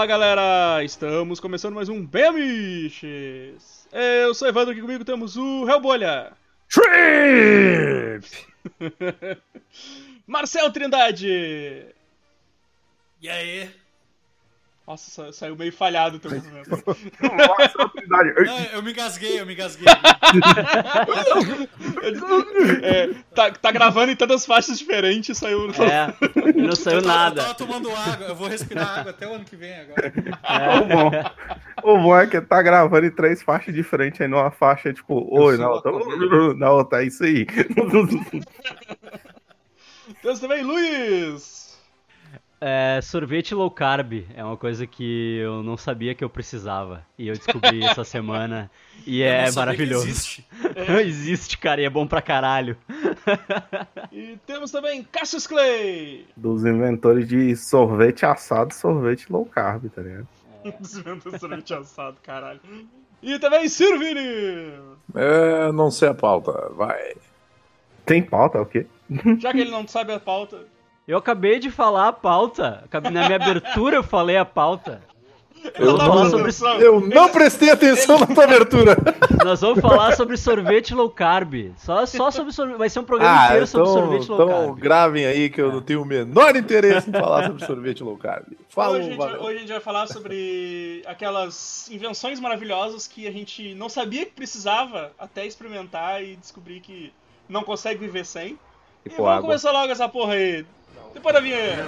Fala 0.00 0.06
galera! 0.06 0.82
Estamos 0.82 1.38
começando 1.40 1.74
mais 1.74 1.90
um 1.90 2.06
Bem 2.06 2.24
Amiches! 2.24 3.86
Eu 3.92 4.32
sou 4.32 4.48
Evandro, 4.48 4.72
aqui 4.72 4.80
comigo 4.80 5.04
temos 5.04 5.36
o 5.36 5.68
Hellbolha! 5.68 6.32
Trip! 6.70 8.26
Marcel 10.26 10.72
Trindade! 10.72 11.84
E 13.20 13.28
aí? 13.28 13.70
Nossa, 14.86 15.08
sa- 15.10 15.32
saiu 15.32 15.54
meio 15.56 15.72
falhado 15.72 16.16
o 16.16 16.18
teu 16.18 16.32
movimento. 16.32 16.68
Eu 18.72 18.82
me 18.82 18.90
engasguei, 18.90 19.40
eu 19.40 19.46
me 19.46 19.52
engasguei. 19.52 19.86
É, 22.82 23.08
tá, 23.34 23.50
tá 23.50 23.70
gravando 23.72 24.10
em 24.12 24.16
tantas 24.16 24.44
faixas 24.46 24.78
diferentes, 24.78 25.36
saiu. 25.38 25.68
É, 25.70 26.12
não 26.60 26.74
saiu 26.74 26.96
Eu 26.98 27.02
tava- 27.02 27.14
nada. 27.18 27.40
Eu 27.40 27.44
tava 27.44 27.54
tomando 27.54 27.90
água, 27.94 28.26
eu 28.26 28.34
vou 28.34 28.48
respirar 28.48 28.98
água 29.00 29.10
até 29.10 29.26
o 29.28 29.34
ano 29.34 29.44
que 29.44 29.56
vem 29.56 29.72
agora. 29.78 30.12
O 30.80 30.86
bom. 30.86 31.10
O 31.82 31.98
bom 32.02 32.16
é 32.18 32.26
que 32.26 32.40
tá 32.40 32.60
gravando 32.62 33.06
em 33.06 33.10
três 33.10 33.42
faixas 33.42 33.74
diferentes 33.74 34.20
aí 34.20 34.28
numa 34.28 34.50
faixa, 34.50 34.92
tipo, 34.92 35.26
oi, 35.34 35.56
na 35.56 35.70
outra, 35.70 35.92
na 36.56 36.70
outra, 36.70 37.02
é 37.02 37.06
isso 37.06 37.22
aí. 37.24 37.46
Temos 40.22 40.40
também 40.40 40.62
Luiz! 40.62 41.59
É, 42.62 43.00
sorvete 43.02 43.54
low 43.54 43.70
carb 43.70 44.26
é 44.34 44.44
uma 44.44 44.56
coisa 44.56 44.86
que 44.86 45.38
eu 45.38 45.62
não 45.62 45.78
sabia 45.78 46.14
que 46.14 46.22
eu 46.22 46.28
precisava. 46.28 47.02
E 47.16 47.28
eu 47.28 47.34
descobri 47.34 47.82
essa 47.84 48.04
semana. 48.04 48.70
E 49.06 49.22
Eu 49.22 49.28
é 49.28 49.50
maravilhoso. 49.52 50.06
existe. 50.06 50.46
Existe, 51.00 51.56
cara, 51.56 51.80
e 51.80 51.84
é 51.84 51.90
bom 51.90 52.06
pra 52.06 52.20
caralho. 52.20 52.76
E 54.12 54.36
temos 54.44 54.70
também 54.72 55.04
Cassius 55.04 55.46
Clay! 55.46 56.26
Dos 56.36 56.64
inventores 56.64 57.28
de 57.28 57.54
sorvete 57.56 58.26
assado, 58.26 58.74
sorvete 58.74 59.30
low 59.32 59.46
carb, 59.46 59.88
tá 59.88 60.02
ligado? 60.02 60.26
Desvendo 60.80 61.38
sorvete 61.38 61.72
assado, 61.72 62.16
caralho. 62.22 62.60
E 63.22 63.38
também 63.38 63.68
Sirvini! 63.68 64.72
É, 65.14 65.70
não 65.72 65.90
sei 65.90 66.08
a 66.08 66.14
pauta, 66.14 66.70
vai. 66.74 67.14
Tem 68.04 68.20
pauta, 68.22 68.60
o 68.60 68.66
quê? 68.66 68.84
Já 69.38 69.52
que 69.52 69.60
ele 69.60 69.70
não 69.70 69.86
sabe 69.86 70.12
a 70.12 70.18
pauta, 70.20 70.66
Eu 71.10 71.18
acabei 71.18 71.58
de 71.58 71.72
falar 71.72 72.06
a 72.06 72.12
pauta. 72.12 72.84
Na 73.02 73.10
minha 73.10 73.34
abertura 73.34 73.96
eu 73.96 74.02
falei 74.04 74.36
a 74.36 74.44
pauta. 74.44 75.02
eu 75.74 75.98
não 75.98 76.30
sobre-. 76.30 76.52
Eu 76.80 77.00
não 77.00 77.28
prestei 77.28 77.68
atenção 77.68 78.16
na 78.20 78.26
tua 78.28 78.44
abertura. 78.44 78.96
Nós 79.44 79.60
vamos 79.60 79.80
falar 79.80 80.14
sobre 80.14 80.36
sorvete 80.36 80.94
low 80.94 81.10
carb. 81.10 81.72
Só, 81.76 82.06
só 82.06 82.30
sobre 82.30 82.52
sorvete. 82.52 82.78
Vai 82.78 82.88
ser 82.88 83.00
um 83.00 83.04
programa 83.04 83.40
Ah, 83.40 83.46
inteiro 83.46 83.66
sobre 83.66 83.90
então, 83.90 84.00
sorvete 84.00 84.28
low 84.28 84.36
então 84.42 84.66
carb. 84.66 84.78
gravem 84.78 85.26
aí 85.26 85.50
que 85.50 85.60
eu 85.60 85.72
não 85.72 85.82
tenho 85.82 86.00
o 86.00 86.04
menor 86.06 86.54
interesse 86.54 87.10
em 87.10 87.12
falar 87.12 87.46
sobre 87.46 87.66
sorvete 87.66 88.04
low 88.04 88.16
carb. 88.16 88.44
Falou, 88.68 88.94
Hoje 88.94 89.00
a, 89.06 89.10
gente, 89.10 89.18
valeu. 89.18 89.42
hoje 89.42 89.56
a 89.56 89.60
gente 89.62 89.72
vai 89.72 89.80
falar 89.80 90.06
sobre 90.06 91.02
aquelas 91.06 91.90
invenções 91.90 92.38
maravilhosas 92.38 93.08
que 93.08 93.26
a 93.26 93.32
gente 93.32 93.74
não 93.74 93.88
sabia 93.88 94.24
que 94.24 94.32
precisava 94.32 95.10
até 95.18 95.44
experimentar 95.44 96.22
e 96.22 96.36
descobrir 96.36 96.78
que 96.78 97.12
não 97.48 97.64
consegue 97.64 97.98
viver 97.98 98.24
sem. 98.24 98.56
E 99.04 99.08
vamos 99.10 99.26
água. 99.30 99.40
começar 99.42 99.72
logo 99.72 99.90
essa 99.90 100.08
porra 100.08 100.34
aí. 100.34 100.64
Depois 101.14 101.32
da 101.32 101.40
vinheta. 101.40 101.84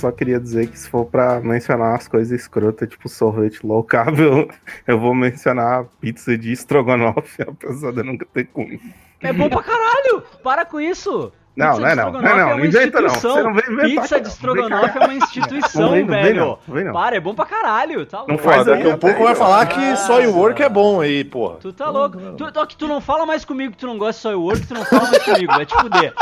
Só 0.00 0.10
queria 0.10 0.40
dizer 0.40 0.68
que 0.68 0.78
se 0.78 0.88
for 0.88 1.04
pra 1.04 1.40
mencionar 1.40 1.94
as 1.94 2.08
coisas 2.08 2.40
escrotas, 2.40 2.88
tipo 2.88 3.08
sorvete 3.08 3.64
low 3.64 3.84
carb, 3.84 4.18
eu, 4.18 4.48
eu 4.86 4.98
vou 4.98 5.14
mencionar 5.14 5.84
pizza 6.00 6.36
de 6.36 6.52
estrogonofe, 6.52 7.42
apesar 7.46 7.92
de 7.92 7.98
eu 7.98 8.04
nunca 8.04 8.26
ter 8.32 8.44
comido. 8.46 8.82
É 9.20 9.32
bom 9.32 9.48
pra 9.50 9.62
caralho! 9.62 10.22
Para 10.42 10.64
com 10.64 10.80
isso! 10.80 11.30
Não, 11.56 11.66
Pizza 11.72 11.80
não 11.80 11.88
é 11.88 11.90
de 11.90 11.96
não, 11.96 12.06
estrogonofe 12.06 12.24
não, 12.24 12.30
é 12.30 12.38
não, 12.40 12.46
uma 12.48 12.56
não 12.56 12.64
inventa 12.64 13.00
não. 13.00 13.10
Você 13.10 13.42
não 13.42 13.54
vem 13.54 13.64
inventar. 13.72 14.02
Pizza 14.02 14.16
de 14.16 14.22
não. 14.22 14.30
estrogonofe 14.30 14.98
é 14.98 15.00
uma 15.04 15.14
instituição, 15.14 15.82
Não 15.82 15.90
vem, 15.90 16.04
não 16.04 16.12
velho. 16.14 16.40
não, 16.40 16.74
vem 16.74 16.84
não. 16.84 16.92
Para, 16.92 17.16
é 17.16 17.20
bom 17.20 17.34
pra 17.34 17.44
caralho. 17.44 18.06
Tá 18.06 18.24
Não 18.26 18.38
faz 18.38 18.64
daqui 18.64 18.90
a 18.90 18.96
pouco 18.96 19.24
vai 19.24 19.34
falar 19.34 19.66
que 19.66 19.78
Ah, 19.80 19.96
só 19.96 20.20
o 20.22 20.36
work 20.36 20.62
é 20.62 20.68
bom 20.68 21.00
aí, 21.00 21.24
porra. 21.24 21.56
Tu 21.56 21.72
tá 21.72 21.90
louco. 21.90 22.18
Tu, 22.36 22.52
tu, 22.52 22.66
tu 22.78 22.88
não 22.88 23.00
fala 23.00 23.26
mais 23.26 23.44
comigo 23.44 23.72
que 23.72 23.78
tu 23.78 23.86
não 23.86 23.98
gosta 23.98 24.12
de 24.12 24.22
soy 24.22 24.34
work, 24.36 24.66
tu 24.66 24.74
não 24.74 24.84
fala 24.84 25.10
mais 25.10 25.22
comigo. 25.24 25.52
Vai 25.52 25.66
te 25.66 25.74
fuder. 25.74 26.14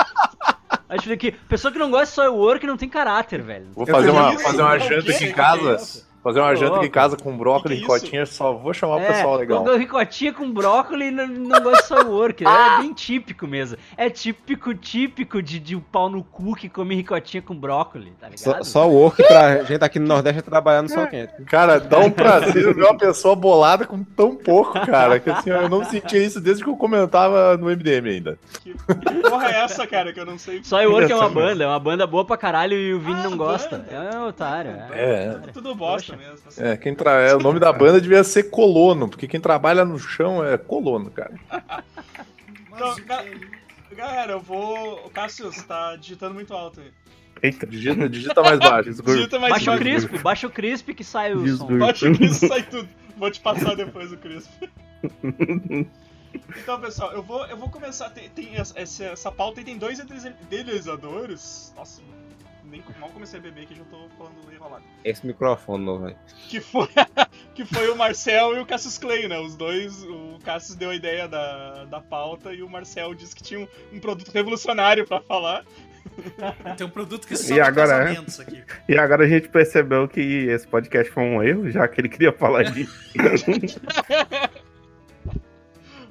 Fuder 0.97 1.19
que 1.19 1.33
pessoa 1.33 1.71
que 1.71 1.79
não 1.79 1.91
gosta 1.91 2.07
de 2.07 2.13
soy 2.13 2.29
work 2.29 2.67
não 2.67 2.77
tem 2.77 2.89
caráter, 2.89 3.43
velho. 3.43 3.67
Vou 3.75 3.87
fazer 3.87 4.11
uma, 4.11 4.39
fazer 4.39 4.63
uma 4.63 4.79
janta 4.79 5.11
aqui 5.11 5.25
em 5.25 5.29
Que 5.29 5.35
casa. 5.35 6.07
É? 6.19 6.23
Fazer 6.23 6.41
uma 6.41 6.55
janta 6.57 6.77
aqui 6.77 6.87
em 6.87 6.91
casa 6.91 7.17
com 7.17 7.37
brócolis 7.37 7.79
e 7.79 7.85
que 7.85 7.91
é 7.91 7.95
isso? 7.95 8.05
cotinha, 8.05 8.27
só 8.27 8.53
vou 8.53 8.75
chamar 8.75 8.97
o 8.97 9.01
É, 9.01 9.07
pessoal 9.07 9.37
legal. 9.37 9.77
ricotinha 9.77 10.33
com 10.33 10.51
brócolis 10.53 11.09
e 11.09 11.11
não, 11.11 11.27
não 11.27 11.61
gosta 11.63 12.03
de 12.05 12.11
work. 12.11 12.45
É 12.47 12.79
bem 12.81 12.93
típico 12.93 13.47
mesmo. 13.47 13.79
É 13.97 14.11
típico, 14.11 14.75
típico 14.75 15.43
de, 15.43 15.59
de 15.59 15.77
um 15.77 15.81
pau 15.81 16.09
no 16.09 16.23
cu 16.25 16.55
que 16.55 16.69
come 16.69 16.95
ricotinha 16.95 17.43
com 17.43 17.55
brócolis, 17.55 18.13
tá 18.21 18.29
ligado? 18.29 18.65
Só, 18.65 18.81
só 18.83 18.89
o 18.89 18.93
work 18.95 19.23
pra 19.27 19.63
gente 19.65 19.83
aqui 19.85 19.99
no 19.99 20.07
Nordeste 20.07 20.41
é 20.41 20.43
trabalhar 20.43 20.83
no 20.83 20.89
sol 20.89 21.07
quente. 21.07 21.33
Cara, 21.47 21.79
dá 21.79 21.99
um 21.99 22.11
prazer 22.11 22.75
ver 22.75 22.83
uma 22.85 22.97
pessoa 22.97 23.35
bolada 23.37 23.87
com 23.87 24.03
tão 24.03 24.35
pouco, 24.35 24.73
cara. 24.87 25.21
Que 25.21 25.31
assim, 25.31 25.51
eu 25.51 25.69
não 25.69 25.85
sentia 25.85 26.23
isso 26.23 26.41
desde 26.41 26.63
que 26.65 26.69
eu 26.71 26.77
comentava 26.77 27.57
no 27.57 27.67
MDM 27.67 28.09
ainda. 28.09 28.39
Que, 28.63 28.73
que 28.75 29.15
porra 29.31 29.49
é 29.51 29.61
essa, 29.65 29.87
cara, 29.87 30.13
que 30.13 30.21
eu 30.21 30.27
não 30.27 30.39
sei. 30.39 30.63
Soy 30.65 30.87
work 30.87 31.11
é 31.11 31.15
uma 31.15 31.29
banda, 31.29 31.65
é 31.65 31.67
uma 31.67 31.79
banda 31.81 32.07
boa 32.07 32.25
pra 32.25 32.37
caralho 32.37 32.75
e 32.75 32.93
o 32.95 33.01
Vini 33.01 33.21
Ah, 33.21 33.31
não 33.31 33.37
gosta. 33.37 33.79
banda. 33.79 33.89
É 34.15 34.19
um 34.19 34.27
otário. 34.27 34.71
É. 34.71 34.89
É, 34.93 35.39
É 35.49 35.53
tudo 35.53 35.75
bosta 35.75 36.08
Mesmo. 36.17 36.49
é, 36.59 36.77
quem 36.77 36.95
tra... 36.95 37.13
é, 37.21 37.35
o 37.35 37.39
nome 37.39 37.59
da 37.61 37.73
banda 37.75 38.01
devia 38.01 38.23
ser 38.25 38.45
Colono, 38.45 39.09
porque 39.09 39.27
quem 39.29 39.41
trabalha 39.41 39.85
no 39.85 39.99
chão 39.99 40.45
é 40.45 40.57
colono, 40.57 41.11
cara. 41.11 41.35
Então, 42.73 42.97
ga- 43.05 43.25
galera, 43.97 44.33
eu 44.33 44.41
vou. 44.41 45.07
O 45.07 45.11
Cassius 45.11 45.63
tá 45.65 45.97
digitando 45.97 46.35
muito 46.35 46.55
alto 46.55 46.81
aí. 46.81 46.91
Eita, 47.41 47.67
Digita, 47.67 48.09
digita 48.09 48.43
mais 48.43 48.59
baixo. 48.59 48.91
Digita 49.03 49.39
mais 49.39 49.53
Baixa 49.53 49.71
o 49.71 49.75
baixo. 49.75 49.83
crisp, 50.09 50.19
baixa 50.23 50.47
o 50.47 50.51
crisp 50.51 50.95
que 50.95 51.05
sai 51.05 51.35
o 51.35 51.57
som. 51.57 51.79
Baixa 51.79 52.11
o 52.11 52.15
Crisp 52.17 52.49
sai 52.49 52.63
tudo. 52.65 52.89
Vou 53.17 53.31
te 53.31 53.41
passar 53.41 53.75
depois 53.77 54.13
o 54.13 54.17
Crisp. 54.17 54.51
Então, 56.63 56.79
pessoal, 56.81 57.13
eu 57.13 57.23
vou, 57.23 57.47
eu 57.47 57.57
vou 57.57 57.71
começar. 57.71 58.11
Tem, 58.11 58.29
tem 58.29 58.55
essa, 58.55 58.79
essa, 58.79 59.33
pauta 59.33 59.61
aí 59.61 59.65
tem 59.65 59.79
dois 59.79 59.99
idealizadores. 59.99 61.73
Nossa, 61.77 62.03
nem 62.71 62.83
mal 63.01 63.11
comecei 63.11 63.39
a 63.39 63.43
beber 63.43 63.67
que 63.67 63.75
já 63.75 63.85
tô 63.85 64.09
falando 64.17 64.35
enrolado. 64.53 64.83
Esse 65.05 65.27
microfone 65.27 65.85
novo 65.85 66.07
aí. 66.07 66.17
Que 66.49 66.61
foi, 66.61 66.89
que 67.55 67.65
foi 67.65 67.89
o 67.91 67.97
Marcel 67.97 68.57
e 68.57 68.61
o 68.61 68.67
Cassius 68.67 68.99
Clay, 68.99 69.27
né? 69.29 69.39
Os 69.39 69.57
dois, 69.57 70.03
o 70.05 70.39
Cassius 70.45 70.77
deu 70.77 70.91
a 70.91 70.95
ideia 70.95 71.27
da, 71.29 71.85
da 71.87 72.01
pauta 72.01 72.53
e 72.53 72.63
o 72.63 72.69
Marcel 72.69 73.15
disse 73.15 73.35
que 73.35 73.43
tinha 73.43 73.61
um, 73.61 73.69
um 73.93 73.99
produto 74.01 74.31
revolucionário 74.33 75.07
pra 75.07 75.21
falar. 75.21 75.65
Tem 76.77 76.87
um 76.87 76.91
produto 76.91 77.27
que 77.27 77.35
E 77.35 77.37
só 77.37 77.61
agora 77.61 77.93
é? 77.95 78.05
casamentos 78.07 78.41
aqui. 78.41 78.63
E 78.89 78.97
agora 78.99 79.25
a 79.25 79.29
gente 79.29 79.49
percebeu 79.49 80.09
que 80.09 80.21
esse 80.21 80.67
podcast 80.67 81.13
foi 81.13 81.23
um 81.23 81.43
erro, 81.43 81.71
já 81.71 81.87
que 81.87 82.01
ele 82.01 82.09
queria 82.09 82.33
falar 82.33 82.63
disso. 82.65 82.99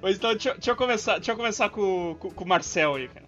Mas 0.02 0.16
então, 0.18 0.32
deixa, 0.32 0.50
eu- 0.50 0.54
deixa 0.54 0.72
eu 0.72 0.76
começar, 0.76 1.16
deixa 1.16 1.32
eu 1.32 1.36
começar 1.36 1.70
com, 1.70 2.16
com, 2.20 2.30
com 2.32 2.44
o 2.44 2.48
Marcel 2.48 2.96
aí, 2.96 3.08
cara. 3.08 3.27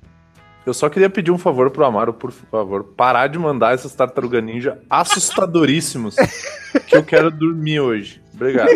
Eu 0.66 0.74
só 0.74 0.90
queria 0.90 1.10
pedir 1.10 1.32
um 1.32 1.38
favor 1.38 1.72
pro 1.72 1.86
Amaro, 1.86 2.14
por 2.14 2.32
favor, 2.32 2.84
parar 2.84 3.28
de 3.28 3.40
mandar 3.40 3.74
essas 3.74 3.96
tartaruga 3.96 4.42
ninja 4.42 4.80
assustadoríssimos 4.90 6.16
que 6.88 6.96
eu 6.96 7.04
quero 7.04 7.32
dormir 7.32 7.80
hoje. 7.80 8.22
Obrigado. 8.34 8.70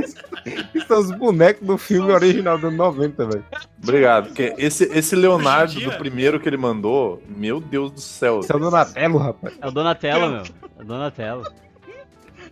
Isso 0.73 0.87
são 0.87 0.99
os 0.99 1.11
bonecos 1.11 1.65
do 1.65 1.77
filme 1.77 2.11
original 2.11 2.57
dos 2.57 2.73
90, 2.73 3.25
velho. 3.27 3.45
Obrigado. 3.81 4.27
Porque 4.27 4.53
esse, 4.57 4.83
esse 4.85 5.15
Leonardo 5.15 5.79
do 5.79 5.91
primeiro 5.93 6.39
que 6.39 6.49
ele 6.49 6.57
mandou, 6.57 7.21
meu 7.29 7.61
Deus 7.61 7.91
do 7.91 8.01
céu. 8.01 8.41
Isso 8.41 8.51
é 8.51 8.55
o 8.55 8.59
Donatello, 8.59 9.17
rapaz. 9.17 9.53
É 9.61 9.67
o 9.67 9.71
Donatello, 9.71 10.29
meu. 10.29 10.41
É 10.41 10.81
o 10.81 10.85
Donatello. 10.85 11.43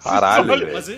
Caralho, 0.02 0.52
Olha, 0.52 0.66
velho. 0.66 0.74
Mas 0.74 0.90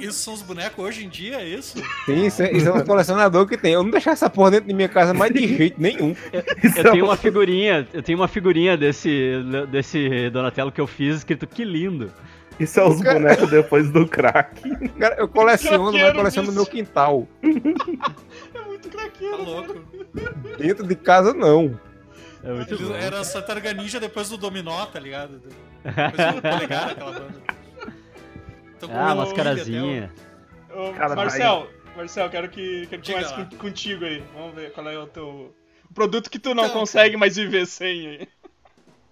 isso 0.00 0.18
são 0.18 0.34
os 0.34 0.42
bonecos 0.42 0.84
hoje 0.84 1.04
em 1.04 1.08
dia, 1.08 1.36
é 1.40 1.48
isso? 1.48 1.76
Sim, 2.06 2.26
isso 2.26 2.42
é, 2.42 2.52
isso 2.52 2.68
é 2.68 2.72
um 2.72 2.80
colecionador 2.86 3.46
que 3.46 3.56
tem. 3.56 3.72
Eu 3.72 3.82
não 3.82 3.90
deixar 3.90 4.12
essa 4.12 4.28
porra 4.30 4.52
dentro 4.52 4.68
de 4.68 4.74
minha 4.74 4.88
casa 4.88 5.12
mais 5.14 5.32
de 5.32 5.46
jeito 5.56 5.80
nenhum. 5.80 6.10
Isso 6.62 6.78
Eu 6.78 6.86
é 6.88 6.90
tenho 6.92 7.04
um- 7.04 7.08
uma 7.08 7.16
figurinha, 7.16 7.86
eu 7.92 8.02
tenho 8.02 8.18
uma 8.18 8.28
figurinha 8.28 8.76
desse, 8.76 9.32
desse 9.70 10.30
Donatello 10.30 10.70
que 10.72 10.80
eu 10.80 10.86
fiz 10.86 11.16
escrito 11.18 11.46
que 11.46 11.64
lindo. 11.64 12.10
Isso 12.60 12.78
é 12.78 12.84
os 12.88 13.00
Cara- 13.00 13.18
bonecos 13.18 13.50
depois 13.50 13.90
do 13.90 14.06
crack. 14.06 14.60
Cara, 14.98 15.16
eu 15.18 15.26
coleciono, 15.26 15.84
mas 15.84 15.92
Craqueiro 15.92 16.16
coleciono 16.16 16.48
no 16.48 16.54
meu 16.54 16.66
quintal. 16.66 17.26
É 17.42 17.48
muito 18.66 18.88
Tá 18.88 18.98
craqueiro. 18.98 19.42
louco. 19.44 19.76
Dentro 20.58 20.86
de 20.86 20.94
casa, 20.94 21.32
não. 21.34 21.78
É. 22.44 23.04
Era 23.06 23.20
a 23.20 23.24
Ninja 23.72 23.98
depois 23.98 24.28
do 24.28 24.36
Dominó, 24.36 24.84
tá 24.86 25.00
ligado? 25.00 25.40
Depois 25.84 26.34
do 26.36 26.42
Polegar, 26.42 26.90
aquela 26.90 27.12
banda. 27.12 27.53
Tô 28.86 28.92
com 28.92 28.98
Ah, 28.98 29.14
mascarazinha. 29.14 30.12
Ô, 30.70 30.92
Cara, 30.92 31.14
Marcel, 31.14 31.70
Marcel, 31.96 32.28
quero 32.30 32.48
que, 32.48 32.86
quero 32.88 33.02
que 33.02 33.12
comece 33.12 33.32
lá. 33.32 33.44
com- 33.44 33.56
contigo 33.56 34.04
aí. 34.04 34.20
Vamos 34.34 34.54
ver 34.54 34.72
qual 34.72 34.88
é 34.88 34.98
o 34.98 35.06
teu. 35.06 35.54
O 35.88 35.94
produto 35.94 36.28
que 36.28 36.38
tu 36.38 36.54
não 36.54 36.64
Então, 36.64 36.80
consegue 36.80 37.16
mais 37.16 37.36
viver 37.36 37.66
sem 37.66 38.08
aí. 38.08 38.28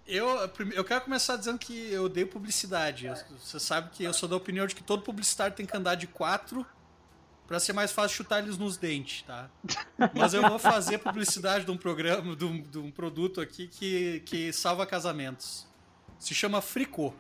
Eu, 0.07 0.27
eu 0.75 0.85
quero 0.85 1.01
começar 1.03 1.37
dizendo 1.37 1.59
que 1.59 1.91
eu 1.93 2.05
odeio 2.05 2.27
publicidade. 2.27 3.09
Você 3.39 3.61
sabe 3.61 3.91
que 3.93 4.03
eu 4.05 4.13
sou 4.13 4.29
da 4.29 4.37
opinião 4.37 4.67
de 4.67 4.75
que 4.75 4.83
todo 4.83 5.03
publicitário 5.03 5.55
tem 5.55 5.65
que 5.65 5.77
andar 5.77 5.95
de 5.95 6.07
quatro 6.09 6.67
pra 7.47 7.61
ser 7.61 7.73
mais 7.73 7.93
fácil 7.93 8.17
chutar 8.17 8.41
eles 8.43 8.59
nos 8.59 8.77
dentes, 8.77 9.23
tá? 9.23 9.49
Mas 10.15 10.35
eu 10.35 10.43
vou 10.43 10.59
fazer 10.59 10.99
publicidade 10.99 11.65
de 11.65 11.71
um 11.71 11.77
programa, 11.77 12.35
de 12.35 12.45
um, 12.45 12.61
de 12.61 12.79
um 12.79 12.91
produto 12.91 13.41
aqui 13.41 13.69
que, 13.69 14.21
que 14.27 14.53
salva 14.53 14.85
casamentos. 14.85 15.67
Se 16.19 16.35
chama 16.35 16.61
Fricô. 16.61 17.15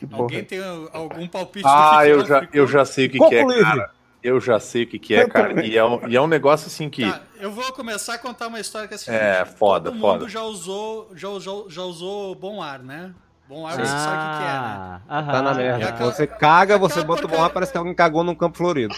Que 0.00 0.06
porra. 0.06 0.22
Alguém 0.22 0.42
tem 0.44 0.60
algum 0.94 1.28
palpite 1.28 1.66
Ah, 1.68 2.00
é 2.06 2.12
eu 2.12 2.24
já, 2.24 2.48
eu 2.54 2.66
já 2.66 2.84
sei 2.86 3.04
o 3.06 3.10
que, 3.10 3.18
que 3.18 3.34
é, 3.34 3.44
livre. 3.44 3.62
cara. 3.62 3.90
Eu 4.22 4.40
já 4.40 4.58
sei 4.58 4.84
o 4.84 4.86
que, 4.86 4.98
que 4.98 5.14
é, 5.14 5.26
cara. 5.28 5.62
E 5.64 5.76
é, 5.76 5.84
um, 5.84 6.08
e 6.08 6.16
é 6.16 6.20
um 6.20 6.26
negócio 6.26 6.66
assim 6.68 6.88
que. 6.88 7.04
Tá, 7.10 7.20
eu 7.38 7.52
vou 7.52 7.70
começar 7.74 8.14
a 8.14 8.18
contar 8.18 8.46
uma 8.48 8.58
história 8.58 8.88
que 8.88 8.94
é 8.94 8.96
a 8.96 8.98
seguinte, 8.98 9.20
É, 9.22 9.44
foda, 9.44 9.90
todo 9.90 10.00
foda. 10.00 10.18
mundo 10.20 10.28
já 10.30 10.42
usou, 10.42 11.10
já, 11.14 11.28
usou, 11.28 11.68
já 11.70 11.82
usou 11.82 12.34
bom 12.34 12.62
ar, 12.62 12.78
né? 12.78 13.12
Bom 13.46 13.66
ar 13.66 13.76
você 13.76 13.84
sabe 13.86 14.16
o 14.16 14.30
que, 14.32 14.36
que 14.38 14.44
é, 14.44 14.52
né? 14.52 15.00
Ah, 15.08 15.22
Tá 15.22 15.42
na 15.42 15.50
aham. 15.50 15.54
merda. 15.58 15.84
É 15.84 15.88
aquela- 15.88 16.12
Você 16.12 16.26
caga, 16.26 16.78
você 16.78 17.02
bota 17.04 17.26
o 17.26 17.28
bom 17.28 17.42
ar, 17.44 17.50
parece 17.50 17.72
que 17.72 17.78
alguém 17.78 17.94
cagou 17.94 18.24
num 18.24 18.34
campo 18.34 18.56
florido. 18.56 18.94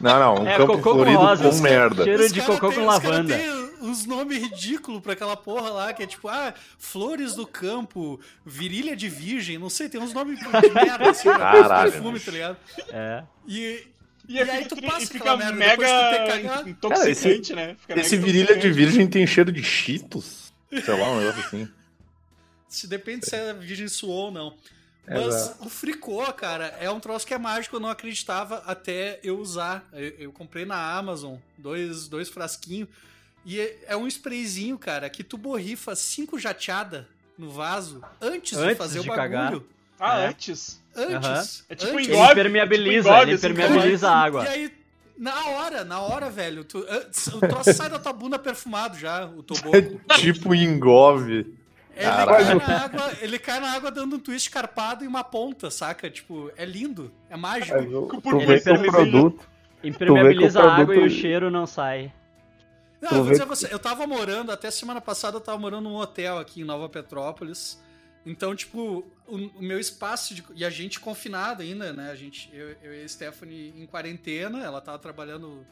Não, 0.00 0.18
não, 0.18 0.42
um 0.44 0.48
É, 0.48 0.56
campo 0.56 0.72
cocô 0.76 0.90
com 0.90 0.94
florido 0.96 1.18
rosas. 1.18 1.56
com 1.56 1.62
merda. 1.62 2.04
Cheiro 2.04 2.28
de 2.32 2.40
cocô 2.42 2.68
tem- 2.68 2.78
com 2.78 2.86
lavanda. 2.86 3.36
Uns 3.82 4.06
nomes 4.06 4.38
ridículos 4.38 5.00
pra 5.02 5.12
aquela 5.12 5.36
porra 5.36 5.70
lá, 5.70 5.92
que 5.92 6.02
é 6.02 6.06
tipo, 6.06 6.28
ah, 6.28 6.54
flores 6.78 7.34
do 7.34 7.46
campo, 7.46 8.20
virilha 8.46 8.96
de 8.96 9.08
virgem, 9.08 9.58
não 9.58 9.68
sei, 9.68 9.88
tem 9.88 10.00
uns 10.00 10.12
nomes 10.14 10.38
de 10.38 10.48
merda 10.70 11.10
assim, 11.10 11.28
Caralho, 11.28 11.92
perfume, 11.92 12.20
tá 12.20 12.30
ligado? 12.30 12.56
É. 12.90 13.24
E, 13.46 13.86
E, 14.28 14.34
E 14.34 14.40
aí 14.40 14.64
fica, 14.64 14.76
tu 14.76 14.82
passa 14.82 15.02
e 15.02 15.06
fica 15.06 15.36
merda, 15.36 15.52
mega 15.52 15.76
depois 15.76 15.90
tu 15.90 16.08
tem 16.08 16.20
que 16.20 16.26
cagar. 16.26 16.68
intoxicante, 16.68 17.52
né? 17.54 17.76
Fica 17.80 17.98
Esse 17.98 18.16
virilha 18.16 18.56
de 18.56 18.68
intoxicante. 18.68 18.72
virgem 18.72 19.06
tem 19.08 19.26
cheiro 19.26 19.50
de 19.52 19.62
cheetos? 19.62 20.52
Sei 20.84 20.94
lá, 20.96 21.10
um 21.10 21.18
negócio 21.18 21.40
assim. 21.40 21.68
se 22.68 22.86
depende 22.86 23.26
se 23.26 23.36
a 23.36 23.52
virgem 23.52 23.88
suou 23.88 24.26
ou 24.26 24.30
não. 24.30 24.56
Mas 25.06 25.56
o 25.60 25.68
fricô, 25.68 26.24
cara, 26.32 26.66
é 26.80 26.88
um 26.88 27.00
troço 27.00 27.26
que 27.26 27.34
é 27.34 27.38
mágico, 27.38 27.76
eu 27.76 27.80
não 27.80 27.88
acreditava 27.90 28.58
até 28.64 29.18
eu 29.24 29.38
usar. 29.38 29.84
Eu, 29.92 30.08
eu 30.18 30.32
comprei 30.32 30.64
na 30.64 30.76
Amazon 30.96 31.36
dois, 31.58 32.08
dois 32.08 32.28
frasquinhos. 32.28 32.88
E 33.44 33.60
é, 33.60 33.78
é 33.88 33.96
um 33.96 34.06
sprayzinho, 34.06 34.78
cara, 34.78 35.08
que 35.10 35.24
tu 35.24 35.36
borrifa 35.36 35.94
cinco 35.96 36.38
jateadas 36.38 37.04
no 37.36 37.50
vaso 37.50 38.02
antes, 38.20 38.56
de 38.56 38.64
Antes 38.64 38.78
fazer 38.78 39.00
de 39.00 39.08
o 39.10 39.14
bagulho. 39.14 39.20
cagar. 39.30 39.60
Ah, 39.98 40.20
É. 40.20 40.26
antes. 40.28 40.80
Antes. 40.94 41.64
É 41.68 41.74
tipo 41.74 41.92
antes. 41.92 42.08
engove. 42.08 42.22
Ele 42.24 42.32
impermeabiliza, 42.32 43.08
tipo 43.10 43.22
ele 43.22 43.32
assim, 43.32 43.46
impermeabiliza 43.48 44.10
a 44.10 44.16
água. 44.16 44.44
E 44.44 44.48
aí, 44.48 44.72
na 45.18 45.46
hora, 45.48 45.84
na 45.84 46.00
hora, 46.00 46.30
velho, 46.30 46.64
tu, 46.64 46.84
antes- 46.88 47.26
o 47.28 47.40
troço 47.40 47.72
sai 47.72 47.88
da 47.90 47.98
tua 47.98 48.12
bunda 48.12 48.38
perfumado 48.38 48.96
já, 48.98 49.26
o 49.26 49.42
toboco. 49.42 49.72
tipo 50.18 50.54
engove. 50.54 51.54
Ele 51.94 52.04
Caralho. 52.06 52.60
cai, 52.60 52.68
na 52.68 52.84
água, 52.84 53.12
ele 53.20 53.38
cai 53.38 53.60
na 53.60 53.72
água 53.72 53.90
dando 53.90 54.16
um 54.16 54.18
twist 54.18 54.50
carpado 54.50 55.04
e 55.04 55.06
uma 55.06 55.22
ponta, 55.22 55.70
saca? 55.70 56.08
Tipo, 56.08 56.50
é 56.56 56.64
lindo, 56.64 57.12
é 57.28 57.36
mágico. 57.36 57.76
Por 58.06 58.20
tu 58.22 58.38
que 58.38 58.46
vê 58.46 58.60
que 58.60 58.70
o 58.70 58.90
produto. 58.90 59.46
Impermeabiliza 59.84 60.60
Tu 60.60 60.66
a 60.68 60.74
água 60.76 60.94
e 60.94 61.00
o 61.06 61.10
cheiro 61.10 61.50
não 61.50 61.66
sai. 61.66 62.12
Não, 63.02 63.18
eu 63.18 63.24
vou 63.24 63.32
dizer 63.32 63.44
você, 63.44 63.68
eu 63.72 63.80
tava 63.80 64.06
morando, 64.06 64.52
até 64.52 64.70
semana 64.70 65.00
passada 65.00 65.36
eu 65.36 65.40
tava 65.40 65.58
morando 65.58 65.88
num 65.88 65.96
hotel 65.96 66.38
aqui 66.38 66.60
em 66.60 66.64
Nova 66.64 66.88
Petrópolis. 66.88 67.82
Então, 68.24 68.54
tipo, 68.54 69.04
o, 69.26 69.36
o 69.36 69.62
meu 69.62 69.80
espaço 69.80 70.32
de, 70.32 70.44
e 70.54 70.64
a 70.64 70.70
gente 70.70 71.00
confinado 71.00 71.62
ainda, 71.62 71.92
né? 71.92 72.12
A 72.12 72.14
gente, 72.14 72.48
eu, 72.52 72.76
eu 72.80 72.94
e 72.94 73.02
a 73.02 73.08
Stephanie 73.08 73.74
em 73.76 73.84
quarentena, 73.86 74.62
ela 74.62 74.80
tava 74.80 75.00
trabalhando 75.00 75.66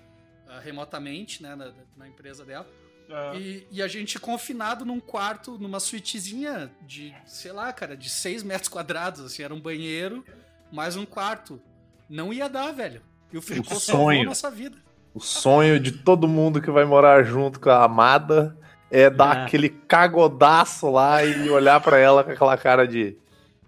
ah, 0.48 0.58
remotamente, 0.58 1.40
né, 1.40 1.54
na, 1.54 1.72
na 1.96 2.08
empresa 2.08 2.44
dela. 2.44 2.68
Ah, 3.08 3.36
E, 3.36 3.64
e 3.70 3.80
a 3.80 3.86
gente 3.86 4.18
confinado 4.18 4.84
num 4.84 4.98
quarto, 4.98 5.56
numa 5.56 5.78
suítezinha 5.78 6.72
de, 6.82 7.14
sei 7.24 7.52
lá, 7.52 7.72
cara, 7.72 7.96
de 7.96 8.10
6 8.10 8.42
metros 8.42 8.68
quadrados, 8.68 9.24
assim, 9.24 9.44
era 9.44 9.54
um 9.54 9.60
banheiro, 9.60 10.24
mais 10.72 10.96
um 10.96 11.06
quarto. 11.06 11.62
Não 12.08 12.32
ia 12.32 12.48
dar, 12.48 12.72
velho. 12.72 13.02
E 13.32 13.38
o 13.38 13.42
Fricô 13.42 13.78
salvou 13.78 14.06
sonho. 14.06 14.22
a 14.22 14.24
nossa 14.24 14.50
vida. 14.50 14.76
O 15.14 15.20
sonho 15.20 15.78
de 15.80 15.92
todo 15.92 16.28
mundo 16.28 16.60
que 16.62 16.70
vai 16.70 16.84
morar 16.84 17.24
junto 17.24 17.58
com 17.60 17.70
a 17.70 17.84
amada 17.84 18.56
é 18.90 19.08
dar 19.10 19.36
Ah. 19.38 19.42
aquele 19.44 19.68
cagodaço 19.68 20.90
lá 20.90 21.24
e 21.24 21.48
olhar 21.50 21.80
pra 21.80 21.98
ela 21.98 22.22
com 22.24 22.30
aquela 22.30 22.56
cara 22.56 22.86
de 22.86 23.16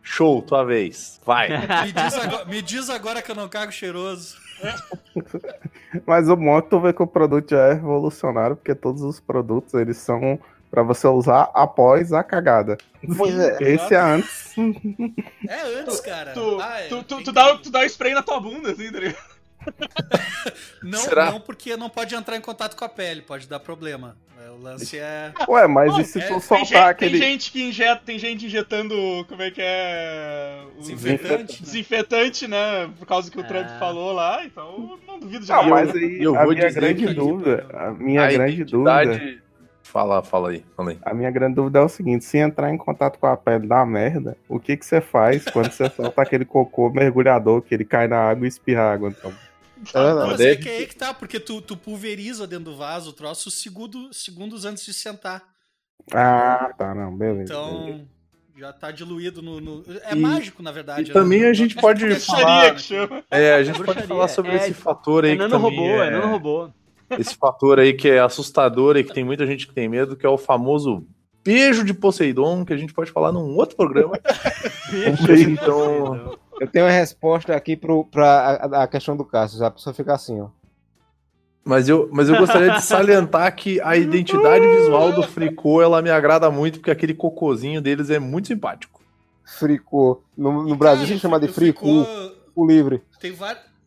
show, 0.03 0.41
tua 0.43 0.65
vez. 0.65 1.21
Vai. 1.25 1.49
Me 1.87 1.93
diz, 1.93 2.15
agora, 2.19 2.44
me 2.44 2.62
diz 2.62 2.91
agora 2.91 3.23
que 3.23 3.31
eu 3.31 3.35
não 3.37 3.49
cago 3.49 3.73
cheiroso. 3.73 4.37
Mas 6.06 6.29
o 6.29 6.37
bom 6.37 6.59
é 6.59 6.62
que 6.62 6.71
tu 6.71 6.81
vê 6.81 6.93
que 6.93 7.03
o 7.03 7.06
produto 7.06 7.50
já 7.50 7.67
é 7.69 7.73
revolucionário, 7.75 8.56
porque 8.56 8.75
todos 8.75 9.03
os 9.03 9.21
produtos 9.21 9.75
eles 9.75 9.97
são 9.99 10.39
pra 10.71 10.83
você 10.83 11.06
usar 11.06 11.50
após 11.55 12.12
a 12.12 12.23
cagada. 12.23 12.79
Pois 13.17 13.39
é. 13.39 13.59
Esse 13.61 13.94
é 13.94 14.00
antes. 14.00 14.55
É 15.47 15.81
antes, 15.81 16.00
cara. 16.00 16.33
tu, 16.33 16.59
Ah, 16.61 16.81
é- 16.81 16.89
tu, 16.89 17.03
tu, 17.03 17.19
é 17.19 17.23
tu 17.23 17.33
dá, 17.33 17.56
tu 17.59 17.71
dá 17.71 17.81
o 17.81 17.85
spray 17.85 18.15
na 18.15 18.23
tua 18.23 18.41
bunda, 18.41 18.71
assim, 18.73 18.91
tá 18.91 18.99
ligado? 19.00 19.31
Não, 20.82 20.99
Será? 20.99 21.31
não, 21.31 21.41
porque 21.41 21.76
não 21.76 21.88
pode 21.88 22.12
entrar 22.14 22.37
em 22.37 22.41
contato 22.41 22.76
com 22.76 22.85
a 22.85 22.88
pele, 22.88 23.23
pode 23.23 23.49
dar 23.49 23.61
problema. 23.61 24.17
É, 24.44 24.50
O 24.50 24.61
lance 24.61 24.99
é. 24.99 25.32
Ué, 25.49 25.67
mas 25.69 25.97
e 25.97 26.05
se 26.05 26.19
é- 26.19 26.23
tu 26.26 26.31
Tem 26.31 26.41
soltar 26.41 26.64
gente, 26.67 26.76
aquele. 26.76 27.20
tem 27.20 27.31
gente 27.31 27.53
que 27.53 27.62
injeta, 27.69 28.03
tem 28.05 28.19
gente 28.19 28.47
injetando, 28.47 28.94
como 29.29 29.41
é 29.43 29.50
que 29.53 29.61
é? 29.62 30.64
O 30.76 30.81
Desinfetante. 30.81 31.53
né? 31.53 31.58
desinfetante, 31.60 32.48
né? 32.48 32.91
Por 32.98 33.06
causa 33.06 33.31
que 33.31 33.39
o 33.39 33.44
Trump 33.44 33.67
Ah. 33.69 33.79
falou 33.79 34.13
lá, 34.13 34.44
então 34.44 34.98
não 35.06 35.20
duvido 35.20 35.44
de 35.46 35.53
Ah, 35.53 35.56
nada. 35.58 35.69
mas 35.69 35.94
aí 35.94 36.20
eu 36.20 36.37
a 36.37 36.43
vou 36.44 36.53
minha 36.53 36.67
dizer 36.67 36.81
grande 36.81 37.15
dúvida, 37.15 37.67
a 37.72 37.91
minha 37.93 38.25
A 38.25 38.32
grande 38.32 38.53
identidade- 38.63 39.10
dúvida, 39.19 39.43
Fala, 39.84 40.22
fala 40.22 40.51
aí, 40.51 40.65
fala 40.77 40.91
aí. 40.91 40.98
a 41.05 41.15
minha 41.15 41.31
grande 41.31 41.55
dúvida 41.55 41.79
é 41.79 41.82
o 41.82 41.89
seguinte, 41.89 42.25
se 42.25 42.39
entrar 42.39 42.72
em 42.72 42.79
contato 42.79 43.19
com 43.19 43.27
a 43.27 43.37
pele 43.37 43.67
da 43.69 43.84
merda, 43.87 44.37
o 44.48 44.58
que 44.58 44.77
que 44.77 44.84
você 44.84 45.01
faz 45.01 45.44
quando 45.44 45.70
você 45.70 45.89
solta 45.94 46.22
aquele 46.22 46.44
cocô 46.44 46.91
mergulhador 46.91 47.63
que 47.63 47.72
ele 47.75 47.84
cai 47.84 48.08
na 48.08 48.19
água 48.19 48.46
e 48.46 48.48
espirra 48.48 48.91
água? 48.93 49.10
Então, 49.10 49.32
É 49.94 50.15
Não, 50.15 50.27
mas 50.29 50.41
é 50.41 50.56
que 50.56 50.69
é 50.69 50.77
aí 50.79 50.86
que 50.86 50.96
tá, 50.96 51.12
porque 51.15 51.41
tu, 51.41 51.60
tu 51.60 51.77
pulveriza 51.77 52.46
dentro 52.46 52.67
do 52.67 52.77
vaso 52.77 53.10
o 53.10 53.12
troço 53.12 53.51
segundo, 53.51 54.12
segundos 54.12 54.65
antes 54.65 54.84
de 54.84 54.93
sentar. 54.94 55.43
ah, 56.12 56.72
tá, 56.77 56.94
não, 56.94 57.17
beleza. 57.17 57.43
Então, 57.53 58.06
já 58.56 58.72
tá 58.72 58.91
diluído 58.91 59.41
no. 59.43 59.60
no- 59.60 59.84
É 60.05 60.12
E- 60.12 60.15
mágico, 60.15 60.62
na 60.62 60.70
verdade. 60.72 61.10
E 61.10 61.12
também 61.12 61.41
né? 61.41 61.48
a 61.48 61.53
gente 61.53 61.74
pode 61.74 62.05
Bruxaria 62.05 62.44
falar. 62.44 62.74
que 62.74 62.81
chama. 62.82 63.24
É, 63.31 63.55
a 63.55 63.62
gente 63.65 63.74
pode 63.77 63.84
Bruxaria, 63.86 64.08
falar 64.08 64.29
sobre 64.29 64.53
é- 64.53 64.56
esse 64.56 64.74
fator 64.74 65.24
aí 65.24 65.31
É 65.31 65.34
que 65.34 65.39
nano 65.39 65.51
também 65.60 65.77
robô, 65.79 66.03
é 66.03 66.06
é, 66.06 66.10
nano 66.10 66.29
robô. 66.32 66.70
esse 67.19 67.34
fator 67.34 67.79
aí 67.81 67.93
que 67.94 68.08
é 68.08 68.20
assustador 68.20 68.96
e 68.96 69.05
que 69.05 69.12
tem 69.12 69.24
muita 69.24 69.46
gente 69.46 69.67
que 69.67 69.74
tem 69.74 69.89
medo, 69.89 70.17
que 70.17 70.24
é 70.27 70.29
o 70.29 70.39
famoso 70.39 71.06
beijo 71.44 71.84
de 71.84 71.93
Poseidon, 71.93 72.65
que 72.65 72.72
a 72.72 72.77
gente 72.77 72.93
pode 72.94 73.10
falar 73.10 73.32
num 73.32 73.56
outro 73.56 73.77
programa. 73.77 74.19
Então, 75.48 76.39
Eu 76.63 76.69
tenho 76.69 76.85
uma 76.85 76.93
resposta 76.93 77.57
aqui 77.57 77.77
pro, 77.77 78.05
pra 78.05 78.71
a, 78.73 78.85
a 78.85 78.87
questão 78.87 79.17
do 79.17 79.25
Cássio. 79.25 79.65
A 79.65 79.71
pessoa 79.73 79.93
fica 79.93 80.15
assim, 80.15 80.41
ó. 80.41 80.47
mas 81.65 81.89
eu, 81.89 82.09
mas 82.13 82.29
eu 82.29 82.39
gostaria 82.39 82.71
de 82.71 82.83
salientar 82.83 83.53
que 83.57 83.81
a 83.81 83.97
identidade 83.97 84.65
visual 84.65 85.13
do 85.13 85.25
Fricô, 85.25 85.83
ela 85.83 86.01
me 86.01 86.09
agrada 86.09 86.49
muito, 86.53 86.79
porque 86.79 86.93
aquele 86.93 87.15
cocôzinho 87.15 87.83
deles 87.83 88.11
é 88.11 88.21
muito 88.21 88.47
simpático. 88.47 89.03
Fricô. 89.45 90.23
No, 90.39 90.63
no 90.63 90.77
Brasil 90.77 91.05
se 91.05 91.19
chama 91.19 91.41
de 91.41 91.49
fricô 91.49 92.07
o 92.55 92.65
livre. 92.65 93.03
Tem, 93.19 93.37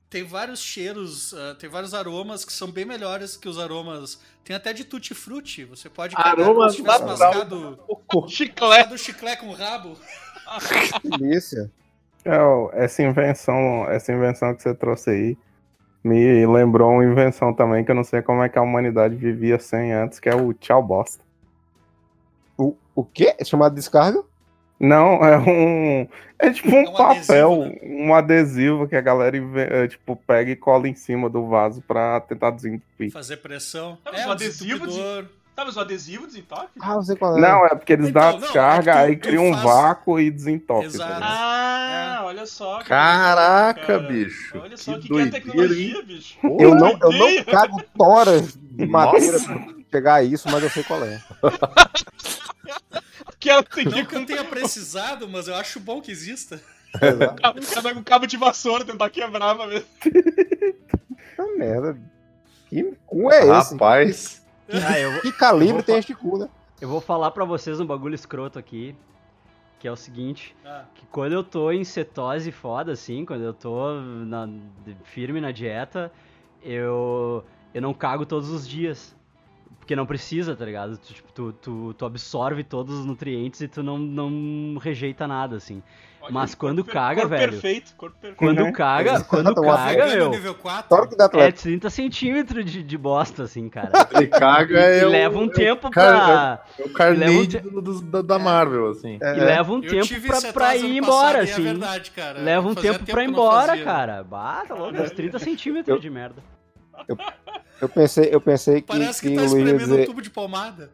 tem 0.10 0.26
vários 0.26 0.60
cheiros, 0.60 1.34
ah, 1.34 1.56
tem 1.58 1.70
vários 1.70 1.94
aromas 1.94 2.44
que 2.44 2.52
são 2.52 2.70
bem 2.70 2.84
melhores 2.84 3.38
que 3.38 3.48
os 3.48 3.58
aromas. 3.58 4.20
Tem 4.44 4.54
até 4.54 4.74
de 4.74 4.84
tutti-frutti. 4.84 5.64
Você 5.64 5.90
pode 5.90 6.14
cagar 6.14 6.36
como 6.36 6.44
Aroma 6.46 6.70
se 6.70 6.76
tivesse 6.76 7.06
natural. 7.06 7.34
mascado. 7.34 7.80
Chiclete. 8.28 8.60
mascado 8.60 8.98
chiclete 8.98 9.42
com 9.42 9.54
rabo. 9.54 9.98
Delícia. 11.18 11.72
É, 12.26 12.84
essa 12.84 13.04
invenção, 13.04 13.90
essa 13.90 14.12
invenção 14.12 14.56
que 14.56 14.64
você 14.64 14.74
trouxe 14.74 15.10
aí 15.12 15.38
me 16.04 16.46
lembrou 16.46 16.92
uma 16.92 17.06
invenção 17.06 17.54
também 17.54 17.84
que 17.84 17.90
eu 17.92 17.96
não 17.96 18.04
sei 18.04 18.22
como 18.22 18.44
é 18.44 18.50
que 18.50 18.60
a 18.60 18.62
humanidade 18.62 19.16
vivia 19.16 19.58
sem 19.60 19.92
antes, 19.92 20.20
que 20.20 20.30
é 20.30 20.36
o 20.36 20.54
tchau 20.54 20.82
bosta. 20.84 21.24
O, 22.58 22.76
o 22.94 23.04
quê? 23.04 23.36
É 23.40 23.44
chamado 23.44 23.74
descarga? 23.74 24.24
Não, 24.80 25.24
é 25.24 25.38
um. 25.38 26.08
É 26.38 26.52
tipo 26.52 26.70
um, 26.70 26.82
um 26.82 26.94
papel, 26.94 27.64
adesivo, 27.64 27.86
um 27.86 28.14
adesivo 28.14 28.88
que 28.88 28.96
a 28.96 29.02
galera 29.02 29.38
é, 29.38 29.88
tipo, 29.88 30.16
pega 30.16 30.52
e 30.52 30.56
cola 30.56 30.88
em 30.88 30.94
cima 30.94 31.30
do 31.30 31.48
vaso 31.48 31.82
pra 31.82 32.20
tentar 32.20 32.52
desentupir. 32.52 33.12
Fazer 33.12 33.38
pressão. 33.38 33.98
É, 34.06 34.26
o 34.26 34.30
um 34.30 34.32
adesivo 34.32 34.86
de- 34.86 35.28
desentupidor. 35.56 35.56
Tá, 35.56 35.66
mas 35.66 35.78
o 35.78 35.80
adesivo 35.80 36.28
desentope? 36.28 36.70
Ah, 36.82 36.96
não 36.96 37.04
sei 37.04 37.16
qual 37.16 37.38
é. 37.38 37.42
Não, 37.42 37.66
é 37.66 37.70
porque 37.76 37.94
eles 37.94 38.10
Então, 38.10 38.22
dão 38.22 38.30
a 38.30 38.34
não, 38.34 38.40
descarga, 38.40 38.92
é 38.92 38.98
aí 39.06 39.16
cria 39.16 39.42
um 39.42 39.54
vácuo 39.56 40.20
e 40.20 40.30
desentope. 40.30 40.86
Exato. 40.86 41.20
tá? 41.20 41.20
Ah, 42.20 42.22
olha 42.26 42.46
só. 42.46 42.80
Caraca, 42.84 43.82
cara. 43.86 44.00
bicho. 44.00 44.58
Olha 44.62 44.78
só 44.78 44.94
Que 44.96 45.02
que, 45.02 45.08
que 45.08 45.20
é 45.20 45.28
tecnologia, 45.28 46.02
bicho. 46.04 46.38
Eu 46.44 46.76
não, 46.76 46.90
eu 47.02 47.12
não 47.12 47.44
cago 47.46 47.82
toras 47.98 48.56
de 48.60 48.86
madeira 48.86 49.34
Nossa. 49.40 49.54
pra 49.54 49.74
chegar 49.92 50.14
a 50.16 50.24
isso, 50.24 50.50
mas 50.52 50.64
eu 50.64 50.70
sei 50.70 50.84
qual 50.84 51.04
é. 51.04 51.22
Que 53.40 53.50
ela 53.50 53.62
tem 53.64 53.86
Não 53.86 54.04
que 54.06 54.16
eu 54.16 54.26
tenha 54.26 54.44
precisado, 54.44 55.28
mas 55.30 55.48
eu 55.48 55.56
acho 55.56 55.80
bom 55.80 56.02
que 56.02 56.12
exista. 56.12 56.60
Exato. 57.00 57.42
cada 57.42 57.94
com 57.94 58.00
um 58.00 58.04
cabo 58.04 58.26
de 58.26 58.38
vassoura 58.38 58.84
tentar 58.84 59.10
quebrar 59.10 59.54
pra 59.56 59.68
ver. 59.68 59.86
Puta 60.02 61.46
merda. 61.58 61.98
Que 62.70 62.84
cu 63.06 63.32
é 63.32 63.42
esse? 63.42 63.74
Rapaz. 63.74 64.42
Ah, 64.72 65.00
eu, 65.00 65.12
vou- 65.12 65.22
Que 65.22 65.32
calibre 65.32 65.74
vou 65.74 65.84
tem 65.84 65.98
este 65.98 66.14
cu, 66.16 66.38
né? 66.38 66.50
eu 66.82 66.90
vou 66.90 67.00
falar 67.02 67.32
pra 67.32 67.46
vocês 67.46 67.80
um 67.80 67.86
bagulho 67.86 68.16
escroto 68.16 68.58
aqui. 68.60 68.96
Que 69.80 69.88
é 69.88 69.92
o 69.92 69.96
seguinte. 69.96 70.56
Ah, 70.66 70.86
Que 70.96 71.06
quando 71.08 71.34
eu 71.34 71.44
tô 71.44 71.72
em 71.72 71.84
cetose 71.84 72.52
foda, 72.52 72.94
assim, 72.94 73.26
quando 73.26 73.42
eu 73.44 73.54
tô 73.54 73.94
na- 74.02 74.50
firme 75.04 75.40
na 75.42 75.52
dieta, 75.52 76.12
eu, 76.64 77.44
eu 77.74 77.82
não 77.82 77.94
cago 77.94 78.26
todos 78.26 78.50
os 78.50 78.68
dias. 78.68 79.16
Porque 79.80 79.96
não 79.96 80.06
precisa, 80.08 80.56
tá 80.56 80.66
ligado? 80.66 80.98
Tu, 80.98 81.14
tipo, 81.14 81.32
tu, 81.32 81.54
tu, 81.62 81.94
tu 81.96 82.06
absorve 82.06 82.64
todos 82.64 82.98
os 83.00 83.06
nutrientes 83.06 83.62
e 83.62 83.68
tu 83.68 83.84
não, 83.84 84.00
não 84.00 84.78
rejeita 84.80 85.28
nada, 85.28 85.58
assim. 85.58 85.84
Olha, 86.26 86.34
Mas 86.34 86.56
quando 86.56 86.84
per- 86.84 86.94
caga, 86.94 87.22
corpo 87.22 87.36
velho. 87.36 87.52
perfeito, 87.54 87.94
corpo 87.96 88.16
perfeito. 88.20 88.38
Quando 88.40 88.64
Uhum. 88.64 88.72
caga, 88.72 89.24
quando 89.24 89.56
caga, 89.62 90.06
meu, 90.08 90.30
nível 90.32 90.56
4. 90.56 90.86
Só 90.90 91.06
que 91.06 91.16
dá 91.16 91.24
é 91.24 91.28
atleta. 91.28 91.62
30 91.62 91.90
centímetros 91.90 92.66
de, 92.66 92.82
de 92.84 92.98
bosta, 92.98 93.44
assim, 93.44 93.70
cara. 93.70 93.92
Ele 94.12 94.28
caga 94.28 94.80
é 94.80 95.00
E 95.02 95.06
leva 95.06 95.38
um 95.38 95.44
é 95.44 95.46
o 95.46 95.50
tempo 95.52 95.90
cara- 95.92 96.18
pra. 96.26 96.66
É 96.80 96.82
o 96.82 96.86
Leva 96.86 96.90
um 96.90 96.94
Carnage 96.94 97.48
te- 97.48 97.60
do- 97.60 97.82
do- 97.82 98.02
da, 98.02 98.22
da 98.22 98.40
Marvel, 98.40 98.90
assim. 98.90 99.20
É, 99.22 99.38
E 99.38 99.40
leva 99.40 99.72
um 99.72 99.84
Eu 99.84 99.90
tempo 100.08 100.28
pra, 100.28 100.54
pra 100.54 100.76
ir 100.76 100.98
embora, 100.98 101.38
e 101.40 101.42
assim. 101.44 101.62
É 101.62 101.66
verdade, 101.66 102.12
cara. 102.12 102.40
Leva 102.42 102.68
um 102.68 102.76
tempo 102.76 103.06
pra 103.06 103.24
ir 103.24 103.30
embora, 103.30 103.68
fazia. 103.68 103.84
cara. 103.86 104.24
Bah, 104.24 104.64
tá 104.68 104.74
louco, 104.74 105.00
uns 105.00 105.12
30 105.12 105.38
centímetros 105.40 106.02
de 106.02 106.10
merda. 106.10 106.42
Eu 107.08 107.16
pensei, 107.90 108.30
eu 108.32 108.40
pensei 108.42 108.82
que, 108.82 108.88
Parece 108.88 109.22
que, 109.22 109.30
que 109.30 109.36
tá 109.36 109.42
o 109.42 109.46
Luiz 109.46 109.54
ia 109.54 109.60
espremendo 109.64 109.84
um 109.84 109.96
dizer. 109.96 110.06
tubo 110.08 110.22
de 110.22 110.30
pomada. 110.30 110.90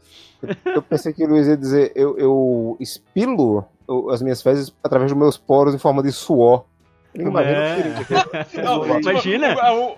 Eu 0.66 0.82
pensei 0.82 1.14
que 1.14 1.24
o 1.24 1.28
Luiz 1.28 1.48
ia 1.48 1.56
dizer, 1.58 1.92
eu, 1.96 2.18
eu 2.18 2.78
espilo 2.80 3.64
as 4.12 4.22
minhas 4.22 4.42
fezes 4.42 4.74
através 4.84 5.12
dos 5.12 5.20
meus 5.20 5.38
poros 5.38 5.76
em 5.76 5.78
forma 5.78 6.02
de 6.02 6.12
suor. 6.12 6.66
Imagina 7.14 7.58
É. 7.58 8.64
Não, 8.64 8.82
tipo, 8.84 9.00
Imagina. 9.02 9.54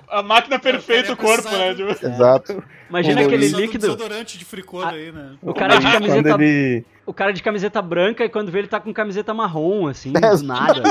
A, 0.10 0.20
a 0.20 0.24
máquina 0.24 0.58
perfeita 0.60 1.13
o 1.13 1.16
queria 1.16 1.36
corpo, 1.36 1.50
né? 1.56 1.74
precisar 1.74 1.94
Tipo, 1.96 2.08
Exato. 2.08 2.63
Imagina 2.90 3.22
O 3.22 3.25
aquele 3.25 3.50
do 3.50 3.60
líquido. 3.62 3.82
desodorante 3.88 4.38
de 4.38 4.44
fricô 4.46 4.82
aí, 4.82 5.12
né? 5.12 5.36
O 5.42 5.54
cara 5.54 5.78
de 5.78 5.92
camiseta. 5.92 6.30
ele, 6.44 6.86
O 7.06 7.13
cara 7.13 7.32
de 7.32 7.44
camiseta 7.44 7.82
branca 7.82 8.25
e 8.25 8.30
quando 8.30 8.52
vê 8.52 8.60
ele 8.60 8.68
tá 8.68 8.80
com 8.80 8.92
camiseta 8.92 9.32
marrom, 9.34 9.88
assim, 9.88 10.12
É, 10.22 10.36
do 10.36 10.44
nada. 10.44 10.82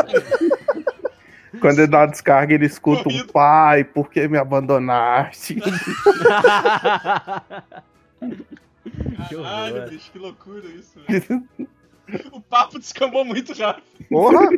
Quando 1.62 1.78
ele 1.78 1.86
dá 1.86 2.02
a 2.02 2.06
descarga, 2.06 2.52
ele 2.52 2.66
escuta 2.66 3.08
um 3.08 3.26
pai, 3.28 3.84
por 3.84 4.10
que 4.10 4.26
me 4.26 4.36
abandonaste? 4.36 5.56
Caralho, 9.30 9.88
bicho, 9.88 10.10
que 10.10 10.18
loucura 10.18 10.66
isso. 10.66 11.00
velho. 11.06 11.48
o 12.32 12.40
papo 12.40 12.78
descambou 12.78 13.24
muito 13.24 13.52
rápido. 13.54 13.84
Porra, 14.10 14.48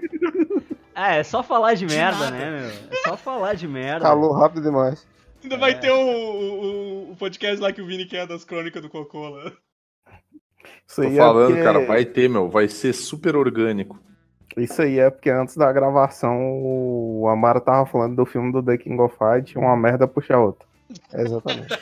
é, 0.94 1.18
é 1.20 1.22
só 1.22 1.42
falar 1.42 1.74
de 1.74 1.86
De 1.86 1.94
merda, 1.94 2.30
nada. 2.30 2.36
né, 2.36 2.50
meu? 2.50 2.70
É 2.90 3.08
só 3.08 3.16
falar 3.16 3.54
de 3.54 3.68
merda. 3.68 4.00
calou 4.00 4.32
rápido 4.32 4.62
demais. 4.62 5.06
Ainda 5.42 5.58
vai 5.58 5.78
ter 5.78 5.90
o, 5.90 6.00
o, 6.00 7.12
o 7.12 7.16
podcast 7.16 7.60
lá 7.60 7.70
que 7.70 7.82
o 7.82 7.86
Vini 7.86 8.06
quer 8.06 8.26
das 8.26 8.44
crônicas 8.44 8.80
do 8.80 8.88
Cocô 8.88 9.28
lá. 9.28 9.52
Isso 10.88 11.02
Tô 11.02 11.02
aí, 11.02 11.16
falando, 11.16 11.44
é 11.44 11.48
porque, 11.48 11.62
cara, 11.62 11.86
vai 11.86 12.04
ter, 12.04 12.30
meu. 12.30 12.48
Vai 12.48 12.66
ser 12.66 12.94
super 12.94 13.36
orgânico. 13.36 14.00
Isso 14.56 14.80
aí 14.82 14.98
é 14.98 15.10
porque 15.10 15.30
antes 15.30 15.56
da 15.56 15.72
gravação 15.72 16.38
o 16.62 17.26
Amaro 17.28 17.60
tava 17.60 17.86
falando 17.86 18.16
do 18.16 18.26
filme 18.26 18.52
do 18.52 18.62
The 18.62 18.78
King 18.78 19.00
of 19.00 19.14
Fight, 19.16 19.56
uma 19.58 19.76
merda 19.76 20.06
puxa 20.06 20.34
a 20.34 20.40
outra. 20.40 20.66
Exatamente. 21.14 21.76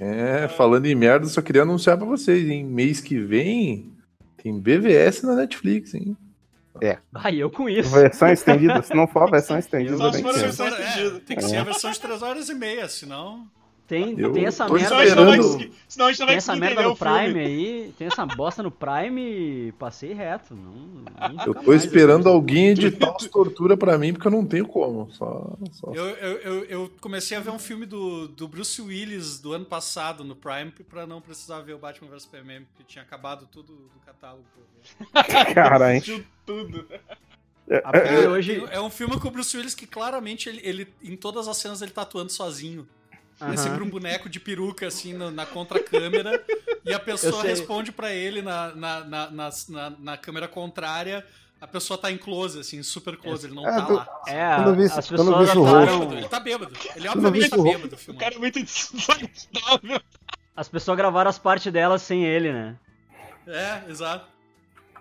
É, 0.00 0.48
falando 0.48 0.86
em 0.86 0.94
merda, 0.94 1.26
só 1.26 1.40
queria 1.40 1.62
anunciar 1.62 1.96
pra 1.96 2.06
vocês, 2.06 2.48
hein? 2.48 2.64
Mês 2.64 3.00
que 3.00 3.20
vem 3.20 3.92
tem 4.36 4.58
BVS 4.58 5.22
na 5.22 5.34
Netflix, 5.36 5.94
hein? 5.94 6.16
Ai, 7.14 7.36
eu 7.36 7.50
com 7.50 7.68
isso. 7.68 7.90
Versão 7.90 8.28
estendida, 8.28 8.82
se 8.82 8.94
não 8.94 9.06
for 9.06 9.22
a 9.24 9.30
versão 9.30 9.56
estendida, 9.58 9.96
se 10.10 10.16
que 10.16 10.22
for 10.22 10.30
a 10.30 10.34
ser. 10.34 10.40
versão- 10.40 10.66
É, 10.66 10.70
estendida. 10.88 11.20
tem 11.20 11.36
que 11.36 11.42
ser 11.44 11.56
a 11.56 11.64
versão 11.64 11.90
de 11.90 12.00
3 12.00 12.22
horas 12.22 12.48
e 12.48 12.54
meia, 12.54 12.88
senão. 12.88 13.46
Tem, 13.86 14.18
Eu 14.18 14.32
tem 14.32 14.46
essa 14.46 14.66
merda. 14.68 14.86
Senão 14.88 15.00
a 15.00 15.04
gente 15.04 15.16
não 15.16 15.24
vai 15.26 15.36
esperando- 15.36 15.52
conseguir, 15.52 15.72
senão 15.88 16.06
a 16.06 16.10
gente 16.12 16.20
não 16.20 16.26
Tem 16.26 16.32
vai 16.32 16.36
essa 16.38 16.52
conseguir 16.52 16.60
merda 16.60 16.80
entender 16.82 16.88
no 16.88 16.92
o 16.92 16.96
filme. 16.96 17.32
Prime 17.34 17.40
aí, 17.40 17.92
tem 17.98 18.06
essa 18.06 18.24
bosta 18.26 18.62
no 18.62 18.70
Prime 18.70 19.20
e 19.20 19.72
passei 19.72 20.12
reto. 20.14 20.54
Não, 20.54 21.04
Eu 21.46 21.54
tô 21.54 21.74
esperando 21.74 22.26
eu- 22.26 22.32
alguém 22.32 22.68
editar 22.70 23.14
as 23.14 23.26
torturas 23.28 23.78
pra 23.78 23.98
mim, 23.98 24.12
porque 24.14 24.26
eu 24.26 24.30
não 24.32 24.46
tenho 24.46 24.66
como. 24.66 25.10
Só, 25.12 25.52
só... 25.72 25.92
Eu, 25.92 26.06
eu, 26.06 26.38
eu, 26.38 26.64
eu 26.64 26.92
comecei 27.02 27.36
a 27.36 27.40
ver 27.40 27.50
um 27.50 27.58
filme 27.58 27.84
do, 27.84 28.28
do 28.28 28.48
Bruce 28.48 28.80
Willis 28.80 29.38
do 29.40 29.52
ano 29.52 29.66
passado 29.66 30.24
no 30.24 30.34
Prime 30.36 30.70
pra 30.88 31.06
não 31.06 31.20
precisar 31.20 31.60
ver 31.60 31.74
o 31.74 31.78
Batman 31.78 32.08
vs 32.08 32.22
Superman, 32.22 32.62
porque 32.64 32.84
tinha 32.84 33.02
acabado 33.02 33.46
tudo 33.52 33.74
do 33.74 34.00
catálogo. 34.06 34.44
pra 35.12 35.22
eu 35.22 35.44
ver. 35.46 35.54
Cara, 35.54 35.94
hein? 35.94 36.00
De 36.00 36.24
tudo. 36.46 36.86
Até 37.84 38.22
É, 38.24 38.28
hoje. 38.28 38.64
é 38.70 38.80
um 38.80 38.90
filme 38.90 39.18
com 39.20 39.28
o 39.28 39.30
Bruce 39.30 39.54
Willis 39.56 39.74
que 39.74 39.86
claramente 39.86 40.48
ele, 40.48 40.60
ele- 40.64 40.88
em 41.02 41.16
todas 41.16 41.46
as 41.46 41.56
cenas 41.58 41.82
ele 41.82 41.90
tá 41.90 42.02
atuando 42.02 42.30
sozinho. 42.32 42.86
É 43.40 43.44
Aham. 43.44 43.56
sempre 43.56 43.82
um 43.82 43.90
boneco 43.90 44.28
de 44.28 44.38
peruca, 44.38 44.86
assim, 44.86 45.14
na, 45.14 45.30
na 45.30 45.44
contracâmera, 45.46 46.42
e 46.84 46.92
a 46.94 46.98
pessoa 47.00 47.42
responde 47.42 47.90
pra 47.90 48.12
ele 48.12 48.40
na, 48.42 48.74
na, 48.74 49.00
na, 49.04 49.30
na, 49.30 49.50
na- 49.68 49.92
na 49.98 50.16
câmera 50.16 50.46
contrária. 50.46 51.24
A 51.60 51.66
pessoa 51.66 51.96
tá 51.96 52.10
em 52.10 52.18
close, 52.18 52.58
assim, 52.58 52.82
super 52.82 53.16
close, 53.16 53.46
ele 53.46 53.54
não 53.54 53.66
É, 53.68 53.72
tá 53.76 53.82
tu- 53.86 53.92
lá. 53.94 54.08
É, 54.26 54.56
Quando 54.56 54.76
vi- 54.76 54.84
as 54.84 55.08
quando 55.08 55.32
eu 55.32 55.38
vi 55.38 55.46
pessoas 55.46 55.48
esse 55.48 55.58
Ele 55.58 55.64
tá 55.64 55.70
rosto- 55.70 55.98
bêbado, 55.98 56.14
ele 56.14 56.28
tá 56.28 57.12
Quando 57.12 57.26
obviamente 57.26 57.50
tá 57.50 57.56
bêbado, 57.62 57.96
O 58.08 58.14
cara 58.14 58.34
é 58.34 58.38
muito 58.38 58.58
desagradável. 58.62 60.00
As 60.56 60.68
pessoas 60.68 60.96
gravaram 60.96 61.30
as 61.30 61.38
partes 61.38 61.72
delas 61.72 62.02
sem 62.02 62.24
ele, 62.24 62.52
né? 62.52 62.76
É, 63.46 63.82
exato. 63.88 64.26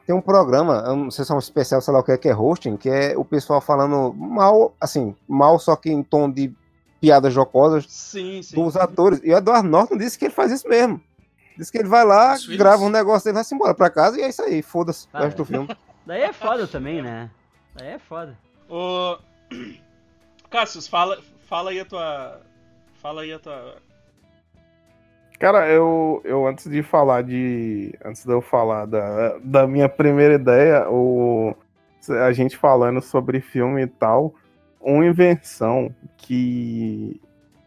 Tem 0.06 0.16
um 0.16 0.22
programa, 0.22 0.84
eu 0.88 0.96
não 0.96 1.12
sei 1.12 1.24
se 1.26 1.32
é 1.32 1.36
um 1.36 1.40
especial, 1.40 1.80
sei 1.82 1.94
lá 1.94 2.00
o 2.00 2.04
que 2.04 2.12
é, 2.12 2.18
que 2.18 2.28
é 2.28 2.36
hosting, 2.36 2.76
que 2.78 2.90
é 2.90 3.16
o 3.18 3.24
pessoal 3.24 3.62
falando 3.62 4.14
mal, 4.14 4.74
assim, 4.80 5.16
mal, 5.28 5.60
só 5.60 5.76
que 5.76 5.92
em 5.92 6.02
tom 6.04 6.30
de 6.30 6.52
piadas 7.02 7.34
jocosas 7.34 7.86
Sim, 7.90 8.42
sim. 8.44 8.56
dos 8.56 8.78
atores. 8.78 9.20
E 9.24 9.34
o 9.34 9.38
Edward 9.38 9.68
Norton 9.68 9.98
disse 9.98 10.18
que 10.18 10.26
ele 10.26 10.34
faz 10.34 10.52
isso 10.52 10.70
mesmo. 10.70 11.02
Disse 11.58 11.72
que 11.72 11.80
ele 11.80 11.90
vai 11.90 12.06
lá, 12.06 12.36
grava 12.58 12.84
um 12.84 12.90
negócio 12.90 13.28
e 13.30 13.34
vai 13.34 13.44
se 13.44 13.54
embora 13.54 13.74
pra 13.74 13.90
casa 13.90 14.18
e 14.18 14.22
é 14.22 14.30
isso 14.30 14.42
aí, 14.42 14.62
foda-se 14.62 15.08
o 15.08 15.10
Ah, 15.12 15.22
resto 15.24 15.38
do 15.38 15.44
é. 15.44 15.46
filme. 15.46 15.78
Daí 16.06 16.22
é 16.22 16.32
foda 16.32 16.66
também, 16.68 17.02
né? 17.02 17.30
Daí 17.76 17.90
é 17.90 18.00
foda. 18.00 18.38
Ô... 18.70 19.18
Cassius, 20.50 20.88
fala, 20.88 21.18
fala 21.48 21.72
aí 21.72 21.80
a 21.80 21.86
tua. 21.86 22.42
Fala 23.02 23.22
aí 23.22 23.32
a 23.34 23.40
tua. 23.40 23.78
Cara, 25.40 25.68
eu, 25.70 26.22
eu 26.24 26.46
antes 26.48 26.70
de 26.70 26.84
falar 26.84 27.24
de. 27.24 27.94
Antes 28.04 28.26
de 28.26 28.32
eu 28.32 28.42
falar 28.42 28.86
da, 28.86 29.38
da 29.44 29.66
minha 29.68 29.90
primeira 29.90 30.36
ideia, 30.36 30.90
o, 30.90 31.56
a 32.26 32.32
gente 32.32 32.58
falando 32.58 33.02
sobre 33.02 33.40
filme 33.42 33.84
e 33.84 33.88
tal, 33.88 34.36
uma 34.84 35.06
invenção 35.06 35.94
que 36.18 37.20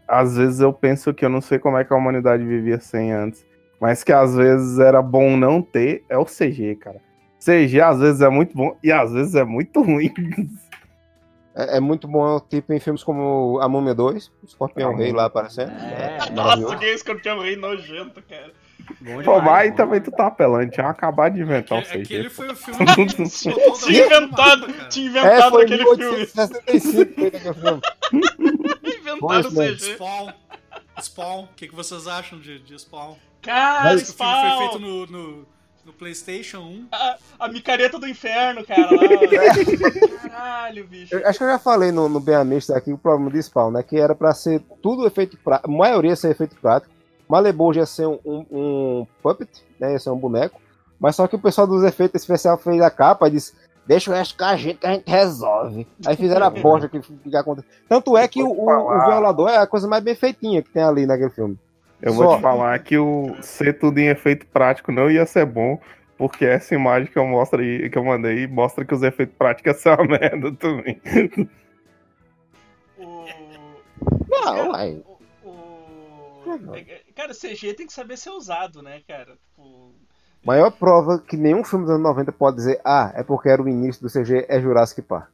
às 0.07 0.37
vezes 0.37 0.61
eu 0.61 0.73
penso 0.73 1.15
que 1.15 1.25
eu 1.25 1.31
não 1.31 1.41
sei 1.41 1.59
como 1.59 1.79
é 1.79 1.85
que 1.85 1.93
a 1.93 1.97
humanidade 1.97 2.45
vivia 2.45 2.79
sem 2.81 3.13
antes, 3.13 3.45
mas 3.81 4.05
que 4.05 4.13
às 4.13 4.35
vezes 4.35 4.79
era 4.79 5.01
bom 5.03 5.37
não 5.37 5.63
ter, 5.63 6.05
é 6.09 6.19
o 6.19 6.25
CG, 6.25 6.77
cara. 6.77 7.01
CG 7.39 7.81
às 7.81 7.99
vezes 7.99 8.21
é 8.21 8.29
muito 8.29 8.57
bom 8.57 8.77
e 8.83 8.91
às 8.91 9.13
vezes 9.13 9.35
é 9.35 9.45
muito 9.45 9.81
ruim. 9.83 10.13
É, 11.55 11.77
é 11.77 11.81
muito 11.81 12.09
bom, 12.09 12.41
tipo, 12.41 12.73
em 12.73 12.81
filmes 12.81 13.05
como 13.05 13.59
A 13.61 13.69
Múmia 13.69 13.95
2, 13.95 14.29
o 14.43 14.47
Escorpião 14.47 14.95
Rei 14.95 15.13
lá 15.13 15.27
aparecendo. 15.27 15.71
É. 15.71 16.19
Nossa, 16.19 16.33
maravilhoso. 16.33 16.79
que 16.79 16.87
escorpião 16.87 17.41
rei 17.41 17.57
nojento, 17.57 18.23
cara. 18.23 18.53
Bom 19.01 19.23
Pô, 19.23 19.39
demais, 19.39 19.45
mas 19.45 19.71
bom 19.71 19.77
também 19.77 20.01
tu 20.01 20.11
tá 20.11 20.27
apelando, 20.27 20.71
tinha 20.71 20.89
acabado 20.89 21.35
de 21.35 21.43
inventar 21.43 21.79
o 21.79 21.81
Aquele, 21.83 22.05
CG. 22.05 22.15
aquele 22.15 22.31
foi 22.31 22.51
o 22.51 22.57
filme 22.57 22.87
que 22.87 23.29
Tinha 23.87 24.07
inventado, 24.07 24.89
tinha 24.89 25.07
É, 25.07 25.11
inventado 25.11 25.51
foi 25.53 25.63
em 25.63 25.65
aquele 25.65 25.85
filme. 25.85 26.05
1865 26.05 27.15
feito 27.15 27.37
aquele 27.37 27.55
filme. 27.55 27.81
Inventaram 29.01 29.51
Foi 29.51 29.73
o. 29.73 29.77
CG. 29.77 29.95
Spawn. 29.95 30.33
Spawn. 31.03 31.43
O 31.45 31.49
que, 31.57 31.69
que 31.69 31.75
vocês 31.75 32.07
acham 32.07 32.39
de, 32.39 32.59
de 32.61 32.79
Spawn? 32.79 33.15
Cara, 33.43 33.95
Esse 33.95 34.13
filme 34.15 34.33
foi 34.33 34.49
Spawn! 34.49 34.59
feito 34.59 34.79
no, 34.79 35.07
no, 35.07 35.47
no 35.85 35.93
PlayStation 35.93 36.59
1. 36.61 36.89
A, 36.93 37.17
a 37.41 37.49
micareta 37.49 37.99
do 37.99 38.09
inferno, 38.09 38.65
cara. 38.65 38.89
Lá. 38.91 40.29
Caralho, 40.29 40.87
bicho. 40.87 41.15
Eu 41.15 41.27
acho 41.29 41.39
que 41.39 41.45
eu 41.45 41.49
já 41.49 41.59
falei 41.59 41.93
no, 41.93 42.09
no 42.09 42.21
Bem 42.21 42.35
Amista 42.37 42.77
aqui 42.77 42.93
o 42.93 42.99
problema 42.99 43.31
de 43.31 43.43
Spawn, 43.43 43.71
né? 43.73 43.83
Que 43.83 43.99
era 43.99 44.15
pra 44.15 44.33
ser 44.35 44.61
tudo 44.83 45.07
efeito 45.07 45.37
prático, 45.37 45.71
a 45.71 45.73
maioria 45.77 46.11
ia 46.11 46.17
ser 46.17 46.31
efeito 46.31 46.57
prático. 46.57 46.94
Malibu 47.29 47.73
ia 47.75 47.87
ser 47.87 48.07
um, 48.07 48.19
um, 48.25 48.47
um 48.51 49.07
puppet, 49.23 49.49
né? 49.79 49.93
Ia 49.93 49.99
ser 49.99 50.11
um 50.11 50.17
boneco. 50.19 50.61
Mas 51.01 51.17
só 51.17 51.27
que 51.27 51.37
o 51.37 51.39
pessoal 51.39 51.67
dos 51.67 51.83
efeitos 51.83 52.23
especiais 52.23 52.63
fez 52.63 52.81
a 52.81 52.91
capa 52.91 53.29
e 53.29 53.33
disse: 53.33 53.53
Deixa 53.87 54.11
o 54.11 54.15
resto 54.15 54.37
com 54.39 54.45
a 54.45 54.57
gente 54.57 54.79
que 54.79 54.87
a 54.87 54.93
gente 54.93 55.09
resolve. 55.11 55.87
Aí 56.07 56.17
fizeram 56.17 56.47
a 56.47 56.51
bosta 56.51 56.89
que, 56.89 57.01
que 57.01 57.37
aconteceu. 57.37 57.71
Tanto 57.89 58.17
é 58.17 58.27
que 58.29 58.43
o, 58.43 58.49
o, 58.49 58.69
o 58.71 59.07
violador 59.07 59.49
é 59.51 59.59
a 59.59 59.67
coisa 59.67 59.87
mais 59.89 60.03
bem 60.03 60.15
feitinha 60.15 60.63
que 60.63 60.71
tem 60.71 60.83
ali 60.83 61.07
naquele 61.07 61.31
filme. 61.31 61.59
Eu 62.01 62.13
vou 62.13 62.27
Só. 62.27 62.37
te 62.37 62.43
falar 62.43 62.79
que 62.81 62.99
o 62.99 63.35
ser 63.41 63.79
tudo 63.79 63.99
em 63.99 64.09
efeito 64.09 64.47
prático 64.47 64.93
não 64.93 65.11
ia 65.11 65.25
ser 65.25 65.47
bom, 65.47 65.79
porque 66.19 66.45
essa 66.45 66.75
imagem 66.75 67.11
que 67.11 67.19
eu 67.19 67.27
mostro 67.27 67.61
aí, 67.61 67.89
que 67.89 67.97
eu 67.97 68.05
mandei 68.05 68.47
mostra 68.47 68.85
que 68.85 68.95
os 68.95 69.03
efeitos 69.03 69.35
práticos 69.39 69.77
são 69.79 69.95
uma 69.95 70.05
merda 70.19 70.53
também. 70.53 71.01
O... 72.99 73.25
Não, 74.29 74.71
uai. 74.71 75.03
o- 75.45 75.49
o- 75.49 76.75
é- 76.75 76.81
é- 76.81 77.01
Cara, 77.15 77.33
CG 77.33 77.75
tem 77.75 77.87
que 77.87 77.93
saber 77.93 78.17
ser 78.17 78.31
usado, 78.31 78.83
né, 78.83 79.01
cara? 79.07 79.37
Tipo, 79.37 79.93
Maior 80.45 80.71
prova 80.71 81.19
que 81.19 81.37
nenhum 81.37 81.65
filme 81.65 81.87
dos 81.87 81.95
anos 81.95 82.03
90 82.03 82.33
pode 82.33 82.57
dizer, 82.57 82.81
ah, 82.85 83.11
é 83.15 83.23
porque 83.23 83.49
era 83.49 83.63
o 83.63 83.69
início 83.69 84.03
do 84.03 84.13
CG, 84.13 84.45
é 84.49 84.61
Jurassic 84.61 85.01
Park. 85.01 85.31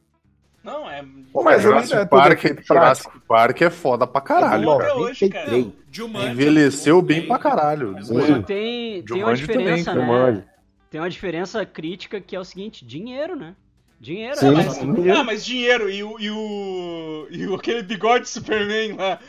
Não, 0.63 0.89
é. 0.89 1.03
Pô, 1.33 1.43
mas 1.43 1.61
Jurassic 1.61 1.93
ainda 1.93 2.05
é 2.05 2.07
Park, 2.07 2.33
efeito 2.33 2.63
Jurassic 2.63 3.19
Park 3.27 3.61
é 3.61 3.69
foda 3.69 4.07
pra 4.07 4.21
caralho, 4.21 4.63
bom 4.63 4.77
cara. 4.77 4.95
hoje, 4.95 5.27
cara. 5.27 5.51
93. 5.51 5.81
Jumanji 5.91 6.27
Envelheceu 6.29 6.99
é 6.99 7.01
bem 7.01 7.27
pra 7.27 7.39
caralho. 7.39 7.93
Mas 7.93 8.07
tem, 8.45 9.03
tem 9.03 9.23
uma 9.23 9.35
diferença, 9.35 9.91
também, 9.91 10.07
né? 10.07 10.15
Jumanji. 10.15 10.43
Tem 10.89 11.01
uma 11.01 11.09
diferença 11.09 11.65
crítica 11.65 12.21
que 12.21 12.35
é 12.35 12.39
o 12.39 12.45
seguinte, 12.45 12.85
dinheiro, 12.85 13.35
né? 13.35 13.55
Dinheiro. 14.01 14.35
Sim, 14.35 14.49
né? 14.49 14.63
mas, 14.65 14.73
sim. 14.73 15.11
ah, 15.11 15.23
mas 15.23 15.45
dinheiro 15.45 15.87
e 15.87 16.03
o, 16.03 16.19
e 16.19 16.31
o. 16.31 17.27
e 17.29 17.45
o 17.45 17.53
aquele 17.53 17.83
bigode 17.83 18.27
Superman 18.27 18.93
lá. 18.93 19.19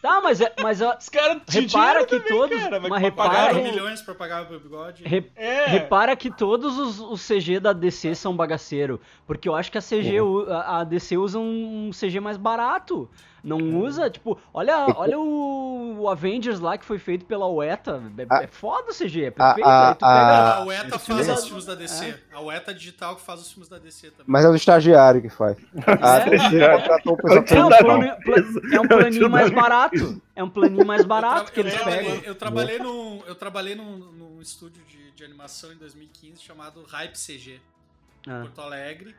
Tá, 0.00 0.20
mas, 0.22 0.40
é- 0.40 0.52
mas 0.62 0.80
Os 0.80 1.08
caras 1.08 1.42
repara 1.48 2.04
dinheiro 2.04 2.06
que 2.06 2.20
também, 2.20 2.28
todos... 2.38 2.62
cara, 2.62 2.78
mas 2.80 3.02
repara, 3.02 3.28
pagar 3.30 3.50
4 3.50 3.58
o- 3.60 3.64
milhões 3.72 4.00
pra 4.00 4.14
pagar 4.14 4.42
o 4.52 4.60
bigode. 4.60 5.02
re- 5.02 5.28
É. 5.34 5.66
repara 5.66 6.14
que 6.14 6.30
todos 6.30 6.78
os, 6.78 7.00
os 7.00 7.26
CG 7.26 7.58
da 7.58 7.72
DC 7.72 8.14
são 8.14 8.36
bagaceiro. 8.36 9.00
Porque 9.26 9.48
eu 9.48 9.56
acho 9.56 9.72
que 9.72 9.78
a 9.78 9.82
CG, 9.82 10.18
a, 10.50 10.78
a 10.80 10.84
DC 10.84 11.16
usa 11.16 11.40
um 11.40 11.90
CG 11.92 12.20
mais 12.20 12.36
barato. 12.36 13.10
Não 13.44 13.58
usa, 13.80 14.08
tipo, 14.08 14.38
olha, 14.54 14.86
olha 14.96 15.18
o, 15.18 15.96
o 16.02 16.08
Avengers 16.08 16.60
lá 16.60 16.78
que 16.78 16.84
foi 16.84 16.98
feito 16.98 17.24
pela 17.24 17.48
UETA. 17.48 18.00
É, 18.16 18.26
A- 18.30 18.42
é 18.44 18.46
foda 18.46 18.90
o 18.90 18.94
CG, 18.94 19.24
é 19.24 19.28
a- 19.28 19.32
perfeito. 19.32 19.66
a- 19.68 19.88
Aí 19.88 19.94
tu 19.94 19.98
pega. 19.98 20.10
a- 20.12 20.56
A 20.58 20.64
UETA 20.64 20.98
faz 20.98 21.28
os 21.28 21.28
é- 21.28 21.46
filmes 21.46 21.64
da 21.66 21.74
DC. 21.74 22.14
A 22.32 22.40
UETA 22.40 22.72
digital 22.72 23.16
que 23.16 23.22
faz 23.22 23.40
os 23.40 23.50
filmes 23.50 23.68
da 23.68 23.78
DC 23.78 24.10
também. 24.10 24.24
Mas 24.28 24.44
é 24.44 24.48
o 24.48 24.54
estagiário 24.54 25.20
que 25.20 25.28
faz. 25.28 25.56
A 25.86 26.18
É. 26.18 26.30
DC 26.30 26.78
contratou 26.78 27.12
o 27.14 27.16
pessoal 27.16 27.70
É 27.72 27.84
um, 27.84 28.74
é 28.76 28.80
um 28.80 28.86
planinho 28.88 29.28
mais 29.28 29.50
barato. 29.50 30.22
É 30.36 30.44
um 30.44 30.48
planinho 30.50 30.86
mais 30.86 31.04
barato 31.04 31.50
que 31.50 31.60
eles 31.60 31.76
pegam. 31.76 32.14
Eu 32.24 32.34
trabalhei 32.36 32.78
num, 32.78 33.22
eu 33.26 33.34
trabalhei 33.34 33.74
num, 33.74 33.96
num 33.98 34.40
estúdio 34.40 34.82
de, 34.86 35.10
de 35.10 35.24
animação 35.24 35.72
em 35.72 35.76
2015 35.76 36.40
chamado 36.40 36.84
Hype 36.84 37.16
CG, 37.16 37.60
em 38.26 38.30
Ah. 38.30 38.40
Porto 38.42 38.60
Alegre. 38.60 39.14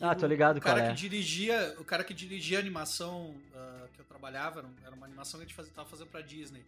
E 0.00 0.04
Ah, 0.04 0.14
tô 0.14 0.26
ligado 0.26 0.56
o 0.56 0.60
cara 0.60 0.80
qual 0.80 0.86
é. 0.86 0.94
que 0.94 0.96
dirigia, 1.00 1.74
o 1.78 1.84
cara 1.84 2.02
que 2.04 2.12
dirigia 2.14 2.58
a 2.58 2.60
animação 2.60 3.34
ah, 3.54 3.86
que 3.94 4.00
eu 4.00 4.04
trabalhava, 4.04 4.60
era, 4.60 4.66
um- 4.68 4.96
uma 4.96 5.06
animação 5.06 5.38
que 5.38 5.44
a 5.44 5.46
gente 5.46 5.56
fazia, 5.56 5.72
tava 5.74 5.88
fazendo 5.88 6.08
pra 6.08 6.20
Disney. 6.20 6.62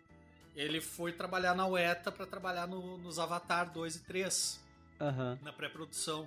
Ele 0.55 0.81
foi 0.81 1.13
trabalhar 1.13 1.55
na 1.55 1.67
UETA 1.67 2.11
pra 2.13 2.25
trabalhar 2.27 2.67
no- 2.67 2.97
nos 2.99 3.19
Avatar 3.19 3.71
2 3.73 3.97
e 3.97 4.01
3 4.01 4.61
Aham. 5.01 5.39
na 5.43 5.53
pré-produção. 5.53 6.27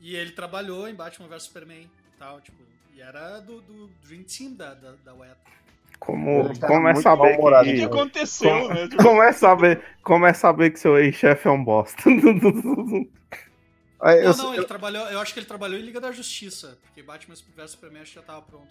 E 0.00 0.14
ele 0.16 0.32
trabalhou 0.32 0.88
em 0.88 0.94
Batman 0.94 1.28
vs 1.28 1.44
Superman 1.44 1.82
e 1.82 2.18
tal, 2.18 2.40
tipo, 2.40 2.58
e 2.94 3.00
era 3.00 3.38
do, 3.40 3.60
do 3.62 3.88
Dream 4.06 4.22
Team 4.24 4.54
da, 4.54 4.74
da, 4.74 4.92
da 5.04 5.14
UETA. 5.14 5.36
Como, 5.98 6.52
tá 6.58 6.66
como 6.66 6.88
é 6.88 6.94
saber 6.96 7.36
que 7.38 7.42
que, 7.64 7.70
então. 7.82 7.86
aconteceu, 7.86 8.50
Como- 8.50 8.68
né? 8.74 8.88
Tipo, 8.88 9.02
como 9.02 9.22
é 9.22 9.32
saber 9.32 9.82
como 10.02 10.26
é 10.26 10.32
saber 10.34 10.70
que 10.70 10.78
seu 10.78 10.98
ex-chefe 10.98 11.48
é 11.48 11.50
um 11.50 11.64
bosta? 11.64 12.02
Aí, 14.04 14.22
eu- 14.24 14.36
não, 14.36 14.44
não, 14.44 14.54
ele 14.54 14.64
trabalhou, 14.66 15.06
eu 15.08 15.18
acho 15.20 15.32
que 15.32 15.40
ele 15.40 15.46
trabalhou 15.46 15.78
em 15.78 15.82
Liga 15.82 16.00
da 16.00 16.12
Justiça, 16.12 16.76
porque 16.82 17.02
Batman 17.02 17.34
vs 17.56 17.70
Superman 17.70 18.02
acho 18.02 18.12
que 18.12 18.20
já 18.20 18.22
tava 18.24 18.42
pronto. 18.42 18.66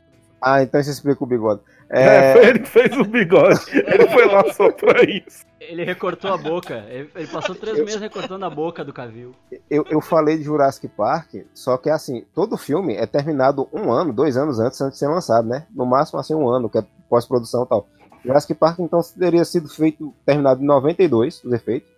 Ah, 0.46 0.62
então 0.62 0.80
isso 0.82 0.90
explica 0.92 1.24
o 1.24 1.28
bigode. 1.28 1.62
É, 1.90 2.04
É, 2.32 2.34
foi 2.34 2.46
ele 2.50 2.60
que 2.60 2.70
fez 2.70 2.98
o 2.98 3.06
bigode. 3.06 3.62
Ele 3.72 4.08
foi 4.10 4.26
lá 4.26 4.54
só 4.54 4.70
pra 4.72 5.02
isso. 5.04 5.46
Ele 5.60 5.86
recortou 5.86 6.34
a 6.34 6.38
boca. 6.38 6.86
Ele, 6.90 7.10
ele 7.16 7.28
passou 7.28 7.56
três 7.56 7.78
meses 7.80 8.02
recortando 8.02 8.44
a 8.46 8.50
boca 8.50 8.84
do 8.84 8.92
Cavil. 8.92 9.34
eu, 9.70 9.86
eu 9.90 10.02
falei 10.02 10.38
de 10.38 10.44
Jurassic 10.44 10.90
Park, 10.90 11.36
só 11.54 11.78
que 11.78 11.90
assim, 11.90 12.26
todo 12.36 12.58
filme 12.58 12.94
é 12.96 13.06
terminado 13.08 13.70
um 13.72 13.90
ano, 13.90 14.12
dois 14.12 14.36
anos 14.36 14.60
antes, 14.60 14.82
antes 14.82 15.00
de 15.00 15.00
ser 15.00 15.08
lançado, 15.08 15.48
né? 15.48 15.66
No 15.72 15.86
máximo 15.86 16.20
assim 16.20 16.36
um 16.36 16.50
ano, 16.50 16.70
que 16.70 16.78
é 16.78 16.86
pós-produção 17.10 17.64
e 17.64 17.68
tal. 17.70 17.88
Jurassic 18.26 18.54
Park 18.54 18.80
então 18.80 19.00
teria 19.18 19.46
sido 19.46 19.70
feito, 19.70 20.14
terminado 20.26 20.62
em 20.62 20.66
92, 20.66 21.42
os 21.44 21.54
efeitos, 21.54 21.90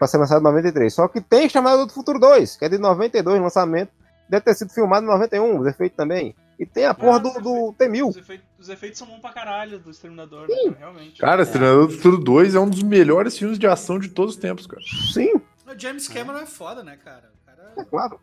pra 0.00 0.08
ser 0.08 0.16
lançado 0.16 0.40
em 0.40 0.44
93. 0.44 0.92
Só 0.92 1.06
que 1.06 1.20
tem 1.20 1.46
Chamado 1.46 1.84
do 1.86 1.92
Futuro 1.92 2.18
2, 2.18 2.56
que 2.56 2.64
é 2.64 2.68
de 2.70 2.78
92, 2.78 3.38
lançamento, 3.40 3.92
deve 4.28 4.42
ter 4.42 4.54
sido 4.54 4.72
filmado 4.72 5.04
em 5.04 5.08
91, 5.10 5.58
os 5.60 5.66
efeitos 5.66 5.94
também. 5.96 6.34
E 6.58 6.64
tem 6.64 6.86
a 6.86 6.94
porra 6.94 7.20
do, 7.20 7.30
do 7.40 7.74
T-1000. 7.74 8.08
os, 8.08 8.16
efeitos, 8.16 8.46
os 8.58 8.68
efeitos 8.70 8.98
são 8.98 9.06
bons 9.06 9.20
pra 9.20 9.30
caralho 9.32 9.78
do 9.78 9.90
Exterminador, 9.90 10.48
né? 10.48 10.54
cara? 10.64 10.76
Realmente. 10.78 11.20
Cara, 11.20 11.42
Exterminador 11.42 11.86
do 11.86 11.92
Futuro 11.92 12.16
2 12.18 12.54
é 12.54 12.60
um 12.60 12.68
dos 12.68 12.82
melhores 12.82 13.36
filmes 13.38 13.58
de 13.58 13.66
ação 13.66 13.98
de 13.98 14.08
todos 14.08 14.34
os 14.36 14.40
tempos, 14.40 14.66
cara. 14.66 14.82
Sim, 15.12 15.34
O 15.36 15.78
James 15.78 16.08
Cameron 16.08 16.38
é 16.38 16.46
foda, 16.46 16.82
né, 16.82 16.96
cara? 17.02 17.30
O 17.42 17.46
cara 17.46 17.72
é 17.76 17.84
claro. 17.84 18.18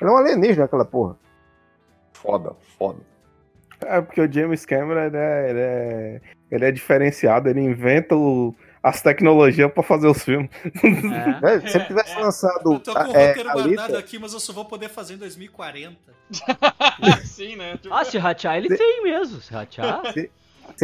Ele 0.00 0.10
é 0.10 0.12
um 0.12 0.16
alienígena, 0.16 0.64
aquela 0.64 0.84
porra. 0.86 1.16
Foda, 2.14 2.52
foda. 2.78 2.98
É 3.80 4.00
porque 4.00 4.20
o 4.20 4.30
James 4.32 4.64
Cameron 4.66 5.00
ele 5.04 5.16
é, 5.16 5.50
ele 5.50 5.60
é, 5.60 6.20
ele 6.50 6.64
é 6.64 6.72
diferenciado, 6.72 7.48
ele 7.48 7.60
inventa 7.60 8.16
o- 8.16 8.54
as 8.82 9.02
tecnologias 9.02 9.72
pra 9.72 9.82
fazer 9.82 10.08
os 10.08 10.22
filmes. 10.22 10.50
É. 11.42 11.54
É, 11.54 11.60
se 11.60 11.76
ele 11.76 11.84
tivesse 11.86 12.16
é. 12.16 12.20
lançado 12.20 12.72
Eu 12.72 12.80
tô 12.80 12.92
com 12.92 13.00
o 13.00 13.16
é, 13.16 13.28
roteiro 13.28 13.52
guardado 13.52 13.96
aqui, 13.96 14.18
mas 14.18 14.32
eu 14.32 14.40
só 14.40 14.52
vou 14.52 14.64
poder 14.64 14.88
fazer 14.88 15.14
em 15.14 15.18
2040. 15.18 15.96
Sim, 17.24 17.56
né? 17.56 17.78
Ah, 17.90 18.04
se 18.04 18.18
ratear, 18.18 18.56
ele 18.56 18.76
tem 18.76 19.02
mesmo. 19.02 19.40
Se 19.40 19.52
ratear. 19.52 20.02
se 20.12 20.18
ele 20.18 20.30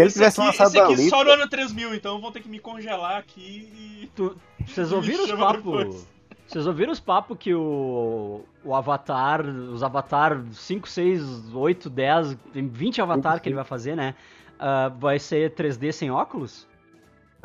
esse 0.06 0.14
tivesse 0.14 0.40
aqui, 0.40 0.46
lançado 0.48 0.68
esse 0.68 0.78
a 0.78 0.84
aqui 0.84 0.92
Alita, 0.94 1.10
só 1.10 1.24
no 1.24 1.30
ano 1.30 1.48
3000, 1.48 1.94
então 1.94 2.20
vão 2.20 2.32
ter 2.32 2.40
que 2.40 2.48
me 2.48 2.58
congelar 2.58 3.18
aqui 3.18 3.68
e. 3.74 4.10
Tu- 4.14 4.36
vocês 4.66 4.92
ouviram 4.92 5.24
os 5.24 5.32
papos? 5.32 6.06
Vocês 6.46 6.66
ouviram 6.66 6.92
os 6.92 7.00
papos 7.00 7.38
que 7.38 7.54
o, 7.54 8.44
o 8.62 8.74
Avatar, 8.74 9.44
os 9.44 9.82
Avatar 9.82 10.42
5, 10.52 10.88
6, 10.88 11.54
8, 11.54 11.90
10, 11.90 12.36
tem 12.52 12.68
20 12.68 13.00
Avatar 13.00 13.40
que 13.40 13.48
ele 13.48 13.56
vai 13.56 13.64
fazer, 13.64 13.96
né? 13.96 14.14
Ah, 14.58 14.88
vai 14.88 15.18
ser 15.18 15.54
3D 15.54 15.92
sem 15.92 16.10
óculos? 16.10 16.66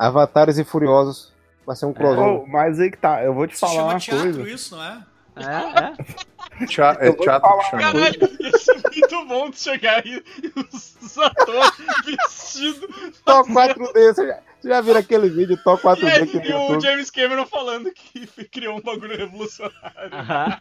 Avatares 0.00 0.56
e 0.58 0.64
Furiosos. 0.64 1.30
Vai 1.66 1.76
ser 1.76 1.84
um 1.84 1.92
crossover. 1.92 2.42
Oh, 2.42 2.46
mas 2.46 2.80
aí 2.80 2.90
que 2.90 2.96
tá, 2.96 3.22
eu 3.22 3.34
vou 3.34 3.46
te 3.46 3.54
Se 3.54 3.60
falar 3.60 3.72
chama 3.74 3.88
uma 3.88 3.98
teatro 3.98 4.34
coisa. 4.34 4.50
isso, 4.50 4.74
não 4.74 4.82
é? 4.82 5.02
É, 5.36 5.42
é. 5.42 6.30
É 6.60 7.08
Eu 7.08 7.14
vou 7.14 7.24
teatro 7.24 7.48
falar 7.48 7.62
que 7.62 7.70
chama. 7.70 7.82
Caralho, 7.82 8.36
ia 8.40 8.58
ser 8.58 8.74
muito 8.74 9.26
bom 9.26 9.50
de 9.50 9.58
chegar 9.58 10.02
aí 10.04 10.22
e 10.42 10.52
os, 10.60 11.18
atores 11.18 11.72
vestidos. 12.04 13.20
Tó 13.24 13.42
4D, 13.44 14.38
você 14.60 14.68
já, 14.68 14.80
viram 14.80 15.00
aquele 15.00 15.28
vídeo 15.28 15.58
Tó 15.64 15.76
4D 15.76 16.22
E, 16.22 16.26
que 16.26 16.36
e 16.36 16.40
tem 16.40 16.54
o? 16.54 16.80
James 16.80 17.10
Cameron 17.10 17.46
falando 17.46 17.90
que 17.92 18.26
criou 18.50 18.76
um 18.76 18.80
bagulho 18.80 19.16
revolucionário. 19.16 19.80
Aham. 20.12 20.58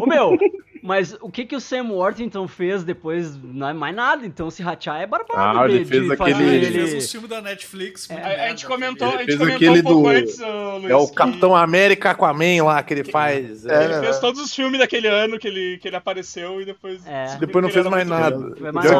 Ô 0.00 0.06
meu, 0.06 0.38
mas 0.82 1.16
o 1.20 1.30
que 1.30 1.44
que 1.44 1.56
o 1.56 1.60
Sam 1.60 1.88
Worthington 1.90 2.46
fez 2.46 2.84
depois? 2.84 3.36
Não 3.42 3.68
é 3.68 3.72
mais 3.72 3.94
nada, 3.94 4.24
então 4.24 4.50
se 4.50 4.62
ratear 4.62 5.00
é 5.02 5.06
barbado 5.06 5.58
Ah, 5.58 5.66
de, 5.66 5.74
ele 5.74 5.84
fez 5.84 6.04
de 6.06 6.12
aquele- 6.12 6.32
fazer 6.34 6.54
ele 6.54 6.66
fez 6.88 6.94
um 7.04 7.08
filme 7.10 7.28
da 7.28 7.40
Netflix. 7.42 8.08
muito 8.08 8.24
A, 8.24 8.28
a 8.28 8.48
gente 8.48 8.66
comentou, 8.66 9.08
Ele 9.08 9.16
a 9.16 9.20
gente 9.20 9.26
fez 9.26 9.38
comentou 9.38 9.56
aquele 9.68 9.80
um 9.80 9.82
pouco 9.82 10.02
do- 10.02 10.08
antes, 10.08 10.38
Luiz, 10.38 10.90
É 10.90 10.96
o 10.96 11.06
que 11.08 11.14
Capitão 11.14 11.56
América 11.56 12.10
Aquaman 12.10 12.62
lá 12.64 12.82
que 12.82 12.94
ele 12.94 13.04
faz. 13.04 13.66
É, 13.66 13.84
Ele 13.84 13.94
né, 13.94 14.00
fez 14.00 14.18
todos 14.20 14.40
os 14.40 14.54
filmes 14.54 14.78
daquele 14.78 15.08
ano 15.08 15.38
que 15.38 15.48
ele, 15.48 15.78
que 15.78 15.88
ele 15.88 15.96
apareceu 15.96 16.60
e 16.60 16.64
depois. 16.64 17.04
É. 17.06 17.36
Depois 17.36 17.62
não 17.62 17.70
fez 17.70 17.86
mais 17.86 18.06
nada. 18.06 18.54
Foi 18.56 18.72
mais 18.72 18.90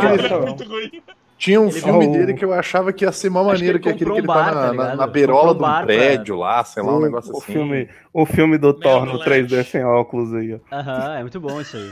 muito 0.44 0.64
ruim. 0.64 1.02
Tinha 1.38 1.60
um 1.60 1.68
Ele 1.68 1.80
filme 1.80 2.00
viu- 2.04 2.12
dele 2.12 2.34
que 2.34 2.44
eu 2.44 2.52
achava 2.52 2.92
que 2.92 3.04
ia 3.04 3.12
ser 3.12 3.30
mó 3.30 3.48
Acho 3.48 3.62
que 3.62 3.68
ele 3.68 3.78
que 3.78 3.88
é 3.88 3.92
aquele 3.92 4.10
que 4.10 4.18
ele 4.18 4.24
um 4.24 4.26
tá 4.26 4.52
na, 4.52 4.74
tá 4.74 4.96
na- 4.96 5.06
beirola 5.06 5.54
de 5.54 5.62
um 5.62 5.66
um 5.66 5.70
bar 5.70 5.86
prédio 5.86 6.36
lá, 6.36 6.64
sei 6.64 6.82
lá, 6.82 6.96
um 6.96 7.00
negócio 7.00 7.32
O 7.32 7.38
assim. 7.38 7.52
filme, 7.52 7.88
o 8.12 8.26
filme 8.26 8.58
do 8.58 8.74
Thor 8.74 9.06
no 9.06 9.12
Land. 9.12 9.24
3D 9.24 9.62
sem 9.64 9.84
óculos 9.84 10.34
aí, 10.34 10.54
ó. 10.54 10.58
Aham, 10.76 11.14
é 11.16 11.20
muito 11.22 11.40
bom 11.40 11.60
isso 11.60 11.76
aí. 11.76 11.90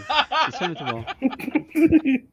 Isso 0.48 0.64
é 0.64 0.66
muito 0.66 0.85
bom. 0.85 1.04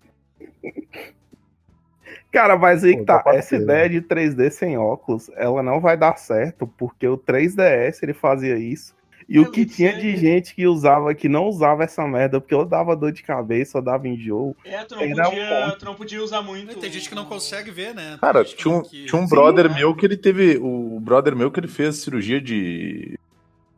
Cara, 2.32 2.58
mas 2.58 2.84
aí 2.84 2.98
que 2.98 3.04
tá, 3.06 3.20
tá 3.20 3.36
essa 3.36 3.56
ideia 3.56 3.88
de 3.88 4.02
3D 4.02 4.50
sem 4.50 4.76
óculos, 4.76 5.30
ela 5.36 5.62
não 5.62 5.80
vai 5.80 5.96
dar 5.96 6.18
certo, 6.18 6.66
porque 6.66 7.08
o 7.08 7.16
3DS 7.18 8.02
ele 8.02 8.14
fazia 8.14 8.58
isso. 8.58 8.96
E 9.28 9.40
o 9.40 9.44
Eu 9.44 9.52
que 9.52 9.66
tinha 9.66 9.94
de 9.98 10.18
gente 10.18 10.54
que 10.54 10.68
usava, 10.68 11.14
que 11.16 11.30
não 11.30 11.48
usava 11.48 11.84
essa 11.84 12.06
merda, 12.08 12.42
porque 12.42 12.54
ou 12.54 12.66
dava 12.66 12.96
dor 12.96 13.12
de 13.12 13.24
cabeça, 13.24 13.78
ou 13.78 13.84
dava 13.84 14.08
enjoo. 14.08 14.56
É, 14.66 14.84
tu 14.84 14.96
não, 14.96 15.02
é 15.02 15.06
um 15.06 15.16
podia, 15.30 15.48
ponto. 15.66 15.80
tu 15.80 15.86
não 15.86 15.96
podia 15.96 16.24
usar 16.24 16.42
muito. 16.42 16.80
Tem 16.80 16.92
gente 16.92 17.08
que 17.10 17.16
não 17.16 17.26
consegue 17.26 17.72
ver, 17.72 17.94
né? 17.96 18.18
Cara, 18.20 18.44
Tem 18.44 18.56
tinha 18.56 18.74
um, 18.74 18.82
que- 18.82 19.06
tinha 19.06 19.22
um 19.22 19.28
Sim, 19.28 19.30
brother 19.36 19.70
né? 19.70 19.76
meu 19.76 19.96
que 19.96 20.06
ele 20.06 20.18
teve. 20.18 20.58
O 20.62 21.00
brother 21.00 21.36
meu 21.36 21.50
que 21.52 21.60
ele 21.60 21.68
fez 21.68 21.98
cirurgia 21.98 22.40
de. 22.42 23.18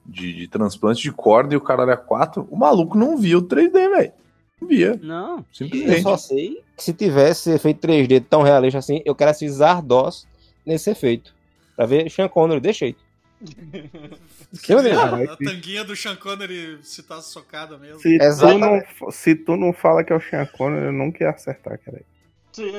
De, 0.08 0.34
de 0.34 0.48
transplante 0.48 1.02
de 1.02 1.12
corda 1.12 1.54
e 1.56 1.58
o 1.58 1.62
caralho 1.62 1.90
é 1.90 1.98
4. 1.98 2.48
O 2.52 2.56
maluco 2.56 2.96
não 2.98 3.18
via 3.18 3.40
o 3.40 3.42
3D, 3.42 3.72
velho. 3.72 4.12
Não 4.62 4.68
via. 4.68 5.00
Não. 5.02 5.38
Eu 5.40 5.46
Simplesmente. 5.52 6.04
só 6.04 6.16
sei 6.16 6.62
que 6.78 6.84
se 6.84 6.94
tivesse 6.94 7.50
efeito 7.52 7.88
3D 7.88 8.24
tão 8.30 8.44
realista 8.44 8.78
assim, 8.78 9.02
eu 9.04 9.16
quero 9.16 9.32
assistir 9.32 9.50
Zardos 9.52 10.28
nesse 10.66 10.92
efeito. 10.92 11.34
Pra 11.76 11.86
ver 11.88 12.10
Sean 12.12 12.28
Connery, 12.30 12.60
deixei. 12.62 12.96
Eu 13.74 14.10
nem- 14.82 14.94
A, 14.94 15.34
a 15.34 15.38
tanguinha 15.38 15.84
do 15.84 15.96
Sean 15.96 16.16
Connery 16.16 16.80
se 16.84 17.04
tá 17.04 17.22
socada 17.22 17.78
mesmo. 17.78 18.00
Se 18.00 18.18
tu, 18.18 18.58
não, 18.58 19.12
se 19.12 19.36
tu 19.36 19.56
não 19.56 19.74
fala 19.74 20.04
que 20.04 20.12
é 20.14 20.16
o 20.16 20.22
Sean 20.22 20.46
Connery, 20.46 20.86
eu 20.88 20.94
nunca 20.94 21.24
ia 21.24 21.30
acertar, 21.30 21.80
cara. 21.80 22.02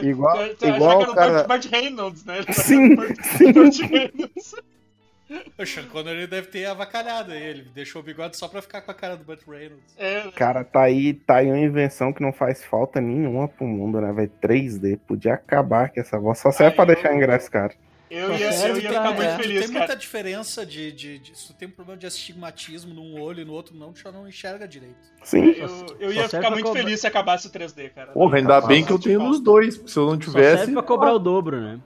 Igual- 0.03 0.37
Você- 0.39 0.55
você 0.57 0.67
igual 0.69 0.99
que 0.99 1.03
era 1.05 1.13
o 1.13 1.15
cara- 1.47 1.61
Reynolds, 1.71 2.25
né? 2.25 2.37
Ele 2.39 2.47
tá 2.47 2.53
Sim, 2.55 2.97
sim. 3.37 3.45
Reynolds. 3.53 4.55
O 5.59 5.67
Sean 5.67 5.83
Connery 5.87 6.29
deve 6.29 6.47
ter 6.47 6.67
avacalhado 6.67 7.33
aí. 7.33 7.43
Ele 7.43 7.63
deixou 7.75 8.01
o 8.01 8.05
bigode 8.05 8.37
só 8.37 8.47
pra 8.47 8.63
ficar 8.63 8.81
com 8.81 8.93
a 8.93 8.95
cara 8.95 9.17
do 9.17 9.25
Burt 9.25 9.41
Reynolds. 9.45 9.93
É, 9.99 10.31
Cara, 10.37 10.63
tá 10.63 10.83
aí, 10.83 11.15
tá 11.15 11.39
aí 11.39 11.49
uma 11.49 11.59
invenção 11.59 12.13
que 12.13 12.23
não 12.23 12.33
faz 12.33 12.63
falta 12.65 13.01
nenhuma 13.01 13.49
pro 13.49 13.67
mundo, 13.67 14.01
né, 14.01 14.13
velho? 14.13 14.31
3D. 14.41 14.97
Podia 15.05 15.35
acabar 15.35 15.91
com 15.91 15.99
essa 16.01 16.17
voz. 16.17 16.39
Só 16.39 16.53
serve 16.53 16.77
pra 16.77 16.85
eu- 16.85 16.95
deixar 16.95 17.13
ingresso, 17.13 17.51
cara. 17.51 17.75
Eu 18.11 18.29
Só 18.29 18.35
ia, 18.35 18.69
eu 18.69 18.77
ia 18.81 18.89
pra- 18.89 18.89
ficar 18.89 19.03
muito 19.15 19.23
é. 19.23 19.37
Feliz, 19.37 19.59
tem 19.61 19.69
cara. 19.73 19.79
muita 19.87 19.97
diferença 19.97 20.65
de, 20.67 20.93
de, 20.93 21.19
de- 21.19 21.39
Se 21.39 21.47
tu 21.49 21.55
tem 21.55 21.69
um 21.69 21.71
problema 21.71 21.99
de 21.99 22.07
astigmatismo 22.07 22.95
num 22.95 23.21
olho 23.21 23.41
e 23.41 23.45
no 23.45 23.53
outro 23.53 23.77
não, 23.77 23.93
tu 23.93 24.01
já 24.01 24.13
não 24.13 24.29
enxerga 24.29 24.67
direito. 24.69 24.97
Sim. 25.25 25.51
Eu, 25.51 25.69
eu 25.99 26.13
Só 26.13 26.21
ia 26.21 26.29
ficar 26.29 26.51
muito 26.51 26.65
cobrar- 26.67 26.83
feliz 26.83 27.01
se 27.01 27.07
acabasse 27.07 27.47
o 27.47 27.51
3D, 27.51 27.91
cara. 27.91 28.13
Porra, 28.13 28.39
ainda 28.39 28.61
bem 28.61 28.85
que 28.85 28.93
eu 28.93 28.99
tenho 28.99 29.21
nos 29.21 29.41
dois, 29.41 29.77
porque 29.77 29.91
se 29.91 29.99
eu 29.99 30.05
não 30.07 30.13
Só 30.15 30.19
tivesse. 30.31 30.59
serve 30.59 30.73
pra 30.73 30.83
cobrar 30.83 31.13
o 31.15 31.19
dobro, 31.19 31.61
né? 31.61 31.81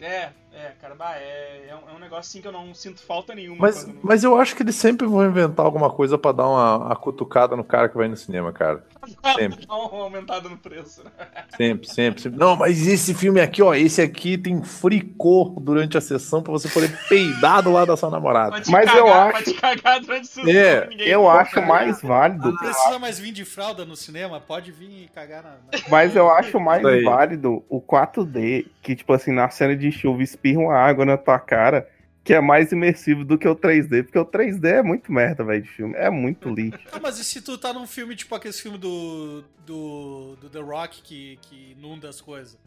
É, 0.00 0.28
é, 0.56 0.72
cara, 0.80 0.94
bah, 0.94 1.16
é, 1.16 1.66
é, 1.68 1.74
um, 1.74 1.90
é 1.92 1.96
um 1.96 1.98
negócio 1.98 2.20
assim 2.30 2.40
que 2.40 2.46
eu 2.48 2.52
não 2.52 2.72
sinto 2.74 3.02
falta 3.02 3.34
nenhuma. 3.34 3.58
Mas, 3.60 3.84
quando- 3.84 3.98
mas 4.02 4.24
eu 4.24 4.38
acho 4.38 4.54
que 4.56 4.62
eles 4.62 4.74
sempre 4.76 5.06
vão 5.06 5.24
inventar 5.26 5.64
alguma 5.66 5.90
coisa 5.90 6.16
pra 6.16 6.32
dar 6.32 6.46
uma, 6.48 6.76
uma 6.78 6.96
cutucada 6.96 7.56
no 7.56 7.64
cara 7.64 7.88
que 7.88 7.96
vai 7.96 8.08
no 8.08 8.16
cinema, 8.16 8.52
cara. 8.52 8.84
sempre. 9.36 9.66
Dá 9.66 9.74
uma 9.74 10.02
aumentada 10.04 10.48
no 10.48 10.56
preço, 10.56 11.02
né? 11.04 11.10
Sempre, 11.56 11.88
sempre, 11.88 12.22
sempre. 12.22 12.38
Não, 12.38 12.56
mas 12.56 12.86
esse 12.86 13.12
filme 13.14 13.40
aqui, 13.40 13.62
ó, 13.62 13.74
esse 13.74 14.00
aqui 14.00 14.38
tem 14.38 14.62
fricô 14.62 15.54
durante 15.60 15.96
a 15.98 16.00
sessão 16.00 16.42
pra 16.42 16.52
você 16.52 16.68
poder 16.68 16.96
peidar 17.08 17.62
do 17.62 17.72
lado 17.72 17.88
da 17.88 17.96
sua 17.96 18.10
namorada. 18.10 18.56
Mas 18.68 18.86
cagar, 18.86 18.96
eu 18.96 19.12
acho- 19.12 19.54
cagar 19.54 20.00
durante 20.00 20.26
sessão, 20.26 20.50
É, 20.50 20.88
Eu 20.98 21.28
acho 21.28 21.54
cagar. 21.54 21.68
mais 21.68 22.00
válido. 22.00 22.50
Não 22.50 22.56
precisa 22.56 22.98
mais 22.98 23.18
vir 23.18 23.32
de 23.32 23.44
fralda 23.44 23.84
no 23.84 23.96
cinema, 23.96 24.40
pode 24.40 24.70
vir 24.72 25.04
e 25.04 25.08
cagar 25.08 25.42
na. 25.42 25.50
na- 25.50 25.58
Mas 25.88 26.14
eu 26.16 26.28
acho 26.32 26.58
mais 26.60 26.82
válido 27.04 27.62
o 27.68 27.80
4D, 27.80 28.66
que, 28.82 28.94
tipo 28.94 29.12
assim, 29.12 29.32
na 29.32 29.48
cena 29.50 29.74
de 29.76 29.90
chuva 29.90 30.22
espirra 30.44 30.60
uma 30.60 30.76
água 30.76 31.04
na 31.06 31.16
tua 31.16 31.38
cara, 31.38 31.88
que 32.22 32.34
é 32.34 32.40
mais 32.40 32.70
imersivo 32.72 33.24
do 33.24 33.38
que 33.38 33.48
o 33.48 33.56
3D, 33.56 34.04
porque 34.04 34.18
o 34.18 34.24
3D 34.26 34.64
é 34.78 34.82
muito 34.82 35.10
merda, 35.12 35.42
velho, 35.44 35.62
de 35.62 35.68
filme. 35.68 35.94
É 35.96 36.10
muito 36.10 36.48
lixo. 36.50 36.78
Ah, 36.92 36.98
mas 37.02 37.18
e 37.18 37.24
se 37.24 37.40
tu 37.40 37.56
tá 37.58 37.72
num 37.72 37.86
filme 37.86 38.14
tipo 38.14 38.34
aquele 38.34 38.54
filme 38.54 38.78
do, 38.78 39.42
do, 39.66 40.36
do 40.40 40.48
The 40.50 40.60
Rock 40.60 41.02
que, 41.02 41.38
que 41.42 41.76
inunda 41.78 42.08
as 42.08 42.20
coisas? 42.20 42.58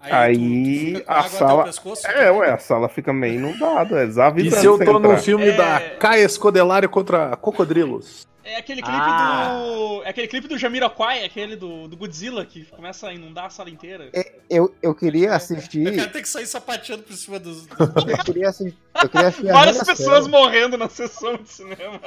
Aí, 0.00 0.92
fica 0.92 1.00
com 1.04 1.12
a 1.12 1.14
água 1.14 1.26
até 1.26 1.34
o 1.34 1.38
sala- 1.38 1.64
pescoço, 1.64 2.06
É, 2.06 2.28
tu- 2.30 2.36
ué, 2.38 2.50
a 2.52 2.58
sala 2.58 2.88
fica 2.90 3.10
meio 3.12 3.36
inundada. 3.36 4.02
É 4.02 4.06
E 4.06 4.50
se 4.50 4.66
eu 4.66 4.76
tô 4.78 4.98
entrar. 4.98 5.18
filme 5.18 5.48
É. 5.48 5.56
da 5.56 5.80
Caia 5.98 6.24
Escodelário 6.24 6.88
contra 6.90 7.34
Cocodrilos? 7.36 8.26
É 8.44 8.56
aquele 8.56 8.82
clipe 8.82 8.96
Ah. 8.98 9.48
do. 9.58 10.02
É 10.04 10.10
aquele 10.10 10.28
clipe 10.28 10.46
do 10.46 10.58
Jamiroquai, 10.58 11.24
aquele 11.24 11.56
do, 11.56 11.88
do 11.88 11.96
Godzilla, 11.96 12.44
que 12.44 12.64
começa 12.66 13.08
a 13.08 13.14
inundar 13.14 13.46
a 13.46 13.50
sala 13.50 13.70
inteira. 13.70 14.10
Eu, 14.50 14.74
eu 14.82 14.94
queria 14.94 15.34
assistir. 15.34 15.86
Eu 15.86 15.94
quero 15.94 16.12
ter 16.12 16.20
que 16.22 16.28
sair 16.28 16.46
sapateando 16.46 17.02
por 17.04 17.14
cima 17.14 17.38
dos. 17.38 17.66
Eu 17.68 18.24
queria 18.24 18.50
assistir. 18.50 18.76
Eu 19.02 19.08
queria 19.08 19.28
assistir 19.28 19.50
Várias 19.50 19.82
pessoas 19.82 20.28
morrendo 20.28 20.76
na 20.76 20.88
sessão 20.90 21.36
de 21.36 21.48
cinema. 21.48 21.98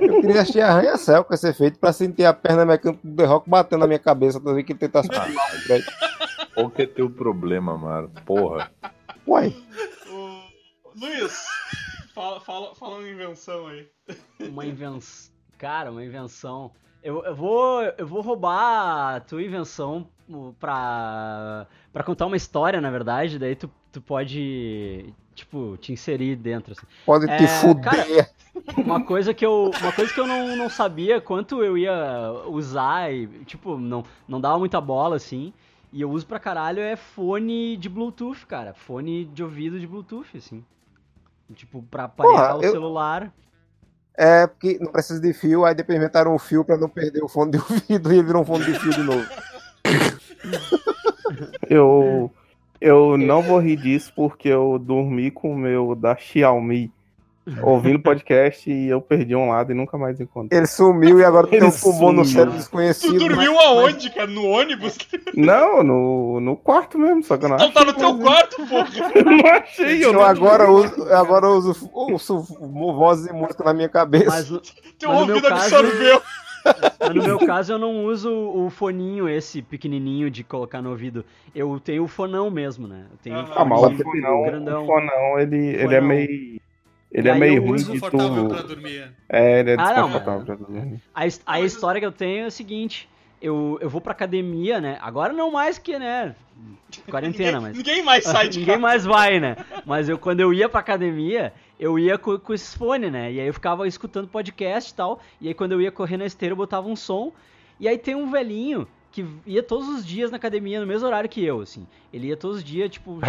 Eu 0.00 0.20
queria 0.22 0.40
assistir 0.42 0.60
Arranha-Céu 0.60 1.22
com 1.24 1.32
esse 1.32 1.48
efeito 1.48 1.78
pra 1.78 1.92
sentir 1.92 2.24
a 2.24 2.32
perna 2.34 2.64
mecânica 2.66 3.00
do 3.04 3.16
The 3.16 3.24
Rock 3.24 3.48
batendo 3.48 3.80
na 3.80 3.86
minha 3.86 3.98
cabeça 4.00 4.40
toda 4.40 4.54
vez 4.54 4.66
que 4.66 4.72
ele 4.72 4.78
tentasse 4.80 5.08
o 5.08 5.12
prédio. 5.66 5.92
Qual 6.54 6.70
que 6.70 6.82
é 6.82 6.86
teu 6.86 7.08
problema, 7.08 7.76
mano? 7.78 8.10
Porra. 8.26 8.70
Uai, 9.26 9.54
O... 10.10 10.40
Luiz, 10.98 11.44
fala, 12.14 12.40
fala, 12.40 12.74
fala 12.74 12.98
uma 12.98 13.08
invenção 13.08 13.66
aí. 13.68 13.88
Uma 14.40 14.66
invenção. 14.66 15.33
Cara, 15.58 15.90
uma 15.90 16.04
invenção. 16.04 16.70
Eu, 17.02 17.22
eu, 17.24 17.34
vou, 17.34 17.82
eu 17.82 18.06
vou 18.06 18.20
roubar 18.22 19.16
a 19.16 19.20
tua 19.20 19.42
invenção 19.42 20.06
pra, 20.58 21.66
pra 21.92 22.02
contar 22.02 22.26
uma 22.26 22.36
história, 22.36 22.80
na 22.80 22.90
verdade. 22.90 23.38
Daí 23.38 23.54
tu, 23.54 23.70
tu 23.92 24.00
pode, 24.00 25.12
tipo, 25.34 25.76
te 25.78 25.92
inserir 25.92 26.36
dentro. 26.36 26.72
assim. 26.72 26.86
pode 27.04 27.26
te 27.26 27.44
É, 27.44 27.46
fuder. 27.46 27.82
cara- 27.84 28.30
Uma 28.78 29.04
coisa 29.04 29.34
que 29.34 29.44
eu, 29.44 29.70
uma 29.80 29.92
coisa 29.92 30.12
que 30.14 30.20
eu 30.20 30.26
não, 30.26 30.56
não 30.56 30.68
sabia 30.70 31.20
quanto 31.20 31.62
eu 31.62 31.76
ia 31.76 31.92
usar 32.46 33.12
e, 33.12 33.26
tipo, 33.44 33.76
não, 33.76 34.04
não 34.26 34.40
dava 34.40 34.58
muita 34.58 34.80
bola, 34.80 35.16
assim. 35.16 35.52
E 35.92 36.00
eu 36.00 36.10
uso 36.10 36.26
pra 36.26 36.40
caralho 36.40 36.80
é 36.80 36.96
fone 36.96 37.76
de 37.76 37.88
Bluetooth, 37.88 38.46
cara. 38.46 38.72
Fone 38.74 39.26
de 39.26 39.42
ouvido 39.44 39.78
de 39.78 39.86
Bluetooth, 39.86 40.36
assim. 40.36 40.64
Tipo, 41.54 41.82
pra 41.82 42.04
aparelhar 42.04 42.56
o 42.58 42.62
eu- 42.64 42.72
celular. 42.72 43.32
É, 44.16 44.46
porque 44.46 44.78
não 44.80 44.92
precisa 44.92 45.20
de 45.20 45.32
fio, 45.32 45.64
aí 45.64 45.74
depois 45.74 45.98
inventaram 45.98 46.34
um 46.34 46.38
fio 46.38 46.64
pra 46.64 46.76
não 46.76 46.88
perder 46.88 47.22
o 47.22 47.28
fone 47.28 47.52
de 47.52 47.58
ouvido 47.58 48.12
e 48.12 48.22
virou 48.22 48.42
um 48.42 48.44
fone 48.44 48.64
de 48.64 48.78
fio 48.78 48.92
de 48.92 49.02
novo. 49.02 49.26
Eu, 51.68 52.30
eu 52.80 53.16
não 53.16 53.42
vou 53.42 53.58
rir 53.58 53.76
disso 53.76 54.12
porque 54.14 54.48
eu 54.48 54.78
dormi 54.78 55.30
com 55.30 55.52
o 55.52 55.56
meu 55.56 55.94
da 55.94 56.14
Xiaomi 56.14 56.92
ouvindo 57.62 57.98
podcast 57.98 58.70
e 58.70 58.88
eu 58.88 59.00
perdi 59.00 59.34
um 59.36 59.48
lado 59.50 59.70
e 59.72 59.74
nunca 59.74 59.98
mais 59.98 60.18
encontrei. 60.20 60.58
Ele 60.58 60.66
sumiu 60.66 61.18
e 61.20 61.24
agora 61.24 61.46
tem 61.48 61.58
Ele 61.58 61.66
um 61.66 61.70
pulmão 61.70 62.12
no 62.12 62.24
sumiu. 62.24 62.32
cérebro 62.32 62.52
Tu 62.54 62.58
desconhecido. 62.58 63.18
dormiu 63.18 63.58
aonde, 63.58 64.10
cara? 64.10 64.26
No 64.26 64.44
ônibus? 64.46 64.96
Não, 65.34 65.82
no, 65.82 66.40
no 66.40 66.56
quarto 66.56 66.98
mesmo, 66.98 67.22
só 67.22 67.36
que 67.36 67.44
eu 67.44 67.48
não 67.50 67.56
achei. 67.56 67.70
tá 67.72 67.84
no 67.84 67.92
teu 67.92 68.18
quarto, 68.18 68.56
porra. 68.66 68.88
Eu 69.14 69.24
não 69.24 69.46
achei, 69.52 69.96
eu 70.04 70.08
Eu 70.08 70.12
não 70.14 70.22
agora 70.22 70.70
uso, 70.70 71.12
agora 71.12 71.46
eu 71.46 71.52
uso, 71.52 71.90
ouço 71.92 72.38
vozes 72.40 73.26
e 73.26 73.32
música 73.32 73.62
na 73.64 73.72
minha 73.74 73.88
cabeça. 73.88 74.26
Mas, 74.30 74.48
Teu 74.98 75.10
Mas 75.10 75.20
ouvido 75.28 75.48
caso- 75.48 75.76
absorveu. 75.76 76.22
mas 76.98 77.14
no 77.14 77.22
meu 77.22 77.38
caso 77.40 77.72
eu 77.74 77.78
não 77.78 78.04
uso 78.06 78.30
o 78.32 78.70
foninho 78.70 79.28
esse 79.28 79.60
pequenininho 79.60 80.30
de 80.30 80.42
colocar 80.42 80.80
no 80.80 80.90
ouvido. 80.90 81.24
Eu 81.54 81.78
tenho 81.78 82.04
o 82.04 82.08
fonão 82.08 82.50
mesmo, 82.50 82.88
né? 82.88 83.04
Eu 83.10 83.18
tenho 83.22 83.36
Aham. 83.36 83.52
Ah, 83.54 83.64
mas 83.64 83.80
o 83.82 84.02
fonão, 84.02 84.42
grandão. 84.44 84.84
o 84.84 84.86
fonão, 84.86 85.38
ele, 85.38 85.56
ele 85.58 85.82
é 85.94 86.00
Fonão. 86.00 86.08
meio. 86.08 86.60
Ele 87.14 87.28
E 87.28 87.30
é 87.30 87.34
meio 87.36 87.62
ruim 87.64 87.76
de 87.76 87.84
Confortável 87.86 88.48
pra 88.48 88.62
tu. 88.62 88.66
dormir. 88.68 89.12
É, 89.28 89.60
ele 89.60 89.70
é 89.70 89.74
Ah, 89.74 89.76
não, 89.94 90.08
desconfortável 90.08 90.44
pra 90.44 90.54
dormir. 90.56 91.00
A, 91.14 91.22
a 91.46 91.60
história 91.60 92.00
que 92.00 92.06
eu 92.06 92.10
tenho 92.12 92.44
é 92.44 92.46
o 92.48 92.50
seguinte: 92.50 93.08
eu, 93.40 93.78
eu 93.80 93.88
vou 93.88 94.00
pra 94.00 94.10
academia, 94.12 94.80
né? 94.80 94.98
Agora 95.00 95.32
não 95.32 95.52
mais 95.52 95.78
que, 95.78 95.96
né? 95.98 96.34
Quarentena, 97.10 97.58
ninguém, 97.58 97.60
mas. 97.68 97.76
ninguém 97.76 98.02
mais 98.02 98.24
sai 98.24 98.48
de 98.50 98.60
Ninguém 98.60 98.78
mais 98.78 99.04
vai, 99.04 99.38
né? 99.40 99.56
Mas 99.86 100.08
eu, 100.08 100.18
quando 100.18 100.40
eu 100.40 100.52
ia 100.52 100.68
pra 100.68 100.80
academia, 100.80 101.52
eu 101.78 101.98
ia 101.98 102.16
com, 102.18 102.38
com 102.38 102.52
esses 102.54 102.74
fones, 102.74 103.10
né? 103.12 103.32
E 103.32 103.40
aí 103.40 103.46
eu 103.46 103.54
ficava 103.54 103.86
escutando 103.86 104.28
podcast 104.28 104.90
e 104.92 104.94
tal. 104.94 105.20
E 105.40 105.48
aí 105.48 105.54
quando 105.54 105.72
eu 105.72 105.80
ia 105.80 105.90
correr 105.92 106.16
na 106.16 106.26
esteira, 106.26 106.52
eu 106.52 106.56
botava 106.56 106.88
um 106.88 106.96
som. 106.96 107.32
E 107.78 107.88
aí 107.88 107.98
tem 107.98 108.14
um 108.14 108.30
velhinho 108.30 108.86
que 109.10 109.24
ia 109.46 109.62
todos 109.62 109.88
os 109.88 110.04
dias 110.06 110.30
na 110.30 110.36
academia, 110.36 110.80
no 110.80 110.86
mesmo 110.86 111.06
horário 111.06 111.28
que 111.28 111.44
eu, 111.44 111.60
assim. 111.60 111.86
Ele 112.12 112.28
ia 112.28 112.36
todos 112.36 112.58
os 112.58 112.64
dias, 112.64 112.90
tipo, 112.90 113.20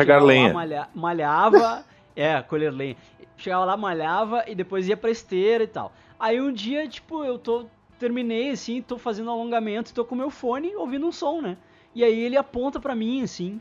lá, 0.47 0.53
malha- 0.53 0.89
malhava. 0.93 1.83
é, 2.15 2.41
colher 2.41 2.71
lenha. 2.71 2.95
Chegava 3.37 3.65
lá, 3.65 3.75
malhava 3.77 4.43
e 4.47 4.55
depois 4.55 4.87
ia 4.87 4.95
pra 4.95 5.09
esteira 5.11 5.63
e 5.63 5.67
tal. 5.67 5.91
Aí 6.19 6.39
um 6.39 6.51
dia, 6.51 6.87
tipo, 6.87 7.23
eu 7.23 7.37
tô. 7.37 7.65
Terminei, 7.97 8.49
assim, 8.51 8.81
tô 8.81 8.97
fazendo 8.97 9.29
alongamento, 9.31 9.93
tô 9.93 10.03
com 10.03 10.15
meu 10.15 10.29
fone 10.29 10.75
ouvindo 10.75 11.07
um 11.07 11.11
som, 11.13 11.41
né? 11.41 11.57
E 11.93 12.03
aí 12.03 12.19
ele 12.19 12.35
aponta 12.35 12.77
pra 12.79 12.93
mim, 12.93 13.21
assim. 13.23 13.59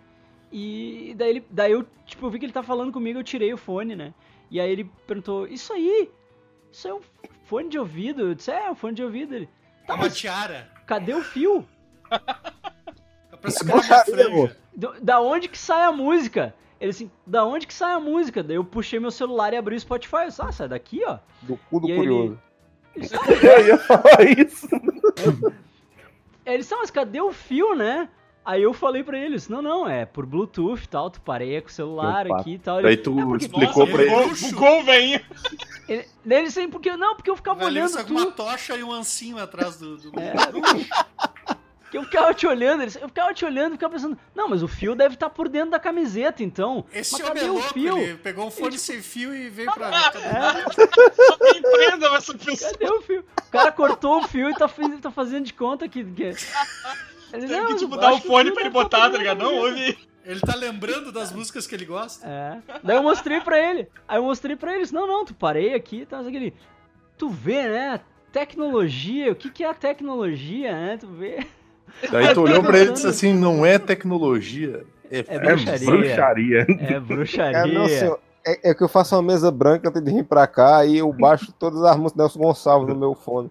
E 0.52 1.14
daí, 1.16 1.30
ele, 1.30 1.46
daí 1.50 1.70
eu, 1.72 1.86
tipo, 2.04 2.26
eu 2.26 2.30
vi 2.30 2.38
que 2.40 2.46
ele 2.46 2.52
tá 2.52 2.62
falando 2.62 2.92
comigo, 2.92 3.18
eu 3.18 3.24
tirei 3.24 3.52
o 3.52 3.56
fone, 3.56 3.94
né? 3.94 4.12
E 4.50 4.60
aí 4.60 4.70
ele 4.70 4.90
perguntou, 5.06 5.46
isso 5.46 5.72
aí? 5.72 6.10
Isso 6.70 6.88
é 6.88 6.94
um 6.94 7.00
fone 7.44 7.68
de 7.68 7.78
ouvido? 7.78 8.22
Eu 8.22 8.34
disse, 8.34 8.50
é, 8.50 8.68
um 8.70 8.74
fone 8.74 8.94
de 8.96 9.04
ouvido. 9.04 9.34
Ele, 9.36 9.48
É 9.82 9.86
tá, 9.86 9.94
uma 9.94 10.02
mas 10.04 10.16
tiara. 10.16 10.68
cadê 10.86 11.14
o 11.14 11.22
fio? 11.22 11.64
É 13.32 13.36
pra 13.36 13.50
franja. 14.04 14.56
Do- 14.74 14.94
Da 15.00 15.20
onde 15.20 15.48
que 15.48 15.58
sai 15.58 15.82
a 15.82 15.92
música? 15.92 16.54
Ele 16.80 16.90
assim, 16.90 17.10
da 17.26 17.44
onde 17.46 17.66
que 17.66 17.72
sai 17.74 17.92
a 17.92 18.00
música? 18.00 18.42
Daí 18.42 18.56
eu 18.56 18.64
puxei 18.64 18.98
meu 19.00 19.10
celular 19.10 19.52
e 19.52 19.56
abri 19.56 19.76
o 19.76 19.80
Spotify. 19.80 20.16
Eu 20.22 20.28
disse, 20.28 20.42
ah, 20.42 20.52
sai 20.52 20.68
daqui, 20.68 21.02
ó. 21.06 21.18
Do 21.42 21.56
cu 21.70 21.80
do 21.80 21.88
E 21.90 21.96
curioso. 21.96 22.38
Ele 22.94 23.08
Eu 23.42 23.66
ia 23.66 23.78
falar 23.78 24.22
isso. 24.38 24.68
Ele 26.46 26.58
disse, 26.58 26.74
ah, 26.74 26.78
mas 26.80 26.90
cadê 26.90 27.20
o 27.20 27.32
fio, 27.32 27.74
né? 27.74 28.08
Aí 28.44 28.62
eu 28.62 28.74
falei 28.74 29.02
pra 29.02 29.18
eles, 29.18 29.48
não, 29.48 29.62
não, 29.62 29.88
é 29.88 30.04
por 30.04 30.26
Bluetooth 30.26 30.84
e 30.84 30.86
tal, 30.86 31.08
tu 31.08 31.18
pareia 31.22 31.62
com 31.62 31.68
o 31.68 31.72
celular 31.72 32.26
papo. 32.28 32.40
aqui 32.42 32.52
e 32.52 32.58
tal. 32.58 32.76
Ele, 32.78 32.88
Daí 32.88 32.96
tu 32.98 33.18
É 33.18 33.22
porque- 33.24 33.44
explicou 33.46 33.86
Nossa, 33.86 33.92
pra 33.96 34.02
ele. 34.02 34.10
bugou, 34.14 34.50
bugou 34.50 34.80
o 34.80 34.84
velhinho. 34.84 35.20
ele, 35.88 36.08
daí 36.22 36.38
ele 36.40 36.48
assim, 36.48 36.68
porque 36.68 36.94
não, 36.94 37.16
porque 37.16 37.30
eu 37.30 37.36
ficava 37.36 37.64
ali, 37.64 37.80
olhando 37.80 37.96
tu. 37.96 38.04
com 38.04 38.12
uma 38.20 38.30
tocha 38.32 38.76
e 38.76 38.84
um 38.84 38.92
ancinho 38.92 39.38
atrás 39.38 39.78
do. 39.78 39.96
do... 39.96 40.20
É, 40.20 40.34
que 41.94 41.98
eu 41.98 42.02
ficava 42.04 42.34
te 42.34 42.44
olhando, 42.46 42.82
eles- 42.82 42.96
eu 42.96 43.06
ficava 43.08 43.32
te 43.32 43.44
olhando 43.44 43.72
e 43.72 43.76
ficava 43.76 43.92
pensando, 43.92 44.18
não, 44.34 44.48
mas 44.48 44.62
o 44.62 44.68
fio 44.68 44.94
deve 44.96 45.14
estar 45.14 45.30
por 45.30 45.48
dentro 45.48 45.70
da 45.70 45.78
camiseta, 45.78 46.42
então. 46.42 46.84
Esse 46.92 47.12
mas 47.12 47.20
homem 47.22 47.34
cadê 47.34 47.46
é 47.46 47.50
o 47.50 47.54
louco, 47.54 47.72
fio? 47.72 47.98
ele 47.98 48.16
pegou 48.18 48.46
um 48.46 48.50
fone 48.50 48.76
sem 48.78 49.00
fio 49.00 49.32
e 49.34 49.48
veio 49.48 49.70
pra. 49.72 49.88
É, 49.88 50.64
Alguém 51.32 51.62
prenda 51.62 52.06
essa 52.16 52.34
pessoa. 52.36 52.72
cadê 52.72 52.90
o 52.90 53.00
fio? 53.02 53.24
O 53.46 53.50
cara 53.50 53.70
cortou 53.70 54.18
o 54.18 54.28
fio 54.28 54.50
e 54.50 54.54
tá, 54.54 54.68
tá 55.00 55.10
fazendo 55.10 55.44
de 55.44 55.52
conta 55.52 55.88
que. 55.88 56.02
que... 56.04 56.22
Ele, 56.24 56.36
Tem 57.48 57.56
"Não, 57.60 57.66
que, 57.66 57.72
mas 57.72 57.80
tipo, 57.82 57.94
eu 57.94 58.00
dar 58.00 58.12
o 58.12 58.20
fone 58.20 58.50
pra 58.52 58.62
ele 58.62 58.70
deve 58.70 58.70
botar, 58.70 59.10
tá 59.10 59.16
ligado? 59.18 59.38
Não, 59.38 59.50
camiseta." 59.62 59.68
ouve. 59.92 59.98
Ele 60.26 60.40
tá 60.40 60.54
lembrando 60.56 61.12
das 61.12 61.30
músicas 61.32 61.66
que 61.66 61.74
ele 61.74 61.84
gosta. 61.84 62.26
É. 62.26 62.58
Daí 62.82 62.96
eu 62.96 63.02
mostrei 63.02 63.40
pra 63.40 63.58
ele. 63.58 63.88
Aí 64.08 64.16
eu 64.18 64.22
mostrei 64.22 64.56
pra 64.56 64.74
eles, 64.74 64.90
não, 64.90 65.06
não, 65.06 65.24
tu 65.24 65.34
parei 65.34 65.74
aqui, 65.74 66.06
tá, 66.06 66.18
aquele. 66.20 66.54
Tu 67.18 67.28
vê, 67.28 67.68
né? 67.68 68.00
Tecnologia, 68.32 69.30
o 69.30 69.36
que 69.36 69.50
que 69.50 69.62
é 69.62 69.68
a 69.68 69.74
tecnologia, 69.74 70.72
né? 70.72 70.96
Tu 70.96 71.06
vê. 71.06 71.46
Daí 72.10 72.34
tu 72.34 72.42
olhou 72.42 72.62
pra 72.62 72.78
ele 72.78 72.90
e 72.90 72.92
disse 72.92 73.06
assim: 73.06 73.32
não 73.32 73.64
é 73.64 73.78
tecnologia, 73.78 74.82
é, 75.10 75.24
É 75.26 75.38
bruxaria. 75.38 75.86
bruxaria. 75.86 76.66
É 76.80 77.00
bruxaria. 77.00 77.58
É, 77.58 77.66
não, 77.66 77.88
senhor. 77.88 78.18
É, 78.46 78.70
é 78.70 78.74
que 78.74 78.82
eu 78.82 78.88
faço 78.88 79.14
uma 79.16 79.22
mesa 79.22 79.50
branca 79.50 79.88
antes 79.88 80.02
de 80.02 80.12
vir 80.12 80.24
pra 80.24 80.46
cá 80.46 80.84
e 80.84 80.98
eu 80.98 81.10
baixo 81.12 81.52
todas 81.58 81.82
as 81.82 81.96
músicas 81.96 82.12
do 82.14 82.18
Nelson 82.22 82.38
Gonçalves 82.40 82.88
no 82.88 83.00
meu 83.00 83.14
fone. 83.14 83.50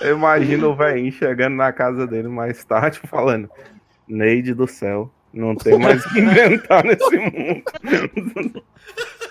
Eu 0.00 0.16
imagino 0.16 0.70
o 0.70 0.74
velhinho 0.74 1.12
chegando 1.12 1.54
na 1.54 1.72
casa 1.72 2.06
dele 2.06 2.26
mais 2.28 2.64
tarde 2.64 3.00
falando: 3.04 3.48
Neide 4.08 4.54
do 4.54 4.66
céu, 4.66 5.10
não 5.32 5.54
tem 5.54 5.78
mais 5.78 6.04
o 6.04 6.08
que 6.08 6.20
inventar 6.20 6.82
nesse 6.84 7.16
mundo. 7.16 8.62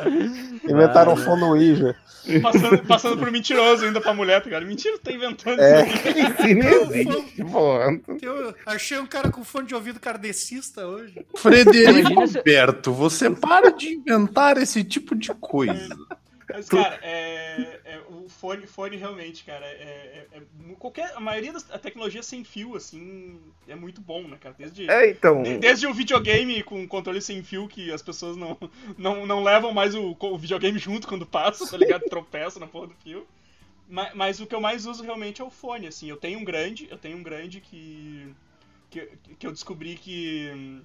Inventaram 0.63 1.11
um 1.13 1.15
Ah, 1.15 1.17
fone 1.17 1.43
Ouija. 1.43 1.95
Passando, 2.41 2.83
passando 2.85 3.17
por 3.17 3.31
mentiroso 3.31 3.85
ainda 3.85 4.01
pra 4.01 4.13
mulher, 4.13 4.39
tá 4.41 4.45
ligado? 4.45 4.65
Mentira, 4.65 4.97
tá 4.99 5.11
inventando 5.11 5.61
É. 5.61 5.87
isso. 5.87 7.25
Eu 8.21 8.53
achei 8.65 8.97
um 8.97 9.05
cara 9.05 9.31
com 9.31 9.43
fone 9.43 9.67
de 9.67 9.75
ouvido 9.75 9.99
kardecista 9.99 10.85
hoje. 10.85 11.25
Frederico 11.37 12.19
Alberto, 12.19 12.91
você 12.91 13.29
para 13.29 13.71
de 13.71 13.93
inventar 13.95 14.57
esse 14.57 14.83
tipo 14.83 15.15
de 15.15 15.33
coisa. 15.35 15.95
Mas, 16.49 16.67
cara, 16.69 16.97
é, 17.01 17.79
é, 17.85 17.99
o 18.27 18.29
fone, 18.29 18.67
fone 18.67 18.97
realmente, 18.97 19.43
cara, 19.45 19.65
é, 19.65 20.27
é- 20.33 20.37
é- 20.37 20.75
qualquer, 20.75 21.13
a 21.15 21.19
maioria 21.19 21.53
da 21.53 21.79
tecnologia 21.79 22.21
sem 22.21 22.43
fio, 22.43 22.75
assim, 22.75 23.39
é 23.67 23.75
muito 23.75 24.01
bom, 24.01 24.27
né, 24.27 24.37
cara? 24.37 24.53
Desde, 24.57 24.85
É, 24.87 25.09
então. 25.09 25.41
de- 25.43 25.57
desde 25.57 25.87
o 25.87 25.93
videogame 25.93 26.61
com 26.61 26.85
controle 26.87 27.21
sem 27.21 27.41
fio, 27.41 27.67
que 27.67 27.91
as 27.91 28.01
pessoas 28.01 28.35
não, 28.35 28.57
não, 28.97 29.25
não 29.25 29.41
levam 29.43 29.73
mais 29.73 29.95
o, 29.95 30.15
o 30.19 30.37
videogame 30.37 30.77
junto 30.77 31.07
quando 31.07 31.25
passa, 31.25 31.65
tá 31.71 31.77
ligado? 31.77 32.03
Tropeça 32.09 32.59
na 32.59 32.67
porra 32.67 32.87
do 32.87 32.95
fio. 32.95 33.25
Mas, 33.89 34.13
mas 34.13 34.39
o 34.41 34.47
que 34.47 34.55
eu 34.55 34.61
mais 34.61 34.85
uso 34.85 35.03
realmente 35.03 35.41
é 35.41 35.45
o 35.45 35.49
fone, 35.49 35.87
assim. 35.87 36.09
Eu 36.09 36.17
tenho 36.17 36.39
um 36.39 36.43
grande, 36.43 36.87
eu 36.91 36.97
tenho 36.97 37.17
um 37.17 37.23
grande 37.23 37.61
que, 37.61 38.35
que, 38.89 39.07
que 39.39 39.47
eu 39.47 39.51
descobri 39.51 39.95
que... 39.95 40.81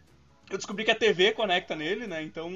Eu 0.51 0.59
descobri 0.59 0.85
que 0.85 0.91
a 0.91 0.95
TV 0.95 1.33
conecta 1.33 1.75
nele, 1.75 2.07
né? 2.07 2.23
Então, 2.23 2.51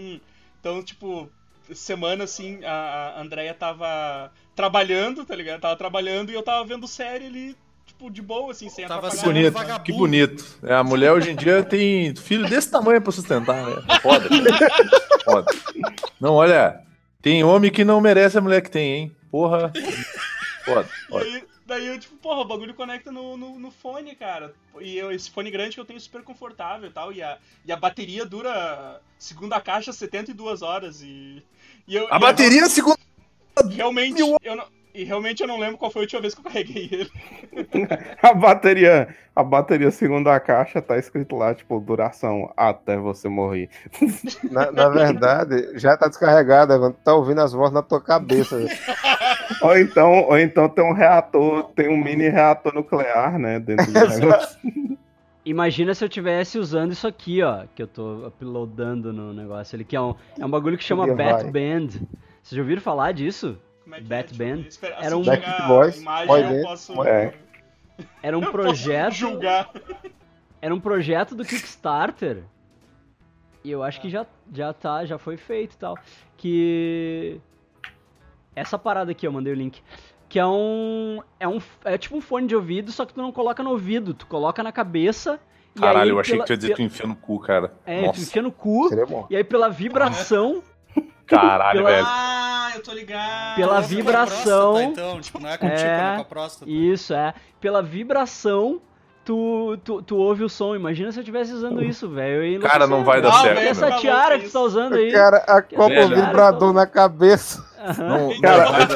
então 0.60 0.82
tipo, 0.82 1.30
semana, 1.74 2.24
assim, 2.24 2.64
a, 2.64 3.14
a 3.16 3.20
Andrea 3.20 3.54
tava 3.54 4.32
trabalhando, 4.54 5.24
tá 5.24 5.34
ligado? 5.34 5.60
Tava 5.60 5.76
trabalhando 5.76 6.30
e 6.30 6.34
eu 6.34 6.42
tava 6.42 6.64
vendo 6.64 6.86
série 6.88 7.26
ali, 7.26 7.56
tipo, 7.86 8.10
de 8.10 8.22
boa, 8.22 8.52
assim, 8.52 8.68
sem 8.68 8.86
Tava 8.86 9.08
atrapalhar. 9.08 9.22
Que 9.22 9.32
bonito, 9.32 9.52
vagabundo. 9.52 9.84
que 9.84 9.92
bonito. 9.92 10.58
É, 10.62 10.74
a 10.74 10.84
mulher 10.84 11.12
hoje 11.12 11.30
em 11.30 11.36
dia 11.36 11.62
tem 11.62 12.14
filho 12.16 12.48
desse 12.48 12.70
tamanho 12.70 13.00
pra 13.02 13.12
sustentar, 13.12 13.64
né? 13.66 13.82
Foda. 14.02 14.28
Foda. 15.24 15.52
Não, 16.20 16.34
olha, 16.34 16.82
tem 17.20 17.42
homem 17.44 17.70
que 17.70 17.84
não 17.84 18.00
merece 18.00 18.38
a 18.38 18.40
mulher 18.40 18.62
que 18.62 18.70
tem, 18.70 18.92
hein? 18.94 19.16
Porra. 19.30 19.72
Foda, 20.64 20.88
E 20.88 21.06
foda. 21.10 21.24
aí, 21.24 21.44
daí 21.66 21.86
eu, 21.86 21.98
tipo, 21.98 22.16
porra, 22.16 22.40
o 22.40 22.44
bagulho 22.44 22.74
conecta 22.74 23.10
no, 23.12 23.36
no, 23.36 23.58
no 23.58 23.70
fone, 23.70 24.14
cara. 24.14 24.54
E 24.80 24.96
eu, 24.96 25.10
esse 25.12 25.30
fone 25.30 25.50
grande 25.50 25.74
que 25.74 25.80
eu 25.80 25.84
tenho 25.84 25.96
é 25.96 26.00
super 26.00 26.22
confortável 26.22 26.88
e 26.88 26.92
tal. 26.92 27.12
E 27.12 27.22
a, 27.22 27.38
e 27.64 27.72
a 27.72 27.76
bateria 27.76 28.24
dura, 28.24 29.00
segunda 29.18 29.60
caixa, 29.60 29.92
72 29.92 30.62
horas. 30.62 31.02
E 31.02 31.42
eu, 31.94 32.06
A 32.10 32.16
e 32.16 32.20
bateria, 32.20 32.66
segundo. 32.68 32.98
eu, 33.56 33.68
realmente, 33.68 34.20
eu 34.20 34.56
não, 34.56 34.64
e 34.96 35.04
realmente 35.04 35.42
eu 35.42 35.46
não 35.46 35.58
lembro 35.58 35.76
qual 35.76 35.90
foi 35.90 36.00
a 36.00 36.04
última 36.04 36.22
vez 36.22 36.34
que 36.34 36.40
eu 36.40 36.44
carreguei 36.44 36.88
ele. 36.90 37.10
A 38.22 38.32
bateria, 38.32 39.14
a 39.34 39.42
bateria 39.42 39.90
segunda 39.90 40.40
caixa 40.40 40.80
tá 40.80 40.96
escrito 40.96 41.36
lá, 41.36 41.54
tipo, 41.54 41.78
duração 41.78 42.50
até 42.56 42.96
você 42.96 43.28
morrer. 43.28 43.68
Na, 44.50 44.72
na 44.72 44.88
verdade, 44.88 45.78
já 45.78 45.96
tá 45.98 46.08
descarregado, 46.08 46.72
Evandro. 46.72 46.98
Tá 47.04 47.14
ouvindo 47.14 47.42
as 47.42 47.52
vozes 47.52 47.74
na 47.74 47.82
tua 47.82 48.00
cabeça. 48.00 48.56
Ou 49.62 49.78
então, 49.78 50.24
ou 50.24 50.38
então 50.38 50.68
tem 50.68 50.84
um 50.84 50.92
reator, 50.92 51.70
tem 51.76 51.88
um 51.88 51.96
mini 51.96 52.28
reator 52.28 52.74
nuclear, 52.74 53.38
né, 53.38 53.60
dentro 53.60 53.86
do 53.86 54.08
negócio. 54.08 54.58
Imagina 55.46 55.94
se 55.94 56.04
eu 56.04 56.08
tivesse 56.08 56.58
usando 56.58 56.90
isso 56.90 57.06
aqui, 57.06 57.40
ó, 57.40 57.66
que 57.72 57.80
eu 57.80 57.86
tô 57.86 58.26
uploadando 58.26 59.12
no 59.12 59.32
negócio 59.32 59.76
ali, 59.76 59.84
que 59.84 59.94
é 59.94 60.00
um, 60.00 60.12
é 60.38 60.44
um 60.44 60.50
bagulho 60.50 60.76
que 60.76 60.82
chama 60.82 61.06
Vai. 61.06 61.14
Batband. 61.14 61.88
Vocês 62.42 62.56
já 62.56 62.60
ouviram 62.60 62.82
falar 62.82 63.12
disso? 63.12 63.56
Como 63.84 63.94
é 63.94 63.98
que 64.00 64.04
Bat 64.08 64.34
é? 64.34 64.36
Band? 64.36 64.56
ver. 64.62 64.66
Espera, 64.66 64.94
Era 64.96 65.06
assim 65.06 65.14
um- 65.14 65.24
Backstreet 65.24 65.68
Boys, 65.68 66.00
imagem, 66.00 66.26
Band, 66.48 66.62
posso, 66.64 67.02
é. 67.04 67.34
Era 68.20 68.36
um 68.36 68.42
eu 68.44 68.50
projeto. 68.50 69.04
posso 69.06 69.18
julgar. 69.18 69.70
Era 70.60 70.74
um 70.74 70.80
projeto 70.80 71.36
do 71.36 71.44
Kickstarter. 71.44 72.42
E 73.62 73.70
eu 73.70 73.84
acho 73.84 74.00
que 74.00 74.10
já, 74.10 74.26
já 74.52 74.72
tá, 74.72 75.04
já 75.04 75.16
foi 75.18 75.36
feito 75.36 75.74
e 75.74 75.78
tal. 75.78 75.96
Que. 76.36 77.40
Essa 78.54 78.76
parada 78.78 79.12
aqui, 79.12 79.24
eu 79.26 79.32
mandei 79.32 79.52
o 79.52 79.56
link. 79.56 79.80
Que 80.36 80.40
é 80.40 80.44
um. 80.46 81.22
É 81.40 81.48
um. 81.48 81.58
É 81.82 81.96
tipo 81.96 82.14
um 82.14 82.20
fone 82.20 82.46
de 82.46 82.54
ouvido, 82.54 82.92
só 82.92 83.06
que 83.06 83.14
tu 83.14 83.22
não 83.22 83.32
coloca 83.32 83.62
no 83.62 83.70
ouvido, 83.70 84.12
tu 84.12 84.26
coloca 84.26 84.62
na 84.62 84.70
cabeça. 84.70 85.40
e 85.74 85.80
Caralho, 85.80 86.00
aí 86.02 86.08
eu 86.10 86.20
achei 86.20 86.34
pela- 86.34 86.44
que 86.44 86.46
tu 86.48 86.52
ia 86.52 86.56
dizer 86.58 86.68
que 86.72 86.74
tu 86.76 86.82
enfia 86.82 87.06
no 87.06 87.16
cu, 87.16 87.40
cara. 87.40 87.72
É, 87.86 88.02
tu 88.02 88.06
Nossa, 88.08 88.20
enfia 88.20 88.42
no 88.42 88.52
cu, 88.52 88.90
e 89.30 89.34
aí 89.36 89.42
pela 89.42 89.70
vibração. 89.70 90.62
caralho, 91.26 91.78
pela- 91.78 91.90
velho. 91.90 92.06
Ah, 92.06 92.70
eu 92.74 92.82
tô 92.82 92.92
ligado. 92.92 93.56
Pela 93.56 93.76
Nossa, 93.76 93.88
vibração. 93.88 94.72
próstata, 94.74 94.82
então, 94.82 95.20
tipo, 95.22 95.40
não 95.40 95.48
é 95.48 95.56
contigo, 95.56 95.78
É, 95.80 96.12
é 96.12 96.16
com 96.16 96.20
a 96.20 96.24
próstata. 96.26 96.70
Isso, 96.70 97.14
é. 97.14 97.32
Pela 97.58 97.82
vibração, 97.82 98.82
tu, 99.26 99.76
tu, 99.84 100.00
tu 100.02 100.16
ouve 100.16 100.44
o 100.44 100.48
som. 100.48 100.76
Imagina 100.76 101.10
se 101.10 101.18
eu 101.18 101.22
estivesse 101.22 101.52
usando 101.52 101.82
isso, 101.84 102.08
velho. 102.08 102.60
Cara, 102.60 102.86
não 102.86 103.04
vai 103.04 103.20
dar 103.20 103.30
Não, 103.30 103.42
certo, 103.42 103.56
velho, 103.56 103.68
Essa 103.68 103.90
tiara 103.98 104.38
que 104.38 104.46
tu 104.46 104.52
tá 104.52 104.60
usando 104.60 104.94
aí. 104.94 105.10
Cara, 105.12 105.38
a 105.38 105.60
copa 105.60 106.06
vibrador 106.06 106.72
na 106.72 106.86
cabeça. 106.86 107.66
Não, 107.98 108.32
Então, 108.32 108.40
cara, 108.40 108.88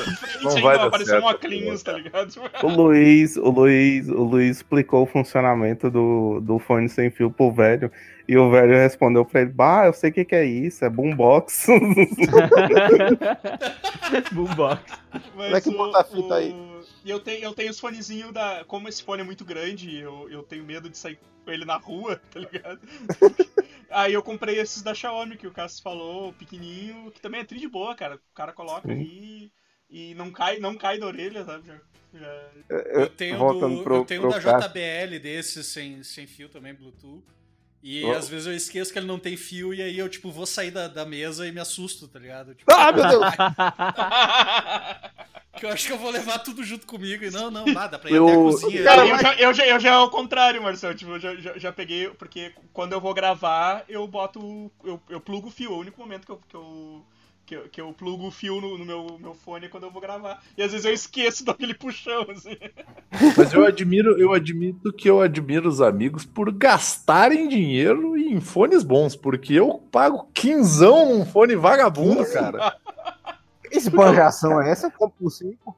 não 0.43 0.63
vai 0.63 0.79
dar 0.79 0.91
certo. 1.05 1.23
um 1.23 1.27
óculos, 1.29 1.83
tá 1.83 1.93
ligado? 1.93 2.33
O 2.63 2.69
Luiz, 2.69 3.37
o 3.37 3.51
Luiz, 3.51 4.09
o 4.09 4.23
Luiz 4.23 4.57
explicou 4.59 5.03
o 5.03 5.07
funcionamento 5.07 5.91
do, 5.91 6.41
do 6.41 6.59
fone 6.59 6.89
sem 6.89 7.11
fio 7.11 7.31
pro 7.31 7.53
velho. 7.53 7.91
E 8.29 8.37
o 8.39 8.49
velho 8.51 8.73
respondeu 8.75 9.25
pra 9.25 9.41
ele: 9.43 9.51
Bah, 9.51 9.87
eu 9.87 9.93
sei 9.93 10.11
o 10.11 10.13
que, 10.13 10.25
que 10.25 10.35
é 10.37 10.45
isso, 10.45 10.85
é 10.85 10.89
boombox. 10.89 11.67
Boombox. 14.33 14.81
Como 15.33 15.57
é 15.57 15.61
que 15.61 15.77
bota 15.77 16.01
a 16.01 16.05
fita 16.05 16.35
aí? 16.37 16.70
E 17.05 17.11
eu 17.11 17.19
tenho, 17.21 17.45
eu 17.45 17.55
tenho 17.55 17.71
os 17.71 17.81
fonezinhos 17.81 18.33
da. 18.33 18.65
Como 18.67 18.89
esse 18.89 19.03
fone 19.03 19.23
é 19.23 19.25
muito 19.25 19.45
grande, 19.45 19.97
eu, 19.97 20.29
eu 20.31 20.43
tenho 20.43 20.65
medo 20.65 20.89
de 20.91 20.99
sair 20.99 21.19
com 21.45 21.51
ele 21.51 21.65
na 21.65 21.77
rua, 21.77 22.21
tá 22.31 22.41
ligado? 22.41 22.81
Aí 23.91 24.13
eu 24.13 24.23
comprei 24.23 24.59
esses 24.61 24.83
da 24.83 24.95
Xiaomi 24.95 25.37
que 25.37 25.47
o 25.47 25.51
Cassius 25.53 25.81
falou, 25.81 26.33
pequenininho, 26.35 27.11
que 27.11 27.21
também 27.21 27.41
é 27.41 27.45
tri 27.45 27.59
de 27.59 27.69
boa, 27.69 27.95
cara. 27.95 28.17
O 28.17 28.35
cara 28.35 28.53
coloca 28.53 28.87
Sim. 28.89 28.95
aí 29.01 29.53
e 29.89 30.15
não 30.15 30.31
cai, 30.31 30.59
não 30.59 30.77
cai 30.77 30.99
da 30.99 31.07
orelha, 31.07 31.45
sabe? 31.45 31.67
Já, 31.67 31.75
já- 32.15 32.51
Eu 32.69 33.09
tenho, 33.09 33.39
do, 33.39 33.83
pro- 33.83 33.97
eu 33.97 34.05
tenho 34.05 34.21
pro 34.23 34.31
da. 34.31 34.39
JBL 34.39 35.19
desses 35.21 35.67
sem, 35.67 36.03
sem 36.03 36.27
fio 36.27 36.49
também, 36.49 36.75
Bluetooth. 36.75 37.25
E 37.83 38.05
Oh. 38.05 38.13
às 38.13 38.29
vezes 38.29 38.47
eu 38.47 38.55
esqueço 38.55 38.93
que 38.93 38.99
ele 38.99 39.07
não 39.07 39.19
tem 39.19 39.37
fio 39.39 39.73
e 39.73 39.81
aí 39.81 39.99
eu, 39.99 40.09
tipo, 40.09 40.31
vou 40.31 40.45
sair 40.47 40.71
da, 40.71 40.87
da 40.87 41.07
mesa 41.07 41.47
e 41.49 41.53
me 41.53 41.61
assusto, 41.61 42.07
tá 42.07 42.19
ligado? 42.19 42.55
Tipo, 42.55 42.71
Ah, 42.71 42.93
meu 42.93 43.09
Deus! 43.09 43.25
que 45.61 45.67
eu 45.67 45.71
acho 45.71 45.87
que 45.87 45.93
eu 45.93 45.99
vou 45.99 46.11
levar 46.11 46.39
tudo 46.39 46.65
junto 46.65 46.87
comigo 46.87 47.23
e 47.23 47.31
não, 47.31 47.51
não, 47.51 47.67
nada, 47.69 47.99
pra 47.99 48.11
ir 48.11 48.15
Eu- 48.15 48.27
até 48.27 48.33
a 48.33 48.37
cozinha. 48.37 48.83
Cara, 48.83 49.07
eu- 49.07 49.19
já, 49.19 49.35
eu, 49.35 49.55
já, 49.55 49.67
eu 49.67 49.79
já 49.81 49.89
é 49.91 49.93
ao 49.93 50.11
contrário, 50.11 50.63
Marcelo. 50.63 50.95
Tipo, 50.95 51.13
eu 51.13 51.21
já, 51.21 51.37
já, 51.37 51.59
já 51.59 51.73
peguei. 51.73 52.09
Porque 52.11 52.53
quando 52.73 52.93
eu 52.95 53.01
vou 53.01 53.13
gravar, 53.13 53.85
eu 53.89 54.07
boto. 54.09 54.71
Eu, 54.83 54.99
eu 55.11 55.21
plugo 55.21 55.49
o 55.49 55.51
fio. 55.51 55.73
É 55.73 55.75
o 55.75 55.79
único 55.81 56.01
momento 56.01 56.25
que 56.25 56.33
eu. 56.33 56.41
Que 56.49 56.57
eu 56.57 57.03
que 57.51 57.57
eu, 57.57 57.63
que 57.69 57.81
eu 57.81 57.93
plugo 57.93 58.29
o 58.29 58.31
fio 58.31 58.61
no, 58.61 58.79
no 58.79 58.85
meu, 58.85 59.19
meu 59.19 59.35
fone 59.35 59.67
é 59.67 59.69
quando 59.69 59.83
eu 59.83 59.91
vou 59.91 60.01
gravar. 60.01 60.41
E 60.57 60.63
às 60.63 60.71
vezes 60.71 60.87
eu 60.87 60.93
esqueço 60.93 61.43
daquele 61.45 61.75
puxão, 61.75 62.25
assim. 62.31 62.57
Mas 63.37 63.53
eu 63.53 63.65
admiro, 63.67 64.17
eu 64.21 64.33
admito 64.33 64.93
que 64.93 65.11
eu 65.11 65.21
admiro 65.21 65.69
os 65.69 65.81
amigos 65.81 66.25
por 66.25 66.53
gastarem 66.53 67.49
dinheiro 67.49 68.17
em 68.17 68.41
fones 68.41 68.85
bons, 68.85 69.17
porque 69.17 69.55
eu 69.55 69.83
pago 69.91 70.29
quinzão 70.33 71.13
num 71.13 71.27
fone 71.27 71.57
vagabundo, 71.57 72.25
cara. 72.33 72.77
Que 73.71 73.79
esbanjação 73.79 74.61
é 74.61 74.71
essa? 74.71 74.87
Eu 74.87 74.91
compro 74.91 75.15
por 75.21 75.31
cinco. 75.31 75.77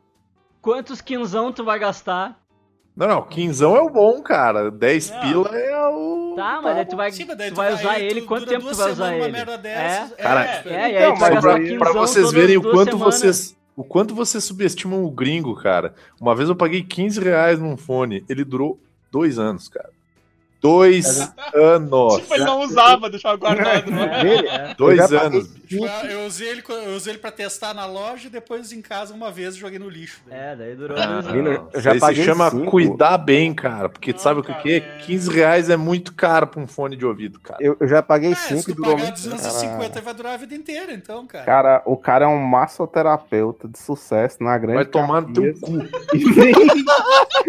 Quantos 0.61 1.01
quinzão 1.01 1.53
tu 1.53 1.65
vai 1.65 1.79
gastar? 1.79 2.39
Não, 2.95 3.09
não, 3.09 3.23
quinzão 3.23 3.75
é 3.77 3.81
o 3.81 3.89
bom, 3.89 4.23
cara. 4.23 4.71
10 4.71 5.11
Não. 5.11 5.21
pila 5.21 5.49
é 5.59 5.87
o. 5.89 6.35
Tá, 6.37 6.61
mas 6.63 6.77
aí 6.77 6.85
tu 6.85 6.97
vai, 6.97 7.11
Sim, 7.11 7.25
mas 7.27 7.39
daí 7.39 7.51
tu 7.51 7.57
vai 7.57 7.73
usar 7.73 7.91
aí 7.93 8.05
ele. 8.07 8.21
tu 8.21 8.27
Quanto 8.27 8.45
dura 8.45 8.51
tempo 8.59 8.61
tu 8.61 8.65
duas 8.67 8.77
vai 8.79 8.93
usar 8.93 9.05
semanas 9.07 9.19
ele? 9.25 9.29
Uma 9.29 9.33
merda 9.39 9.59
dessas, 9.59 10.13
É, 10.13 10.23
Cara, 10.23 10.45
é, 10.45 10.63
É, 10.67 10.73
e 10.93 10.97
aí 10.97 11.03
Então, 11.05 11.15
tu 11.15 11.21
vai 11.21 11.31
mas 11.35 11.45
gastar 11.45 11.59
aí- 11.59 11.63
quinzão 11.65 11.79
Pra 11.79 11.93
vocês 11.93 12.27
todas 12.27 12.33
verem 12.41 12.57
o 12.59 12.61
duas 12.61 12.75
quanto 12.75 12.91
semanas. 12.93 13.15
vocês. 13.19 13.57
O 13.75 13.83
quanto 13.85 14.15
vocês 14.15 14.45
subestimam 14.45 15.03
o 15.05 15.11
gringo, 15.11 15.55
cara. 15.57 15.95
Uma 16.21 16.35
vez 16.37 16.51
eu 16.51 16.55
paguei 16.57 16.83
15 16.83 17.19
reais 17.19 17.59
num 17.59 17.77
fone. 17.79 18.23
Ele 18.29 18.45
durou 18.45 18.79
dois 19.11 19.39
anos, 19.39 19.69
cara. 19.69 19.89
Dois 20.63 21.21
anos. 21.55 22.15
Tipo, 22.19 22.35
ele 22.35 22.45
não 22.45 22.61
usava, 22.61 23.11
deixava 23.11 23.37
guardado. 23.37 23.91
Né? 23.91 24.13
É. 24.53 24.75
Dois 24.75 25.13
anos. 25.13 25.49
Cinco. 25.69 25.87
eu 25.87 26.27
usei, 26.27 26.49
ele, 26.49 26.63
eu 26.87 26.95
usei 26.95 27.13
ele 27.15 27.19
pra 27.19 27.31
testar 27.33 27.75
na 27.75 27.85
loja 27.87 28.27
e 28.29 28.31
depois 28.31 28.73
em 28.73 28.81
casa 28.81 29.13
uma 29.13 29.31
vez 29.31 29.57
joguei 29.57 29.79
no 29.79 29.89
lixo. 29.89 30.21
daí. 30.29 30.39
É, 30.39 30.57
daí 30.57 30.75
durou 30.77 30.97
Ah, 30.97 31.21
dois 31.21 31.27
anos. 31.27 31.61
eu 31.73 31.81
já 31.81 31.99
se 31.99 32.15
chama 32.25 32.51
cinco. 32.51 32.71
cuidar 32.71 33.19
bem, 33.19 33.53
cara. 33.53 33.89
Porque 33.89 34.13
tu 34.13 34.17
Não, 34.17 34.23
sabe 34.23 34.41
o 34.41 34.43
que, 34.43 34.51
cara, 34.53 34.63
que 34.63 34.71
é? 34.71 34.77
é- 34.77 34.99
15 35.05 35.31
reais 35.31 35.69
é 35.71 35.77
muito 35.77 36.15
caro 36.15 36.47
pra 36.47 36.61
um 36.61 36.67
fone 36.67 36.95
de 36.97 37.05
ouvido, 37.05 37.41
cara. 37.41 37.59
Eu, 37.61 37.77
eu 37.81 37.89
já 37.89 38.01
paguei 38.03 38.33
É, 38.33 38.35
se 38.37 38.49
5 38.57 38.61
e 38.71 38.75
tu 38.75 38.77
durou 38.77 38.93
pagar 38.93 39.05
muito. 39.07 39.15
250 39.23 40.01
vai 40.01 40.15
durar 40.15 40.35
a 40.35 40.37
vida 40.37 40.55
inteira, 40.55 40.93
então, 40.93 41.27
cara. 41.27 41.45
Cara, 41.45 41.83
o 41.87 41.97
cara 41.97 42.25
é 42.27 42.29
um 42.29 42.39
massoterapeuta 42.39 43.67
de 43.67 43.79
sucesso 43.79 44.43
na 44.43 44.57
grande 44.59 44.77
Vai 44.77 44.85
tomar 44.85 45.23
no 45.23 45.33
teu 45.33 45.55
cu. 45.61 45.73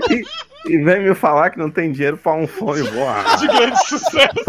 E 0.10 0.24
E 0.70 0.78
vem 0.78 1.04
me 1.04 1.14
falar 1.14 1.50
que 1.50 1.60
não 1.60 1.70
tem 1.70 1.92
dinheiro 1.92 2.18
pra 2.18 2.34
um 2.34 2.48
fone 2.48 2.90
boa. 2.90 3.36
De 3.38 3.48
grande 3.48 3.86
sucesso. 3.86 4.46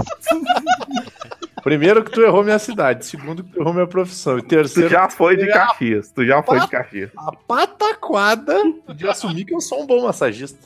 Primeiro 1.65 2.05
que 2.05 2.11
tu 2.11 2.21
errou 2.23 2.45
minha 2.45 2.59
cidade, 2.59 3.05
segundo 3.07 3.43
que 3.43 3.51
tu 3.51 3.61
errou 3.61 3.73
minha 3.73 3.87
profissão, 3.87 4.39
e 4.39 4.43
Tu 4.43 4.49
terceiro 4.49 4.91
já 4.91 5.09
foi 5.09 5.37
de 5.37 5.47
Caxias. 5.49 6.11
Tu 6.11 6.27
já 6.27 6.43
foi 6.43 6.61
de 6.61 6.69
Caxias. 6.69 7.11
a 7.17 7.33
pataquada 7.33 8.63
de 8.95 9.09
assumir 9.09 9.45
que 9.45 9.55
eu 9.55 9.61
sou 9.61 9.83
um 9.83 9.87
bom 9.87 10.05
massagista. 10.05 10.59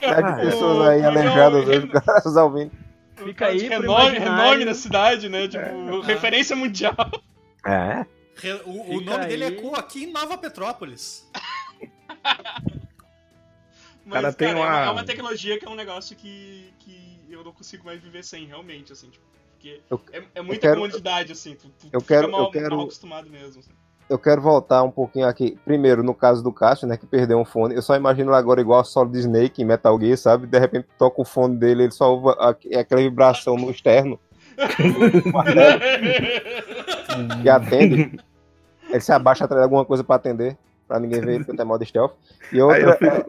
Tá 0.00 0.20
de 0.20 0.46
pessoas 0.46 0.88
aí 0.88 1.04
aleijadas 1.04 1.68
hoje, 1.68 1.88
caras 1.88 2.36
ouvindo. 2.36 2.72
Fica 3.16 3.46
aí 3.46 3.68
renome, 3.68 4.18
renome 4.18 4.64
na 4.64 4.74
cidade, 4.74 5.28
né? 5.28 5.46
Tipo, 5.48 6.00
referência 6.00 6.56
mundial. 6.56 6.94
É. 7.66 8.06
O, 8.64 8.96
o 8.96 9.00
nome 9.00 9.26
dele 9.26 9.44
aí. 9.44 9.54
ecoa 9.54 9.78
aqui 9.78 10.04
em 10.04 10.12
Nova 10.12 10.36
Petrópolis. 10.36 11.28
Mas, 14.06 14.20
Cara, 14.20 14.32
tem 14.34 14.48
é, 14.50 14.54
uma- 14.54 14.80
é 14.80 14.90
uma 14.90 15.04
tecnologia 15.04 15.58
que 15.58 15.64
é 15.64 15.68
um 15.68 15.74
negócio 15.74 16.14
que, 16.14 16.72
que 16.80 17.18
eu 17.30 17.42
não 17.42 17.52
consigo 17.52 17.84
mais 17.86 18.00
viver 18.02 18.22
sem, 18.22 18.44
realmente, 18.46 18.92
assim, 18.92 19.08
tipo, 19.08 19.24
porque 19.52 19.80
Eu- 19.90 20.00
é, 20.12 20.22
é 20.34 20.42
muita 20.42 20.60
quero- 20.60 20.74
comodidade, 20.76 21.32
assim, 21.32 21.54
tu, 21.54 21.68
tu 21.80 21.88
eu 21.90 22.02
quero- 22.02 22.30
mal, 22.30 22.42
eu 22.42 22.50
quero- 22.50 22.76
mal 22.76 22.84
acostumado 22.84 23.30
mesmo. 23.30 23.60
assim. 23.60 23.70
Eu 24.10 24.18
quero 24.18 24.42
voltar 24.42 24.82
um 24.82 24.90
pouquinho 24.90 25.26
aqui. 25.26 25.58
Primeiro, 25.64 26.02
no 26.02 26.14
caso 26.14 26.42
do 26.44 26.52
Cássio, 26.52 26.86
né, 26.86 26.98
que 26.98 27.06
perdeu 27.06 27.38
um 27.38 27.44
fone. 27.46 27.74
Eu 27.74 27.80
só 27.80 27.96
imagino 27.96 28.34
agora 28.34 28.60
igual 28.60 28.80
a 28.80 28.84
Solid 28.84 29.18
Snake 29.18 29.62
em 29.62 29.64
Metal 29.64 29.98
Gear, 29.98 30.18
sabe? 30.18 30.46
De 30.46 30.58
repente 30.58 30.86
toca 30.98 31.22
o 31.22 31.24
fone 31.24 31.56
dele, 31.56 31.84
ele 31.84 31.90
só 31.92 32.12
ouve 32.14 32.36
é 32.70 32.80
aquela 32.80 33.00
vibração 33.00 33.56
no 33.56 33.70
externo 33.70 34.20
que 37.42 37.48
atende. 37.48 38.20
Ele 38.90 39.00
se 39.00 39.10
abaixa 39.12 39.46
atrás 39.46 39.60
de 39.60 39.64
alguma 39.64 39.86
coisa 39.86 40.04
pra 40.04 40.16
atender, 40.16 40.58
pra 40.88 40.98
ninguém 41.00 41.20
ver 41.20 41.34
ele, 41.34 41.44
porque 41.44 41.56
tem 41.56 41.66
modo 41.66 41.84
stealth. 41.84 42.12
E 42.52 42.60
outra, 42.60 42.98
é, 43.02 43.26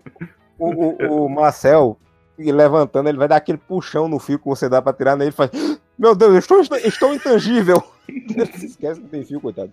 o, 0.57 0.69
o, 0.69 1.25
o 1.25 1.29
Marcel, 1.29 1.97
e 2.37 2.51
levantando, 2.51 3.07
ele 3.09 3.17
vai 3.17 3.27
dar 3.27 3.37
aquele 3.37 3.57
puxão 3.57 4.07
no 4.07 4.19
fio 4.19 4.37
que 4.39 4.45
você 4.45 4.67
dá 4.67 4.81
pra 4.81 4.93
tirar 4.93 5.15
nele 5.15 5.29
e 5.29 5.33
faz. 5.33 5.49
Meu 5.97 6.13
Deus, 6.15 6.33
eu 6.33 6.39
estou, 6.39 6.77
estou 6.77 7.13
intangível. 7.13 7.81
Se 8.57 8.65
esquece 8.65 8.99
que 9.01 9.07
tem 9.07 9.23
fio, 9.23 9.39
coitado. 9.39 9.71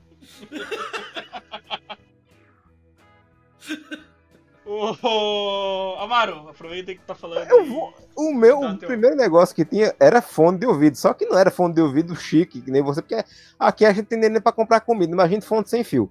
Ô, 4.64 5.97
Amaro, 6.01 6.49
aproveita 6.49 6.95
que 6.95 7.01
tá 7.01 7.14
falando 7.16 7.49
vou- 7.66 7.92
O 8.16 8.33
meu 8.33 8.61
Tá, 8.61 8.73
o 8.73 8.79
teu. 8.79 8.87
primeiro 8.88 9.16
negócio 9.16 9.55
que 9.55 9.64
tinha 9.64 9.92
era 9.99 10.23
fone 10.23 10.59
de 10.59 10.66
ouvido, 10.66 10.97
só 10.97 11.12
que 11.12 11.27
não 11.27 11.37
era 11.37 11.51
fone 11.51 11.75
de 11.75 11.81
ouvido 11.83 12.14
chique, 12.14 12.61
que 12.61 12.71
nem 12.71 12.81
você, 12.81 13.03
porque 13.03 13.25
aqui 13.59 13.85
a 13.85 13.92
gente 13.92 14.07
tem 14.07 14.18
nem 14.18 14.40
pra 14.40 14.53
comprar 14.53 14.81
comida, 14.81 15.12
imagina 15.12 15.42
fone 15.42 15.66
sem 15.66 15.83
fio. 15.83 16.11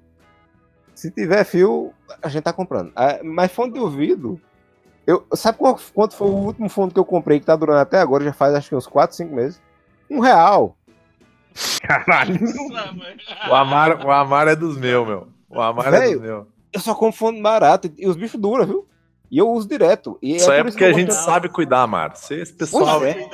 Se 1.01 1.09
tiver 1.09 1.43
fio, 1.43 1.91
a 2.21 2.29
gente 2.29 2.43
tá 2.43 2.53
comprando. 2.53 2.91
Ah, 2.95 3.19
Mas 3.23 3.51
fone 3.51 3.73
de 3.73 3.79
ouvido, 3.79 4.39
eu, 5.07 5.25
sabe 5.33 5.57
qual- 5.57 5.79
quanto 5.95 6.15
foi 6.15 6.27
o 6.27 6.35
último 6.35 6.69
fone 6.69 6.91
que 6.91 6.99
eu 6.99 7.05
comprei 7.05 7.39
que 7.39 7.45
tá 7.47 7.55
durando 7.55 7.79
até 7.79 7.97
agora, 7.99 8.23
já 8.23 8.31
faz 8.31 8.53
acho 8.53 8.69
que 8.69 8.75
uns 8.75 8.85
4, 8.85 9.15
5 9.15 9.33
meses? 9.33 9.59
Um 10.07 10.19
real. 10.19 10.77
Caralho. 11.81 12.39
O 13.49 13.55
Amar, 13.55 14.05
o 14.05 14.11
Amar 14.11 14.47
é 14.47 14.55
dos 14.55 14.77
meus, 14.77 15.07
meu. 15.07 15.27
O 15.49 15.59
Amar 15.59 15.87
é 15.87 15.99
Velho, 15.99 16.11
dos 16.19 16.21
meus. 16.21 16.45
Eu 16.71 16.79
só 16.79 16.93
compro 16.93 17.17
fone 17.17 17.41
barato 17.41 17.91
e, 17.97 18.07
os 18.07 18.15
bichos 18.15 18.39
duram, 18.39 18.65
viu? 18.67 18.87
E 19.31 19.39
eu 19.39 19.49
uso 19.49 19.67
direto. 19.67 20.19
E 20.21 20.35
Isso 20.35 20.51
é 20.51 20.55
aí 20.55 20.59
é 20.59 20.61
isso 20.67 20.71
porque 20.77 20.85
que 20.85 20.91
a 20.91 20.93
gente 20.99 21.13
sabe 21.15 21.49
cuidar, 21.49 21.81
Amar. 21.81 22.15
Você, 22.15 22.35
esse 22.41 22.53
pessoal. 22.53 22.99
Pois 22.99 23.15
é. 23.15 23.27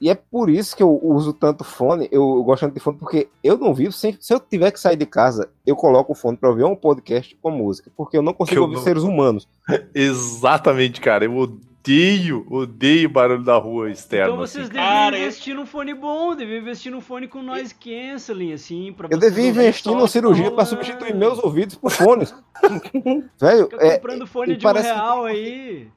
E 0.00 0.10
é 0.10 0.14
por 0.14 0.50
isso 0.50 0.76
que 0.76 0.82
eu 0.82 1.00
uso 1.02 1.32
tanto 1.32 1.64
fone, 1.64 2.06
eu, 2.12 2.22
eu 2.36 2.44
gosto 2.44 2.60
tanto 2.62 2.74
de 2.74 2.80
fone, 2.80 2.98
porque 2.98 3.28
eu 3.42 3.56
não 3.56 3.72
vivo 3.72 3.92
sem. 3.92 4.16
Se 4.20 4.34
eu 4.34 4.38
tiver 4.40 4.70
que 4.70 4.78
sair 4.78 4.96
de 4.96 5.06
casa, 5.06 5.48
eu 5.66 5.74
coloco 5.74 6.12
o 6.12 6.14
fone 6.14 6.36
pra 6.36 6.50
ouvir 6.50 6.64
um 6.64 6.76
podcast 6.76 7.34
com 7.40 7.50
música, 7.50 7.90
porque 7.96 8.16
eu 8.18 8.22
não 8.22 8.34
consigo 8.34 8.58
eu 8.58 8.62
ouvir 8.64 8.74
não- 8.76 8.82
seres 8.82 9.02
humanos. 9.02 9.48
Exatamente, 9.94 11.00
cara. 11.00 11.24
Eu 11.24 11.34
odeio, 11.36 12.46
odeio 12.50 13.08
barulho 13.08 13.42
da 13.42 13.56
rua 13.56 13.90
externo. 13.90 14.34
Então 14.34 14.36
vocês 14.46 14.64
assim. 14.64 14.72
deviam 14.74 14.86
Cara, 14.92 15.18
investir 15.18 15.54
num 15.54 15.64
fone 15.66 15.94
bom, 15.94 16.34
deviam 16.34 16.58
investir 16.58 16.92
num 16.92 17.00
fone 17.00 17.26
com 17.28 17.42
noise 17.42 17.74
canceling, 17.74 18.52
assim, 18.52 18.92
pra 18.92 19.08
Eu 19.10 19.18
devia 19.18 19.48
investir 19.48 19.90
numa 19.92 20.08
cirurgia 20.08 20.50
pra 20.50 20.64
rolando. 20.64 20.68
substituir 20.84 21.14
meus 21.14 21.38
ouvidos 21.38 21.74
por 21.76 21.90
fones. 21.90 22.34
Velho, 23.40 23.68
Fica 23.70 23.86
é, 23.86 23.94
comprando 23.96 24.26
fone 24.26 24.56
de 24.56 24.66
um 24.66 24.68
parece 24.68 24.88
que- 24.88 24.94
real 24.94 25.24
aí. 25.24 25.88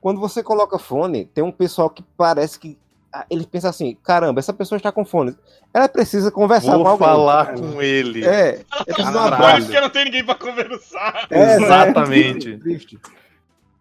quando 0.00 0.20
você 0.20 0.42
coloca 0.42 0.78
fone, 0.78 1.24
tem 1.26 1.42
um 1.42 1.52
pessoal 1.52 1.90
que 1.90 2.02
parece 2.16 2.58
que. 2.58 2.78
Ele 3.30 3.46
pensa 3.46 3.68
assim: 3.68 3.96
caramba, 4.02 4.40
essa 4.40 4.52
pessoa 4.52 4.76
está 4.76 4.90
com 4.92 5.04
fone. 5.04 5.34
Ela 5.72 5.88
precisa 5.88 6.30
conversar 6.30 6.72
com 6.72 6.78
Vou 6.78 6.86
alguém. 6.88 7.06
falar 7.06 7.54
com 7.54 7.80
ele. 7.82 8.24
É, 8.24 8.48
é. 8.50 8.64
Por 8.86 9.58
isso 9.58 9.70
que 9.70 9.80
não 9.80 9.90
tem 9.90 10.04
ninguém 10.06 10.24
pra 10.24 10.34
conversar. 10.34 11.26
É, 11.30 11.56
Exatamente. 11.56 12.50
né? 12.52 12.58
Triste. 12.58 12.98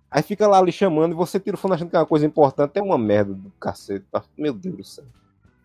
Aí 0.10 0.24
fica 0.24 0.48
lá 0.48 0.62
lhe 0.62 0.72
chamando 0.72 1.12
e 1.12 1.16
você 1.16 1.40
tira 1.40 1.56
o 1.56 1.60
fone 1.60 1.74
achando 1.76 1.90
que 1.90 1.96
é 1.96 2.00
uma 2.00 2.06
coisa 2.06 2.26
importante. 2.26 2.78
É 2.78 2.82
uma 2.82 2.98
merda 2.98 3.34
do 3.34 3.52
cacete. 3.60 4.06
tá? 4.12 4.24
Meu 4.38 4.54
Deus 4.54 4.76
do 4.78 4.84
céu. 4.84 5.04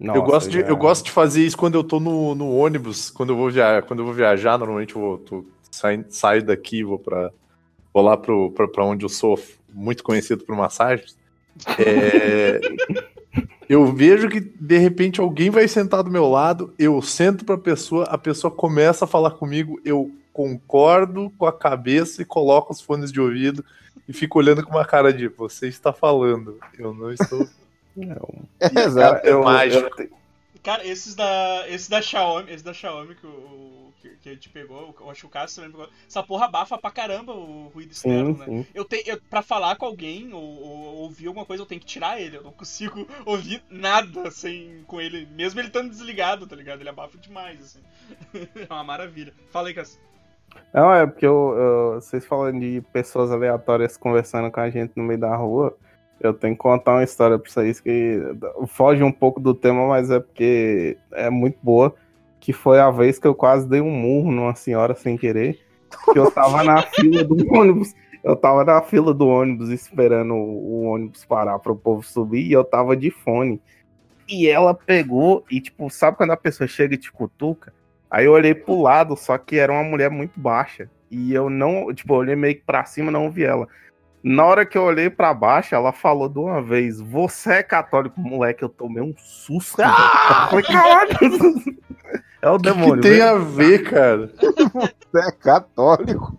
Nossa, 0.00 0.18
eu, 0.18 0.22
gosto 0.24 0.50
de, 0.50 0.60
já- 0.60 0.66
eu 0.66 0.76
gosto 0.76 1.04
de 1.04 1.10
fazer 1.12 1.44
isso 1.46 1.56
quando 1.56 1.76
eu 1.76 1.84
tô 1.84 2.00
no, 2.00 2.34
no 2.34 2.56
ônibus, 2.56 3.08
quando 3.08 3.30
eu 3.30 3.36
vou 3.36 3.48
viajar, 3.50 3.82
quando 3.82 4.00
eu 4.00 4.04
vou 4.04 4.12
viajar, 4.14 4.58
normalmente 4.58 4.96
eu 4.96 5.00
vou 5.00 5.18
tô 5.18 5.44
saindo, 5.70 6.06
saio 6.10 6.42
daqui, 6.42 6.82
vou 6.82 6.98
para 6.98 7.30
vou 7.94 8.02
lá 8.02 8.16
pro, 8.16 8.50
pra, 8.50 8.66
pra 8.66 8.84
onde 8.84 9.04
eu 9.04 9.08
sou 9.08 9.38
muito 9.72 10.02
conhecido 10.02 10.44
por 10.44 10.56
massagens. 10.56 11.16
É, 11.78 12.58
eu 13.72 13.86
vejo 13.86 14.28
que 14.28 14.40
de 14.40 14.76
repente 14.78 15.20
alguém 15.20 15.50
vai 15.50 15.66
sentar 15.66 16.02
do 16.02 16.10
meu 16.10 16.28
lado, 16.28 16.74
eu 16.78 17.00
sento 17.00 17.44
pra 17.44 17.56
pessoa, 17.56 18.04
a 18.04 18.18
pessoa 18.18 18.50
começa 18.50 19.04
a 19.04 19.08
falar 19.08 19.30
comigo, 19.32 19.80
eu 19.84 20.10
concordo 20.32 21.30
com 21.38 21.46
a 21.46 21.52
cabeça 21.52 22.22
e 22.22 22.24
coloco 22.24 22.72
os 22.72 22.80
fones 22.80 23.10
de 23.12 23.20
ouvido 23.20 23.64
e 24.08 24.12
fico 24.12 24.38
olhando 24.38 24.62
com 24.64 24.70
uma 24.72 24.84
cara 24.84 25.12
de 25.12 25.28
você 25.28 25.68
está 25.68 25.92
falando, 25.92 26.58
eu 26.78 26.92
não 26.94 27.12
estou. 27.12 27.48
É, 28.58 28.80
exato. 28.86 29.26
Eu, 29.26 29.42
mágico. 29.44 29.84
eu 30.00 30.06
te- 30.06 30.10
Cara, 30.62 30.86
esses 30.86 31.14
da, 31.14 31.64
esse 31.68 31.90
da 31.90 32.00
Xiaomi, 32.00 32.50
esse 32.50 32.64
da 32.64 32.72
Xiaomi 32.72 33.14
que, 33.14 33.26
o, 33.26 33.91
que, 34.02 34.16
que 34.16 34.28
a 34.28 34.34
gente 34.34 34.48
pegou, 34.50 34.94
eu 35.00 35.10
acho 35.10 35.20
que 35.20 35.26
o 35.26 35.30
Cássio 35.30 35.62
também 35.62 35.70
pegou. 35.70 35.88
Essa 36.06 36.22
porra 36.22 36.46
abafa 36.46 36.76
pra 36.76 36.90
caramba 36.90 37.32
o 37.32 37.68
ruído 37.68 37.92
externo, 37.92 38.34
Sim, 38.34 38.40
né? 38.40 38.46
sim. 38.46 38.66
Eu 38.74 38.84
tenho, 38.84 39.02
eu, 39.06 39.20
pra 39.30 39.40
falar 39.42 39.76
com 39.76 39.86
alguém 39.86 40.32
ou, 40.32 40.42
ou 40.42 40.94
ouvir 41.02 41.28
alguma 41.28 41.46
coisa, 41.46 41.62
eu 41.62 41.66
tenho 41.66 41.80
que 41.80 41.86
tirar 41.86 42.20
ele. 42.20 42.36
Eu 42.36 42.42
não 42.42 42.52
consigo 42.52 43.06
ouvir 43.24 43.62
nada 43.70 44.30
sem, 44.30 44.82
com 44.86 45.00
ele, 45.00 45.26
mesmo 45.34 45.60
ele 45.60 45.68
estando 45.68 45.88
desligado, 45.88 46.46
tá 46.46 46.56
ligado? 46.56 46.80
Ele 46.80 46.88
abafa 46.88 47.16
demais, 47.16 47.60
assim. 47.62 47.80
é 48.68 48.72
uma 48.72 48.84
maravilha. 48.84 49.32
Fala 49.50 49.68
aí, 49.68 49.74
Cássio. 49.74 50.00
Não, 50.74 50.92
é 50.92 51.06
porque 51.06 51.26
eu, 51.26 51.54
eu- 51.56 51.94
vocês 52.00 52.26
falando 52.26 52.60
de 52.60 52.82
pessoas 52.92 53.30
aleatórias 53.30 53.96
conversando 53.96 54.50
com 54.50 54.60
a 54.60 54.68
gente 54.68 54.92
no 54.96 55.02
meio 55.02 55.18
da 55.18 55.34
rua, 55.34 55.74
eu 56.20 56.32
tenho 56.34 56.54
que 56.54 56.60
contar 56.60 56.92
uma 56.92 57.02
história 57.04 57.38
pra 57.38 57.50
vocês 57.50 57.80
que 57.80 58.20
foge 58.68 59.02
um 59.02 59.10
pouco 59.10 59.40
do 59.40 59.54
tema, 59.54 59.88
mas 59.88 60.10
é 60.10 60.20
porque 60.20 60.96
é 61.12 61.28
muito 61.30 61.58
boa. 61.62 61.94
Que 62.42 62.52
foi 62.52 62.80
a 62.80 62.90
vez 62.90 63.20
que 63.20 63.26
eu 63.28 63.36
quase 63.36 63.68
dei 63.68 63.80
um 63.80 63.88
murro 63.88 64.32
numa 64.32 64.56
senhora 64.56 64.96
sem 64.96 65.16
querer. 65.16 65.60
Que 66.12 66.18
eu 66.18 66.28
tava 66.28 66.64
na 66.64 66.82
fila 66.90 67.22
do 67.22 67.54
ônibus. 67.54 67.94
Eu 68.24 68.34
tava 68.34 68.64
na 68.64 68.82
fila 68.82 69.14
do 69.14 69.28
ônibus 69.28 69.68
esperando 69.68 70.34
o, 70.34 70.38
o 70.38 70.82
ônibus 70.82 71.24
parar 71.24 71.60
para 71.60 71.70
o 71.70 71.76
povo 71.76 72.02
subir 72.02 72.44
e 72.44 72.52
eu 72.52 72.64
tava 72.64 72.96
de 72.96 73.12
fone. 73.12 73.62
E 74.28 74.48
ela 74.48 74.74
pegou 74.74 75.44
e, 75.48 75.60
tipo, 75.60 75.88
sabe 75.88 76.16
quando 76.16 76.32
a 76.32 76.36
pessoa 76.36 76.66
chega 76.66 76.96
e 76.96 76.98
te 76.98 77.12
cutuca? 77.12 77.72
Aí 78.10 78.24
eu 78.24 78.32
olhei 78.32 78.54
pro 78.54 78.82
lado, 78.82 79.16
só 79.16 79.38
que 79.38 79.56
era 79.56 79.72
uma 79.72 79.84
mulher 79.84 80.10
muito 80.10 80.38
baixa. 80.38 80.90
E 81.10 81.32
eu 81.32 81.48
não, 81.48 81.94
tipo, 81.94 82.12
eu 82.14 82.18
olhei 82.18 82.34
meio 82.34 82.56
que 82.56 82.62
pra 82.64 82.84
cima, 82.84 83.10
não 83.10 83.30
vi 83.30 83.44
ela. 83.44 83.68
Na 84.22 84.44
hora 84.44 84.64
que 84.64 84.78
eu 84.78 84.82
olhei 84.82 85.10
pra 85.10 85.34
baixo, 85.34 85.74
ela 85.74 85.92
falou 85.92 86.28
de 86.28 86.38
uma 86.38 86.62
vez: 86.62 87.00
Você 87.00 87.54
é 87.54 87.62
católico, 87.62 88.20
moleque? 88.20 88.62
Eu 88.62 88.68
tomei 88.68 89.02
um 89.02 89.12
susto. 89.16 89.82
Eu 89.82 90.48
falei, 90.48 90.64
caralho. 90.64 91.08
É 92.42 92.50
o 92.50 92.54
O 92.54 92.58
que, 92.58 92.64
que 92.68 92.74
demônio. 92.74 93.00
tem 93.02 93.12
velho. 93.12 93.24
a 93.28 93.38
ver, 93.38 93.82
cara? 93.88 94.30
Você 94.36 95.18
é 95.28 95.30
católico. 95.32 96.36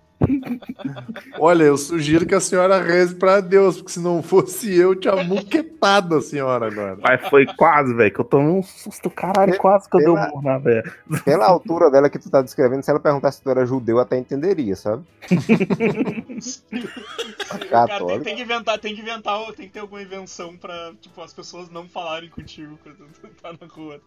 Olha, 1.37 1.63
eu 1.65 1.77
sugiro 1.77 2.25
que 2.25 2.33
a 2.33 2.39
senhora 2.39 2.81
reze 2.81 3.13
pra 3.13 3.41
Deus, 3.41 3.75
porque 3.77 3.91
se 3.91 3.99
não 3.99 4.23
fosse 4.23 4.73
eu, 4.73 4.95
tinha 4.95 5.21
muquetado 5.21 6.15
a 6.15 6.21
senhora 6.21 6.67
agora. 6.67 6.97
Mas 7.01 7.27
foi 7.27 7.45
quase, 7.45 7.93
velho, 7.93 8.09
que 8.13 8.19
eu 8.21 8.23
tomei 8.25 8.47
um 8.53 8.63
susto, 8.63 9.09
caralho, 9.09 9.57
quase 9.57 9.89
que 9.89 9.97
eu 9.97 9.99
dei 9.99 10.09
um 10.09 10.13
Pela- 10.15 10.27
murro 10.29 10.41
na 10.41 10.57
velha. 10.59 10.93
Pela 11.25 11.45
altura 11.45 11.91
dela 11.91 12.09
que 12.09 12.17
tu 12.17 12.29
tá 12.29 12.41
descrevendo, 12.41 12.83
se 12.83 12.89
ela 12.89 13.01
perguntasse 13.01 13.37
se 13.39 13.43
tu 13.43 13.49
era 13.49 13.65
judeu, 13.65 13.97
eu 13.97 14.01
até 14.01 14.17
entenderia, 14.17 14.77
sabe? 14.77 15.03
Cara, 17.69 17.87
tem, 17.87 17.97
Católico. 17.97 18.23
tem 18.23 18.35
que 18.35 18.41
inventar, 18.43 18.79
tem 18.79 18.95
que 18.95 19.01
inventar, 19.01 19.45
tem 19.53 19.67
que 19.67 19.73
ter 19.73 19.79
alguma 19.79 20.01
invenção 20.01 20.55
pra, 20.57 20.93
tipo, 21.01 21.21
as 21.21 21.33
pessoas 21.33 21.69
não 21.69 21.87
falarem 21.87 22.29
contigo 22.29 22.77
quando 22.81 22.95
tu 22.97 23.27
tá 23.41 23.51
na 23.51 23.67
rua. 23.67 23.99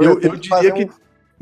Eu, 0.00 0.18
tenho 0.18 0.34
eu 0.34 0.40
que 0.40 0.48
diria 0.48 0.72
que 0.72 0.84
um- 0.84 0.90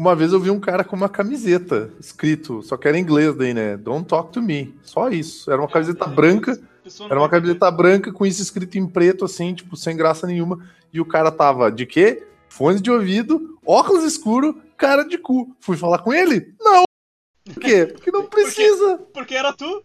uma 0.01 0.17
vez 0.17 0.33
eu 0.33 0.41
vi 0.41 0.51
um 0.51 0.59
cara 0.59 0.83
com 0.83 0.97
uma 0.97 1.11
camiseta 1.11 1.93
escrito, 2.01 2.63
só 2.63 2.75
que 2.79 2.89
era 2.89 2.97
em 2.97 3.03
inglês 3.03 3.35
daí, 3.35 3.53
né? 3.53 3.77
Don't 3.77 4.09
talk 4.09 4.33
to 4.33 4.41
me. 4.41 4.75
Só 4.83 5.11
isso. 5.11 5.51
Era 5.51 5.61
uma 5.61 5.69
camiseta 5.69 6.07
branca, 6.07 6.59
era 7.03 7.21
uma 7.21 7.29
camiseta 7.29 7.71
branca 7.71 8.11
com 8.11 8.25
isso 8.25 8.41
escrito 8.41 8.79
em 8.79 8.87
preto, 8.87 9.27
assim, 9.27 9.53
tipo, 9.53 9.77
sem 9.77 9.95
graça 9.95 10.27
nenhuma. 10.27 10.67
E 10.91 11.03
o 11.03 11.05
cara 11.05 11.31
tava 11.31 11.71
de 11.71 11.85
quê? 11.85 12.27
Fones 12.49 12.81
de 12.81 12.91
ouvido, 12.91 13.59
óculos 13.65 14.03
escuro, 14.03 14.59
cara 14.75 15.03
de 15.03 15.19
cu. 15.19 15.55
Fui 15.61 15.77
falar 15.77 15.99
com 15.99 16.15
ele? 16.15 16.55
Não! 16.59 16.85
Por 17.45 17.61
quê? 17.61 17.85
Porque 17.85 18.11
não 18.11 18.25
precisa. 18.25 18.99
Porque 19.13 19.35
era 19.35 19.53
tu? 19.53 19.85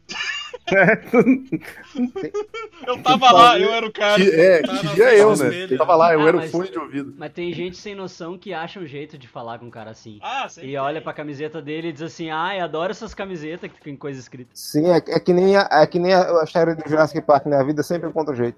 Eu 2.87 3.01
tava 3.03 3.31
lá, 3.31 3.59
eu 3.59 3.71
era 3.71 3.85
o 3.85 3.91
cara. 3.91 4.15
Que, 4.15 4.29
é, 4.29 4.61
que 4.61 4.67
dia 4.67 4.95
frente 4.95 5.19
eu, 5.19 5.29
né? 5.29 5.33
espelho. 5.35 5.77
Tava 5.77 5.95
lá, 5.95 6.13
eu 6.13 6.21
Ah, 6.21 6.27
era 6.27 6.37
o 6.37 6.47
fone 6.49 6.69
de 6.71 6.77
ouvido. 6.79 7.13
Mas 7.17 7.31
tem 7.33 7.53
gente 7.53 7.77
sem 7.77 7.93
noção 7.95 8.37
que 8.37 8.53
acha 8.53 8.79
um 8.79 8.85
jeito 8.85 9.17
de 9.17 9.27
falar 9.27 9.59
com 9.59 9.65
um 9.65 9.69
cara 9.69 9.91
assim. 9.91 10.19
Ah, 10.21 10.47
sempre 10.49 10.71
E 10.71 10.77
olha 10.77 10.95
tem. 10.95 11.03
pra 11.03 11.13
camiseta 11.13 11.61
dele 11.61 11.89
e 11.89 11.91
diz 11.93 12.01
assim, 12.01 12.29
ai, 12.29 12.59
adoro 12.59 12.91
essas 12.91 13.13
camisetas 13.13 13.71
que 13.71 13.81
tem 13.81 13.95
coisa 13.95 14.19
escrita. 14.19 14.49
Sim, 14.53 14.87
é, 14.89 14.97
é 14.97 15.19
que 15.19 15.33
nem 15.33 15.55
a, 15.55 15.67
é 15.71 15.85
que 15.87 15.99
nem 15.99 16.13
a, 16.13 16.41
a 16.41 16.43
história 16.43 16.75
do 16.75 16.87
Jurassic 16.89 17.21
Park, 17.21 17.45
né? 17.45 17.57
A 17.57 17.63
vida 17.63 17.83
sempre 17.83 18.09
encontra 18.09 18.35
jeito. 18.35 18.57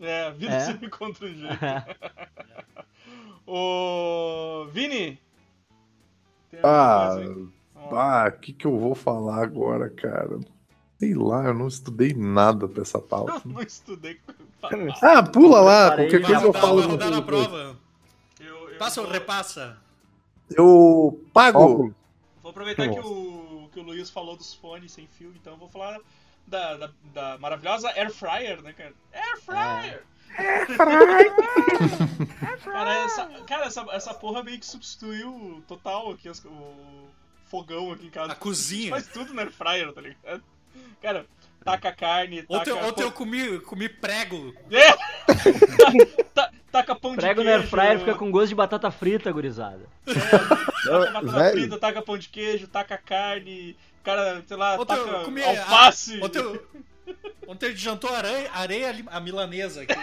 É, 0.00 0.26
a 0.26 0.30
vida 0.30 0.54
É. 0.54 0.60
sempre 0.60 0.86
encontra 0.86 1.26
um 1.26 1.34
jeito. 1.34 1.58
Ô. 3.46 4.66
Vini! 4.72 5.20
Tem 6.50 6.60
Ah, 6.62 7.16
ah, 7.92 8.32
o 8.34 8.40
que 8.40 8.52
que 8.52 8.66
eu 8.66 8.78
vou 8.78 8.94
falar 8.94 9.42
agora, 9.42 9.90
cara? 9.90 10.38
Sei 11.04 11.14
lá, 11.14 11.44
eu 11.44 11.52
não 11.54 11.68
estudei 11.68 12.14
nada 12.14 12.66
pra 12.66 12.80
essa 12.80 12.98
pauta. 12.98 13.42
Eu 13.44 13.52
não 13.52 13.60
estudei. 13.60 14.18
Ah, 15.02 15.22
pula 15.22 15.60
lá, 15.60 15.94
qualquer 15.96 16.22
coisa 16.22 16.46
eu 16.46 16.52
falo. 16.54 16.76
vai 16.78 16.86
no 16.86 16.90
rodar 16.92 17.10
na 17.10 17.20
prova. 17.20 17.76
Eu, 18.40 18.70
eu 18.70 18.78
Passa 18.78 19.00
ou 19.02 19.06
vou, 19.06 19.12
repassa? 19.12 19.76
Eu 20.56 21.20
pago. 21.34 21.94
Vou 22.42 22.50
aproveitar 22.50 22.88
que 22.88 22.98
o, 22.98 23.68
que 23.70 23.78
o 23.80 23.82
Luiz 23.82 24.08
falou 24.08 24.34
dos 24.34 24.54
fones 24.54 24.92
sem 24.92 25.06
fio, 25.06 25.30
então 25.36 25.52
eu 25.52 25.58
vou 25.58 25.68
falar 25.68 26.00
da, 26.46 26.76
da, 26.78 26.90
da 27.12 27.38
maravilhosa 27.38 27.88
Air 27.90 28.10
Fryer, 28.10 28.62
né, 28.62 28.72
cara? 28.72 28.94
Air 29.12 29.40
Fryer! 29.42 30.02
Cara, 32.64 32.94
essa, 33.04 33.26
cara 33.46 33.66
essa, 33.66 33.86
essa 33.92 34.14
porra 34.14 34.42
meio 34.42 34.58
que 34.58 34.66
substituiu 34.66 35.62
total 35.68 36.12
aqui 36.12 36.28
as- 36.30 36.42
o 36.44 37.08
fogão 37.46 37.92
aqui 37.92 38.06
em 38.06 38.10
casa. 38.10 38.32
A 38.32 38.34
cozinha. 38.34 38.94
A 38.94 38.98
gente 38.98 39.04
faz 39.12 39.14
tudo 39.26 39.34
na 39.34 39.42
Air 39.42 39.52
Fryer, 39.52 39.92
tá 39.92 40.00
ligado? 40.00 40.42
Cara, 41.02 41.26
taca 41.64 41.92
carne, 41.92 42.42
taca... 42.42 42.54
Ontem, 42.60 42.72
ontem 42.72 43.02
eu 43.02 43.12
comi, 43.12 43.58
comi 43.60 43.88
prego. 43.88 44.54
É! 44.70 46.24
Ta- 46.34 46.50
taca 46.72 46.94
pão 46.94 47.14
Prego 47.14 47.40
de 47.42 47.46
no 47.46 47.52
queijo. 47.52 47.62
air 47.62 47.68
fryer 47.70 47.98
fica 48.00 48.14
com 48.14 48.30
gosto 48.30 48.48
de 48.48 48.54
batata 48.54 48.90
frita, 48.90 49.30
gurizada. 49.32 49.86
Taca 50.04 51.10
batata 51.12 51.26
Velho. 51.26 51.52
frita, 51.60 51.78
taca 51.78 52.02
pão 52.02 52.18
de 52.18 52.28
queijo, 52.28 52.66
taca 52.68 52.96
carne, 52.98 53.76
cara, 54.02 54.42
sei 54.46 54.56
lá, 54.56 54.74
Ontem 54.78 54.94
eu 54.96 55.06
taca 55.06 55.24
comi 55.24 55.42
alface. 55.44 56.20
A, 56.20 56.24
ontem, 56.26 56.38
eu, 56.40 56.66
ontem 57.46 57.70
gente 57.70 57.80
jantou 57.80 58.10
areia, 58.10 58.94
a 59.10 59.20
milanesa 59.20 59.82
aqui. 59.82 59.94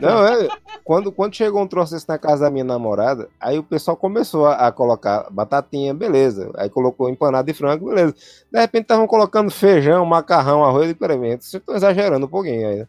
Não, 0.00 0.26
é. 0.26 0.48
Quando, 0.84 1.10
quando 1.10 1.34
chegou 1.34 1.62
um 1.62 1.66
troço 1.66 1.92
desse 1.94 2.08
na 2.08 2.18
casa 2.18 2.44
da 2.44 2.50
minha 2.50 2.64
namorada, 2.64 3.28
aí 3.40 3.58
o 3.58 3.62
pessoal 3.62 3.96
começou 3.96 4.46
a, 4.46 4.66
a 4.66 4.72
colocar 4.72 5.28
batatinha, 5.30 5.94
beleza. 5.94 6.50
Aí 6.56 6.68
colocou 6.68 7.08
empanado 7.08 7.46
de 7.46 7.56
frango, 7.56 7.88
beleza. 7.88 8.14
De 8.50 8.60
repente 8.60 8.82
estavam 8.82 9.06
colocando 9.06 9.50
feijão, 9.50 10.04
macarrão, 10.04 10.64
arroz 10.64 10.90
e 10.90 10.94
peraí, 10.94 11.18
vocês 11.18 11.54
estão 11.54 11.74
exagerando 11.74 12.26
um 12.26 12.28
pouquinho 12.28 12.68
aí. 12.68 12.86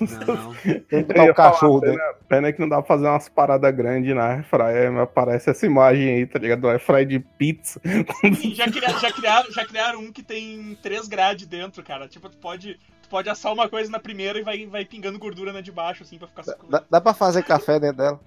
Né? 0.00 0.24
Não. 0.26 0.54
Tem 0.84 1.04
que 1.04 1.30
o 1.30 1.34
cachorro 1.34 1.80
falar, 1.80 1.92
dentro. 1.92 2.16
Pena 2.28 2.52
que 2.52 2.60
não 2.60 2.68
dá 2.68 2.76
pra 2.76 2.86
fazer 2.86 3.06
umas 3.06 3.28
paradas 3.28 3.74
grandes 3.74 4.14
na 4.14 4.26
airfryer, 4.34 4.92
mas 4.92 5.02
aparece 5.02 5.50
essa 5.50 5.66
imagem 5.66 6.08
aí, 6.08 6.26
tá 6.26 6.38
ligado? 6.38 6.60
Do 6.60 6.68
airfryer 6.68 7.06
de 7.06 7.18
pizza. 7.20 7.80
Já, 8.54 8.70
criaram, 8.70 8.98
já, 8.98 9.12
criaram, 9.12 9.50
já 9.52 9.64
criaram 9.66 10.00
um 10.00 10.12
que 10.12 10.22
tem 10.22 10.76
3 10.82 11.08
grades 11.08 11.46
dentro, 11.46 11.82
cara. 11.82 12.06
Tipo, 12.08 12.28
tu 12.28 12.36
pode, 12.38 12.78
tu 13.02 13.08
pode 13.08 13.28
assar 13.28 13.52
uma 13.52 13.68
coisa 13.68 13.90
na 13.90 13.98
primeira 13.98 14.38
e 14.38 14.42
vai, 14.42 14.66
vai 14.66 14.84
pingando 14.84 15.18
gordura 15.18 15.52
na 15.52 15.60
de 15.60 15.72
baixo, 15.72 16.02
assim, 16.02 16.18
pra 16.18 16.28
ficar 16.28 16.42
Dá, 16.42 16.54
dá- 16.68 16.84
dá 16.90 17.00
pra 17.00 17.14
fazer 17.14 17.42
café 17.42 17.80
dentro 17.80 17.96
dela? 17.98 18.20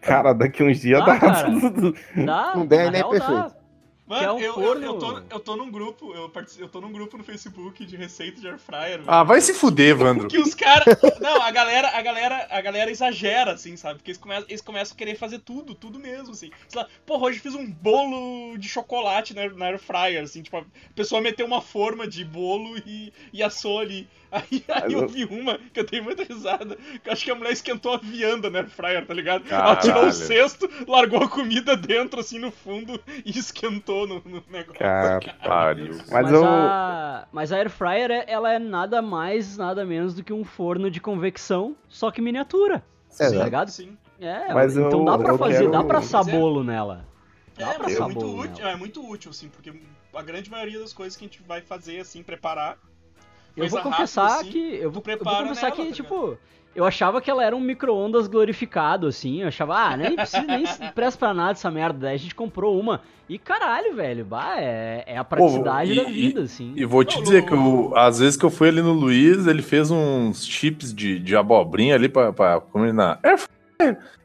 Cara, 0.00 0.32
daqui 0.32 0.62
uns 0.62 0.80
dias 0.80 1.04
dá. 1.04 1.18
cara. 1.18 1.48
Dá, 2.24 2.52
Não 2.54 2.64
der, 2.66 2.84
nem 2.92 3.00
real 3.00 3.10
perfeito. 3.10 3.32
dá. 3.34 3.57
Mano, 4.08 4.20
que 4.20 4.24
é 4.24 4.32
um 4.32 4.38
eu, 4.40 4.44
eu, 4.46 4.54
forno- 4.54 4.84
eu, 4.86 4.98
tô, 4.98 5.22
eu 5.30 5.40
tô 5.40 5.56
num 5.56 5.70
grupo, 5.70 6.14
eu, 6.14 6.28
partici- 6.30 6.60
eu 6.60 6.68
tô 6.68 6.80
num 6.80 6.90
grupo 6.90 7.16
no 7.18 7.24
Facebook 7.24 7.84
de 7.84 7.96
receita 7.96 8.40
de 8.40 8.48
air 8.48 8.58
fryer. 8.58 9.00
Ah, 9.06 9.22
vai 9.22 9.40
se 9.40 9.52
fuder, 9.54 9.90
Evandro. 9.90 10.28
Que 10.28 10.38
os 10.38 10.54
caras. 10.54 10.84
Não, 11.20 11.42
a 11.42 11.50
galera, 11.50 11.88
a 11.96 12.00
galera, 12.02 12.46
a 12.50 12.60
galera 12.60 12.90
exagera, 12.90 13.52
assim, 13.52 13.76
sabe? 13.76 13.96
Porque 13.98 14.10
eles 14.10 14.20
começam, 14.20 14.44
eles 14.48 14.60
começam 14.62 14.94
a 14.94 14.98
querer 14.98 15.14
fazer 15.16 15.40
tudo, 15.40 15.74
tudo 15.74 15.98
mesmo, 15.98 16.32
assim. 16.32 16.50
Sei 16.68 16.80
lá, 16.80 16.88
porra, 17.04 17.26
hoje 17.26 17.38
fiz 17.38 17.54
um 17.54 17.70
bolo 17.70 18.56
de 18.56 18.68
chocolate 18.68 19.34
na, 19.34 19.48
na 19.50 19.66
air 19.66 19.78
fryer, 19.78 20.22
assim, 20.22 20.42
tipo, 20.42 20.56
a 20.56 20.64
pessoa 20.94 21.20
meteu 21.20 21.46
uma 21.46 21.60
forma 21.60 22.06
de 22.06 22.24
bolo 22.24 22.78
e, 22.86 23.12
e 23.32 23.42
assou 23.42 23.78
ali. 23.78 24.08
Aí, 24.32 24.62
aí 24.68 24.92
eu 24.92 25.08
vi 25.08 25.24
uma 25.24 25.58
que 25.72 25.80
eu 25.80 25.84
dei 25.86 26.00
muita 26.02 26.22
risada, 26.22 26.76
que 27.02 27.08
eu 27.08 27.12
acho 27.12 27.24
que 27.24 27.30
a 27.30 27.34
mulher 27.34 27.50
esquentou 27.52 27.94
a 27.94 27.96
vianda 27.96 28.50
na 28.50 28.58
air 28.58 28.68
fryer, 28.68 29.06
tá 29.06 29.14
ligado? 29.14 29.44
Ela 29.50 29.76
tirou 29.76 29.94
o 29.94 29.98
Caralho. 30.00 30.12
cesto, 30.12 30.68
largou 30.86 31.22
a 31.22 31.28
comida 31.28 31.74
dentro, 31.76 32.20
assim, 32.20 32.38
no 32.38 32.50
fundo 32.50 33.00
e 33.24 33.30
esquentou 33.38 34.06
no, 34.06 34.22
no 34.26 34.42
negócio. 34.50 34.78
Cara, 34.78 35.18
Pariu. 35.42 35.94
Mas 35.96 36.10
Mas, 36.10 36.32
eu- 36.32 36.44
a, 36.44 37.26
mas 37.32 37.52
a 37.52 37.56
air 37.56 37.70
fryer, 37.70 38.10
é- 38.10 38.24
ela 38.28 38.52
é 38.52 38.58
nada 38.58 39.00
mais, 39.00 39.56
nada 39.56 39.84
menos 39.86 40.14
do 40.14 40.22
que 40.22 40.32
um 40.32 40.44
forno 40.44 40.90
de 40.90 41.00
convecção, 41.00 41.74
só 41.88 42.10
que 42.10 42.20
miniatura. 42.20 42.84
É, 43.18 43.30
tá 43.30 43.36
né? 43.38 43.44
ligado? 43.44 43.70
Sim. 43.70 43.96
É, 44.20 44.52
Mas 44.52 44.76
então 44.76 44.98
eu- 45.00 45.04
dá 45.06 45.16
pra 45.16 45.38
fazer, 45.38 45.58
quero- 45.60 45.70
dá 45.70 45.84
pra 45.84 45.98
assar 46.00 46.28
é- 46.28 46.32
bolo 46.32 46.62
nela. 46.62 47.06
Dá 47.56 47.70
É, 47.70 47.74
pra 47.74 47.84
mas 47.84 47.92
é 47.92 47.94
assar 47.94 48.08
muito, 48.08 48.20
bolo 48.20 48.40
útil, 48.42 48.66
é 48.66 48.76
muito 48.76 49.10
útil, 49.10 49.30
assim, 49.30 49.48
porque 49.48 49.72
a 50.14 50.22
grande 50.22 50.50
maioria 50.50 50.78
das 50.80 50.92
coisas 50.92 51.16
que 51.16 51.24
a 51.24 51.28
gente 51.28 51.42
vai 51.42 51.60
fazer, 51.62 52.00
assim, 52.00 52.22
preparar. 52.22 52.76
Eu 53.58 53.68
vou 53.68 53.80
confessar 53.80 54.22
rápida, 54.28 54.40
assim, 54.42 54.50
que. 54.52 54.58
Eu 54.76 54.90
vou, 54.90 55.02
eu 55.06 55.18
vou 55.24 55.36
confessar 55.36 55.62
nela, 55.70 55.76
que, 55.76 55.86
tá 55.86 55.92
tipo. 55.92 56.38
Eu 56.74 56.84
achava 56.84 57.20
que 57.20 57.28
ela 57.30 57.44
era 57.44 57.56
um 57.56 57.60
micro-ondas 57.60 58.28
glorificado, 58.28 59.06
assim. 59.08 59.42
Eu 59.42 59.48
achava, 59.48 59.74
ah, 59.76 59.96
nem 59.96 60.14
precisa, 60.14 60.46
nem 60.46 60.64
presta 60.94 61.18
pra 61.18 61.34
nada 61.34 61.52
essa 61.52 61.70
merda. 61.70 61.98
Daí 62.00 62.14
a 62.14 62.18
gente 62.18 62.34
comprou 62.34 62.78
uma. 62.78 63.00
E 63.28 63.36
caralho, 63.38 63.94
velho, 63.96 64.24
bah, 64.24 64.60
é, 64.60 65.02
é 65.06 65.18
a 65.18 65.24
praticidade 65.24 65.92
e- 65.92 65.96
da 65.96 66.02
e- 66.08 66.12
vida, 66.12 66.42
assim. 66.42 66.72
E 66.76 66.84
vou 66.84 67.02
te 67.04 67.20
dizer 67.20 67.44
que 67.46 67.52
eu, 67.52 67.92
às 67.96 68.20
vezes 68.20 68.36
que 68.36 68.44
eu 68.44 68.50
fui 68.50 68.68
ali 68.68 68.80
no 68.80 68.92
Luiz, 68.92 69.46
ele 69.46 69.62
fez 69.62 69.90
uns 69.90 70.46
chips 70.46 70.94
de, 70.94 71.18
de 71.18 71.34
abobrinha 71.36 71.94
ali 71.94 72.08
pra, 72.08 72.32
pra 72.32 72.60
comer 72.60 72.94
na 72.94 73.18
air. 73.22 73.40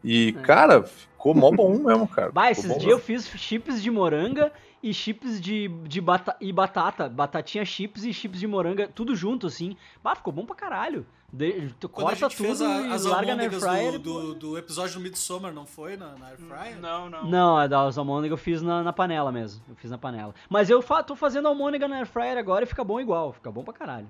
E, 0.03 0.35
É. 0.37 0.41
cara, 0.41 0.83
ficou 0.83 1.33
mó 1.33 1.49
bom 1.51 1.77
mesmo, 1.79 2.07
cara. 2.07 2.31
Bah, 2.31 2.51
esses 2.51 2.77
dias 2.77 2.91
eu 2.91 2.99
fiz 2.99 3.25
chips 3.35 3.81
de 3.81 3.89
moranga 3.89 4.51
e 4.83 4.93
chips 4.93 5.39
de, 5.39 5.69
de 5.87 6.01
bata, 6.01 6.35
e 6.41 6.51
batata. 6.51 7.07
Batatinha 7.09 7.63
chips 7.63 8.03
e 8.03 8.13
chips 8.13 8.39
de 8.39 8.45
moranga, 8.45 8.87
tudo 8.93 9.15
junto, 9.15 9.47
assim. 9.47 9.75
Bah, 10.03 10.13
ficou 10.15 10.33
bom 10.33 10.45
pra 10.45 10.55
caralho. 10.55 11.05
De, 11.31 11.73
tu 11.79 11.89
Quando 11.89 12.09
corta 12.19 12.29
tudo 12.29 12.63
a- 12.63 12.81
e 12.81 12.91
as 12.91 13.05
larga 13.05 13.35
na 13.35 13.41
air 13.41 13.49
almôndegas 13.51 13.63
fryer. 13.63 13.91
do, 13.93 13.99
do, 13.99 14.35
do 14.35 14.57
episódio 14.57 14.93
do 14.95 14.99
Midsommar, 14.99 15.51
não 15.51 15.65
foi? 15.65 15.97
Na, 15.97 16.13
na 16.15 16.27
Air 16.27 16.37
Fryer? 16.37 16.79
Não, 16.79 17.09
não. 17.09 17.25
Não, 17.27 17.57
a 17.57 17.65
da 17.65 17.77
almôndega 17.77 18.33
eu 18.33 18.37
fiz 18.37 18.61
na, 18.61 18.83
na 18.83 18.93
panela 18.93 19.31
mesmo. 19.31 19.63
Eu 19.67 19.75
fiz 19.75 19.89
na 19.89 19.97
panela. 19.97 20.35
Mas 20.47 20.69
eu 20.69 20.79
fa 20.79 21.01
tô 21.01 21.15
fazendo 21.15 21.47
almôndega 21.47 21.87
na 21.87 21.95
air 21.95 22.05
fryer 22.05 22.37
agora 22.37 22.65
e 22.65 22.67
fica 22.67 22.83
bom 22.83 22.99
igual. 23.01 23.33
Fica 23.33 23.51
bom 23.51 23.63
pra 23.63 23.73
caralho. 23.73 24.05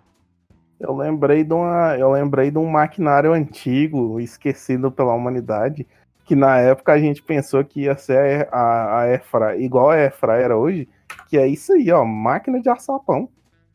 Eu 0.79 0.93
lembrei 0.97 1.45
de 1.45 1.53
uma, 1.53 1.95
eu 1.97 2.11
lembrei 2.11 2.51
de 2.51 2.57
um 2.57 2.67
maquinário 2.69 3.31
antigo, 3.31 4.19
esquecido 4.19 4.91
pela 4.91 5.13
humanidade, 5.13 5.87
que 6.25 6.35
na 6.35 6.57
época 6.57 6.93
a 6.93 6.99
gente 6.99 7.21
pensou 7.21 7.63
que 7.63 7.81
ia 7.81 7.95
ser 7.97 8.47
a, 8.51 8.59
a 8.61 8.99
Airfryer, 9.01 9.61
igual 9.61 9.89
a 9.91 9.95
Airfryer 9.95 10.51
hoje, 10.51 10.87
que 11.29 11.37
é 11.37 11.47
isso 11.47 11.73
aí, 11.73 11.91
ó, 11.91 12.03
máquina 12.05 12.61
de 12.61 12.69
assar 12.69 12.99
pão. 12.99 13.27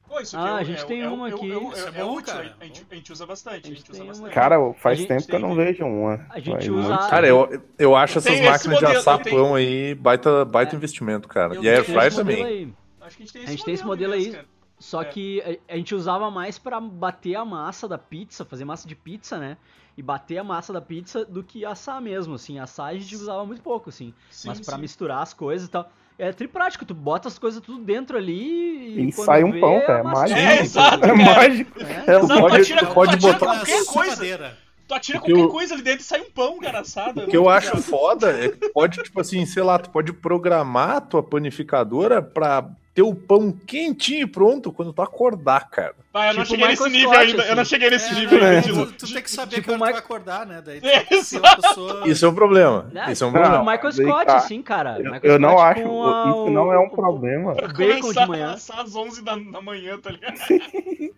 Pô, 0.08 0.18
isso 0.20 0.38
Ah, 0.38 0.56
é- 0.58 0.60
a 0.60 0.64
gente 0.64 0.82
é- 0.82 0.86
tem 0.86 1.02
é- 1.02 1.08
uma 1.08 1.28
é- 1.28 1.34
aqui. 1.34 1.50
É, 1.52 1.54
é, 1.54 1.56
é 1.56 2.00
é 2.00 2.04
bom, 2.04 2.14
útil, 2.16 2.32
cara. 2.34 2.56
a 2.58 2.64
gente, 2.64 2.86
a 2.90 2.94
gente 2.94 3.12
usa 3.12 3.26
bastante. 3.26 3.54
A 3.54 3.58
A 3.58 3.60
gente, 3.74 3.76
gente 3.80 3.90
usa 3.92 4.04
bastante. 4.04 4.32
Cara, 4.32 4.72
faz 4.78 4.98
gente 4.98 5.08
tempo 5.08 5.26
que 5.26 5.34
eu 5.34 5.38
não 5.38 5.54
vejo 5.54 5.84
uma. 5.84 6.24
A 6.30 6.40
gente 6.40 6.70
usa- 6.70 6.88
muito 6.88 7.10
Cara, 7.10 7.26
eu, 7.28 7.62
eu 7.78 7.94
acho 7.94 8.16
essas 8.18 8.40
máquinas 8.40 8.62
de 8.62 8.68
modelo, 8.86 8.98
assar 8.98 9.18
eu 9.18 9.22
tenho- 9.24 9.36
pão 9.36 9.54
aí 9.54 9.94
baita, 9.94 10.44
baita 10.46 10.74
É. 10.74 10.76
investimento, 10.76 11.28
cara. 11.28 11.54
Eu 11.56 11.62
E 11.62 11.68
a 11.68 11.72
air 11.72 11.84
tenho 11.84 11.94
fryer 11.98 12.08
esse 12.08 12.16
modelo 12.16 12.38
também. 12.38 12.54
aí. 12.54 12.72
Acho 13.02 13.16
que 13.18 13.22
a 13.22 13.26
gente 13.26 13.32
tem 13.34 13.42
A 13.42 13.44
esse 13.44 13.52
gente 13.52 13.64
tem 13.66 13.74
esse 13.74 13.84
modelo 13.84 14.12
modelo 14.12 14.24
mesmo, 14.26 14.40
aí. 14.40 14.44
cara. 14.46 14.58
Só 14.78 15.02
É. 15.02 15.04
que 15.04 15.60
a, 15.68 15.74
a 15.74 15.76
gente 15.76 15.94
usava 15.94 16.30
mais 16.30 16.58
pra 16.58 16.80
bater 16.80 17.34
a 17.34 17.44
massa 17.44 17.86
da 17.86 17.98
pizza, 17.98 18.44
fazer 18.46 18.64
massa 18.64 18.88
de 18.88 18.94
pizza, 18.94 19.36
né? 19.36 19.58
E 19.98 20.02
bater 20.02 20.38
a 20.38 20.44
massa 20.44 20.72
da 20.72 20.80
pizza 20.80 21.24
do 21.24 21.42
que 21.42 21.64
assar 21.64 22.00
mesmo, 22.00 22.36
assim. 22.36 22.56
Assar 22.60 22.86
a 22.86 22.94
gente 22.94 23.16
usava 23.16 23.44
muito 23.44 23.60
pouco, 23.60 23.90
assim. 23.90 24.14
Sim, 24.30 24.46
Mas 24.46 24.60
pra 24.60 24.76
sim. 24.76 24.80
misturar 24.82 25.22
as 25.24 25.34
coisas 25.34 25.66
e 25.66 25.70
tal. 25.72 25.90
É 26.16 26.30
triprático, 26.32 26.84
tu 26.84 26.94
bota 26.94 27.26
as 27.26 27.36
coisas 27.36 27.60
tudo 27.60 27.82
dentro 27.84 28.16
ali 28.16 28.96
e. 28.96 29.08
E 29.08 29.12
sai 29.12 29.42
um 29.42 29.50
vê, 29.50 29.58
pão, 29.60 29.80
cara, 29.80 30.00
a 30.00 30.04
massa 30.04 30.20
mágico. 30.20 30.38
É, 30.40 30.60
exato, 30.60 31.04
É 31.04 31.12
mágico. 31.12 31.80
É. 31.82 31.82
É 32.12 32.16
Exato, 32.16 32.26
lógico. 32.28 32.48
tu 32.48 32.54
atira, 32.54 32.86
tu 32.86 32.94
pode 32.94 33.14
atira 33.16 33.32
botar- 33.32 33.46
qualquer 33.56 33.84
coisa. 33.86 34.56
Tu 34.88 34.94
atira 34.94 35.18
Porque 35.18 35.32
qualquer 35.32 35.44
eu- 35.46 35.52
coisa 35.52 35.74
ali 35.74 35.82
dentro 35.82 36.00
e 36.00 36.04
sai 36.04 36.20
um 36.22 36.30
pão, 36.30 36.58
cara, 36.58 36.80
assado. 36.80 37.20
O 37.24 37.26
que 37.28 37.36
eu 37.36 37.48
acho 37.48 37.76
foda 37.82 38.30
é 38.30 38.48
que 38.48 38.56
tu 38.56 38.70
pode, 38.72 39.00
tipo 39.04 39.20
assim, 39.20 39.44
sei 39.44 39.62
lá, 39.62 39.78
tu 39.78 39.90
pode 39.90 40.12
programar 40.14 40.96
a 40.96 41.00
tua 41.02 41.22
panificadora 41.22 42.22
pra 42.22 42.64
ter 42.94 43.02
o 43.02 43.14
pão 43.14 43.52
quentinho 43.52 44.22
e 44.22 44.26
pronto 44.26 44.72
quando 44.72 44.92
tu 44.92 45.02
acordar, 45.02 45.68
cara. 45.70 45.94
Vai, 46.12 46.30
eu 46.30 46.34
não 46.34 46.42
Tipo 46.42 46.54
cheguei 46.56 46.68
nesse 46.68 46.88
nível 46.88 47.10
Scott, 47.10 47.26
ainda. 47.30 47.42
Eu 47.44 47.54
não 47.54 47.62
assim. 47.62 47.68
cheguei 47.70 47.90
nesse 47.90 48.08
É, 48.10 48.14
nível 48.14 48.38
não, 48.40 48.46
ainda. 48.46 48.58
É. 48.58 48.62
tu, 48.72 48.92
tu 48.92 49.12
tem 49.12 49.22
que 49.22 49.30
saber 49.30 49.54
Tipo 49.56 49.62
que 49.66 49.70
hora 49.70 49.78
tu 49.78 49.82
Mike- 49.84 49.92
vai 49.92 50.00
acordar, 50.02 50.46
né? 50.46 50.62
Daí 50.64 50.80
tu 50.80 50.86
pessoa... 51.62 52.08
Isso 52.08 52.24
é 52.24 52.28
um 52.30 52.34
problema. 52.34 52.90
Né? 52.90 53.12
Isso 53.12 53.22
é 53.24 53.26
um 53.26 53.30
problema. 53.30 53.58
Não, 53.58 53.64
Michael 53.66 53.92
Scott, 53.92 54.26
tá. 54.26 54.36
assim, 54.38 54.62
cara. 54.62 54.98
Eu, 55.00 55.14
eu 55.34 55.38
não 55.38 55.58
acho, 55.60 55.80
a- 55.82 56.24
isso 56.30 56.50
não 56.50 56.72
é 56.72 56.78
um 56.78 56.88
problema. 56.88 57.54
Bacon 57.54 58.12
de 58.12 58.26
manhã. 58.26 58.54
às 58.54 58.96
11 58.96 59.22
da, 59.22 59.36
da 59.36 59.60
manhã, 59.60 59.98
tá 59.98 60.10
ligado? 60.10 60.38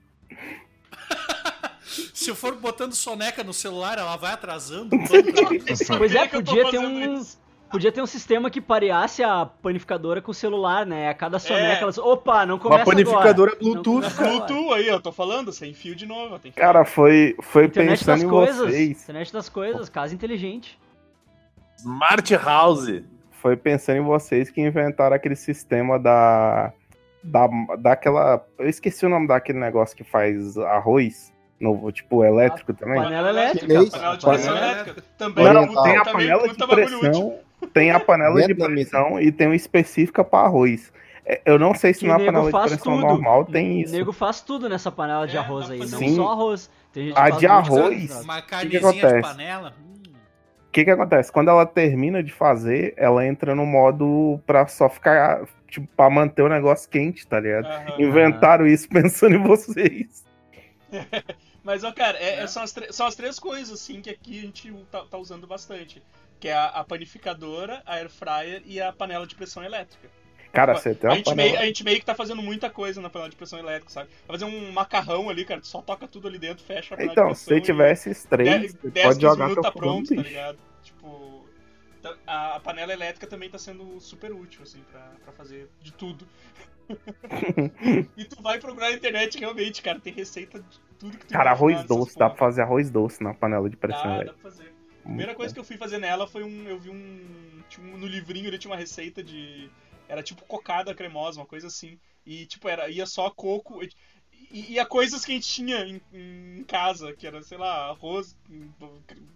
Se 2.15 2.31
eu 2.31 2.35
for 2.37 2.55
botando 2.55 2.95
soneca 2.95 3.43
no 3.43 3.53
celular, 3.53 3.99
ela 3.99 4.17
vai 4.17 4.33
atrasando. 4.33 4.91
Pois 5.99 6.15
é, 6.15 6.27
podia 6.29 6.71
ter 6.71 6.79
um. 6.79 7.15
isso. 7.21 7.39
Podia 7.71 7.93
ter 7.93 8.03
um 8.03 8.07
sistema 8.07 8.51
que 8.51 8.61
pareasse 8.61 9.23
a 9.23 9.47
panificadora 9.47 10.21
com 10.21 10.33
o 10.33 10.35
celular, 10.35 10.85
né? 10.85 11.09
A 11.09 11.15
cada 11.15 11.39
soneca, 11.39 11.79
É. 11.79 11.83
elas. 11.83 11.99
Opa, 11.99 12.45
não 12.45 12.59
começa 12.59 12.81
Uma 12.81 12.85
panificadora 12.85 13.53
agora. 13.53 13.57
Bluetooth. 13.63 14.13
Bluetooth 14.17 14.73
aí, 14.75 14.89
eu 14.89 15.01
tô 15.01 15.13
falando, 15.13 15.53
sem 15.53 15.73
fio 15.73 15.95
de 15.95 16.05
novo. 16.05 16.37
Tem 16.41 16.51
fio. 16.51 16.61
Cara, 16.61 16.85
foi, 16.85 17.37
foi 17.41 17.67
Internet 17.67 18.05
pensando 18.05 18.25
em 18.25 18.29
coisas. 18.29 18.57
vocês. 18.71 19.03
Internet 19.03 19.33
das 19.33 19.49
coisas, 19.49 19.89
casa 19.89 20.13
inteligente. 20.15 20.77
Smart 21.79 22.35
House. 22.37 23.03
Foi 23.41 23.57
pensando 23.57 23.99
em 23.99 24.05
vocês 24.05 24.51
que 24.51 24.61
inventaram 24.61 25.15
aquele 25.17 25.37
sistema 25.37 25.99
da. 25.99 26.73
Da, 27.23 27.49
daquela. 27.79 28.45
Eu 28.59 28.69
esqueci 28.69 29.07
o 29.07 29.09
nome 29.09 29.29
daquele 29.29 29.59
negócio 29.59 29.97
que 29.97 30.03
faz 30.05 30.57
arroz. 30.59 31.30
No, 31.61 31.93
tipo, 31.93 32.25
elétrico 32.25 32.73
também. 32.73 33.03
Panela 33.03 33.29
elétrica. 33.29 33.67
Leite. 33.79 33.91
Panela 33.93 34.17
de 34.17 34.25
pressão 34.27 34.57
elétrica. 34.57 34.81
elétrica. 34.91 35.05
Também, 35.19 35.45
Não, 35.53 35.83
tem 35.83 35.97
a 35.97 36.05
também 36.05 36.13
panela 36.13 36.43
de 36.43 36.49
puta 36.49 36.67
bagulho 36.67 36.87
útil. 36.87 37.01
pressão, 37.01 37.39
tem 37.75 37.91
a 37.91 38.01
panela 38.01 38.47
de 38.47 38.55
pressão 38.55 39.21
e 39.21 39.31
tem 39.31 39.47
uma 39.49 39.57
específica 39.57 40.25
para 40.25 40.47
arroz. 40.47 40.91
É, 41.27 41.43
Eu 41.45 41.59
não 41.59 41.75
sei 41.75 41.93
se 41.93 42.07
na 42.07 42.19
panela 42.19 42.47
de 42.51 42.59
pressão 42.69 42.95
tudo. 42.95 43.01
normal 43.07 43.45
tem 43.45 43.83
isso. 43.83 43.93
O 43.95 43.99
nego 43.99 44.11
faz 44.13 44.41
tudo 44.41 44.69
nessa 44.71 44.91
panela 44.91 45.27
de 45.27 45.37
É, 45.37 45.41
arroz 45.41 45.69
dá 45.69 45.75
aí, 45.75 45.81
pra 45.81 45.89
não. 45.89 45.99
Sim. 45.99 46.17
só 46.17 46.29
arroz. 46.33 46.71
Tem 46.95 47.05
gente 47.09 47.15
que 47.15 47.21
A 47.21 47.31
de 47.31 47.47
arroz? 47.47 48.25
Uma 48.25 48.41
que 48.43 48.67
de 48.69 48.81
panela. 49.21 49.75
O 50.67 50.73
que 50.73 50.85
que 50.85 50.91
acontece? 50.91 51.31
Quando 51.31 51.49
ela 51.49 51.67
termina 51.67 52.23
de 52.23 52.33
fazer, 52.33 52.95
ela 52.97 53.27
entra 53.27 53.55
no 53.55 53.67
modo 53.67 54.41
pra 54.47 54.67
só 54.69 54.89
ficar, 54.89 55.43
tipo, 55.69 55.87
pra 55.97 56.09
manter 56.09 56.43
o 56.43 56.49
negócio 56.49 56.89
quente, 56.89 57.27
tá 57.27 57.39
ligado? 57.41 57.67
Aham. 57.67 58.01
Inventaram 58.01 58.67
isso 58.67 58.89
pensando 58.89 59.35
em 59.35 59.43
vocês. 59.43 60.25
Mas, 61.71 61.85
ó, 61.85 61.93
cara, 61.93 62.19
é- 62.19 62.31
É. 62.31 62.41
é- 62.41 62.47
são, 62.49 62.65
as 62.65 62.75
são 62.91 63.07
as 63.07 63.15
três 63.15 63.39
coisas, 63.39 63.73
assim, 63.81 64.01
que 64.03 64.11
aqui 64.11 64.41
a 64.41 64.43
gente 64.43 64.73
tá, 64.91 65.05
tá 65.05 65.17
usando 65.17 65.47
bastante. 65.47 66.03
Que 66.41 66.49
é 66.49 66.53
a, 66.53 66.65
a 66.67 66.83
panificadora, 66.85 67.81
a 67.87 67.95
air 67.95 68.11
fryer 68.11 68.61
e 68.65 68.81
a 68.81 68.93
panela 68.93 69.25
de 69.25 69.37
pressão 69.37 69.63
elétrica. 69.63 70.11
Cara, 70.53 70.75
você 70.75 70.97
tem 70.97 71.09
A 71.09 71.15
gente, 71.15 71.33
meio, 71.37 71.51
panela. 71.51 71.63
a 71.63 71.67
gente 71.67 71.85
meio 71.85 72.01
que 72.01 72.05
tá 72.05 72.13
fazendo 72.13 72.43
muita 72.43 72.69
coisa 72.69 73.01
na 73.01 73.09
panela 73.09 73.31
de 73.31 73.37
pressão 73.37 73.57
elétrica, 73.61 73.89
sabe? 73.93 74.11
Vai 74.27 74.37
fazer 74.37 74.47
um 74.47 74.73
macarrão 74.73 75.31
ali, 75.31 75.45
cara, 75.45 75.61
tu 75.61 75.69
só 75.69 75.81
toca 75.81 76.09
tudo 76.09 76.27
ali 76.27 76.41
dentro, 76.41 76.65
fecha 76.65 76.93
a 76.95 76.97
panela 76.97 77.13
Então, 77.13 77.29
de 77.31 77.39
se 77.39 77.61
tivesse 77.61 78.11
esses 78.11 78.25
três, 78.25 78.73
você 78.73 78.91
10, 78.91 79.07
pode 79.07 79.21
15 79.21 79.21
jogar 79.21 79.45
minutos 79.49 79.63
tá 79.63 79.71
pronto, 79.71 80.13
tá 80.17 80.23
ligado? 80.23 80.59
Tipo, 80.83 81.47
tá- 82.03 82.17
a, 82.27 82.57
a 82.57 82.61
panela 82.61 82.93
elétrica 82.93 83.29
também 83.29 83.49
tá 83.49 83.59
sendo 83.59 84.01
super 84.01 84.33
útil, 84.33 84.65
assim, 84.65 84.83
pra, 84.91 85.13
pra 85.23 85.33
fazer 85.35 85.69
de 85.81 85.93
tudo. 85.93 86.27
e 88.17 88.25
tu 88.25 88.43
vai 88.43 88.59
procurar 88.59 88.91
na 88.91 88.97
internet, 88.97 89.39
realmente, 89.39 89.81
cara, 89.83 90.01
tem 90.01 90.13
receita 90.13 90.59
de 90.59 90.90
tudo 91.01 91.17
que 91.17 91.27
tu 91.27 91.33
Cara, 91.33 91.51
arroz 91.51 91.83
doce, 91.85 92.17
dá 92.17 92.29
pra 92.29 92.39
fazer 92.39 92.61
arroz 92.61 92.91
doce 92.91 93.23
na 93.23 93.33
panela 93.33 93.69
de 93.69 93.77
pressão 93.77 94.19
Dá, 94.19 94.25
dá 94.25 94.33
pra 94.35 94.43
fazer. 94.43 94.73
A 95.01 95.09
primeira 95.09 95.35
coisa 95.35 95.53
que 95.53 95.59
eu 95.59 95.65
fui 95.65 95.79
fazer 95.79 95.99
nela 95.99 96.29
foi 96.29 96.45
um. 96.45 96.69
Eu 96.69 96.79
vi 96.79 96.91
um. 96.91 97.63
Tinha 97.69 97.95
um 97.95 97.97
no 97.97 98.07
livrinho 98.07 98.47
ele 98.47 98.59
tinha 98.59 98.71
uma 98.71 98.77
receita 98.77 99.23
de. 99.23 99.71
Era 100.07 100.23
tipo 100.23 100.45
cocada 100.45 100.95
cremosa, 100.95 101.41
uma 101.41 101.47
coisa 101.47 101.69
assim. 101.69 101.99
E 102.27 102.45
tipo, 102.45 102.69
era, 102.69 102.89
ia 102.91 103.07
só 103.07 103.31
coco. 103.31 103.81
E, 104.51 104.73
e, 104.73 104.79
a 104.81 104.85
coisas 104.85 105.25
que 105.25 105.31
a 105.31 105.35
gente 105.37 105.47
tinha 105.49 105.87
em, 105.87 106.01
em 106.13 106.65
casa, 106.65 107.13
que 107.13 107.25
era, 107.25 107.41
sei 107.43 107.57
lá, 107.57 107.89
arroz, 107.91 108.37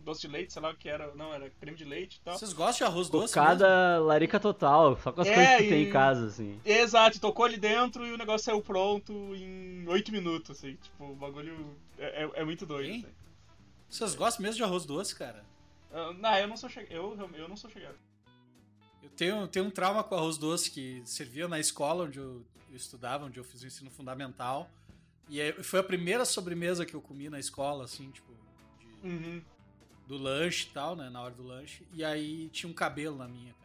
doce 0.04 0.22
de 0.22 0.28
leite, 0.28 0.52
sei 0.52 0.60
lá 0.60 0.70
o 0.70 0.76
que 0.76 0.88
era. 0.88 1.14
Não, 1.14 1.32
era 1.32 1.48
creme 1.60 1.76
de 1.76 1.84
leite 1.84 2.16
e 2.16 2.20
tal. 2.20 2.36
Vocês 2.36 2.52
gostam 2.52 2.86
de 2.88 2.92
arroz 2.92 3.08
doce? 3.08 3.38
mesmo? 3.38 3.42
Cocada 3.52 4.00
larica 4.00 4.40
total, 4.40 4.98
só 5.00 5.12
com 5.12 5.20
as 5.20 5.28
É, 5.28 5.34
coisas 5.34 5.56
que 5.58 5.62
e- 5.62 5.68
tem 5.68 5.84
em 5.84 5.90
casa, 5.90 6.26
assim. 6.26 6.60
Exato, 6.64 7.20
tocou 7.20 7.44
ali 7.44 7.56
dentro 7.56 8.04
e 8.04 8.12
o 8.12 8.18
negócio 8.18 8.44
saiu 8.46 8.60
pronto 8.60 9.12
em 9.36 9.86
8 9.86 10.10
minutos, 10.10 10.50
assim. 10.58 10.74
Tipo, 10.82 11.04
o 11.12 11.14
bagulho 11.14 11.76
é, 11.96 12.24
é, 12.24 12.30
é 12.40 12.44
muito 12.44 12.66
doido. 12.66 13.06
Assim. 13.06 13.14
Vocês 13.88 14.14
gostam 14.16 14.42
mesmo 14.42 14.56
de 14.56 14.64
arroz 14.64 14.84
doce, 14.84 15.14
cara? 15.14 15.44
Ah, 15.92 16.12
Não, 16.12 16.36
eu 16.38 16.48
não 16.48 16.56
sou 16.56 16.68
chegado. 16.68 16.92
Eu, 16.92 17.30
eu 17.34 17.48
não 17.48 17.56
sou 17.56 17.70
chegado. 17.70 17.94
Eu 19.00 19.10
tenho, 19.10 19.46
tenho 19.46 19.66
um 19.66 19.70
trauma 19.70 20.02
com 20.02 20.16
arroz 20.16 20.36
doce 20.38 20.68
que 20.72 21.02
servia 21.04 21.46
na 21.46 21.60
escola 21.60 22.04
onde 22.06 22.18
eu, 22.18 22.42
eu 22.70 22.76
estudava, 22.76 23.26
onde 23.26 23.38
eu 23.38 23.44
fiz 23.44 23.62
o 23.62 23.66
ensino 23.68 23.90
fundamental. 23.92 24.68
E 25.30 25.52
foi 25.62 25.80
a 25.80 25.82
primeira 25.84 26.24
sobremesa 26.24 26.84
que 26.84 26.94
eu 26.94 27.00
comi 27.00 27.28
na 27.30 27.38
escola, 27.40 27.84
assim, 27.84 28.10
tipo, 28.10 28.32
de- 29.02 29.08
Uhum. 29.08 29.42
do 30.06 30.16
lanche 30.18 30.68
e 30.70 30.74
tal, 30.74 30.94
né? 30.94 31.08
Na 31.10 31.22
hora 31.22 31.34
do 31.34 31.42
lanche. 31.42 31.82
E 31.92 32.04
aí 32.04 32.48
tinha 32.52 32.70
um 32.70 32.74
cabelo 32.74 33.16
na 33.16 33.26
minha, 33.26 33.52
cara. 33.54 33.64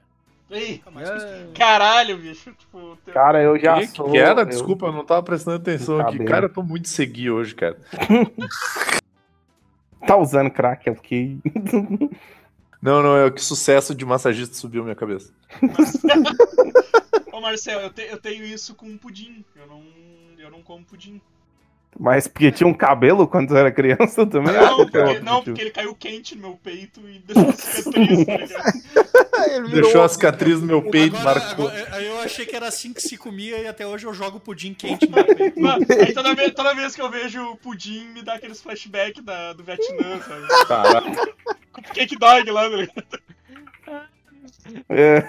Ei, 0.62 0.78
Nunca 0.78 0.92
mais 0.92 1.10
consegui. 1.10 1.32
É, 1.34 1.52
caralho, 1.56 2.18
bicho. 2.18 2.52
Tipo, 2.54 2.98
teu- 3.06 3.14
Cara, 3.14 3.44
eu 3.44 3.60
já 3.60 3.80
que, 3.80 3.88
sou. 3.88 4.10
que 4.10 4.18
era? 4.18 4.42
eu- 4.42 4.46
Desculpa, 4.46 4.88
eu 4.88 4.92
não 4.92 5.06
tava 5.06 5.22
prestando 5.22 5.58
atenção 5.58 6.00
aqui. 6.00 6.14
Cabelo. 6.14 6.30
Cara, 6.30 6.46
eu 6.46 6.54
tô 6.54 6.64
muito 6.64 6.90
segui 6.90 7.30
hoje, 7.30 7.54
cara. 7.54 7.78
Tá 10.08 10.16
usando 10.18 10.50
crack, 10.50 10.88
eu 10.88 10.96
fiquei. 10.96 11.38
Não, 12.82 13.04
não, 13.04 13.18
é 13.18 13.30
que 13.30 13.42
sucesso 13.42 13.94
de 13.94 14.06
massagista 14.06 14.56
subiu 14.56 14.82
minha 14.84 14.96
cabeça. 14.96 15.34
Ô 17.34 17.42
Marcel, 17.42 17.82
eu, 17.82 17.90
te- 17.90 18.08
eu 18.10 18.18
tenho 18.18 18.46
isso 18.46 18.74
com 18.74 18.98
pudim. 18.98 19.44
Eu 19.54 19.68
não, 19.68 19.84
eu 20.38 20.50
não 20.50 20.62
como 20.64 20.86
pudim. 20.86 21.20
Mas 21.98 22.28
porque 22.28 22.52
tinha 22.52 22.68
um 22.68 22.74
cabelo 22.74 23.28
quando 23.28 23.56
era 23.58 23.72
criança 23.72 24.26
também? 24.26 24.54
Não, 24.54 24.78
porque, 24.78 24.98
outro 24.98 25.24
não, 25.24 25.44
porque 25.44 25.62
ele 25.62 25.72
caiu 25.72 25.96
quente 25.96 26.36
no 26.36 26.42
meu 26.42 26.60
peito 26.64 27.02
e 27.10 27.20
deixou 27.20 27.52
cicatriz, 27.54 28.26
tá 28.26 28.38
ligado? 28.38 29.70
Deixou 29.72 30.04
a 30.04 30.10
cicatriz 30.10 30.60
no 30.60 30.68
meu 30.68 30.82
peito, 30.84 31.16
Agora- 31.18 31.40
marcou. 31.40 31.68
agora- 31.70 31.88
aí 31.96 32.06
eu 32.06 32.20
achei 32.20 32.46
que 32.46 32.56
era 32.56 32.68
assim 32.68 32.94
que 32.94 33.02
se 33.02 33.18
comia 33.18 33.58
e 33.58 33.68
até 33.68 33.88
hoje 33.88 34.06
eu 34.06 34.14
jogo 34.14 34.40
pudim 34.40 34.74
quente 34.74 35.08
no 35.10 35.16
meu 35.16 35.26
peito. 35.26 35.94
Aí 36.06 36.14
toda 36.14 36.36
vez, 36.36 36.54
toda 36.54 36.76
vez 36.76 36.94
que 36.96 37.02
eu 37.02 37.10
vejo 37.10 37.42
o 37.52 37.56
pudim, 37.58 38.08
me 38.10 38.22
dá 38.22 38.34
aqueles 38.36 38.62
flashbacks 38.62 39.24
da, 39.24 39.54
do 39.54 39.64
Vietnã, 39.64 40.20
sabe? 40.22 40.68
Caralho. 40.68 41.16
Com 41.74 41.82
o 41.82 41.84
cake 41.86 42.18
dog 42.18 42.52
lá, 42.52 42.70
tá 42.70 42.76
ligado? 42.76 43.20
É, 44.90 45.24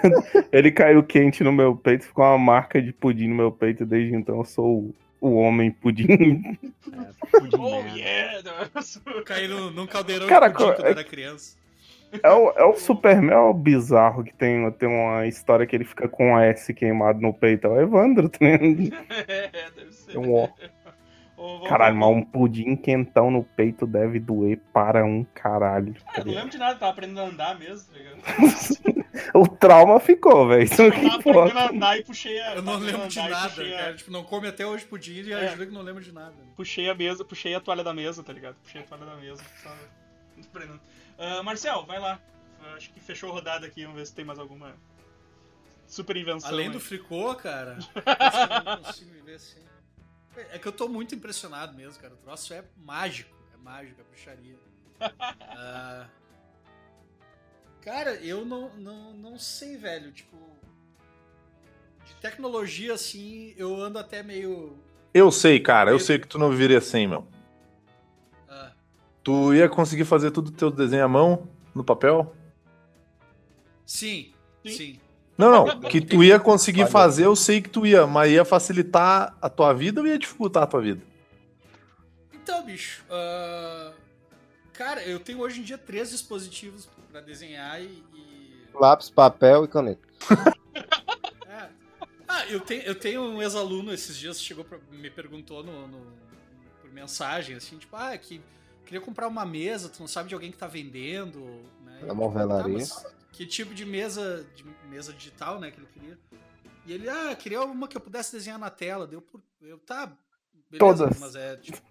ele 0.51 0.71
caiu 0.71 1.01
quente 1.03 1.43
no 1.43 1.51
meu 1.51 1.75
peito, 1.75 2.05
ficou 2.05 2.23
uma 2.25 2.37
marca 2.37 2.81
de 2.81 2.91
pudim 2.93 3.27
no 3.29 3.35
meu 3.35 3.51
peito. 3.51 3.85
Desde 3.85 4.13
então 4.15 4.37
eu 4.37 4.45
sou 4.45 4.93
o, 5.21 5.35
homem 5.35 5.71
pudim. 5.71 6.07
pudim 7.31 7.57
Oh 7.57 7.95
yeah! 7.95 8.41
Caí 9.25 9.47
num, 9.47 9.85
caldeirão 9.87 10.27
Cara, 10.27 10.47
de 10.47 10.55
pudim 10.55 10.65
quando 10.73 10.79
eu 10.79 10.85
era 10.87 11.03
criança. 11.03 11.61
É 12.21 12.29
o, 12.29 12.49
é 12.51 12.63
o 12.65 12.75
Superman 12.75 13.33
é 13.33 13.39
o 13.39 13.53
bizarro 13.53 14.23
que 14.23 14.33
tem, 14.33 14.69
tem 14.71 14.89
uma 14.89 15.25
história 15.27 15.65
que 15.65 15.73
ele 15.73 15.85
fica 15.85 16.09
com 16.09 16.33
um 16.33 16.39
S 16.39 16.73
queimado 16.73 17.21
no 17.21 17.33
peito. 17.33 17.67
É 17.67 17.69
o 17.69 17.79
Evandro, 17.79 18.27
tá? 18.27 18.37
É, 19.27 19.69
deve 19.75 19.93
ser. 19.93 20.15
É 20.15 20.19
um 20.19 20.33
ó. 20.33 20.49
Ô, 21.43 21.67
Caralho, 21.67 21.95
mas 21.95 22.09
um 22.09 22.21
pudim 22.21 22.75
quentão 22.75 23.31
no 23.31 23.43
peito 23.43 23.87
deve 23.87 24.19
doer 24.19 24.59
para 24.71 25.03
um 25.03 25.23
caralho. 25.33 25.93
tá 25.93 25.99
É, 25.99 26.17
não 26.19 26.23
ligado? 26.25 26.35
lembro 26.35 26.49
de 26.51 26.57
nada, 26.59 26.79
tava 26.79 26.91
aprendendo 26.91 27.19
a 27.21 27.23
andar 27.25 27.57
mesmo, 27.59 27.91
tá 27.91 27.97
ligado? 27.97 28.21
O 29.33 29.45
trauma 29.47 29.99
ficou, 29.99 30.47
velho. 30.47 30.63
Eu 30.63 30.91
tava 30.91 31.15
aprendendo 31.15 31.59
a 31.59 31.69
andar 31.69 31.97
e 31.99 32.03
puxei 32.03 32.39
a. 32.41 32.55
Eu 32.55 32.61
não 32.61 32.77
lembro 32.77 33.07
de 33.07 33.17
nada, 33.17 33.45
a- 33.45 33.49
cara. 33.49 33.93
Tipo, 33.95 34.09
não 34.11 34.23
come 34.23 34.47
até 34.47 34.65
hoje 34.65 34.85
pudim 34.85 35.21
e 35.21 35.31
É. 35.33 35.47
ajuda 35.49 35.65
que 35.65 35.71
não 35.73 35.81
lembro 35.81 36.01
de 36.03 36.11
nada. 36.13 36.33
Puxei 36.55 36.89
a 36.89 36.95
mesa, 36.95 37.23
puxei 37.25 37.53
a 37.53 37.59
toalha 37.59 37.83
da 37.83 37.93
mesa, 37.93 38.23
tá 38.23 38.31
ligado? 38.33 38.55
Puxei 38.63 38.81
a 38.81 38.83
toalha 38.85 39.05
da 39.05 39.15
mesa. 39.17 39.43
Só... 39.61 39.69
aprendendo. 40.49 40.79
Ah, 41.17 41.43
Marcel, 41.43 41.85
vai 41.85 41.99
lá. 41.99 42.19
Eu 42.63 42.75
Acho 42.75 42.91
que 42.93 42.99
fechou 42.99 43.29
a 43.31 43.33
rodada 43.33 43.65
aqui, 43.67 43.81
vamos 43.83 43.97
ver 43.99 44.05
se 44.05 44.13
tem 44.15 44.23
mais 44.25 44.39
alguma 44.39 44.73
super 45.87 46.15
invenção. 46.15 46.49
Além 46.49 46.67
aí. 46.67 46.71
do 46.73 46.79
fricô, 46.79 47.35
cara, 47.35 47.77
eu 47.95 48.63
não 48.65 48.77
consigo 48.83 49.11
me 49.11 49.21
ver 49.21 49.35
assim. 49.35 49.59
É 50.51 50.57
que 50.57 50.67
eu 50.67 50.71
tô 50.71 50.87
muito 50.87 51.13
impressionado 51.13 51.75
mesmo, 51.75 52.01
cara. 52.01 52.13
O 52.13 52.17
troço 52.17 52.53
é 52.53 52.63
mágico. 52.77 53.35
É 53.53 53.57
mágico, 53.57 53.99
é 54.01 54.03
bruxaria. 54.03 54.55
Ah, 55.53 56.07
cara, 57.81 58.13
eu 58.15 58.45
não, 58.45 58.69
não, 58.77 59.13
não 59.13 59.37
sei, 59.37 59.75
velho. 59.77 60.11
Tipo, 60.11 60.37
de 62.05 62.13
tecnologia, 62.15 62.93
assim, 62.93 63.53
eu 63.57 63.75
ando 63.75 63.99
até 63.99 64.23
meio. 64.23 64.77
Eu 65.13 65.31
sei, 65.31 65.59
cara, 65.59 65.91
eu 65.91 65.99
sei 65.99 66.19
que 66.19 66.27
tu 66.27 66.37
não 66.39 66.49
viveria 66.51 66.79
sem, 66.79 67.07
meu. 67.07 67.27
ah, 68.47 68.71
Tu 69.23 69.55
ia 69.55 69.67
conseguir 69.67 70.05
fazer 70.05 70.31
tudo 70.31 70.51
teu 70.51 70.71
desenho 70.71 71.03
à 71.03 71.07
mão, 71.07 71.47
no 71.75 71.83
papel? 71.83 72.33
sim, 73.85 74.33
Sim. 74.63 74.71
sim. 74.71 75.00
Não, 75.41 75.65
não, 75.65 75.79
que 75.89 75.99
tu 76.01 76.23
ia 76.23 76.39
conseguir 76.39 76.81
Olha. 76.83 76.91
fazer, 76.91 77.25
eu 77.25 77.35
sei 77.35 77.61
que 77.61 77.69
tu 77.69 77.85
ia, 77.85 78.05
mas 78.05 78.31
ia 78.31 78.45
facilitar 78.45 79.35
a 79.41 79.49
tua 79.49 79.73
vida 79.73 79.99
ou 80.01 80.07
ia 80.07 80.17
dificultar 80.19 80.63
a 80.63 80.67
tua 80.67 80.81
vida? 80.81 81.01
Então, 82.33 82.63
bicho, 82.65 83.03
ah, 83.09 83.91
cara, 84.73 85.03
eu 85.03 85.19
tenho 85.19 85.39
hoje 85.39 85.59
em 85.61 85.63
dia 85.63 85.77
três 85.77 86.11
dispositivos 86.11 86.87
pra 87.11 87.21
desenhar 87.21 87.81
e- 87.81 88.03
e 88.13 88.67
Lápis, 88.73 89.09
papel 89.09 89.65
e 89.65 89.67
caneta. 89.67 90.01
É. 91.47 91.67
Ah, 92.27 92.45
eu 92.47 92.61
tenho, 92.61 92.81
eu 92.83 92.95
tenho 92.95 93.21
um 93.21 93.41
ex-aluno 93.41 93.91
esses 93.93 94.15
dias 94.17 94.41
chegou 94.41 94.63
pra, 94.63 94.77
me 94.89 95.09
perguntou 95.09 95.61
no, 95.63 95.85
no- 95.87 96.13
por 96.81 96.89
mensagem 96.93 97.55
assim, 97.57 97.77
tipo, 97.77 97.93
ah, 97.95 98.17
que 98.17 98.41
queria 98.85 99.01
comprar 99.01 99.27
uma 99.27 99.45
mesa, 99.45 99.89
tu 99.89 99.99
não 99.99 100.07
sabe 100.07 100.29
de 100.29 100.33
alguém 100.33 100.49
que 100.51 100.57
tá 100.57 100.67
vendendo, 100.67 101.39
né? 101.85 101.99
É 102.07 102.11
uma 102.11 102.23
alvenaria. 102.23 102.73
mas 102.77 103.05
que 103.31 103.45
tipo 103.45 103.73
de 103.73 103.85
mesa, 103.85 104.45
de 104.55 104.63
mesa 104.89 105.13
digital, 105.13 105.59
né, 105.59 105.71
que 105.71 105.79
ele 105.79 105.87
queria? 105.87 106.19
E 106.85 106.93
ele, 106.93 107.09
ah, 107.09 107.35
queria 107.35 107.63
uma 107.63 107.87
que 107.87 107.95
eu 107.95 108.01
pudesse 108.01 108.31
desenhar 108.31 108.59
na 108.59 108.69
tela, 108.69 109.07
deu 109.07 109.21
por, 109.21 109.41
eu 109.61 109.77
tá, 109.77 110.07
beleza, 110.69 110.79
Todas. 110.79 111.19
mas 111.19 111.35
é 111.35 111.55
tipo, 111.57 111.81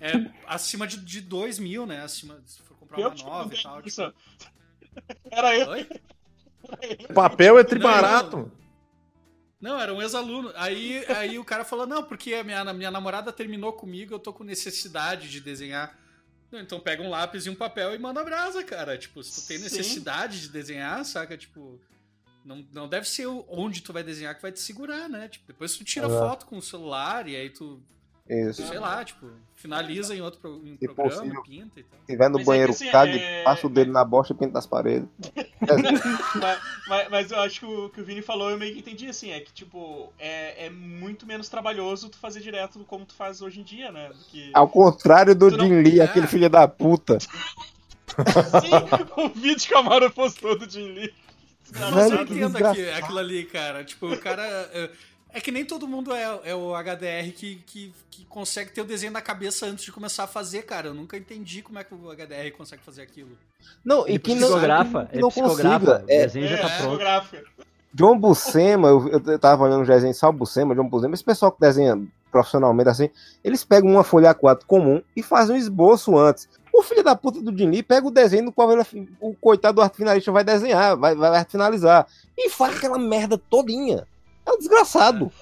é 0.00 0.30
acima 0.46 0.86
de, 0.86 0.98
de 0.98 1.20
2 1.20 1.58
mil, 1.58 1.86
né, 1.86 2.02
acima, 2.02 2.40
se 2.46 2.62
for 2.62 2.76
comprar 2.76 3.00
Eu 3.00 3.10
uma 3.10 3.24
nova 3.24 3.54
e 3.54 3.62
tal. 3.62 3.80
isso. 3.84 4.02
Tipo, 4.02 4.48
Era 5.30 5.56
eu. 5.56 5.68
Oi? 5.68 5.88
Papel 7.14 7.58
é 7.58 7.64
tribarato. 7.64 8.50
Não, 9.60 9.80
era 9.80 9.92
um 9.92 10.00
ex-aluno. 10.00 10.52
Aí, 10.54 11.04
aí 11.06 11.38
o 11.38 11.44
cara 11.44 11.64
falou: 11.64 11.86
Não, 11.86 12.02
porque 12.02 12.34
a 12.34 12.44
minha, 12.44 12.72
minha 12.72 12.90
namorada 12.90 13.32
terminou 13.32 13.72
comigo, 13.72 14.14
eu 14.14 14.18
tô 14.18 14.32
com 14.32 14.44
necessidade 14.44 15.28
de 15.28 15.40
desenhar. 15.40 15.96
Não, 16.50 16.60
então 16.60 16.80
pega 16.80 17.02
um 17.02 17.10
lápis 17.10 17.46
e 17.46 17.50
um 17.50 17.54
papel 17.54 17.94
e 17.94 17.98
manda 17.98 18.24
brasa, 18.24 18.64
cara. 18.64 18.96
Tipo, 18.96 19.22
se 19.22 19.42
tu 19.42 19.46
tem 19.46 19.58
Sim. 19.58 19.64
necessidade 19.64 20.40
de 20.40 20.48
desenhar, 20.48 21.04
saca? 21.04 21.36
Tipo, 21.36 21.78
não, 22.44 22.66
não 22.72 22.88
deve 22.88 23.06
ser 23.06 23.26
onde 23.26 23.82
tu 23.82 23.92
vai 23.92 24.02
desenhar 24.02 24.34
que 24.34 24.40
vai 24.40 24.50
te 24.50 24.60
segurar, 24.60 25.08
né? 25.08 25.28
Tipo, 25.28 25.46
depois 25.46 25.76
tu 25.76 25.84
tira 25.84 26.06
Exato. 26.06 26.24
foto 26.26 26.46
com 26.46 26.56
o 26.56 26.62
celular 26.62 27.28
e 27.28 27.36
aí 27.36 27.50
tu, 27.50 27.82
Isso. 28.28 28.66
sei 28.66 28.78
lá, 28.78 29.02
tipo, 29.04 29.26
finaliza 29.54 30.14
em 30.14 30.20
outro 30.20 30.38
pro- 30.40 30.60
em 30.64 30.76
Se 30.78 30.86
programa, 30.86 31.10
possível. 31.16 31.42
pinta 31.42 31.80
e 31.80 31.82
tal. 31.82 31.98
Se 32.00 32.06
tiver 32.12 32.28
no 32.28 32.34
Mas 32.38 32.42
é 32.42 32.44
banheiro, 32.50 32.72
assim, 32.72 32.90
cague, 32.90 33.18
é- 33.18 33.42
passa 33.42 33.66
o 33.66 33.70
dedo 33.70 33.90
na 33.90 34.04
bosta 34.04 34.32
e 34.32 34.36
pinta 34.36 34.52
nas 34.52 34.66
paredes. 34.66 35.08
mas, 36.40 36.60
mas- 36.86 37.08
mas 37.10 37.30
eu 37.32 37.40
acho 37.40 37.60
que 37.60 37.66
o 37.66 37.88
que 37.88 38.00
o 38.00 38.04
Vini 38.04 38.20
falou 38.22 38.50
eu 38.50 38.58
meio 38.58 38.72
que 38.74 38.80
entendi, 38.80 39.06
assim, 39.08 39.30
é 39.30 39.40
que, 39.40 39.52
tipo, 39.52 40.12
é, 40.18 40.66
é 40.66 40.70
muito 40.70 41.26
menos 41.26 41.48
trabalhoso 41.48 42.08
tu 42.08 42.18
fazer 42.18 42.40
direto 42.40 42.78
como 42.86 43.04
tu 43.06 43.14
faz 43.14 43.40
hoje 43.40 43.60
em 43.60 43.64
dia, 43.64 43.90
né? 43.90 44.08
Do 44.10 44.24
que... 44.26 44.50
Ao 44.54 44.68
contrário 44.68 45.34
do 45.34 45.50
Tu 45.50 45.56
não- 45.56 45.80
Lee, 45.82 46.00
É. 46.00 46.04
aquele 46.04 46.26
filho 46.26 46.50
da 46.50 46.68
puta. 46.68 47.18
Sim, 48.08 49.22
o 49.22 49.28
vídeo 49.28 49.66
que 49.68 49.74
a 49.74 49.82
Mara 49.82 50.10
postou 50.10 50.58
do 50.58 50.68
Jin 50.68 50.92
Lee. 50.92 51.14
Não, 51.78 51.98
eu 52.18 52.26
que 52.26 52.34
entendo 52.34 52.56
aquilo 52.96 53.18
ali, 53.18 53.44
cara. 53.44 53.84
Tipo, 53.84 54.12
o 54.12 54.18
cara. 54.18 54.42
É, 55.38 55.40
é 55.40 55.40
que 55.40 55.52
nem 55.52 55.64
todo 55.64 55.86
mundo 55.86 56.12
é, 56.12 56.40
é 56.44 56.54
o 56.54 56.74
HDR 56.74 57.32
que, 57.34 57.56
que, 57.66 57.92
que 58.10 58.24
consegue 58.26 58.70
ter 58.72 58.80
o 58.80 58.84
desenho 58.84 59.12
na 59.12 59.20
cabeça 59.22 59.66
antes 59.66 59.84
de 59.84 59.92
começar 59.92 60.24
a 60.24 60.26
fazer, 60.26 60.62
cara. 60.62 60.88
Eu 60.88 60.94
nunca 60.94 61.16
entendi 61.16 61.62
como 61.62 61.78
é 61.78 61.84
que 61.84 61.94
o 61.94 62.10
HDR 62.10 62.50
consegue 62.56 62.82
fazer 62.82 63.02
aquilo. 63.02 63.30
Não, 63.84 64.06
e 64.06 64.12
Ele 64.12 64.18
que 64.18 64.34
não, 64.34 64.48
psicografa, 64.48 65.06
que 65.06 65.14
ele 65.14 65.22
não 65.22 65.28
psicografa. 65.28 65.86
consiga. 65.86 66.04
O 66.06 66.10
É, 66.10 66.20
desenho 66.26 66.48
já 66.48 66.58
tá 66.58 66.68
é, 66.68 66.78
pronto. 66.78 67.02
John 67.94 68.18
Buscema, 68.18 68.88
eu, 68.88 69.08
eu 69.26 69.38
tava 69.38 69.64
olhando 69.64 69.82
os 69.82 69.88
desenhos, 69.88 70.16
só 70.18 70.28
o 70.28 70.32
Buscema, 70.32 70.74
John 70.74 70.88
Buscema, 70.88 71.14
esse 71.14 71.24
pessoal 71.24 71.50
que 71.50 71.60
desenha 71.60 72.00
profissionalmente 72.30 72.90
assim, 72.90 73.08
eles 73.42 73.64
pegam 73.64 73.90
uma 73.90 74.04
folha 74.04 74.34
A4 74.34 74.60
comum 74.66 75.02
e 75.16 75.22
fazem 75.22 75.56
um 75.56 75.58
esboço 75.58 76.16
antes. 76.16 76.46
O 76.72 76.82
filho 76.82 77.02
da 77.02 77.16
puta 77.16 77.40
do 77.40 77.56
Jin 77.56 77.70
Lee 77.70 77.82
pega 77.82 78.06
o 78.06 78.10
desenho 78.10 78.44
do 78.46 78.52
qual 78.52 78.70
ele- 78.70 79.08
o 79.20 79.34
coitado 79.34 79.76
do 79.76 79.82
arte 79.82 79.96
finalista 79.96 80.30
vai 80.30 80.44
desenhar, 80.44 80.96
vai, 80.96 81.14
vai 81.14 81.44
finalizar. 81.46 82.06
E 82.36 82.50
faz 82.50 82.76
aquela 82.76 82.98
merda 82.98 83.38
todinha. 83.38 84.06
É 84.48 84.52
um 84.52 84.58
desgraçado. 84.58 85.32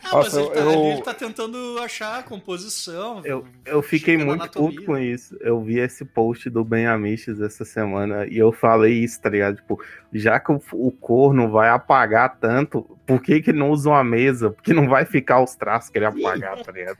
Ah, 0.00 0.10
mas 0.14 0.32
Nossa, 0.32 0.40
ele 0.40 0.50
tá, 0.50 0.60
eu- 0.60 0.70
ali 0.70 0.86
ele 0.92 1.02
tá 1.02 1.14
tentando 1.14 1.78
achar 1.80 2.20
a 2.20 2.22
composição. 2.22 3.20
Eu, 3.24 3.44
eu 3.64 3.82
fiquei 3.82 4.16
muito 4.16 4.48
puto 4.50 4.84
com 4.84 4.96
isso. 4.96 5.36
Eu 5.40 5.60
vi 5.60 5.78
esse 5.78 6.04
post 6.04 6.48
do 6.48 6.64
Ben 6.64 6.86
Amiches 6.86 7.40
essa 7.40 7.64
semana 7.64 8.26
e 8.26 8.38
eu 8.38 8.52
falei 8.52 8.92
isso, 9.02 9.20
tá 9.20 9.28
ligado? 9.28 9.56
Tipo, 9.56 9.82
já 10.12 10.38
que 10.38 10.52
o, 10.52 10.62
o 10.72 10.92
corno 10.92 11.50
vai 11.50 11.68
apagar 11.68 12.38
tanto, 12.38 12.82
por 13.04 13.20
que, 13.20 13.40
que 13.42 13.50
ele 13.50 13.58
não 13.58 13.70
usa 13.70 13.90
uma 13.90 14.04
mesa? 14.04 14.50
Porque 14.50 14.72
não 14.72 14.88
vai 14.88 15.04
ficar 15.04 15.42
os 15.42 15.56
traços 15.56 15.90
que 15.90 15.98
ele 15.98 16.06
apagar, 16.06 16.62
tá 16.62 16.70
ligado? 16.70 16.98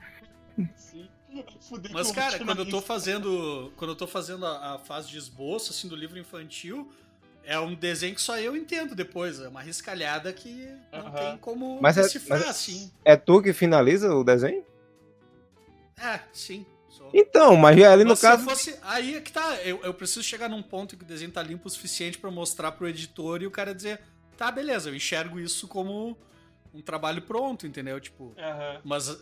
Sim. 0.75 1.07
Fudei 1.61 1.91
Mas, 1.93 2.11
cara, 2.11 2.37
quando 2.43 2.59
eu 2.59 2.69
tô 2.69 2.81
fazendo. 2.81 3.71
Quando 3.77 3.91
eu 3.91 3.95
tô 3.95 4.07
fazendo 4.07 4.45
a, 4.45 4.75
a 4.75 4.79
fase 4.79 5.09
de 5.09 5.17
esboço, 5.17 5.71
assim, 5.71 5.87
do 5.87 5.95
livro 5.95 6.19
infantil, 6.19 6.91
é 7.49 7.59
um 7.59 7.73
desenho 7.73 8.15
que 8.15 8.21
só 8.21 8.37
eu 8.39 8.55
entendo 8.55 8.93
depois. 8.95 9.39
É 9.39 9.47
uma 9.47 9.61
riscalhada 9.61 10.31
que 10.31 10.67
não 10.91 11.11
tem 11.11 11.37
como 11.37 11.79
Mas 11.81 11.97
é- 11.97 12.01
decifrar, 12.03 12.39
mas- 12.39 12.49
assim. 12.49 12.91
É 13.03 13.15
tu 13.15 13.41
que 13.41 13.51
finaliza 13.53 14.13
o 14.13 14.23
desenho? 14.23 14.63
É, 16.01 16.19
sim. 16.31 16.65
sou. 16.89 17.09
Então, 17.13 17.55
mas 17.55 17.81
ali 17.83 18.03
no 18.03 18.11
Mas 18.11 18.21
caso. 18.21 18.43
eu 18.43 18.49
fosse. 18.49 18.77
Aí 18.83 19.15
é 19.15 19.21
que 19.21 19.31
tá. 19.31 19.55
Eu, 19.63 19.81
eu 19.83 19.93
preciso 19.93 20.23
chegar 20.23 20.47
num 20.49 20.61
ponto 20.63 20.95
que 20.97 21.03
o 21.03 21.07
desenho 21.07 21.31
tá 21.31 21.41
limpo 21.43 21.67
o 21.67 21.69
suficiente 21.71 22.17
pra 22.17 22.31
mostrar 22.31 22.71
pro 22.71 22.87
editor 22.87 23.41
e 23.41 23.47
o 23.47 23.51
cara 23.51 23.73
dizer: 23.75 23.99
tá, 24.37 24.49
beleza, 24.51 24.89
eu 24.89 24.95
enxergo 24.95 25.39
isso 25.39 25.67
como 25.67 26.17
um 26.73 26.81
trabalho 26.81 27.21
pronto, 27.21 27.67
entendeu? 27.67 27.99
Tipo. 27.99 28.33
Mas 28.83 29.17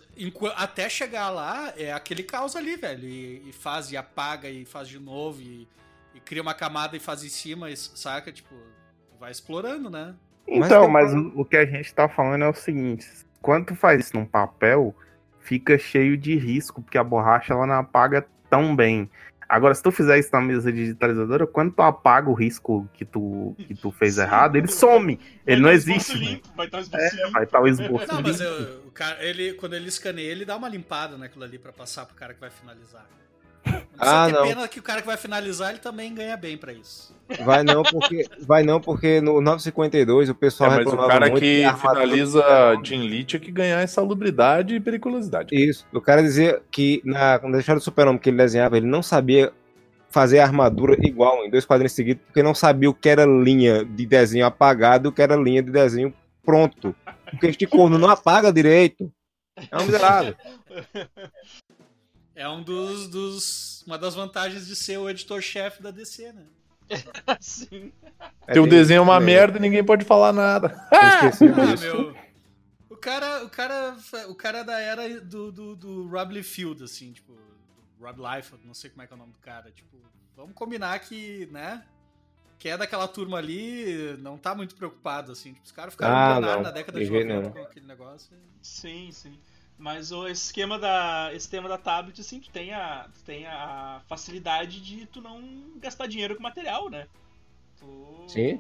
até 0.56 0.88
chegar 0.90 1.30
lá, 1.30 1.74
é 1.78 1.92
aquele 1.92 2.22
caos 2.24 2.56
ali, 2.56 2.76
velho. 2.76 3.08
E, 3.08 3.50
e 3.50 3.52
faz 3.54 3.92
e 3.92 3.98
apaga 3.98 4.50
e 4.50 4.64
faz 4.66 4.88
de 4.88 5.00
novo 5.00 5.42
e, 5.42 5.68
e 6.18 6.20
cria 6.20 6.42
uma 6.42 6.54
camada 6.54 6.98
e 6.98 7.00
faz 7.00 7.24
em 7.24 7.30
cima, 7.30 7.70
e, 7.70 7.78
saca? 7.78 8.32
Tipo, 8.32 8.56
vai 9.20 9.32
explorando, 9.32 9.90
né? 9.90 10.16
Mas 10.48 10.66
Então, 10.66 10.84
tem- 10.84 10.92
mas 10.92 11.14
o, 11.14 11.32
o 11.42 11.46
que 11.46 11.58
a 11.58 11.66
gente 11.66 11.94
tá 11.94 12.10
falando 12.10 12.44
é 12.44 12.50
o 12.50 12.54
seguinte: 12.54 13.08
quando 13.42 13.68
tu 13.68 13.76
faz 13.76 14.00
isso 14.06 14.16
num 14.18 14.26
papel, 14.26 14.96
fica 15.40 15.78
cheio 15.78 16.18
de 16.18 16.36
risco, 16.36 16.82
porque 16.82 16.98
a 16.98 17.04
borracha 17.04 17.54
ela 17.54 17.66
não 17.68 17.76
apaga 17.76 18.26
tão 18.50 18.76
bem. 18.76 19.10
Agora, 19.50 19.74
se 19.74 19.82
tu 19.82 19.92
fizer 19.94 20.20
isso 20.20 20.30
na 20.34 20.42
mesa 20.42 20.74
digitalizadora, 20.74 21.48
quando 21.48 21.72
tu 21.72 21.82
apaga 21.82 22.30
o 22.30 22.34
risco 22.34 22.86
que 22.94 23.06
tu, 23.06 23.56
que 23.58 23.74
tu 23.74 23.92
fez 23.92 24.16
Sim. 24.16 24.22
errado, 24.22 24.58
ele 24.58 24.68
some. 24.68 25.16
Vai 25.16 25.26
Ele 25.46 25.62
não 25.62 25.72
existe. 25.72 26.18
né? 26.20 26.32
Limpo, 26.32 26.50
vai 26.54 26.66
estar 26.66 26.78
um 26.80 26.82
esboço 26.82 27.04
É, 27.06 27.10
limpo. 27.16 27.32
vai 27.32 27.44
estar 27.46 27.62
o 27.62 27.68
esboço 27.68 28.08
Não, 28.14 28.22
mas 28.22 28.40
limpo. 28.42 28.52
eu- 28.52 28.88
o 28.88 28.92
cara, 28.92 29.24
ele, 29.24 29.54
quando 29.54 29.74
ele 29.74 29.88
escaneia, 29.88 30.32
ele 30.32 30.44
dá 30.44 30.58
uma 30.58 30.68
limpada 30.68 31.18
naquilo 31.18 31.46
ali 31.46 31.58
pra 31.58 31.72
passar 31.72 32.06
pro 32.06 32.14
cara 32.16 32.34
que 32.34 32.42
vai 32.42 32.50
finalizar. 32.50 33.06
Ah, 34.00 34.30
não. 34.30 34.44
pena 34.44 34.68
que 34.68 34.80
o 34.80 34.84
cara 34.84 35.02
que 35.02 35.08
vai 35.08 35.18
finalizar, 35.18 35.72
ele 35.72 35.80
também 35.80 36.14
ganha 36.14 36.38
bem 36.38 36.58
pra 36.58 36.72
isso. 36.72 37.16
Vai 37.44 37.64
não, 37.64 37.84
porque, 37.84 38.26
vai 38.42 38.64
não, 38.64 38.80
porque 38.80 39.20
no 39.20 39.42
952 39.42 40.30
o 40.30 40.32
É, 40.32 40.36
pessoal 40.36 40.70
mas 40.70 40.80
o 40.80 40.82
reclamava 40.82 41.10
cara 41.10 41.30
muito 41.30 41.42
que 41.42 41.64
finaliza 41.82 42.44
Jin 42.84 43.02
Lee 43.02 43.24
tinha 43.24 43.40
que 43.40 43.52
ganhar 43.52 43.84
insalubridade 43.84 44.76
e 44.76 44.80
periculosidade. 44.80 45.54
Isso. 45.54 45.86
O 45.92 46.00
cara 46.00 46.22
dizia 46.22 46.62
que 46.72 47.02
na, 47.04 47.40
quando 47.40 47.54
deixaram 47.54 47.80
o 47.80 47.82
super-homem 47.82 48.20
que 48.20 48.30
ele 48.30 48.38
desenhava, 48.38 48.78
ele 48.78 48.88
não 48.88 49.02
sabia 49.02 49.52
fazer 50.10 50.40
a 50.40 50.46
armadura 50.46 50.96
igual 51.06 51.44
em 51.44 51.50
dois 51.50 51.66
quadrinhos 51.66 51.92
seguidos, 51.92 52.24
porque 52.26 52.42
não 52.42 52.56
sabia 52.56 52.90
o 52.90 52.94
que 52.94 53.10
era 53.10 53.26
linha 53.26 53.84
de 53.84 54.06
desenho 54.06 54.46
apagado 54.46 55.08
e 55.08 55.10
o 55.10 55.12
que 55.12 55.22
era 55.22 55.36
linha 55.36 55.62
de 55.62 55.72
desenho 55.72 56.14
pronto. 56.46 56.96
Porque 57.30 57.48
este 57.48 57.68
corno 57.68 57.98
não 57.98 58.10
apaga 58.10 58.54
direito. 58.54 59.12
É 59.70 59.78
um 59.78 59.86
miserável. 59.86 60.36
É 62.38 62.48
um 62.48 62.62
dos, 62.62 63.08
dos. 63.08 63.84
Uma 63.88 63.98
das 63.98 64.14
vantagens 64.14 64.68
de 64.68 64.76
ser 64.76 64.98
o 64.98 65.10
editor-chefe 65.10 65.82
da 65.82 65.90
DC, 65.90 66.32
né? 66.34 66.46
Sim. 67.42 67.92
Teu 68.54 68.64
tem- 68.64 68.70
desenho 68.70 69.00
é 69.00 69.02
uma 69.02 69.18
é, 69.18 69.20
merda 69.20 69.58
e 69.58 69.62
ninguém 69.62 69.84
pode 69.84 70.06
falar 70.06 70.32
nada. 70.32 70.88
eu 70.94 71.30
esqueci 71.30 71.46
Ah, 71.48 71.66
disso. 71.66 71.84
meu. 71.84 72.16
O 72.90 72.96
cara, 72.96 73.44
o 73.44 73.50
cara, 73.50 73.98
o 74.30 74.36
cara 74.36 74.64
da 74.64 74.80
era 74.80 75.20
do, 75.22 75.52
do, 75.52 75.76
do 75.76 76.08
Rob 76.08 76.34
Liefeld, 76.34 76.84
assim, 76.84 77.12
tipo, 77.12 77.34
Rob 78.00 78.20
Liefeld, 78.22 78.66
não 78.66 78.74
sei 78.74 78.90
como 78.92 79.02
é 79.02 79.08
que 79.08 79.14
é 79.14 79.16
o 79.16 79.20
nome 79.20 79.34
do 79.34 79.40
cara, 79.40 79.72
tipo, 79.72 79.98
vamos 80.36 80.54
combinar 80.54 80.98
que, 81.00 81.48
né, 81.52 81.84
que 82.58 82.70
é 82.70 82.78
daquela 82.78 83.08
turma 83.08 83.38
ali, 83.38 84.16
não 84.20 84.38
tá 84.38 84.56
muito 84.56 84.76
preocupado, 84.76 85.32
assim, 85.32 85.54
tipo, 85.54 85.66
os 85.66 85.72
caras 85.72 85.94
ficaram 85.94 86.16
Ah, 86.16 86.40
não, 86.42 86.62
na 86.64 86.72
década 86.72 87.00
de 87.00 87.06
de 87.06 87.12
jeito 87.12 87.28
90 87.28 87.42
nenhum. 87.42 87.52
com 87.54 87.62
aquele 87.62 87.86
negócio. 87.86 88.36
Sim, 88.62 89.10
sim. 89.12 89.38
Mas 89.78 90.12
o 90.12 90.28
esse 90.28 90.46
esquema 90.46 90.80
da 90.80 91.30
esse 91.34 91.48
tema 91.50 91.70
da 91.70 91.78
tablet 91.78 92.20
assim, 92.20 92.40
tu 92.40 92.50
tem 92.50 92.74
a 92.74 93.08
tu 93.14 93.24
tem 93.24 93.46
a 93.46 94.02
facilidade 94.08 94.82
de 94.82 95.06
tu 95.06 95.22
não 95.22 95.42
gastar 95.78 96.08
dinheiro 96.08 96.36
com 96.36 96.42
material, 96.42 96.90
né? 96.90 97.08
Tu 97.80 98.24
Sim. 98.28 98.60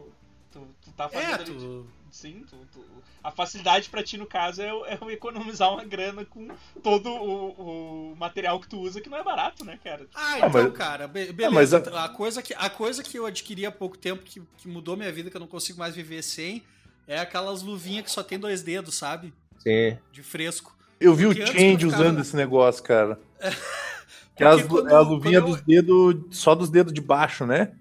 Tu, 0.51 0.65
tu 0.81 0.91
tá 0.91 1.09
fazendo 1.09 1.41
É, 1.41 1.45
tu, 1.45 1.87
Sim, 2.09 2.45
tu, 2.49 2.55
tu- 2.71 2.85
a 3.21 3.29
facilidade 3.31 3.89
pra 3.89 4.01
ti, 4.01 4.17
no 4.17 4.25
caso, 4.25 4.61
é, 4.61 4.69
é 4.69 5.11
economizar 5.11 5.71
uma 5.73 5.83
grana 5.83 6.23
com 6.23 6.47
todo 6.81 7.09
o, 7.11 8.11
o 8.11 8.15
material 8.15 8.59
que 8.59 8.67
tu 8.69 8.79
usa, 8.79 9.01
que 9.01 9.09
não 9.09 9.17
é 9.17 9.23
barato, 9.23 9.65
né, 9.65 9.77
cara? 9.83 10.07
Ah, 10.15 10.33
Ah, 10.33 10.37
então, 10.37 10.49
mas- 10.49 10.73
cara, 10.73 11.07
be- 11.07 11.27
Ah, 11.29 11.33
beleza. 11.33 11.51
mas 11.53 11.73
a- 11.73 11.77
Então, 11.79 11.97
a... 11.97 12.07
coisa 12.09 12.41
que, 12.41 12.53
a 12.53 12.69
coisa 12.69 13.03
que 13.03 13.19
eu 13.19 13.25
adquiri 13.25 13.65
há 13.65 13.71
pouco 13.71 13.97
tempo, 13.97 14.23
que, 14.23 14.41
que 14.57 14.67
mudou 14.69 14.95
minha 14.95 15.11
vida, 15.11 15.29
que 15.29 15.35
eu 15.35 15.41
não 15.41 15.47
consigo 15.47 15.77
mais 15.79 15.95
viver 15.95 16.23
sem, 16.23 16.63
é 17.05 17.19
aquelas 17.19 17.61
luvinhas 17.61 18.05
que 18.05 18.11
só 18.11 18.23
tem 18.23 18.39
dois 18.39 18.63
dedos, 18.63 18.95
sabe? 18.95 19.33
Sim. 19.59 19.97
De 20.13 20.23
fresco. 20.23 20.76
Eu 20.99 21.13
vi 21.13 21.25
o 21.25 21.29
Porque 21.29 21.41
antes 21.43 21.53
Change 21.53 21.85
ficava- 21.85 22.03
usando 22.03 22.21
esse 22.21 22.35
negócio, 22.35 22.83
cara. 22.83 23.19
Que 24.35 24.43
é, 24.43 24.47
as, 24.47 24.61
quando- 24.67 24.87
é 24.87 24.93
a 24.93 24.99
luvinha 24.99 25.37
eu- 25.39 25.45
dos 25.47 25.61
dedos, 25.61 26.37
só 26.37 26.53
dos 26.53 26.69
dedos 26.69 26.93
de 26.93 27.01
baixo, 27.01 27.43
né? 27.43 27.71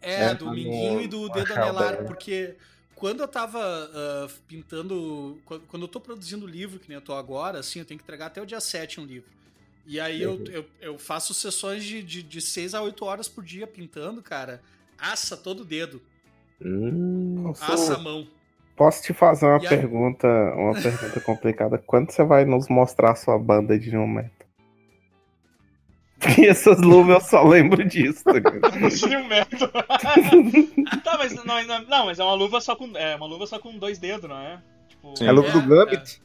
É, 0.00 0.24
É, 0.30 0.34
do 0.34 0.50
minguinho 0.50 1.02
e 1.02 1.06
do 1.06 1.28
dedo 1.28 1.52
anelar, 1.52 1.96
dela. 1.96 2.04
porque 2.06 2.54
quando 2.94 3.20
eu 3.20 3.28
tava 3.28 3.60
ah, 3.60 4.26
pintando. 4.48 5.38
Quando, 5.44 5.82
eu 5.82 5.88
tô 5.88 6.00
produzindo 6.00 6.46
livro, 6.46 6.78
que 6.80 6.88
nem 6.88 6.94
eu 6.94 7.02
tô 7.02 7.12
agora, 7.12 7.58
assim, 7.58 7.80
eu 7.80 7.84
tenho 7.84 7.98
que 7.98 8.04
entregar 8.04 8.26
até 8.26 8.40
o 8.40 8.46
dia 8.46 8.58
7 8.58 8.98
um 9.00 9.04
livro. 9.04 9.28
E 9.86 10.00
aí 10.00 10.22
eu, 10.22 10.32
Uhum. 10.36 10.44
eu, 10.50 10.64
eu 10.80 10.98
faço 10.98 11.34
sessões 11.34 11.84
de, 11.84 12.02
de, 12.02 12.22
de 12.22 12.40
6 12.40 12.72
a 12.74 12.80
8 12.80 13.04
horas 13.04 13.28
por 13.28 13.44
dia 13.44 13.66
pintando, 13.66 14.22
cara. 14.22 14.62
Assa 14.98 15.36
todo 15.36 15.60
o 15.60 15.64
dedo, 15.64 16.00
Hum, 16.64 17.52
assa 17.60 17.96
a 17.96 17.98
mão. 17.98 18.26
Posso 18.78 19.02
te 19.02 19.12
fazer 19.12 19.44
uma 19.46 19.58
E 19.58 19.62
aí- 19.62 19.68
pergunta, 19.68 20.26
uma 20.56 20.72
pergunta 20.72 21.20
complicada? 21.20 21.76
Quando 21.78 22.10
você 22.12 22.24
vai 22.24 22.44
nos 22.44 22.68
mostrar 22.68 23.10
a 23.10 23.14
sua 23.16 23.38
banda 23.38 23.78
de 23.78 23.90
New 23.90 24.06
Metal? 24.06 24.30
Porque 26.18 26.46
essas 26.46 26.80
luvas 26.80 27.14
eu 27.16 27.20
só 27.28 27.42
lembro 27.42 27.84
disso. 27.86 28.24
tá 28.24 28.32
ligado? 28.32 28.90
Sim, 28.90 29.16
um 29.16 29.26
método. 29.28 29.68
tá, 31.04 31.16
mas 31.18 31.34
não, 31.34 31.44
não, 31.44 31.82
não, 31.84 32.06
mas 32.06 32.18
é 32.18 32.24
uma 32.24 32.34
luva 32.34 32.60
só 32.60 32.74
com. 32.74 32.96
É 32.96 33.14
uma 33.16 33.26
luva 33.26 33.46
só 33.46 33.58
com 33.58 33.76
dois 33.78 33.98
dedos, 33.98 34.28
não 34.28 34.38
é? 34.38 34.60
Tipo, 34.88 35.14
é 35.22 35.28
a 35.28 35.32
luva 35.32 35.50
do 35.50 35.58
É, 35.58 35.66
Gambit? 35.84 36.22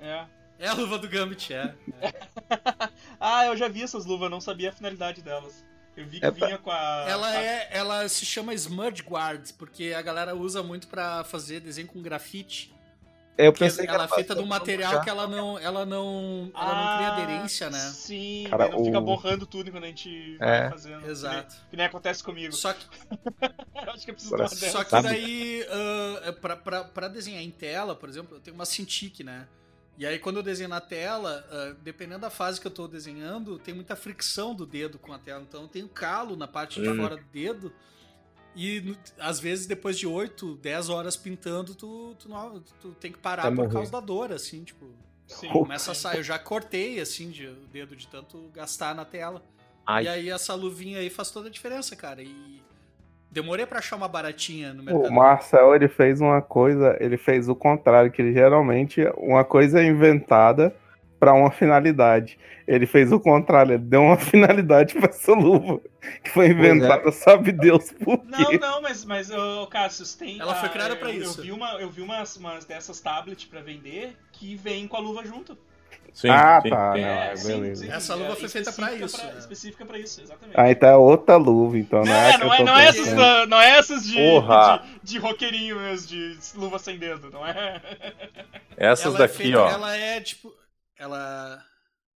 é. 0.00 0.24
É 0.58 0.66
a 0.68 0.74
luva 0.74 0.98
do 0.98 1.08
Gambit, 1.08 1.52
é. 1.54 1.74
é. 2.02 2.12
Ah, 3.18 3.46
eu 3.46 3.56
já 3.56 3.68
vi 3.68 3.82
essas 3.82 4.04
luvas, 4.04 4.30
não 4.30 4.40
sabia 4.40 4.70
a 4.70 4.72
finalidade 4.72 5.22
delas. 5.22 5.64
Eu 6.00 6.06
vi 6.06 6.20
que 6.20 6.26
É 6.26 6.30
vinha 6.30 6.58
com 6.58 6.70
a. 6.70 7.04
Ela 7.08 7.28
a- 7.28 7.42
é, 7.42 7.68
ela 7.72 8.08
se 8.08 8.24
chama 8.26 8.54
Smudge 8.54 9.02
Guard, 9.02 9.50
porque 9.58 9.92
a 9.96 10.02
galera 10.02 10.34
usa 10.34 10.62
muito 10.62 10.88
pra 10.88 11.24
fazer 11.24 11.60
desenho 11.60 11.86
com 11.88 12.00
grafite. 12.02 12.72
Eu 13.38 13.52
Porque 13.52 13.64
pensei 13.64 13.86
que 13.86 13.90
ela 13.94 14.04
é 14.04 14.08
feita 14.08 14.34
de 14.34 14.42
um 14.42 14.46
material 14.46 15.00
que 15.00 15.08
ela 15.08 15.26
não, 15.26 15.58
ela 15.58 15.86
não, 15.86 16.50
ela 16.54 16.74
não 16.74 16.96
cria 16.96 17.08
Ah, 17.08 17.12
aderência, 17.16 17.70
né? 17.70 17.78
Sim, 17.78 18.46
Cara, 18.50 18.68
não 18.68 18.84
fica 18.84 18.98
o- 18.98 19.02
borrando 19.02 19.46
tudo 19.46 19.70
quando 19.70 19.84
a 19.84 19.86
gente 19.86 20.36
É. 20.38 20.60
vai 20.62 20.70
fazendo. 20.70 21.08
Exato. 21.10 21.46
Que 21.48 21.54
nem, 21.54 21.68
que 21.70 21.76
nem 21.78 21.86
acontece 21.86 22.22
comigo. 22.22 22.52
Só 22.54 22.74
que, 22.74 22.84
Eu 23.82 23.92
acho 23.92 24.04
que 24.04 24.10
eu 24.10 24.14
preciso 24.14 24.70
só 24.70 24.84
que 24.84 25.00
daí, 25.02 25.66
ah, 25.70 26.32
pra, 26.34 26.54
pra, 26.56 26.84
pra 26.84 27.08
desenhar 27.08 27.42
em 27.42 27.50
tela, 27.50 27.96
por 27.96 28.10
exemplo, 28.10 28.36
eu 28.36 28.40
tenho 28.40 28.54
uma 28.54 28.66
Cintiq, 28.66 29.24
né? 29.24 29.46
E 30.00 30.06
aí 30.06 30.18
quando 30.18 30.38
eu 30.38 30.42
desenho 30.42 30.70
na 30.70 30.80
tela, 30.80 31.46
ah, 31.50 31.76
dependendo 31.82 32.22
da 32.22 32.30
fase 32.30 32.58
que 32.58 32.66
eu 32.66 32.70
tô 32.70 32.88
desenhando, 32.88 33.58
tem 33.58 33.74
muita 33.74 33.94
fricção 33.94 34.54
do 34.54 34.64
dedo 34.64 34.98
com 34.98 35.12
a 35.12 35.18
tela. 35.18 35.42
Então 35.46 35.60
eu 35.60 35.68
tenho 35.68 35.86
calo 35.90 36.36
na 36.36 36.48
parte 36.48 36.80
de 36.80 36.88
Hum. 36.88 36.96
fora 36.96 37.18
do 37.18 37.24
dedo. 37.30 37.70
E 38.56 38.96
às 39.18 39.38
vezes, 39.38 39.66
depois 39.66 39.98
de 39.98 40.06
8, 40.06 40.56
10 40.56 40.88
horas 40.88 41.18
pintando, 41.18 41.74
tu, 41.74 42.16
tu, 42.18 42.30
não- 42.30 42.60
tu 42.80 42.92
tem 42.98 43.12
que 43.12 43.18
parar 43.18 43.42
Vai 43.42 43.54
por 43.54 43.70
causa 43.72 43.92
da 43.92 44.00
dor, 44.00 44.32
assim, 44.32 44.64
tipo. 44.64 44.86
Sim, 45.28 45.48
Começa 45.50 45.92
a 45.92 45.94
sair. 45.94 46.16
Eu 46.16 46.22
já 46.24 46.38
cortei, 46.38 46.98
assim, 46.98 47.30
de, 47.30 47.46
o 47.46 47.66
dedo 47.70 47.94
de 47.94 48.08
tanto 48.08 48.48
gastar 48.54 48.94
na 48.94 49.04
tela. 49.04 49.44
Ai. 49.86 50.04
E 50.04 50.08
aí 50.08 50.30
essa 50.30 50.54
luvinha 50.54 50.98
aí 50.98 51.10
faz 51.10 51.30
toda 51.30 51.48
a 51.48 51.50
diferença, 51.50 51.94
cara. 51.94 52.22
E 52.22 52.60
demorei 53.30 53.64
pra 53.66 53.78
achar 53.78 53.96
uma 53.96 54.08
baratinha 54.08 54.72
no 54.74 54.82
O 54.82 54.84
mercado. 54.84 55.12
Marcel, 55.12 55.74
ele 55.74 55.88
fez 55.88 56.20
uma 56.20 56.42
coisa, 56.42 56.96
ele 57.00 57.16
fez 57.16 57.48
o 57.48 57.54
contrário, 57.54 58.10
que 58.10 58.20
ele 58.20 58.32
geralmente, 58.32 59.02
uma 59.16 59.44
coisa 59.44 59.80
é 59.80 59.86
inventada 59.86 60.74
pra 61.18 61.32
uma 61.34 61.50
finalidade. 61.50 62.38
Ele 62.66 62.86
fez 62.86 63.12
o 63.12 63.20
contrário, 63.20 63.72
ele 63.74 63.82
deu 63.82 64.00
uma 64.02 64.16
finalidade 64.18 64.94
pra 64.94 65.08
essa 65.10 65.32
luva, 65.32 65.80
que 66.24 66.30
foi 66.30 66.48
inventada, 66.48 67.10
sabe 67.12 67.52
Deus 67.52 67.92
por 67.92 68.20
Não, 68.24 68.46
quê. 68.46 68.58
não, 68.58 68.80
mas, 68.80 69.04
mas 69.04 69.30
ô, 69.30 69.66
Cassius, 69.66 70.14
tem. 70.14 70.40
Ela 70.40 70.54
foi 70.54 70.68
criada 70.70 70.96
pra 70.96 71.10
eu- 71.10 71.20
isso. 71.22 71.40
Eu 71.40 71.44
vi, 71.44 71.52
uma, 71.52 71.72
eu 71.80 71.90
vi 71.90 72.00
umas, 72.00 72.36
umas 72.36 72.64
dessas 72.64 73.00
tablets 73.00 73.44
pra 73.44 73.60
vender 73.60 74.16
que 74.32 74.56
vem 74.56 74.88
com 74.88 74.96
a 74.96 75.00
luva 75.00 75.24
junto. 75.24 75.58
Sim, 76.12 76.28
ah, 76.28 76.60
sim. 76.62 76.70
tá, 76.70 76.92
É, 76.98 77.00
não, 77.00 77.08
é 77.22 77.36
sim, 77.36 77.48
beleza. 77.48 77.84
sim, 77.84 77.90
Essa 77.92 78.14
luva 78.14 78.32
é 78.32 78.36
foi 78.36 78.48
feita 78.48 78.72
pra 78.72 78.92
específica 78.92 79.06
isso, 79.06 79.26
né? 79.32 79.38
Específica 79.38 79.86
pra 79.86 79.98
isso, 79.98 80.20
exatamente. 80.20 80.60
Aí 80.60 80.74
tá 80.74 80.96
outra 80.98 81.36
luva, 81.36 81.78
então 81.78 82.00
não, 82.00 82.06
Não, 82.06 82.14
é, 82.14 82.26
é, 82.26 82.28
essa 82.30 82.38
não, 82.38 82.50
que 82.50 82.56
é, 82.56 82.60
eu 82.60 82.66
não 82.66 82.74
tô 82.74 82.80
é 82.80 82.84
essas, 82.86 83.48
não 83.48 83.60
é 83.60 83.70
essas 83.78 84.04
de, 84.04 84.14
de, 84.16 84.82
de 85.02 85.18
roqueirinho 85.18 85.76
mesmo, 85.78 86.08
de 86.08 86.38
luva 86.54 86.78
sem 86.78 86.98
dedo, 86.98 87.30
não 87.30 87.46
é? 87.46 87.80
Essas 88.76 89.06
ela 89.06 89.14
é 89.16 89.18
daqui, 89.18 89.36
feita- 89.36 89.58
ó. 89.62 89.68
Ela 89.70 89.96
é 89.96 90.20
tipo. 90.20 90.52
Ela. 90.98 91.62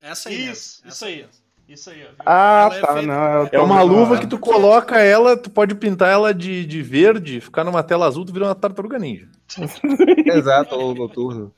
Essa 0.03 0.29
aí. 0.29 0.35
Isso, 0.51 0.81
mesmo, 0.83 0.89
isso 0.95 1.05
aí. 1.05 1.27
Isso 1.67 1.89
aí, 1.91 2.03
ó. 2.03 2.09
viu? 2.09 2.15
Ah, 2.27 2.65
Ela 2.67 2.77
é 2.77 2.81
tá, 2.81 2.93
feita- 2.95 3.07
não. 3.07 3.49
É 3.53 3.59
uma 3.61 3.83
luva 3.83 4.19
que 4.19 4.27
tu 4.27 4.39
coloca 4.39 4.99
ela, 5.01 5.35
tu 5.37 5.49
pode 5.49 5.75
pintar 5.75 6.11
ela 6.13 6.35
de, 6.35 6.67
de 6.67 6.83
verde, 6.83 7.41
ficar 7.41 7.65
numa 7.65 7.83
tela 7.83 8.07
azul, 8.07 8.25
tu 8.25 8.33
vira 8.33 8.45
uma 8.45 8.55
tartaruga 8.55 8.99
ninja. 8.99 9.29
Exato, 10.27 10.75
ou 10.75 10.95
noturno. 10.95 11.55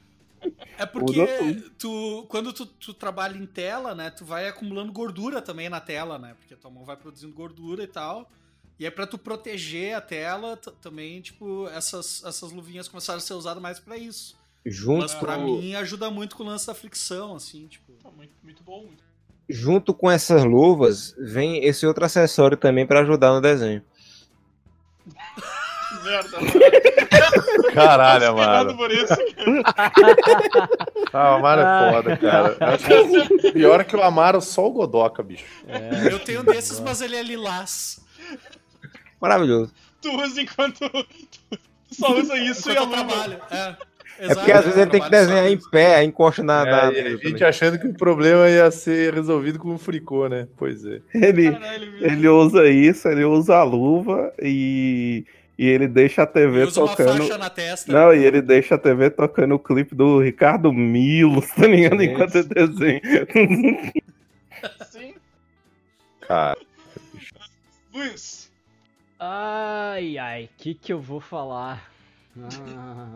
É 0.79 0.85
porque 0.87 1.63
tu, 1.79 2.27
quando 2.29 2.53
tu, 2.53 2.67
tu 2.67 2.95
trabalha 2.95 3.37
em 3.37 3.47
tela, 3.47 3.95
né, 3.95 4.11
tu 4.11 4.25
vai 4.25 4.49
acumulando 4.49 4.93
gordura 4.93 5.43
também 5.43 5.69
na 5.69 5.81
tela, 5.81 6.19
né? 6.19 6.35
Porque 6.39 6.55
tua 6.57 6.71
mão 6.71 6.85
vai 6.85 6.97
produzindo 6.97 7.33
gordura 7.33 7.83
e 7.83 7.89
tal. 7.89 8.31
E 8.79 8.85
é 8.85 8.91
pra 8.91 9.07
tu 9.07 9.17
proteger 9.17 9.97
a 9.97 10.01
tela 10.01 10.57
também, 10.57 11.21
tipo, 11.21 11.67
essas, 11.69 12.23
essas 12.25 12.53
luvinhas 12.53 12.89
começaram 12.89 13.19
a 13.19 13.23
ser 13.23 13.35
usadas 13.35 13.63
mais 13.63 13.79
pra 13.79 13.97
isso. 13.97 14.37
Junto, 14.65 15.03
Mas 15.03 15.15
pra 15.15 15.39
mim 15.39 15.75
ajuda 15.75 16.11
muito 16.11 16.37
com 16.37 16.43
o 16.43 16.47
lance 16.47 16.67
da 16.67 16.75
fricção, 16.75 17.37
assim, 17.37 17.67
tipo. 17.69 17.93
Tá 18.03 18.11
Muito, 18.11 18.33
muito 18.43 18.63
bom, 18.63 18.85
muito 18.85 19.07
junto 19.49 19.95
com 19.95 20.11
essas 20.11 20.45
luvas, 20.45 21.15
vem 21.19 21.65
esse 21.65 21.87
outro 21.87 22.05
acessório 22.05 22.57
também 22.57 22.87
pra 22.87 23.01
ajudar 23.01 23.33
no 23.33 23.41
desenho. 23.41 23.83
Merda, 26.07 26.41
mano. 26.41 26.53
Caralho, 27.75 28.25
Esperado 28.25 28.71
Amaro. 28.71 28.77
por 28.77 28.91
isso. 28.91 29.15
Ah, 31.13 31.33
o 31.33 31.35
Amaro 31.37 31.61
é 31.61 31.93
foda, 31.93 32.17
cara. 32.17 32.57
Que 33.41 33.53
pior 33.53 33.85
que 33.85 33.97
o 33.97 34.03
Amaro, 34.03 34.41
só 34.41 34.67
o 34.67 34.71
Godoca, 34.71 35.23
bicho. 35.23 35.45
É, 35.69 36.13
Eu 36.13 36.19
tenho 36.19 36.43
desses, 36.43 36.79
mas 36.81 37.01
ele 37.01 37.17
é 37.17 37.23
lilás. 37.23 38.01
Maravilhoso. 39.21 39.73
Tu 40.03 40.11
usa 40.11 40.41
enquanto. 40.43 40.79
Tu 40.81 41.95
só 41.95 42.13
usa 42.15 42.37
isso 42.37 42.71
e 42.71 42.77
a 42.77 42.83
Enquanto 42.83 42.93
eu 42.99 43.03
luva. 43.03 43.15
trabalho. 43.15 43.41
É, 43.51 43.77
É 44.19 44.35
porque 44.35 44.53
às 44.53 44.65
vezes 44.65 44.79
ele 44.79 44.91
tem 44.91 45.01
que 45.03 45.11
desenhar 45.11 45.47
em 45.49 45.59
pé, 45.71 46.03
encosta 46.03 46.43
na. 46.43 46.65
na- 46.65 46.93
É, 46.93 47.13
e 47.13 47.15
a 47.15 47.29
gente 47.29 47.45
achando 47.45 47.79
que 47.79 47.87
o 47.87 47.95
problema 47.95 48.49
ia 48.49 48.71
ser 48.71 49.15
resolvido 49.15 49.59
com 49.59 49.75
o 49.75 49.79
fricô, 49.79 50.29
né? 50.29 50.49
Pois 50.57 50.85
é. 50.85 51.01
Ele, 51.15 51.53
Caralho, 51.53 51.93
ele 52.05 52.29
usa 52.29 52.69
isso, 52.69 53.09
ele 53.09 53.25
usa 53.25 53.57
a 53.57 53.63
luva 53.63 54.33
e, 54.43 55.25
e 55.59 55.67
ele 55.67 55.89
deixa 55.89 56.23
a 56.23 56.27
TV 56.27 56.65
usa 56.65 56.83
uma 56.83 56.91
tocando. 56.91 57.19
faixa 57.19 57.39
na 57.39 57.51
testa. 57.51 57.93
Não, 57.93 58.15
e 58.15 58.25
ele 58.25 58.43
deixa 58.43 58.75
a 58.75 58.79
TV 58.79 59.11
tocando 59.11 59.55
o 59.55 59.59
clipe 59.59 59.95
do 59.95 60.21
Ricardo 60.21 60.73
Milos, 60.73 61.47
tá 61.57 61.67
ligado? 61.67 61.99
Gente. 61.99 62.13
Enquanto 62.13 62.35
ele 62.37 62.49
desenha. 62.49 63.01
Sim. 64.91 65.15
Cara, 66.21 66.59
Luiz. 67.95 68.51
Ai, 69.19 70.19
ai, 70.19 70.45
o 70.45 70.49
que 70.59 70.75
que 70.75 70.93
eu 70.93 71.01
vou 71.01 71.21
falar? 71.21 71.91
Ah. 72.39 73.09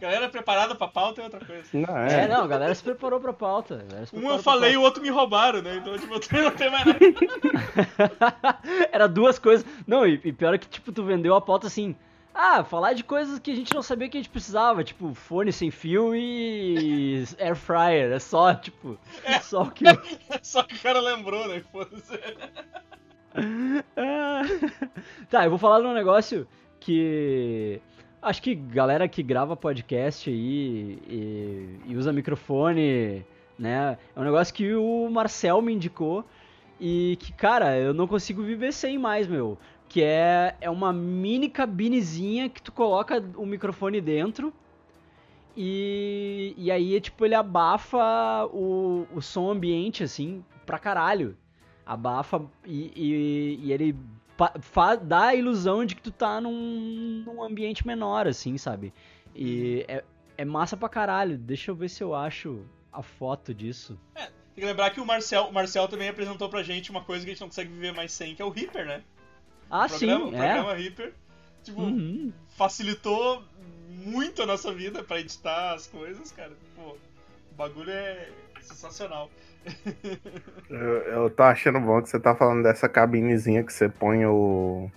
Galera 0.00 0.28
preparada 0.28 0.74
pra 0.74 0.88
pauta 0.88 1.20
é 1.20 1.24
outra 1.24 1.44
coisa. 1.44 1.64
Não, 1.72 1.96
É, 1.98 2.22
é. 2.24 2.28
não, 2.28 2.44
a 2.44 2.46
galera 2.46 2.74
se 2.74 2.82
preparou 2.82 3.18
pra 3.20 3.32
pauta. 3.32 3.78
se 3.80 4.14
Um 4.14 4.18
preparou 4.20 4.36
eu 4.36 4.42
falei 4.42 4.72
e 4.74 4.76
o 4.76 4.82
outro 4.82 5.02
me 5.02 5.08
roubaram, 5.10 5.62
né? 5.62 5.76
Então, 5.76 5.98
tipo, 5.98 6.14
eu 6.14 6.20
tenho- 6.20 6.44
não 6.44 6.50
tem 6.52 6.70
mais 6.70 6.84
nada. 6.86 6.98
Era 8.92 9.06
duas 9.08 9.38
coisas. 9.38 9.66
Não, 9.86 10.06
e, 10.06 10.20
e 10.24 10.32
pior 10.32 10.54
é 10.54 10.58
que, 10.58 10.68
tipo, 10.68 10.92
tu 10.92 11.02
vendeu 11.04 11.34
a 11.34 11.40
pauta 11.40 11.66
assim. 11.66 11.94
Ah, 12.38 12.62
falar 12.62 12.92
de 12.92 13.02
coisas 13.02 13.38
que 13.38 13.50
a 13.50 13.54
gente 13.56 13.74
não 13.74 13.82
sabia 13.82 14.10
que 14.10 14.18
a 14.18 14.20
gente 14.20 14.28
precisava, 14.28 14.84
tipo, 14.84 15.14
fone 15.14 15.50
sem 15.50 15.70
fio 15.70 16.14
e 16.14 17.24
air 17.40 17.56
fryer. 17.56 18.12
É 18.12 18.18
só, 18.18 18.54
tipo, 18.54 18.98
só 19.42 19.62
o 19.62 19.70
que 19.70 19.84
eu... 19.88 19.98
Só 20.42 20.62
que 20.62 20.74
o 20.74 20.78
cara 20.80 21.00
lembrou, 21.00 21.48
né? 21.48 21.62
Foda-se. 21.72 22.20
Ah. 23.96 24.42
Tá, 25.30 25.44
eu 25.44 25.50
vou 25.50 25.58
falar 25.58 25.80
de 25.80 25.86
um 25.86 25.92
negócio 25.94 26.46
que. 26.80 27.80
Acho 28.20 28.42
que 28.42 28.54
galera 28.54 29.06
que 29.06 29.22
grava 29.22 29.56
podcast 29.56 30.28
aí 30.28 30.98
e, 31.08 31.78
e 31.86 31.96
usa 31.96 32.12
microfone, 32.12 33.24
né? 33.58 33.98
É 34.14 34.20
um 34.20 34.24
negócio 34.24 34.52
que 34.52 34.74
o 34.74 35.08
Marcel 35.10 35.62
me 35.62 35.72
indicou 35.72 36.24
e 36.80 37.16
que, 37.20 37.32
cara, 37.32 37.76
eu 37.78 37.94
não 37.94 38.06
consigo 38.06 38.42
viver 38.42 38.72
sem 38.72 38.98
mais, 38.98 39.26
meu. 39.26 39.56
Que 39.88 40.02
é, 40.02 40.56
é 40.60 40.68
uma 40.68 40.92
mini 40.92 41.48
cabinezinha 41.48 42.48
que 42.48 42.60
tu 42.60 42.72
coloca 42.72 43.22
o 43.36 43.46
microfone 43.46 44.00
dentro 44.00 44.52
e, 45.56 46.54
e 46.58 46.70
aí, 46.70 47.00
tipo, 47.00 47.24
ele 47.24 47.34
abafa 47.34 48.44
o, 48.52 49.06
o 49.14 49.22
som 49.22 49.50
ambiente, 49.50 50.02
assim, 50.02 50.44
pra 50.66 50.78
caralho 50.78 51.36
abafa 51.86 52.42
e, 52.64 52.92
e, 52.96 53.60
e 53.62 53.72
ele 53.72 53.96
dá 55.02 55.26
a 55.26 55.34
ilusão 55.34 55.84
de 55.84 55.94
que 55.94 56.02
tu 56.02 56.10
tá 56.10 56.40
num, 56.40 57.22
num 57.26 57.42
ambiente 57.42 57.86
menor, 57.86 58.26
assim, 58.26 58.56
sabe? 58.58 58.92
E 59.34 59.84
é, 59.88 60.04
é 60.38 60.44
massa 60.44 60.76
pra 60.76 60.88
caralho. 60.88 61.36
Deixa 61.38 61.70
eu 61.70 61.74
ver 61.74 61.88
se 61.88 62.02
eu 62.02 62.14
acho 62.14 62.64
a 62.92 63.02
foto 63.02 63.54
disso. 63.54 63.98
Tem 64.14 64.26
que 64.56 64.64
lembrar 64.64 64.90
que 64.90 65.00
o 65.00 65.04
Marcel, 65.06 65.44
o 65.44 65.52
Marcel 65.52 65.86
também 65.88 66.08
apresentou 66.08 66.48
pra 66.48 66.62
gente 66.62 66.90
uma 66.90 67.02
coisa 67.04 67.24
que 67.24 67.30
a 67.30 67.34
gente 67.34 67.40
não 67.40 67.48
consegue 67.48 67.70
viver 67.70 67.92
mais 67.92 68.10
sem, 68.12 68.34
que 68.34 68.40
é 68.40 68.44
o 68.44 68.48
Reaper, 68.50 68.86
né? 68.86 69.02
Ah, 69.70 69.84
o 69.84 69.88
programa, 69.88 70.24
sim, 70.26 70.30
o 70.30 70.34
é. 70.34 70.38
programa 70.38 70.74
Reaper. 70.74 71.14
Tipo, 71.62 71.82
Uhum. 71.82 72.32
facilitou 72.56 73.42
muito 73.88 74.42
a 74.42 74.46
nossa 74.46 74.72
vida 74.72 75.02
pra 75.02 75.20
editar 75.20 75.74
as 75.74 75.86
coisas, 75.86 76.30
cara. 76.32 76.52
Pô, 76.74 76.92
o 76.92 77.54
bagulho 77.56 77.90
é 77.90 78.30
sensacional. 78.66 79.30
Eu, 80.70 80.78
eu 80.78 81.30
tô 81.30 81.42
achando 81.42 81.80
bom 81.80 82.00
que 82.00 82.08
você 82.08 82.20
tá 82.20 82.34
falando 82.34 82.62
dessa 82.62 82.88
cabinezinha 82.88 83.64
que 83.64 83.72
você 83.72 83.88
põe 83.88 84.24
o. 84.26 84.90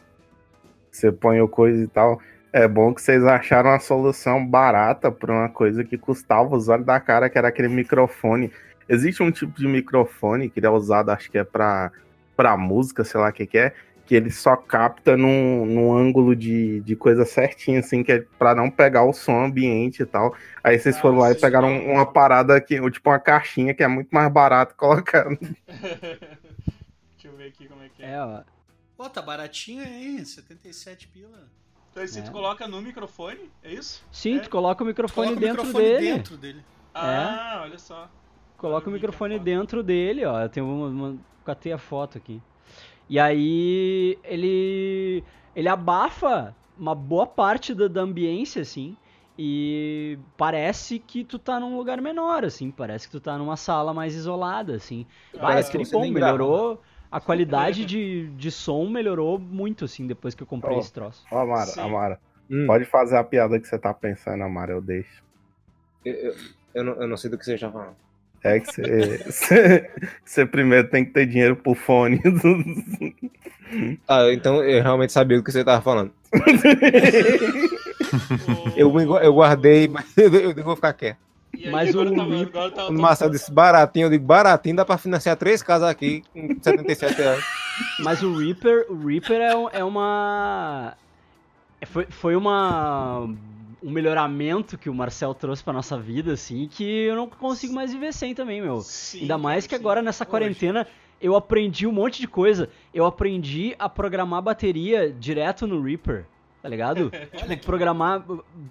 Você 0.92 1.12
põe 1.12 1.42
o 1.42 1.48
coisa 1.48 1.84
e 1.84 1.88
tal. 1.88 2.20
É 2.52 2.68
bom 2.68 2.94
que 2.94 3.02
vocês 3.02 3.24
acharam 3.24 3.70
uma 3.70 3.80
solução 3.80 4.46
barata 4.46 5.12
pra 5.12 5.32
uma 5.32 5.50
coisa 5.50 5.84
que 5.84 5.98
custava 5.98 6.56
os 6.56 6.68
olhos 6.68 6.86
da 6.86 7.00
cara, 7.00 7.30
que 7.30 7.38
era 7.38 7.48
aquele 7.48 7.68
microfone. 7.68 8.52
Existe 8.88 9.22
um 9.22 9.32
tipo 9.32 9.54
de 9.54 9.68
microfone 9.68 10.50
que 10.50 10.60
ele 10.60 10.66
é 10.66 10.70
usado, 10.70 11.12
acho 11.12 11.30
que 11.30 11.38
é 11.38 11.44
pra, 11.44 11.92
pra 12.36 12.58
música, 12.58 13.04
sei 13.04 13.20
lá 13.20 13.30
o 13.30 13.34
que, 13.34 13.46
que 13.46 13.58
é, 13.58 13.74
que 14.10 14.16
ele 14.16 14.32
só 14.32 14.55
capta 14.55 15.16
num, 15.16 15.68
num 15.68 15.95
ângulo 15.95 16.36
de, 16.36 16.80
de 16.82 16.95
coisa 16.95 17.26
certinha, 17.26 17.80
assim, 17.80 18.03
que 18.03 18.12
é 18.12 18.26
pra 18.39 18.55
não 18.55 18.68
pegar 18.72 19.03
o 19.03 19.14
som 19.14 19.43
ambiente 19.45 20.01
e 20.01 20.05
tal. 20.07 20.36
Aí 20.64 20.80
vocês 20.80 20.97
Ah, 20.97 20.99
foram 20.99 21.20
lá 21.20 21.32
e 21.32 21.36
pegaram 21.36 21.70
uma 21.86 22.12
parada 22.12 22.60
que, 22.60 22.82
tipo 22.89 23.07
uma 23.12 23.20
caixinha 23.20 23.72
que 23.72 23.84
é 23.84 23.88
muito 23.88 24.10
mais 24.10 24.32
barato 24.34 24.74
colocar 24.76 25.26
Deixa 25.38 27.28
eu 27.28 27.36
ver 27.38 27.49
aqui 27.49 27.68
como 27.68 27.84
é 27.84 27.89
que 27.89 28.01
é. 28.03 28.14
É, 28.14 28.20
ó. 28.24 28.41
Pô, 28.97 29.07
tá 29.10 29.22
baratinho 29.22 29.84
aí, 29.84 30.26
77 30.26 31.07
pila. 31.10 31.47
Então 31.91 32.01
aí 32.01 32.10
se 32.10 32.20
É. 32.20 32.22
tu 32.24 32.32
coloca 32.32 32.68
no 32.68 32.82
microfone, 32.82 33.49
é 33.64 33.72
isso? 33.74 34.03
Sim, 34.12 34.38
É. 34.38 34.39
tu 34.39 34.49
coloca 34.49 34.84
o 34.84 34.88
microfone 34.88 35.28
Coloca 35.28 35.45
o 35.45 35.47
dentro 35.47 35.66
microfone 35.68 35.93
dele. 35.93 36.14
dentro 36.14 36.36
dele. 36.38 36.64
Ah, 36.95 37.60
olha 37.64 37.78
só. 37.78 38.10
coloca 38.57 38.89
o 38.89 38.93
microfone 38.93 39.38
dentro 39.39 39.84
dele, 39.84 40.26
ó. 40.26 40.41
Eu 40.41 40.49
tenho 40.49 40.66
uma, 40.66 40.88
uma 40.88 41.18
catei 41.45 41.72
a 41.72 41.78
foto 41.78 42.18
aqui. 42.18 42.41
E 43.10 43.20
aí 43.20 44.20
ele 44.24 45.24
ele 45.55 45.68
abafa 45.68 46.55
uma 46.78 46.95
boa 46.95 47.28
parte 47.28 47.74
da, 47.74 47.88
da 47.88 48.01
ambiência, 48.01 48.62
assim. 48.62 48.97
E 49.38 50.20
parece 50.38 50.99
que 50.99 51.24
tu 51.24 51.39
tá 51.39 51.60
num 51.60 51.78
lugar 51.78 52.01
menor, 52.01 52.43
assim. 52.45 52.72
Parece 52.72 53.07
que 53.07 53.12
tu 53.14 53.22
tá 53.22 53.38
numa 53.38 53.57
sala 53.57 53.93
mais 53.93 54.16
isolada, 54.16 54.76
assim. 54.76 55.07
Vai, 55.34 55.60
é 55.62 55.64
Parece 55.64 55.72
que 55.72 55.78
tri 55.78 55.86
você 55.86 55.97
bom, 55.97 56.01
nem 56.01 56.14
grava. 56.14 56.43
melhorou. 56.43 56.82
A 57.12 57.20
qualidade 57.20 57.86
de, 57.86 58.30
de 58.36 58.51
som 58.51 58.88
melhorou 58.88 59.39
muito, 59.39 59.86
assim, 59.86 60.05
depois 60.07 60.36
que 60.36 60.43
eu 60.43 60.47
comprei 60.47 60.78
Oh. 60.78 60.80
esse 60.80 60.93
troço. 60.93 61.28
Ó, 61.32 61.38
Amara, 61.39 61.74
Sim. 61.74 61.84
Amara, 61.84 62.22
Hum, 62.49 62.68
pode 62.68 62.86
fazer 62.86 63.18
a 63.18 63.24
piada 63.24 63.60
que 63.60 63.68
você 63.68 63.78
tá 63.78 63.93
pensando, 63.93 64.43
Amara, 64.43 64.72
eu 64.74 64.82
deixo. 64.82 65.24
eu, 66.03 66.14
eu- 66.16 66.36
eu 66.74 66.84
não, 66.84 67.01
eu 67.01 67.07
não 67.07 67.18
sei 67.18 67.30
do 67.30 67.38
que 67.38 67.45
você 67.45 67.55
está 67.55 67.72
falando. 67.72 67.97
É 68.44 68.60
que 68.60 68.68
você, 68.72 70.46
primeiro 70.52 70.88
tem 70.90 71.04
que 71.06 71.12
ter 71.12 71.26
dinheiro 71.26 71.56
pro 71.56 71.74
fone. 71.74 72.22
Ah, 74.08 74.34
então 74.34 74.64
eu 74.64 74.82
realmente 74.82 75.14
sabia 75.14 75.38
do 75.38 75.44
que 75.44 75.52
você 75.52 75.60
estava 75.60 75.80
falando. 75.80 76.12
Eu, 78.76 79.00
eu 79.00 79.34
guardei, 79.34 79.88
mas 79.88 80.06
eu, 80.18 80.34
eu 80.34 80.64
vou 80.64 80.76
ficar 80.76 80.94
quieto. 80.94 81.18
Aí, 81.54 81.70
Mas 81.70 81.90
agora 81.90 82.10
o 82.12 82.16
tá- 82.16 82.24
Rip- 82.24 82.50
agora 82.50 82.72
tá- 82.72 82.84
Quando 82.86 82.94
o 82.94 82.96
tá- 82.96 83.02
Marcelo 83.02 83.32
disse 83.32 83.52
baratinho, 83.52 84.06
eu 84.06 84.10
digo 84.10 84.26
baratinho, 84.26 84.76
dá 84.76 84.86
pra 84.86 84.98
financiar 84.98 85.36
três 85.36 85.62
casas 85.62 85.88
aqui 85.90 86.24
com 86.34 86.56
77 86.62 87.22
reais. 87.22 87.44
Mas 88.00 88.24
o 88.24 88.36
Reaper, 88.38 88.86
o 88.90 89.06
Reaper 89.08 89.40
é, 89.40 89.80
é 89.80 89.84
uma. 89.84 90.96
é- 91.82 91.86
Foi, 91.86 92.06
foi 92.10 92.36
uma. 92.36 93.30
Um 93.82 93.92
melhoramento 93.92 94.78
que 94.78 94.90
o 94.90 94.94
Marcel 94.94 95.34
trouxe 95.34 95.64
pra 95.64 95.72
nossa 95.72 95.98
vida, 95.98 96.34
assim, 96.34 96.68
que 96.68 96.84
eu 96.84 97.16
não 97.16 97.28
consigo 97.28 97.74
mais 97.74 97.94
viver 97.94 98.14
sem 98.14 98.36
também, 98.36 98.62
meu. 98.62 98.82
Sim, 98.82 99.22
Ainda 99.22 99.38
mais 99.38 99.66
que 99.66 99.76
sim. 99.76 99.80
agora 99.82 100.02
nessa 100.02 100.24
Hoje. 100.24 100.32
quarentena 100.32 100.86
eu 101.22 101.36
aprendi 101.36 101.86
um 101.88 101.92
monte 101.92 102.20
de 102.20 102.28
coisa. 102.28 102.70
Eu 102.94 103.06
aprendi 103.06 103.76
a 103.80 103.88
programar 103.90 104.42
bateria 104.42 105.12
direto 105.12 105.66
no 105.68 105.82
Reaper, 105.82 106.26
tá 106.62 106.70
ligado? 106.70 107.12
tipo, 107.48 107.66
programar, 107.66 108.24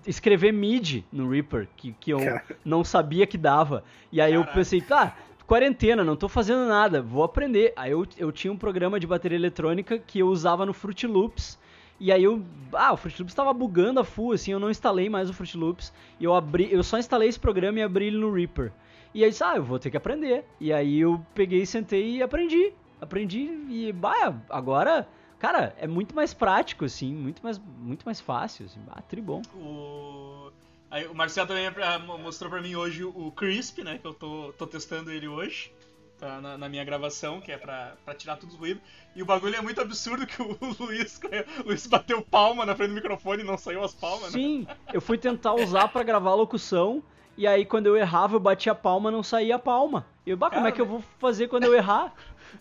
escrever 0.06 0.52
MIDI 0.52 1.04
no 1.12 1.28
Reaper, 1.28 1.68
que, 1.76 1.94
que 1.98 2.10
eu 2.10 2.20
não 2.64 2.84
sabia 2.84 3.26
que 3.26 3.38
dava. 3.38 3.84
E 4.12 4.20
aí 4.20 4.34
eu 4.34 4.40
Caraca. 4.40 4.58
pensei, 4.58 4.80
tá, 4.80 5.16
quarentena, 5.46 6.04
não 6.04 6.16
tô 6.16 6.28
fazendo 6.28 6.66
nada, 6.68 7.00
vou 7.00 7.22
aprender. 7.22 7.72
Aí 7.76 7.92
eu, 7.92 8.06
eu 8.18 8.30
tinha 8.30 8.52
um 8.52 8.56
programa 8.56 9.00
de 9.00 9.06
bateria 9.06 9.36
eletrônica 9.38 9.98
que 9.98 10.18
eu 10.18 10.28
usava 10.28 10.66
no 10.66 10.72
Fruit 10.74 11.06
Loops. 11.06 11.58
E 12.00 12.12
aí 12.12 12.22
eu, 12.22 12.44
ah, 12.72 12.92
o 12.92 12.96
Fruit 12.96 13.18
Loops 13.20 13.34
tava 13.34 13.52
bugando 13.52 13.98
a 14.00 14.04
full, 14.04 14.32
assim, 14.32 14.52
eu 14.52 14.60
não 14.60 14.70
instalei 14.70 15.08
mais 15.08 15.28
o 15.28 15.34
Fruit 15.34 15.56
Loops. 15.56 15.92
E 16.20 16.24
eu 16.24 16.34
abri, 16.34 16.72
eu 16.72 16.82
só 16.82 16.98
instalei 16.98 17.28
esse 17.28 17.40
programa 17.40 17.78
e 17.78 17.82
abri 17.82 18.06
ele 18.06 18.18
no 18.18 18.32
Reaper. 18.32 18.72
E 19.14 19.24
aí, 19.24 19.30
disse, 19.30 19.42
ah, 19.42 19.56
eu 19.56 19.64
vou 19.64 19.78
ter 19.78 19.90
que 19.90 19.96
aprender. 19.96 20.44
E 20.60 20.72
aí 20.72 21.00
eu 21.00 21.24
peguei, 21.34 21.64
sentei 21.66 22.16
e 22.16 22.22
aprendi. 22.22 22.72
Aprendi 23.00 23.48
e, 23.68 23.92
bah, 23.92 24.34
agora, 24.50 25.08
cara, 25.38 25.74
é 25.78 25.86
muito 25.86 26.14
mais 26.14 26.32
prático, 26.34 26.84
assim, 26.84 27.12
muito 27.14 27.42
mais, 27.42 27.58
muito 27.80 28.04
mais 28.04 28.20
fácil, 28.20 28.66
assim, 28.66 28.80
ah, 28.90 29.00
tribom. 29.02 29.42
O... 29.54 30.50
Aí, 30.90 31.06
o 31.06 31.14
Marcelo 31.14 31.46
também 31.48 31.68
mo- 32.06 32.18
mostrou 32.18 32.50
pra 32.50 32.62
mim 32.62 32.74
hoje 32.74 33.04
o 33.04 33.30
Crisp, 33.32 33.82
né? 33.82 33.98
Que 33.98 34.06
eu 34.06 34.14
tô, 34.14 34.52
tô 34.56 34.66
testando 34.66 35.10
ele 35.10 35.28
hoje. 35.28 35.70
Tá 36.18 36.40
na, 36.40 36.58
na 36.58 36.68
minha 36.68 36.84
gravação, 36.84 37.40
que 37.40 37.52
é 37.52 37.56
pra, 37.56 37.92
pra 38.04 38.12
tirar 38.12 38.36
tudo 38.36 38.50
os 38.50 38.56
ruídos. 38.58 38.82
E 39.14 39.22
o 39.22 39.26
bagulho 39.26 39.54
é 39.54 39.60
muito 39.60 39.80
absurdo 39.80 40.26
que 40.26 40.40
o 40.42 40.56
Luiz, 40.80 41.20
o 41.64 41.68
Luiz 41.68 41.86
bateu 41.86 42.20
palma 42.22 42.66
na 42.66 42.74
frente 42.74 42.88
do 42.90 42.94
microfone 42.96 43.42
e 43.42 43.46
não 43.46 43.56
saiu 43.56 43.84
as 43.84 43.94
palmas, 43.94 44.32
né? 44.32 44.40
Sim, 44.40 44.66
eu 44.92 45.00
fui 45.00 45.16
tentar 45.16 45.54
usar 45.54 45.86
pra 45.88 46.02
gravar 46.02 46.30
a 46.30 46.34
locução, 46.34 47.02
e 47.36 47.46
aí 47.46 47.64
quando 47.64 47.86
eu 47.86 47.96
errava, 47.96 48.34
eu 48.34 48.40
batia 48.40 48.72
a 48.72 48.74
palma, 48.74 49.12
não 49.12 49.22
saía 49.22 49.54
a 49.56 49.58
palma. 49.60 50.06
E 50.26 50.30
eu, 50.30 50.36
bah, 50.36 50.50
como 50.50 50.66
é 50.66 50.72
que 50.72 50.80
eu 50.80 50.86
vou 50.86 51.02
fazer 51.20 51.46
quando 51.46 51.64
eu 51.64 51.74
errar? 51.74 52.12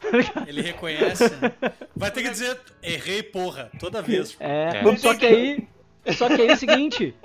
Ele 0.45 0.61
reconhece. 0.61 1.35
né? 1.37 1.51
Vai 1.95 2.11
ter 2.11 2.21
que 2.21 2.29
dizer, 2.29 2.59
errei, 2.83 3.23
porra, 3.23 3.71
toda 3.79 4.01
vez. 4.03 4.37
É, 4.39 4.83
É. 4.85 4.97
só 4.97 5.15
que 5.15 5.25
aí. 5.25 5.67
Só 6.15 6.27
que 6.27 6.41
aí 6.41 6.47
é 6.49 6.53
o 6.53 6.57
seguinte. 6.57 7.15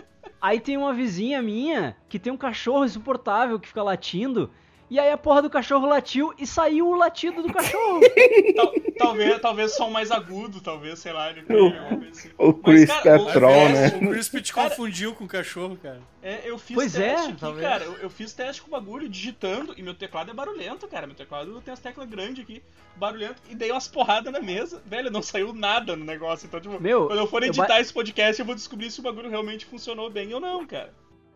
Aí 0.40 0.58
tem 0.58 0.76
uma 0.76 0.92
vizinha 0.94 1.40
minha 1.42 1.94
que 2.08 2.18
tem 2.18 2.32
um 2.32 2.36
cachorro 2.38 2.84
insuportável 2.84 3.60
que 3.60 3.68
fica 3.68 3.82
latindo. 3.82 4.50
E 4.92 4.98
aí 5.00 5.10
a 5.10 5.16
porra 5.16 5.40
do 5.40 5.48
cachorro 5.48 5.86
latiu 5.86 6.34
e 6.38 6.46
saiu 6.46 6.86
o 6.88 6.94
latido 6.94 7.42
do 7.42 7.50
cachorro. 7.50 8.00
Tal- 8.54 8.72
talvez, 8.98 9.40
talvez 9.40 9.74
som 9.74 9.88
mais 9.88 10.10
agudo, 10.10 10.60
talvez, 10.60 10.98
sei 10.98 11.14
lá. 11.14 11.30
Ele 11.30 11.42
coisa 11.44 12.10
assim. 12.10 12.30
O 12.36 12.48
Mas, 12.52 12.62
Chris 12.62 12.86
cara, 12.90 13.08
é 13.08 13.16
o- 13.16 13.32
troll, 13.32 13.50
é, 13.52 13.68
né? 13.72 13.86
O 14.02 14.10
Crisp 14.10 14.42
te 14.42 14.52
confundiu 14.54 15.14
com 15.14 15.24
o 15.24 15.28
cachorro, 15.28 15.78
cara. 15.82 16.02
É, 16.22 16.42
eu 16.44 16.58
fiz 16.58 16.74
Pois 16.74 16.94
é, 16.94 17.14
teste 17.14 17.30
aqui, 17.30 17.40
talvez. 17.40 17.66
cara. 17.66 17.84
Eu, 17.84 17.94
eu 18.02 18.10
fiz 18.10 18.34
teste 18.34 18.60
com 18.60 18.68
o 18.68 18.70
bagulho, 18.70 19.08
digitando, 19.08 19.74
e 19.78 19.82
meu 19.82 19.94
teclado 19.94 20.30
é 20.30 20.34
barulhento, 20.34 20.86
cara. 20.86 21.06
Meu 21.06 21.16
teclado 21.16 21.58
tem 21.62 21.72
as 21.72 21.80
teclas 21.80 22.06
grandes 22.06 22.44
aqui, 22.44 22.62
barulhento, 22.94 23.36
e 23.48 23.54
dei 23.54 23.70
umas 23.72 23.88
porradas 23.88 24.30
na 24.30 24.40
mesa. 24.40 24.82
Velho, 24.84 25.10
não 25.10 25.22
saiu 25.22 25.54
nada 25.54 25.96
no 25.96 26.04
negócio. 26.04 26.44
Então, 26.46 26.60
tipo, 26.60 26.78
Meu, 26.78 27.06
quando 27.06 27.18
eu 27.18 27.26
for 27.26 27.42
eu 27.42 27.48
editar 27.48 27.66
ba- 27.66 27.80
esse 27.80 27.94
podcast, 27.94 28.38
eu 28.38 28.44
vou 28.46 28.54
descobrir 28.54 28.90
se 28.90 29.00
o 29.00 29.02
bagulho 29.02 29.30
realmente 29.30 29.64
funcionou 29.64 30.10
bem 30.10 30.34
ou 30.34 30.38
não, 30.40 30.66
cara. 30.66 30.92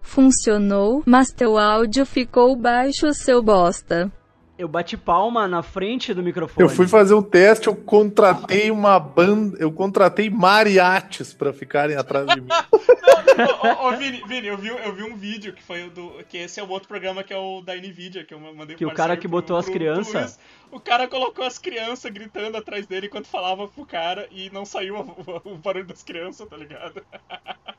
Funcionou, 0.07 1.03
mas 1.05 1.31
teu 1.33 1.59
áudio 1.59 2.07
ficou 2.07 2.55
baixo, 2.57 3.13
seu 3.13 3.43
bosta. 3.43 4.11
Eu 4.57 4.67
bati 4.69 4.97
palma 4.97 5.47
na 5.47 5.63
frente 5.63 6.15
do 6.15 6.23
microfone. 6.23 6.65
Eu 6.67 6.75
fui 6.75 6.87
fazer 6.89 7.13
um 7.13 7.21
teste, 7.23 7.67
eu 7.67 7.75
contratei 7.77 8.71
uma 8.71 8.99
banda, 8.99 9.59
eu 9.61 9.71
contratei 9.71 10.31
mariachis 10.31 11.35
pra 11.35 11.53
ficarem 11.53 11.97
atrás 11.97 12.27
de 12.29 12.41
mim. 12.41 12.49
ô, 13.63 13.67
ô, 13.67 13.89
ô, 13.89 13.97
Vini, 13.99 14.23
Vini, 14.27 14.47
eu 14.47 14.57
vi, 14.57 14.69
eu 14.69 14.95
vi 14.95 15.03
um 15.03 15.17
vídeo 15.17 15.53
que 15.53 15.63
foi 15.63 15.87
o 15.87 15.91
do. 15.91 16.13
Que 16.29 16.39
esse 16.39 16.59
é 16.59 16.63
o 16.63 16.69
outro 16.71 16.89
programa 16.89 17.23
que 17.23 17.35
é 17.35 17.37
o 17.37 17.61
da 17.61 17.75
Nvidia, 17.75 18.25
que 18.25 18.33
eu 18.33 18.41
mandei 18.41 18.77
Que 18.77 18.87
o 18.87 18.95
cara 18.95 19.15
que 19.17 19.29
pro- 19.29 19.41
botou 19.43 19.59
as 19.59 19.67
pro- 19.67 19.73
pro 19.75 19.79
crianças. 19.81 20.39
O 20.71 20.81
cara 20.81 21.07
colocou 21.07 21.45
as 21.45 21.59
crianças 21.59 22.11
gritando 22.11 22.57
atrás 22.57 22.87
dele 22.87 23.09
enquanto 23.09 23.27
falava 23.27 23.69
pro 23.69 23.85
cara 23.85 24.27
e 24.31 24.49
não 24.51 24.65
saiu 24.65 24.97
o, 24.97 25.43
o 25.53 25.59
barulho 25.59 25.85
das 25.87 26.03
crianças, 26.03 26.49
tá 26.49 26.57
ligado? 26.57 27.03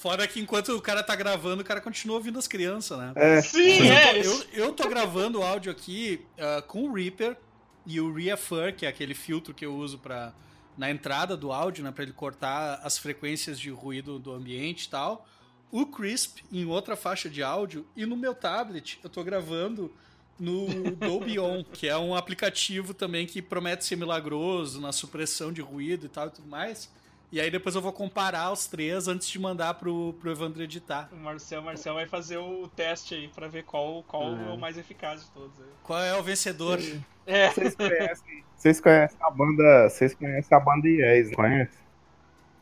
Fora 0.00 0.28
que 0.28 0.38
enquanto 0.38 0.68
o 0.76 0.80
cara 0.80 1.02
tá 1.02 1.16
gravando, 1.16 1.62
o 1.62 1.64
cara 1.64 1.80
continua 1.80 2.16
ouvindo 2.16 2.38
as 2.38 2.46
crianças, 2.46 2.96
né? 2.96 3.12
É, 3.16 3.42
Sim, 3.42 3.88
é. 3.88 4.24
eu, 4.24 4.44
eu 4.52 4.72
tô 4.72 4.88
gravando 4.88 5.40
o 5.40 5.42
áudio 5.42 5.72
aqui 5.72 6.24
ah, 6.38 6.62
com 6.62 6.84
o 6.84 6.92
Reaper 6.92 7.36
e 7.84 8.00
o 8.00 8.14
Reaffir, 8.14 8.76
que 8.76 8.86
é 8.86 8.88
aquele 8.88 9.12
filtro 9.12 9.52
que 9.52 9.66
eu 9.66 9.74
uso 9.74 9.98
para 9.98 10.32
na 10.76 10.88
entrada 10.88 11.36
do 11.36 11.50
áudio, 11.50 11.82
né, 11.82 11.90
para 11.90 12.04
ele 12.04 12.12
cortar 12.12 12.80
as 12.84 12.96
frequências 12.96 13.58
de 13.58 13.68
ruído 13.70 14.20
do 14.20 14.32
ambiente 14.32 14.84
e 14.84 14.88
tal. 14.88 15.26
O 15.72 15.84
Crisp 15.84 16.44
em 16.52 16.64
outra 16.64 16.94
faixa 16.94 17.28
de 17.28 17.42
áudio 17.42 17.84
e 17.96 18.06
no 18.06 18.16
meu 18.16 18.32
tablet 18.36 19.00
eu 19.02 19.10
tô 19.10 19.24
gravando 19.24 19.92
no 20.38 20.92
Dolby 20.92 21.40
On, 21.40 21.64
que 21.64 21.88
é 21.88 21.98
um 21.98 22.14
aplicativo 22.14 22.94
também 22.94 23.26
que 23.26 23.42
promete 23.42 23.84
ser 23.84 23.96
milagroso 23.96 24.80
na 24.80 24.92
supressão 24.92 25.52
de 25.52 25.60
ruído 25.60 26.06
e 26.06 26.08
tal 26.08 26.28
e 26.28 26.30
tudo 26.30 26.46
mais. 26.46 26.88
E 27.30 27.40
aí 27.40 27.50
depois 27.50 27.74
eu 27.74 27.82
vou 27.82 27.92
comparar 27.92 28.50
os 28.50 28.66
três 28.66 29.06
antes 29.06 29.28
de 29.28 29.38
mandar 29.38 29.74
pro, 29.74 30.14
pro 30.14 30.30
Evandro 30.30 30.62
editar. 30.62 31.10
O 31.12 31.16
Marcel, 31.16 31.60
Marcel 31.60 31.94
vai 31.94 32.06
fazer 32.06 32.38
o 32.38 32.68
teste 32.68 33.14
aí 33.14 33.28
pra 33.28 33.48
ver 33.48 33.64
qual, 33.64 34.02
qual 34.04 34.34
é 34.34 34.50
o 34.50 34.56
mais 34.56 34.78
eficaz 34.78 35.24
de 35.24 35.30
todos. 35.32 35.60
aí. 35.60 35.66
Qual 35.82 36.00
é 36.00 36.16
o 36.18 36.22
vencedor? 36.22 36.78
É, 37.26 37.50
vocês 37.52 37.74
conhecem, 37.74 38.44
vocês 38.56 38.80
conhecem 38.80 39.18
a 39.20 39.30
banda. 39.30 39.88
Vocês 39.90 40.14
conhecem 40.14 40.56
a 40.56 40.60
banda 40.60 40.88
Yes, 40.88 41.28
não 41.28 41.34
conhece? 41.34 41.78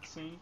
sim. 0.03 0.39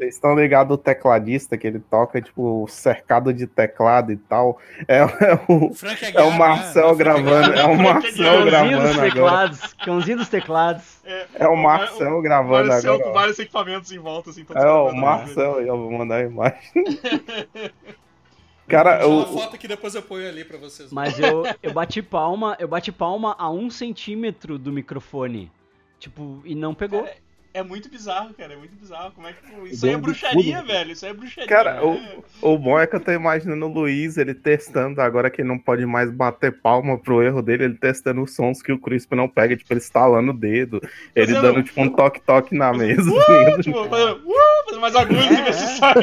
Vocês 0.00 0.14
estão 0.14 0.34
ligados 0.34 0.74
o 0.74 0.78
tecladista 0.78 1.58
que 1.58 1.66
ele 1.66 1.78
toca, 1.78 2.22
tipo, 2.22 2.66
cercado 2.70 3.34
de 3.34 3.46
teclado 3.46 4.10
e 4.10 4.16
tal. 4.16 4.58
É, 4.88 5.00
é 5.00 5.06
o, 5.46 5.74
Frank 5.74 6.02
é 6.02 6.08
Aguiar, 6.08 6.26
o 6.26 6.32
Marcel 6.32 6.88
né? 6.88 6.94
gravando. 6.94 7.52
É 7.52 7.64
o 7.66 7.76
Marcel 7.76 8.44
gravando 8.46 8.88
agora. 8.88 9.10
teclados. 9.10 9.74
Cãozinho 9.74 10.16
dos 10.16 10.30
teclados. 10.30 11.02
É 11.34 11.46
o 11.46 11.54
Marcel 11.54 12.22
gravando 12.22 12.68
Marcel 12.68 12.94
com 12.94 13.00
agora. 13.02 13.14
vários 13.14 13.38
equipamentos 13.38 13.92
em 13.92 13.98
volta, 13.98 14.30
assim. 14.30 14.46
É 14.54 14.66
o. 14.66 14.90
Marcel, 14.94 15.60
eu 15.60 15.76
vou 15.76 15.92
mandar 15.92 16.16
a 16.16 16.22
imagem. 16.22 16.58
Cara, 18.66 18.96
Deixa 18.96 19.06
uma 19.06 19.26
foto 19.26 19.58
que 19.58 19.68
depois 19.68 19.94
eu 19.94 20.02
ponho 20.02 20.26
ali 20.26 20.46
pra 20.46 20.56
vocês. 20.56 20.90
Mas 20.90 21.18
eu, 21.18 21.42
eu 21.62 21.74
bati 21.74 22.00
palma, 22.00 22.56
eu 22.58 22.68
bati 22.68 22.90
palma 22.90 23.36
a 23.38 23.50
um 23.50 23.68
centímetro 23.68 24.58
do 24.58 24.72
microfone. 24.72 25.52
Tipo, 25.98 26.40
e 26.46 26.54
não 26.54 26.72
pegou. 26.72 27.02
Cara, 27.02 27.16
é 27.52 27.62
muito 27.62 27.88
bizarro, 27.88 28.32
cara. 28.34 28.52
É 28.52 28.56
muito 28.56 28.74
bizarro. 28.76 29.10
Como 29.12 29.26
é 29.26 29.32
que. 29.32 29.70
Isso 29.70 29.84
aí 29.84 29.92
é 29.92 29.96
bruxaria, 29.96 30.62
velho. 30.62 30.92
Isso 30.92 31.04
aí 31.04 31.10
é 31.10 31.14
bruxaria. 31.14 31.48
Cara, 31.48 31.80
né? 31.80 32.18
o 32.40 32.56
bom 32.56 32.78
é 32.78 32.86
que 32.86 32.94
eu 32.94 33.00
tô 33.00 33.10
imaginando 33.10 33.66
o 33.66 33.68
Luiz, 33.68 34.16
ele 34.16 34.34
testando, 34.34 35.00
agora 35.00 35.30
que 35.30 35.42
ele 35.42 35.48
não 35.48 35.58
pode 35.58 35.84
mais 35.84 36.10
bater 36.10 36.60
palma 36.60 36.98
pro 36.98 37.22
erro 37.22 37.42
dele, 37.42 37.64
ele 37.64 37.74
testando 37.74 38.22
os 38.22 38.34
sons 38.34 38.62
que 38.62 38.72
o 38.72 38.78
Crisp 38.78 39.14
não 39.14 39.28
pega, 39.28 39.56
tipo, 39.56 39.72
ele 39.72 39.80
estalando 39.80 40.30
o 40.30 40.34
dedo, 40.34 40.80
ele 41.14 41.34
Fazendo- 41.34 41.54
dando, 41.54 41.62
tipo, 41.64 41.80
um 41.80 41.88
toque-toque 41.88 42.54
na 42.54 42.72
mesa. 42.72 43.10
Uh, 43.10 43.62
tipo, 43.62 43.88
fazendo, 43.88 44.22
uh, 44.26 44.64
fazendo 44.64 44.80
mais 44.80 44.96
agudo 44.96 45.20
e 45.20 45.42
ver 45.42 45.54
se 45.54 45.78
sai. 45.78 45.94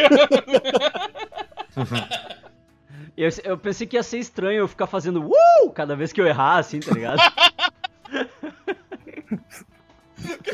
Eu, 3.16 3.30
eu 3.46 3.58
pensei 3.58 3.88
que 3.88 3.96
ia 3.96 4.04
ser 4.04 4.20
estranho 4.20 4.60
eu 4.60 4.68
ficar 4.68 4.86
fazendo 4.86 5.26
uh 5.26 5.72
cada 5.74 5.96
vez 5.96 6.14
que 6.14 6.22
eu 6.22 6.28
errar, 6.28 6.58
assim, 6.58 6.80
tá 6.80 6.94
ligado? 6.94 7.18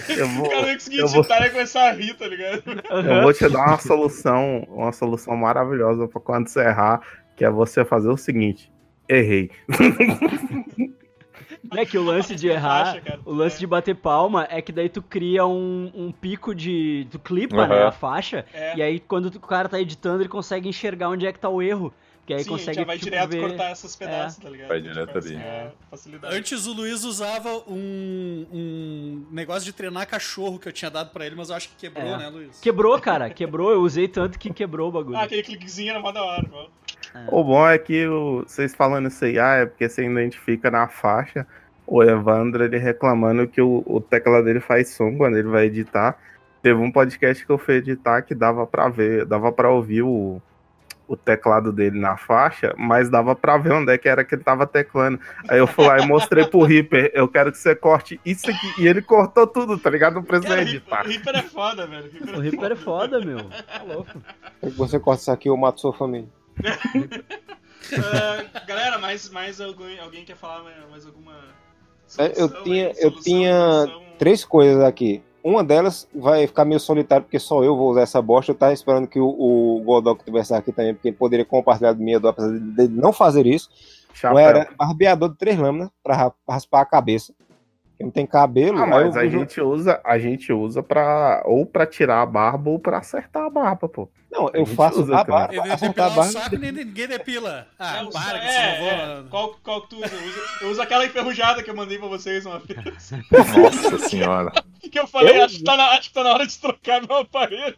Eu 0.10 0.28
vou, 0.30 0.46
O 0.46 0.50
cara 0.50 0.62
vou- 0.62 0.70
editar 0.72 1.46
e 1.46 1.50
começar 1.52 1.90
a 1.90 1.92
rir, 1.94 2.14
tá 2.16 2.28
ligado? 2.28 2.64
eu 3.08 3.22
vou 3.24 3.34
te 3.34 3.48
dar 3.50 3.68
uma 3.68 3.80
solução, 3.80 4.66
uma 4.70 4.92
solução 4.92 5.36
maravilhosa 5.36 6.08
pra 6.08 6.20
quando 6.20 6.48
você 6.48 6.60
errar, 6.62 7.02
que 7.38 7.46
é 7.46 7.50
você 7.50 7.86
fazer 7.86 8.10
o 8.10 8.18
seguinte. 8.18 8.72
Errei. 9.08 9.50
É 11.76 11.86
que 11.86 11.98
o 11.98 12.04
lance 12.04 12.36
de 12.36 12.48
errar, 12.50 12.86
faixa, 12.88 13.02
cara. 13.02 13.20
o 13.26 13.34
lance 13.34 13.56
É. 13.56 13.60
de 13.60 13.68
bater 13.68 13.96
palma 13.96 14.46
é 14.50 14.62
que 14.62 14.72
daí 14.72 14.90
tu 14.90 15.02
cria 15.02 15.46
um, 15.46 15.92
um 15.96 16.12
pico 16.12 16.54
de. 16.54 17.08
Tu 17.10 17.18
clipa, 17.20 17.56
Aham. 17.64 17.68
né, 17.68 17.84
a 17.84 17.92
faixa, 17.92 18.46
É. 18.54 18.78
e 18.78 18.82
aí 18.82 19.00
quando 19.00 19.32
tu- 19.32 19.38
o 19.38 19.42
cara 19.48 19.68
tá 19.70 19.80
editando, 19.80 20.22
ele 20.22 20.30
consegue 20.30 20.68
enxergar 20.70 21.10
onde 21.10 21.26
é 21.26 21.32
que 21.32 21.40
tá 21.40 21.50
o 21.50 21.62
erro. 21.62 21.92
Que 22.26 22.34
aí 22.34 22.44
Sim, 22.44 22.52
consegue 22.52 22.78
já 22.78 22.86
vai 22.86 22.98
tipo, 22.98 23.10
direto 23.12 23.30
ver... 23.32 23.42
cortar 23.42 23.72
essas 23.72 23.96
pedaços, 23.98 24.42
tá 24.42 24.50
ligado? 24.50 24.70
Vai 24.70 24.82
Tipo, 24.82 24.94
direto 24.94 25.18
assim, 25.18 25.36
ali. 25.36 25.44
é, 25.44 25.72
facilidade. 25.92 26.36
Antes 26.38 26.66
o 26.68 26.74
Luiz 26.74 27.04
usava 27.04 27.50
um, 27.68 28.46
um 28.52 29.26
negócio 29.30 29.66
de 29.66 29.74
treinar 29.74 30.08
cachorro 30.08 30.58
que 30.58 30.68
eu 30.68 30.72
tinha 30.72 30.90
dado 30.90 31.10
pra 31.12 31.26
ele, 31.26 31.36
mas 31.36 31.50
eu 31.50 31.56
acho 31.56 31.68
que 31.70 31.76
quebrou, 31.76 32.08
É. 32.14 32.18
né, 32.18 32.30
Luiz? 32.30 32.60
Quebrou, 32.62 32.98
cara, 33.02 33.30
quebrou. 33.30 33.72
Eu 33.72 33.82
usei 33.82 34.08
tanto 34.08 34.40
que 34.40 34.54
quebrou 34.54 34.88
o 34.90 34.92
bagulho. 34.92 35.18
Ah, 35.18 35.24
aquele 35.24 35.44
cliquezinho 35.44 35.90
era 35.92 36.00
mó 36.00 36.12
da 36.14 36.24
hora, 36.24 36.48
mano. 36.50 36.70
O 37.30 37.44
bom 37.44 37.68
é 37.68 37.78
que 37.78 38.08
o- 38.08 38.44
vocês 38.48 38.74
falando 38.74 39.08
isso 39.10 39.24
aí, 39.26 39.38
ah, 39.38 39.56
é 39.58 39.66
porque 39.66 39.88
você 39.90 40.06
identifica 40.06 40.72
na 40.72 40.88
faixa. 40.88 41.46
O 41.86 42.02
Evandro, 42.02 42.64
ele 42.64 42.78
reclamando 42.78 43.46
que 43.48 43.62
o, 43.62 43.84
o 43.86 44.00
teclado 44.00 44.46
dele 44.46 44.62
faz 44.62 44.90
som 44.96 45.16
quando 45.18 45.38
ele 45.38 45.50
vai 45.50 45.66
editar. 45.66 46.18
Teve 46.62 46.80
um 46.80 46.90
podcast 46.90 47.46
que 47.46 47.52
eu 47.52 47.58
fui 47.58 47.76
editar 47.76 48.22
que 48.22 48.34
dava 48.34 48.66
pra 48.66 48.88
ver, 48.88 49.26
dava 49.26 49.52
pra 49.52 49.70
ouvir 49.70 50.02
o, 50.04 50.42
o 51.08 51.18
teclado 51.18 51.72
dele 51.72 52.00
na 52.00 52.16
faixa, 52.18 52.74
mas 52.78 53.10
dava 53.10 53.36
pra 53.36 53.58
ver 53.58 53.74
onde 53.74 53.92
é 53.94 53.98
que 53.98 54.08
era 54.08 54.24
que 54.24 54.36
ele 54.36 54.44
tava 54.44 54.66
teclando. 54.66 55.20
Aí 55.50 55.60
eu 55.60 55.68
fui 55.68 55.86
lá 55.86 56.00
e 56.00 56.08
mostrei 56.08 56.46
pro 56.46 56.64
Reaper, 56.64 57.12
eu 57.14 57.28
quero 57.28 57.52
que 57.52 57.58
você 57.58 57.76
corte 57.76 58.20
isso 58.26 58.50
aqui. 58.50 58.74
E 58.82 58.88
ele 58.88 59.02
cortou 59.02 59.46
tudo, 59.46 59.78
tá 59.78 59.90
ligado? 59.90 60.16
Não 60.16 60.24
precisa 60.24 60.50
Cara, 60.56 60.62
editar. 60.62 61.02
Reaper, 61.06 61.12
o 61.12 61.14
Reaper 61.34 61.36
é 61.40 61.44
foda, 61.50 61.88
velho. 61.88 62.12
O 62.36 62.40
Reaper 62.40 62.72
é 62.72 62.76
foda, 62.76 63.20
meu. 63.20 63.44
Tá 63.50 63.84
louco. 63.84 64.22
Você 64.78 65.00
corta 65.00 65.22
isso 65.22 65.32
aqui, 65.32 65.50
eu 65.50 65.58
mato 65.58 65.82
sua 65.82 65.94
família. 65.94 66.28
Ah, 67.98 68.62
galera, 68.66 68.98
mais, 68.98 69.30
mais 69.30 69.60
alguém, 69.60 70.00
alguém 70.00 70.24
quer 70.24 70.36
falar 70.36 70.64
mais, 70.90 71.06
alguma. 71.06 71.34
É, 72.18 72.28
eu 72.28 72.48
solução 72.48 72.64
tinha- 72.64 72.88
aí? 72.88 72.92
eu 72.98 73.10
Solução, 73.12 73.22
tinha 73.24 73.60
solução? 73.60 74.04
Três 74.18 74.46
coisas 74.46 74.84
aqui. 74.84 75.24
Uma 75.44 75.64
delas 75.64 76.08
vai 76.16 76.48
ficar 76.48 76.64
meio 76.64 76.80
solitário, 76.80 77.26
porque 77.26 77.38
só 77.40 77.64
eu 77.64 77.76
vou 77.76 77.92
usar 77.92 78.02
essa 78.02 78.22
bosta. 78.22 78.52
Eu 78.52 78.56
tava 78.56 78.72
esperando 78.74 79.08
que 79.08 79.20
o, 79.20 79.28
o 79.28 79.82
Godok 79.84 80.24
tivesse 80.24 80.54
aqui 80.54 80.72
também, 80.72 80.94
porque 80.94 81.10
ele 81.10 81.18
poderia 81.18 81.44
compartilhar 81.46 81.92
do 81.94 82.02
minha 82.02 82.20
dor, 82.20 82.30
apesar 82.30 82.58
de 82.58 82.88
não 82.88 83.12
fazer 83.12 83.46
isso. 83.46 83.70
Chapéu. 84.14 84.38
era 84.40 84.70
barbeador 84.78 85.30
de 85.30 85.38
três 85.38 85.58
lâminas 85.60 85.90
pra 86.02 86.16
ra- 86.16 86.30
pra 86.46 86.56
raspar 86.56 86.82
a 86.82 86.86
cabeça. 86.86 87.34
Porque 87.94 88.04
não 88.04 88.12
tem 88.12 88.26
cabelo. 88.26 88.78
Ah, 88.80 88.84
aí 88.84 88.90
mas 88.90 89.16
eu 89.16 89.22
a 89.22 89.28
gente 89.28 89.62
usa, 89.62 90.02
a 90.04 90.18
gente 90.20 90.52
usa 90.52 90.82
pra, 90.82 91.44
ou 91.46 91.66
pra 91.66 91.86
tirar 91.86 92.22
a 92.22 92.26
barba 92.26 92.70
ou 92.72 92.80
pra 92.80 92.98
acertar 92.98 93.44
a 93.46 93.50
barba, 93.50 93.88
pô. 93.88 94.10
Não, 94.32 94.50
eu 94.52 94.66
faço 94.66 95.04
usa 95.04 95.16
a 95.20 95.24
barba, 95.24 95.54
Ele 95.54 95.62
depilar 95.76 96.12
o 96.12 96.16
barba. 96.16 96.24
saco 96.24 96.56
e 96.56 96.72
ninguém 96.72 97.08
depila. 97.08 97.68
Ah, 97.78 97.98
É, 98.00 98.04
o- 98.04 98.10
para 98.10 98.40
que 98.40 98.48
é, 98.48 98.50
você 98.52 98.82
não 98.82 98.88
é. 98.90 99.16
vou... 99.22 99.30
Qual, 99.30 99.56
qual 99.64 99.82
que 99.84 99.90
tu 99.90 99.96
usa? 99.98 100.08
Eu 100.16 100.28
uso, 100.28 100.40
eu 100.64 100.70
uso 100.72 100.82
aquela 100.82 101.06
enferrujada 101.06 101.62
que 101.62 101.70
eu 101.70 101.76
mandei 101.76 102.00
pra 102.00 102.08
vocês 102.08 102.44
uma 102.48 102.58
vez. 102.60 103.12
Nossa 103.56 104.00
senhora. 104.10 104.52
Que 104.92 105.00
eu 105.00 105.08
falei, 105.08 105.40
Eu? 105.40 105.46
acho, 105.46 105.58
que 105.58 105.64
tá 105.64 105.78
na, 105.78 105.84
acho 105.92 106.10
que 106.10 106.14
tá 106.14 106.24
na 106.24 106.34
hora 106.34 106.46
de 106.46 106.60
trocar 106.60 107.02
meu 107.08 107.18
aparelho. 107.18 107.76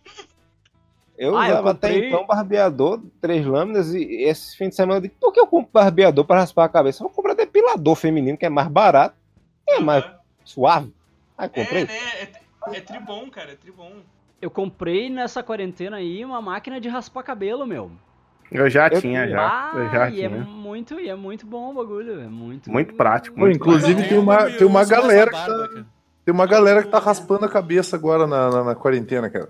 Eu 1.17 1.37
Ah, 1.37 1.47
eu 1.47 1.51
usava 1.53 1.71
até 1.71 1.87
comprei- 1.93 2.09
então 2.09 2.25
barbeador, 2.25 3.01
três 3.21 3.45
lâminas, 3.45 3.93
e 3.93 4.23
esse 4.23 4.57
fim 4.57 4.67
de 4.67 4.75
semana 4.75 4.97
eu 4.97 5.01
disse, 5.03 5.15
por 5.19 5.31
que 5.31 5.39
eu 5.39 5.47
compro 5.47 5.69
barbeador 5.71 6.25
para 6.25 6.39
raspar 6.41 6.65
a 6.65 6.69
cabeça? 6.69 7.01
Eu 7.03 7.07
vou 7.07 7.15
comprar 7.15 7.33
depilador 7.35 7.95
feminino, 7.95 8.37
que 8.37 8.45
é 8.45 8.49
mais 8.49 8.67
barato, 8.67 9.15
é 9.67 9.79
mais 9.79 10.05
suave. 10.43 10.93
Aí 11.37 11.45
É, 11.45 11.49
comprei. 11.49 11.85
né? 11.85 11.93
É, 11.93 12.77
é 12.77 12.81
tribom, 12.81 13.29
cara, 13.29 13.51
é 13.51 13.55
tribom. 13.55 13.91
Eu 14.41 14.49
comprei 14.51 15.09
nessa 15.09 15.41
quarentena 15.41 15.97
aí 15.97 16.23
uma 16.23 16.41
máquina 16.41 16.79
de 16.79 16.87
raspar 16.89 17.23
cabelo, 17.23 17.65
meu. 17.65 17.91
Eu 18.51 18.69
já 18.69 18.87
Eu 18.87 19.01
tinha, 19.01 19.27
já. 19.27 19.41
Ah, 19.41 19.71
eu 19.75 19.89
já 19.89 20.09
e 20.09 20.21
é 20.23 20.29
tinha. 20.29 20.41
muito, 20.43 20.99
e 20.99 21.09
é 21.09 21.15
muito 21.15 21.45
bom 21.47 21.71
o 21.71 21.73
bagulho. 21.73 22.21
É 22.21 22.27
muito. 22.27 22.71
Muito 22.71 22.93
prático, 22.93 23.39
muito 23.39 23.55
inclusive 23.55 24.03
Eu 24.03 24.09
tem 24.09 24.17
uma, 24.19 24.49
tem 24.51 24.67
uma 24.67 24.85
galera 24.85 25.31
que 25.31 25.37
tá, 25.37 25.45
cara. 25.45 25.85
tem 26.25 26.33
uma 26.33 26.45
galera 26.45 26.83
que 26.83 26.89
tá 26.89 26.99
raspando 26.99 27.45
a 27.45 27.49
cabeça 27.49 27.95
agora 27.95 28.27
na, 28.27 28.49
na, 28.51 28.63
na 28.65 28.75
quarentena, 28.75 29.29
cara. 29.29 29.49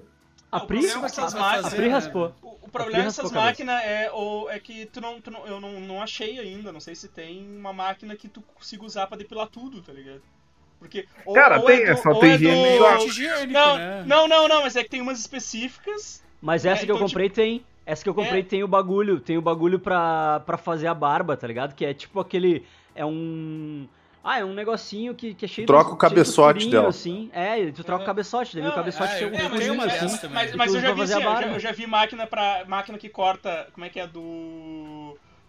A 0.56 0.60
Não, 0.60 0.64
o 0.66 0.68
Pri, 0.68 0.78
problema 0.80 1.00
é 1.00 1.04
a, 1.04 1.06
essas 1.06 1.36
a 1.36 1.40
máquinas- 1.40 1.74
Pri 1.74 1.88
raspou. 1.90 2.34
O, 2.42 2.48
o 2.48 2.60
Pri 2.60 2.72
problema 2.72 3.04
dessas 3.04 3.32
máquinas 3.32 3.84
é, 3.84 4.12
o, 4.14 4.50
é 4.50 4.60
que 4.60 4.86
tu 4.88 5.00
não, 5.02 5.20
tu 5.22 5.32
não, 5.32 5.46
eu 5.48 5.60
não, 5.60 5.80
não 5.80 6.02
achei 6.02 6.40
ainda. 6.40 6.72
Não 6.72 6.80
sei 6.80 6.96
se 6.96 7.08
tem 7.08 7.46
uma 7.58 7.74
máquina 7.74 8.16
que 8.16 8.28
tu 8.28 8.42
consiga 8.42 8.84
usar 8.86 9.08
pra 9.08 9.18
depilar 9.18 9.48
tudo, 9.48 9.82
tá 9.82 9.92
ligado? 9.94 10.22
Porque. 10.80 11.08
Ou, 11.26 11.34
Cara, 11.34 11.60
ou 11.60 11.66
tem, 11.66 11.80
é 11.80 11.84
é 11.90 11.94
do, 11.94 12.02
só 12.02 12.10
ou 12.10 12.20
tem 12.20 12.32
é 12.34 12.38
do- 12.38 12.44
e 12.44 13.48
Não, 13.48 13.78
né? 13.78 14.04
não, 14.06 14.28
não, 14.28 14.48
não, 14.48 14.62
mas 14.62 14.76
é 14.76 14.84
que 14.84 14.90
tem 14.90 15.02
umas 15.02 15.20
específicas. 15.20 16.24
Mas 16.42 16.66
essa 16.66 16.84
É, 16.84 16.86
que 16.86 16.92
eu 16.92 16.96
então, 16.96 17.08
comprei 17.08 17.30
tem. 17.30 17.66
Essa 17.86 18.04
que 18.04 18.10
eu 18.10 18.14
comprei 18.16 18.42
É. 18.42 18.44
tem 18.44 18.64
o 18.64 18.68
bagulho. 18.68 19.20
Tem 19.20 19.38
o 19.38 19.42
bagulho 19.42 19.80
pra, 19.80 20.42
pra 20.46 20.58
fazer 20.58 20.88
a 20.88 20.94
barba, 20.94 21.38
tá 21.38 21.48
ligado? 21.48 21.74
Que 21.76 21.86
é 21.86 21.94
tipo 21.94 22.20
aquele. 22.20 22.66
É 22.94 23.06
um. 23.06 23.88
Ah, 24.28 24.40
é 24.40 24.44
um 24.44 24.56
negocinho 24.56 25.14
que, 25.14 25.36
que 25.36 25.46
é 25.46 25.48
cheio 25.48 25.68
Troca 25.68 25.90
de- 25.90 25.94
o 25.94 25.98
cabeçote 25.98 26.62
cheio 26.62 26.72
dela. 26.72 26.90
assim. 26.90 27.30
É, 27.32 27.70
tu 27.72 27.84
troca 27.84 28.02
o 28.04 28.06
cabeçote, 28.08 28.56
daí 28.56 28.64
Não, 28.64 28.72
o 28.72 28.74
cabeçote 28.74 29.14
é, 29.14 29.18
tem 29.30 29.40
eu- 29.68 29.72
um 29.72 29.76
uma 29.76 29.86
assim. 29.86 30.28
Mas, 30.34 30.56
mas 30.56 30.72
tu 30.72 30.78
eu 30.78 30.82
já 30.82 30.88
pra 30.88 30.96
vi 30.96 31.02
assim, 31.04 31.14
eu 31.14 31.22
já, 31.22 31.48
eu 31.54 31.60
já 31.60 31.72
vi 31.72 31.86
máquina 31.86 32.26
para 32.26 32.66
máquina 32.66 32.98
que 32.98 33.08
corta, 33.08 33.68
como 33.72 33.86
é 33.86 33.90
que 33.90 34.00
é 34.00 34.08
do 34.08 34.22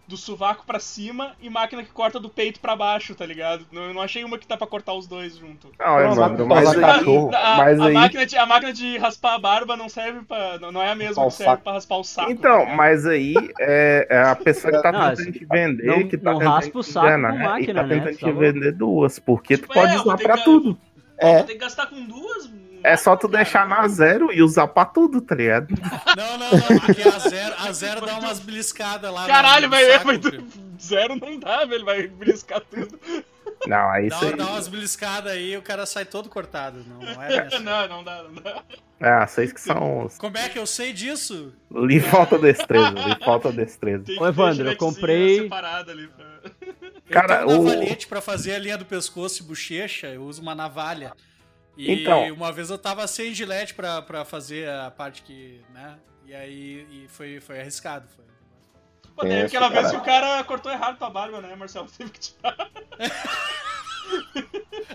do 0.09 0.17
sovaco 0.17 0.65
pra 0.65 0.79
cima 0.79 1.33
e 1.41 1.51
máquina 1.51 1.83
que 1.83 1.91
corta 1.91 2.21
do 2.21 2.29
peito 2.29 2.61
pra 2.61 2.77
baixo, 2.77 3.15
tá 3.15 3.27
ligado? 3.27 3.67
Não, 3.73 3.83
eu 3.87 3.95
não 3.95 4.01
achei 4.03 4.23
uma 4.23 4.39
que 4.39 4.47
dá 4.47 4.57
pra 4.57 4.67
cortar 4.67 4.93
os 4.95 5.07
dois 5.07 5.37
junto. 5.37 5.73
Não, 5.79 5.99
é, 5.99 6.07
Não, 6.09 6.15
mano, 6.15 6.47
mas- 6.47 6.75
cachorro. 6.77 7.31
A, 7.35 7.57
mas 7.57 7.81
a 7.81 7.87
aí 7.87 7.93
máquina 7.95 8.25
de, 8.27 8.37
a 8.39 8.47
máquina 8.47 8.73
de 8.73 8.97
raspar 8.99 9.35
a 9.35 9.39
barba 9.39 9.77
não 9.77 9.89
serve 9.89 10.23
pra. 10.23 10.59
Não, 10.61 10.71
não 10.71 10.81
é 10.83 10.91
a 10.91 10.95
mesma 10.95 11.25
Raspar 11.25 11.27
que 11.31 11.37
serve 11.37 11.51
saco. 11.53 11.63
pra 11.65 11.73
raspar 11.73 11.97
o 11.97 12.05
saco. 12.05 12.27
tá 12.29 12.33
Então, 12.33 12.59
ligado? 12.61 12.77
mas 12.77 13.07
aí 13.07 13.35
é, 13.61 14.07
é 14.11 14.23
a 14.23 14.37
pessoa 14.37 14.73
que 14.73 14.83
tá 14.83 14.93
Não, 14.93 15.01
tentando 15.01 15.21
assim, 15.21 15.33
te 15.33 15.45
vender, 15.45 15.87
não- 15.87 16.09
que 16.09 16.17
tá 16.19 16.31
não 16.31 16.39
tentando 16.39 16.55
raspa 16.55 16.79
o 16.79 16.83
saco 16.83 17.07
com 17.07 17.13
enganar, 17.13 17.35
e 17.35 17.39
máquina, 17.39 17.75
tá 17.81 17.87
né? 17.89 17.95
tentando 17.97 18.19
Por 18.19 18.27
te 18.29 18.33
vender 18.33 18.73
duas, 18.73 19.19
porque 19.19 19.57
Tipo, 19.57 19.69
tu 19.69 19.75
pode 19.75 19.93
é, 19.93 20.01
usar 20.01 20.17
pra 20.19 20.37
que- 20.39 20.45
tudo. 20.45 20.79
É, 21.19 21.43
Tem 21.43 21.57
que 21.57 21.63
gastar 21.65 21.87
com 21.87 22.05
duas. 22.05 22.49
É 22.87 22.97
só 22.97 23.17
tu 23.17 23.27
deixar 23.27 23.67
na 23.67 23.87
zero 23.89 24.33
e 24.33 24.41
usar 24.43 24.69
pra 24.69 24.85
tudo, 24.85 25.21
tá 25.21 25.35
ligado? 25.35 25.75
Não, 26.17 26.39
não, 26.39 26.51
não, 26.53 26.79
porque 26.81 27.03
a 27.03 27.19
zero, 27.19 27.55
a 27.59 27.73
zero 27.73 28.07
dá 28.07 28.19
umas 28.19 28.39
beliscadas 28.39 29.13
lá. 29.13 29.27
Caralho, 29.27 29.69
velho, 29.69 30.01
filho. 30.01 30.47
zero 30.81 31.17
não 31.17 31.39
dá, 31.39 31.65
velho. 31.65 31.85
Vai 31.85 32.07
briscar 32.07 32.61
tudo. 32.61 32.99
Não, 33.67 33.91
aí 33.91 34.09
Dá, 34.09 34.21
dá 34.37 34.47
umas 34.47 34.69
beliscadas 34.69 35.33
aí 35.33 35.55
e 35.55 35.57
o 35.57 35.63
cara 35.63 35.85
sai 35.87 36.05
todo 36.05 36.29
cortado. 36.29 36.85
Não, 36.87 36.99
não 37.01 37.23
é. 37.23 37.49
Não, 37.59 37.89
não 37.89 38.05
dá, 38.05 38.23
não 38.23 38.35
dá. 38.35 38.63
É, 39.01 39.27
vocês 39.27 39.53
que 39.53 39.61
são. 39.61 40.05
os- 40.05 40.17
Como 40.19 40.39
é 40.39 40.49
que 40.49 40.59
eu 40.59 40.67
sei 40.67 40.93
disso? 40.93 41.53
Lhe 41.71 41.99
falta 42.01 42.39
destreza, 42.39 42.91
lhe 42.91 43.17
falta 43.25 43.51
destreza. 43.51 44.05
Tem 44.05 44.21
Ô, 44.21 44.29
Evandro, 44.29 44.71
eu 44.71 44.77
comprei- 44.77 45.41
ali 45.51 46.09
pra... 46.09 46.27
Cara, 47.11 47.41
eu 47.43 47.47
tenho 47.49 47.59
um 47.61 47.63
o- 47.63 47.69
navalhete 47.69 48.07
pra 48.07 48.21
fazer 48.21 48.55
a 48.55 48.59
linha 48.59 48.79
do 48.79 48.85
pescoço 48.85 49.43
e 49.43 49.47
bochecha, 49.47 50.07
eu 50.07 50.23
uso 50.23 50.41
uma 50.41 50.55
navalha. 50.55 51.13
E 51.77 51.93
Então. 52.03 52.33
uma 52.33 52.51
vez 52.53 52.71
eu 52.71 52.79
tava 52.79 53.07
sem 53.07 53.35
gilete 53.35 53.75
pra, 53.75 54.01
pra 54.03 54.25
fazer 54.25 54.69
a 54.69 54.91
parte 54.91 55.23
que, 55.23 55.61
né? 55.75 55.97
E 56.25 56.35
aí 56.35 56.87
e 56.91 57.09
foi, 57.09 57.41
foi 57.41 57.61
arriscado. 57.61 58.07
Foi. 58.09 58.25
Pô, 59.15 59.23
teve 59.23 59.35
Pensa, 59.43 59.47
aquela 59.47 59.69
vez 59.69 59.91
que 59.91 59.97
o 59.97 60.03
cara 60.03 60.45
cortou 60.45 60.71
errado 60.71 60.99
tua 60.99 61.09
barba, 61.09 61.41
né, 61.41 61.55
Marcelo? 61.55 61.87
Teve 61.97 62.11
que 62.11 62.21
tirar. 62.21 62.57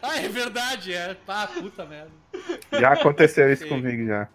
Ah, 0.01 0.17
é 0.19 0.29
verdade, 0.29 0.93
é. 0.93 1.15
Pá, 1.25 1.45
puta 1.47 1.85
merda. 1.85 2.11
Já 2.71 2.93
aconteceu 2.93 3.51
isso 3.51 3.63
Sim. 3.63 3.69
comigo 3.69 4.07
já. 4.07 4.27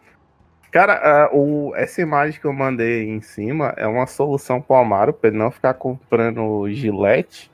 Cara, 0.70 0.94
ah, 1.02 1.30
o, 1.34 1.72
essa 1.74 2.02
imagem 2.02 2.38
que 2.38 2.46
eu 2.46 2.52
mandei 2.52 3.04
em 3.08 3.20
cima 3.22 3.72
é 3.76 3.86
uma 3.86 4.06
solução 4.06 4.60
pro 4.60 4.76
Amaro, 4.76 5.12
pra 5.14 5.28
ele 5.28 5.38
não 5.38 5.50
ficar 5.50 5.74
comprando 5.74 6.68
gilete. 6.70 7.50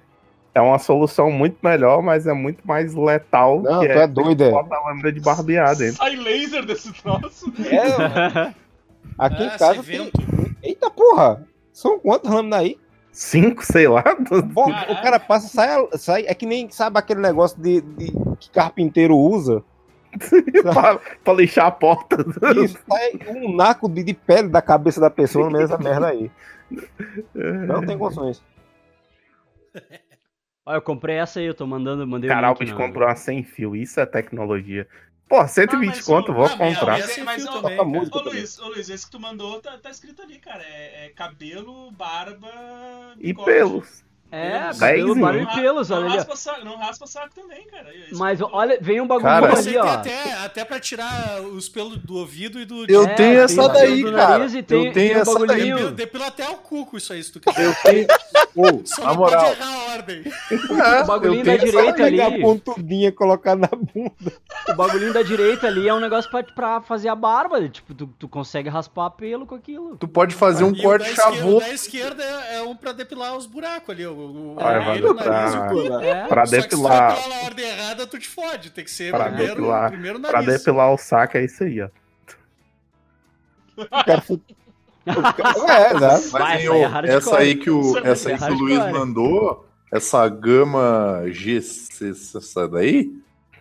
É 0.54 0.60
uma 0.60 0.78
solução 0.78 1.30
muito 1.30 1.56
melhor, 1.62 2.02
mas 2.02 2.26
é 2.26 2.32
muito 2.34 2.66
mais 2.66 2.94
letal. 2.94 3.62
não, 3.62 3.80
que 3.80 3.88
tu 3.88 3.98
é 3.98 4.06
doido, 4.06 4.44
é. 4.44 4.50
bota 4.50 4.74
a 4.76 4.88
lâmina 4.88 5.10
de 5.10 5.20
barbear 5.20 5.74
dentro. 5.76 5.96
Sai 5.96 6.14
laser 6.16 6.64
desse 6.66 6.92
troço. 6.92 7.50
É, 7.70 8.52
aqui 9.18 9.42
Ah, 9.42 9.54
em 9.54 9.58
casa 9.58 9.82
tem... 9.82 10.12
Eita 10.62 10.90
porra! 10.90 11.46
São 11.72 11.98
quantas 11.98 12.30
lâminas 12.30 12.60
aí? 12.60 12.78
Cinco, 13.12 13.64
sei 13.64 13.88
lá. 13.88 14.04
Bom, 14.52 14.70
o 14.70 15.02
cara 15.02 15.18
passa, 15.18 15.48
sai, 15.48 15.88
sai. 15.98 16.24
É 16.26 16.34
que 16.34 16.44
nem 16.46 16.70
sabe 16.70 16.98
aquele 16.98 17.20
negócio 17.20 17.60
de, 17.60 17.80
de- 17.80 18.12
que 18.38 18.50
carpinteiro 18.50 19.16
usa. 19.16 19.62
pra, 20.62 20.98
pra 21.24 21.32
lixar 21.32 21.66
a 21.66 21.70
porta. 21.70 22.16
Isso, 22.62 22.78
sai 22.86 23.12
um 23.28 23.54
naco 23.56 23.88
de, 23.88 24.02
de 24.04 24.12
pele 24.12 24.48
da 24.48 24.60
cabeça 24.60 25.00
da 25.00 25.08
pessoa 25.08 25.46
no 25.46 25.52
meio 25.52 25.66
dessa 25.66 25.82
merda 25.82 26.08
aí. 26.08 26.30
Não 27.34 27.84
tem 27.86 27.96
condições. 27.96 28.42
Ó, 30.64 30.74
eu 30.74 30.82
comprei 30.82 31.16
essa 31.16 31.40
aí, 31.40 31.46
eu 31.46 31.54
tô 31.54 31.66
mandando, 31.66 32.06
mandei 32.06 32.30
o 32.30 32.32
Caralho, 32.32 32.54
o 32.56 32.58
link 32.62 32.70
na- 32.70 32.76
comprou 32.76 33.08
uma 33.08 33.16
sem 33.16 33.42
fio. 33.42 33.74
Isso 33.74 33.98
é 33.98 34.06
tecnologia. 34.06 34.86
Pô, 35.28 35.46
120 35.48 35.88
Ah, 35.88 35.96
mas 35.96 36.04
conto, 36.06 36.30
o- 36.30 36.34
vou 36.34 36.44
Ah, 36.44 36.56
minha 36.56 36.74
comprar. 36.74 36.92
mulher 36.92 37.08
sem 37.08 37.24
Mas, 37.24 37.42
fio 37.42 37.50
ó, 37.52 37.62
também, 37.62 37.84
música. 37.84 38.18
Ô 38.18 38.22
Luiz, 38.22 38.58
ô 38.60 38.68
Luiz, 38.68 38.90
esse 38.90 39.04
que 39.06 39.10
tu 39.12 39.18
mandou 39.20 39.60
tá, 39.60 39.78
tá 39.78 39.90
escrito 39.90 40.22
ali, 40.22 40.38
cara. 40.38 40.62
É, 40.62 41.06
é 41.06 41.08
cabelo, 41.10 41.90
barba. 41.92 42.48
E 43.18 43.28
bigode. 43.28 43.50
pelos. 43.50 44.04
É, 44.34 44.70
cabelo, 44.78 45.14
Não 45.14 45.30
de 45.32 45.38
ra- 45.44 45.54
pelos, 45.54 45.88
não 45.90 45.96
olha 45.98 46.06
ali. 46.06 46.14
ó. 46.14 46.16
raspa 46.16 46.36
saco, 46.36 46.64
não 46.64 46.76
raspa 46.78 47.06
saco 47.06 47.34
também, 47.34 47.66
cara. 47.66 47.94
Isso 47.94 48.18
Mas 48.18 48.40
olha, 48.40 48.78
vem 48.80 48.98
um 48.98 49.06
bagulho 49.06 49.24
Cara, 49.26 49.58
ali, 49.58 49.76
ó. 49.76 49.86
até, 49.86 50.32
até 50.42 50.64
pra 50.64 50.80
tirar 50.80 51.42
os 51.42 51.68
pelos 51.68 51.98
do 51.98 52.16
ouvido 52.16 52.58
e 52.58 52.64
do. 52.64 52.90
Eu 52.90 53.04
É, 53.04 53.14
tenho 53.14 53.40
essa 53.40 53.68
daí, 53.68 54.02
cara. 54.10 54.46
e 54.46 54.62
tem- 54.62 54.86
eu 54.86 54.92
tenho 54.92 54.92
tem 54.94 55.10
essa 55.12 55.46
daí. 55.46 55.90
Depila, 55.92 56.28
até 56.28 56.48
o 56.48 56.54
cuco, 56.54 56.96
isso 56.96 57.12
aí, 57.12 57.22
se 57.22 57.30
tu 57.30 57.40
quiser. 57.40 57.62
Eu 57.66 57.74
tenho. 57.84 58.06
Ô, 58.56 58.80
Só 58.86 59.04
não 59.04 59.14
moral. 59.16 59.44
pode 59.44 59.60
errar 59.60 59.74
a 59.74 59.92
ordem. 59.92 60.22
É, 60.82 61.02
O 61.02 61.06
bagulhinho 61.06 61.44
da 61.44 61.56
direita 61.56 62.04
ali. 62.04 62.20
a 62.20 62.30
pontudinha 62.40 63.08
e 63.08 63.12
colocar 63.12 63.54
na 63.54 63.68
bunda. 63.68 64.32
O 64.68 64.74
bagulhinho 64.74 65.12
da 65.12 65.22
direita 65.22 65.66
ali 65.66 65.86
é 65.88 65.92
um 65.94 66.00
negócio 66.00 66.30
pra, 66.30 66.42
pra 66.42 66.80
fazer 66.80 67.08
a 67.08 67.14
barba. 67.14 67.68
Tipo, 67.68 67.94
tu, 67.94 68.06
tu 68.18 68.28
consegue 68.28 68.68
raspar 68.70 69.10
pelo 69.10 69.44
com 69.46 69.54
aquilo. 69.54 69.96
Tu 69.98 70.08
pode 70.08 70.34
fazer 70.34 70.64
um 70.64 70.74
E 70.74 70.78
o 70.80 70.82
corte 70.82 71.14
chavoso. 71.14 71.56
o 71.56 71.60
da 71.60 71.68
esquerda 71.70 72.22
é, 72.22 72.56
é 72.56 72.62
um 72.62 72.74
pra 72.74 72.92
depilar 72.92 73.36
os 73.36 73.44
buracos 73.46 73.90
ali. 73.90 74.06
O, 74.06 74.21
o, 74.22 74.56
Ah, 74.58 74.62
o 74.62 74.84
vai 74.84 74.90
olho, 74.92 75.10
o 75.10 75.14
nariz 75.14 75.52
e 75.54 75.56
botar- 75.56 75.66
o 75.66 75.68
cu. 75.70 76.00
É. 76.04 76.26
Pra 76.28 76.46
Só 76.46 76.56
que 76.56 76.62
se 76.62 76.68
tu 76.68 76.70
depilar. 76.76 77.14
depilar 77.16 77.28
na 77.40 77.44
ordem 77.46 77.66
errada, 77.68 78.06
tu 78.06 78.18
te 78.18 78.28
fode. 78.28 78.70
Tem 78.70 78.84
que 78.84 78.90
ser 78.90 79.10
Pra 79.10 79.24
primeiro, 79.26 79.54
depilar- 79.54 79.90
primeiro 79.90 80.18
o 80.18 80.20
Pra 80.22 80.32
nariz. 80.42 80.58
depilar 80.58 80.92
o 80.92 80.98
saco 80.98 81.36
é 81.36 81.44
isso 81.44 81.64
aí, 81.64 81.80
ó. 81.82 81.88
É, 85.04 85.96
exato. 85.96 86.14
Mas, 86.14 86.30
Vai, 86.30 86.56
aí 86.58 86.66
é 87.10 87.14
essa 87.16 87.36
aí 87.38 87.54
que 87.56 87.68
o, 87.70 87.98
é 87.98 88.10
essa 88.10 88.28
aí 88.30 88.38
que 88.38 88.44
o 88.44 88.54
Luiz 88.54 88.78
mandou, 88.92 89.66
essa 89.92 90.28
gama 90.28 91.22
GC, 91.26 92.10
essa 92.10 92.68
daí, 92.68 93.10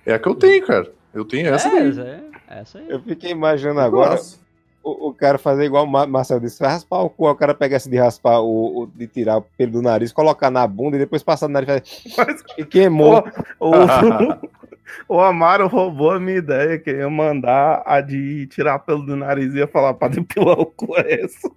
é 0.05 0.13
a 0.13 0.19
que 0.19 0.27
eu 0.27 0.35
tenho, 0.35 0.63
cara. 0.65 0.91
Eu 1.13 1.25
tenho 1.25 1.51
essa 1.53 1.67
é, 1.67 1.71
daí. 1.71 1.89
essa 1.89 2.01
é, 2.01 2.21
essa 2.47 2.77
aí. 2.77 2.85
Eu 2.89 3.01
fiquei 3.01 3.31
imaginando 3.31 3.79
agora 3.79 4.11
Nossa. 4.11 4.37
O, 4.83 5.09
o 5.09 5.13
cara 5.13 5.37
fazer 5.37 5.65
igual 5.65 5.83
o 5.83 5.87
Ma- 5.87 6.07
Marcelo 6.07 6.41
disse, 6.41 6.63
raspar 6.63 7.01
o 7.03 7.09
cu, 7.09 7.29
o 7.29 7.35
cara 7.35 7.53
pegasse 7.53 7.89
de 7.89 7.97
raspar 7.97 8.39
o, 8.41 8.83
o- 8.83 8.87
de 8.87 9.07
tirar 9.07 9.37
o 9.37 9.41
pelo 9.57 9.71
do 9.73 9.81
nariz, 9.81 10.11
colocar 10.11 10.49
na 10.49 10.65
bunda 10.67 10.95
e 10.95 10.99
depois 10.99 11.21
passar 11.23 11.47
no 11.47 11.53
nariz 11.53 11.69
e 12.05 12.09
fazer- 12.15 12.33
Mas 12.33 12.43
e 12.57 12.65
queimou. 12.65 13.23
o, 13.59 13.69
o, 13.69 15.15
o 15.17 15.19
Amaro 15.21 15.67
roubou 15.67 16.11
a 16.11 16.19
minha 16.19 16.37
ideia, 16.37 16.77
que 16.79 16.89
ia 16.91 17.09
mandar 17.09 17.83
a 17.85 18.01
de 18.01 18.47
tirar 18.47 18.79
pelo 18.79 19.05
do 19.05 19.15
nariz 19.15 19.53
e 19.53 19.59
ia 19.59 19.67
falar 19.67 19.93
pra 19.93 20.07
depilar 20.09 20.59
o 20.59 20.65
cu 20.65 20.95
é 20.97 21.21
essa. 21.23 21.49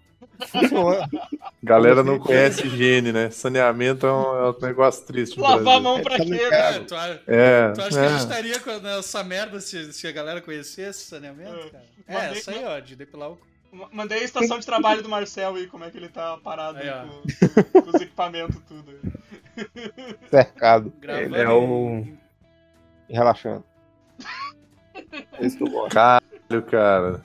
Galera 1.62 2.02
não 2.02 2.18
conhece 2.18 2.66
higiene, 2.66 3.12
né? 3.12 3.30
Saneamento 3.30 4.06
é 4.06 4.12
um, 4.12 4.36
é 4.36 4.50
um 4.50 4.58
negócio 4.60 5.04
triste. 5.06 5.38
Lavar 5.40 5.76
a 5.78 5.80
mão 5.80 6.02
pra 6.02 6.16
quê, 6.16 6.34
É, 6.34 6.50
né? 6.50 6.80
tu, 6.86 6.94
É, 7.26 7.72
tu 7.72 7.80
acha 7.80 7.90
que 7.90 7.98
a 7.98 8.08
gente 8.08 8.12
é. 8.14 8.16
estaria 8.18 8.60
com 8.60 8.78
nessa 8.80 9.24
merda 9.24 9.60
se, 9.60 9.92
se 9.92 10.06
a 10.06 10.12
galera 10.12 10.40
conhecesse 10.40 11.04
saneamento, 11.06 11.50
É. 11.54 11.70
cara? 11.70 11.84
Mandei- 12.08 12.28
É, 12.28 12.38
essa 12.38 12.50
aí, 12.50 12.64
ó, 12.64 12.78
de 12.80 12.96
depilar 12.96 13.30
o. 13.30 13.38
Mandei 13.92 14.20
a 14.20 14.22
estação 14.22 14.58
de 14.60 14.66
trabalho 14.66 15.02
do 15.02 15.08
Marcel 15.08 15.56
aí, 15.56 15.66
como 15.66 15.82
é 15.84 15.90
que 15.90 15.96
ele 15.96 16.08
tá 16.08 16.36
parado 16.44 16.78
Aí, 16.78 16.88
com, 17.72 17.80
com 17.82 17.88
os 17.90 18.00
equipamentos 18.00 18.56
tudo. 18.68 18.92
cercado 20.30 20.92
Gravando 21.00 21.34
Ele 21.36 21.36
é 21.36 22.14
e 23.08 23.14
relaxando. 23.16 23.64
É 25.32 25.44
isso 25.46 25.56
que 25.56 25.64
eu 25.64 25.70
gosto. 25.70 25.92
Caralho, 25.94 26.62
cara. 26.70 27.20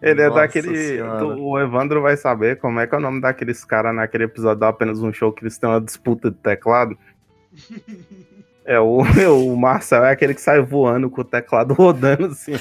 Ele 0.00 0.22
é 0.22 0.28
Nossa 0.28 0.40
daquele. 0.40 0.76
Senhora. 0.76 1.26
o 1.26 1.58
Evandro 1.58 2.00
vai 2.02 2.16
saber 2.16 2.58
como 2.58 2.80
é 2.80 2.86
que 2.86 2.94
é 2.94 2.98
o 2.98 3.00
nome 3.00 3.20
daqueles 3.20 3.64
caras 3.64 3.94
naquele 3.94 4.24
episódio 4.24 4.60
do 4.60 4.64
apenas 4.64 5.02
um 5.02 5.12
show 5.12 5.32
que 5.32 5.42
eles 5.42 5.58
têm 5.58 5.68
uma 5.68 5.80
disputa 5.80 6.30
de 6.30 6.36
teclado. 6.36 6.96
É 8.62 8.78
o, 8.78 8.98
o 8.98 9.56
Marcel 9.56 10.04
é 10.04 10.12
aquele 10.12 10.32
que 10.34 10.40
sai 10.40 10.60
voando 10.60 11.10
com 11.10 11.22
o 11.22 11.24
teclado 11.24 11.74
rodando 11.74 12.26
assim. 12.26 12.52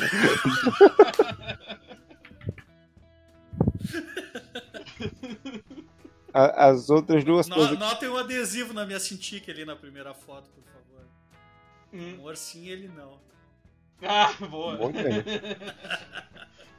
As 6.34 6.90
outras 6.90 7.24
duas 7.24 7.48
No- 7.48 7.56
coisas. 7.56 7.78
Notem 7.80 8.10
um 8.10 8.18
adesivo 8.18 8.74
na 8.74 8.86
minha 8.86 9.00
cintiq 9.00 9.50
ali 9.50 9.66
na 9.66 9.76
primeira 9.76 10.14
foto, 10.14 10.50
por 10.52 10.64
favor. 10.64 11.06
Hum. 11.94 12.18
Um 12.20 12.24
ursinho 12.24 12.72
ele 12.72 12.88
não. 12.96 13.20
Ah, 14.02 14.32
boa. 14.50 14.78
Bom 14.78 14.92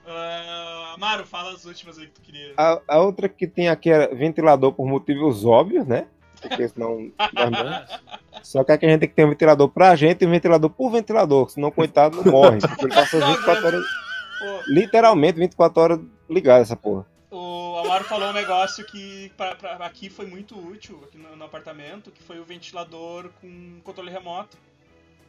Ah, 0.06 0.92
Amaro, 0.94 1.24
fala 1.26 1.52
as 1.52 1.64
últimas 1.64 1.98
aí 1.98 2.06
que 2.06 2.12
tu 2.12 2.20
queria. 2.20 2.52
A, 2.56 2.80
a 2.88 2.98
outra 3.00 3.28
que 3.28 3.46
tem 3.46 3.68
aqui 3.68 3.90
é 3.90 4.12
ventilador 4.14 4.72
por 4.72 4.86
motivos 4.86 5.44
óbvios, 5.44 5.86
né? 5.86 6.06
Porque 6.40 6.68
senão. 6.68 7.12
Só 8.42 8.64
que 8.64 8.72
aqui 8.72 8.86
a 8.86 8.88
gente 8.88 9.00
tem 9.00 9.08
que 9.08 9.14
ter 9.14 9.24
um 9.24 9.30
ventilador 9.30 9.68
pra 9.68 9.94
gente 9.94 10.22
e 10.22 10.26
um 10.26 10.30
ventilador 10.30 10.70
por 10.70 10.90
ventilador, 10.90 11.48
senão 11.50 11.70
coitado 11.70 12.22
não 12.22 12.32
morre. 12.32 12.58
Porque 12.60 12.84
ele 12.86 12.94
passa 12.94 13.18
24 13.24 13.66
horas. 13.66 13.84
Pô, 14.38 14.60
Literalmente 14.68 15.38
24 15.38 15.82
horas 15.82 16.00
ligado 16.28 16.62
essa 16.62 16.76
porra. 16.76 17.04
O 17.30 17.76
Amaro 17.84 18.04
falou 18.04 18.30
um 18.30 18.32
negócio 18.32 18.84
que 18.84 19.30
pra, 19.36 19.54
pra- 19.54 19.74
aqui 19.86 20.10
foi 20.10 20.26
muito 20.26 20.58
útil, 20.58 21.00
aqui 21.04 21.16
no, 21.18 21.36
no 21.36 21.44
apartamento, 21.44 22.10
que 22.10 22.22
foi 22.22 22.40
o 22.40 22.44
ventilador 22.44 23.30
com 23.40 23.80
controle 23.84 24.10
remoto. 24.10 24.56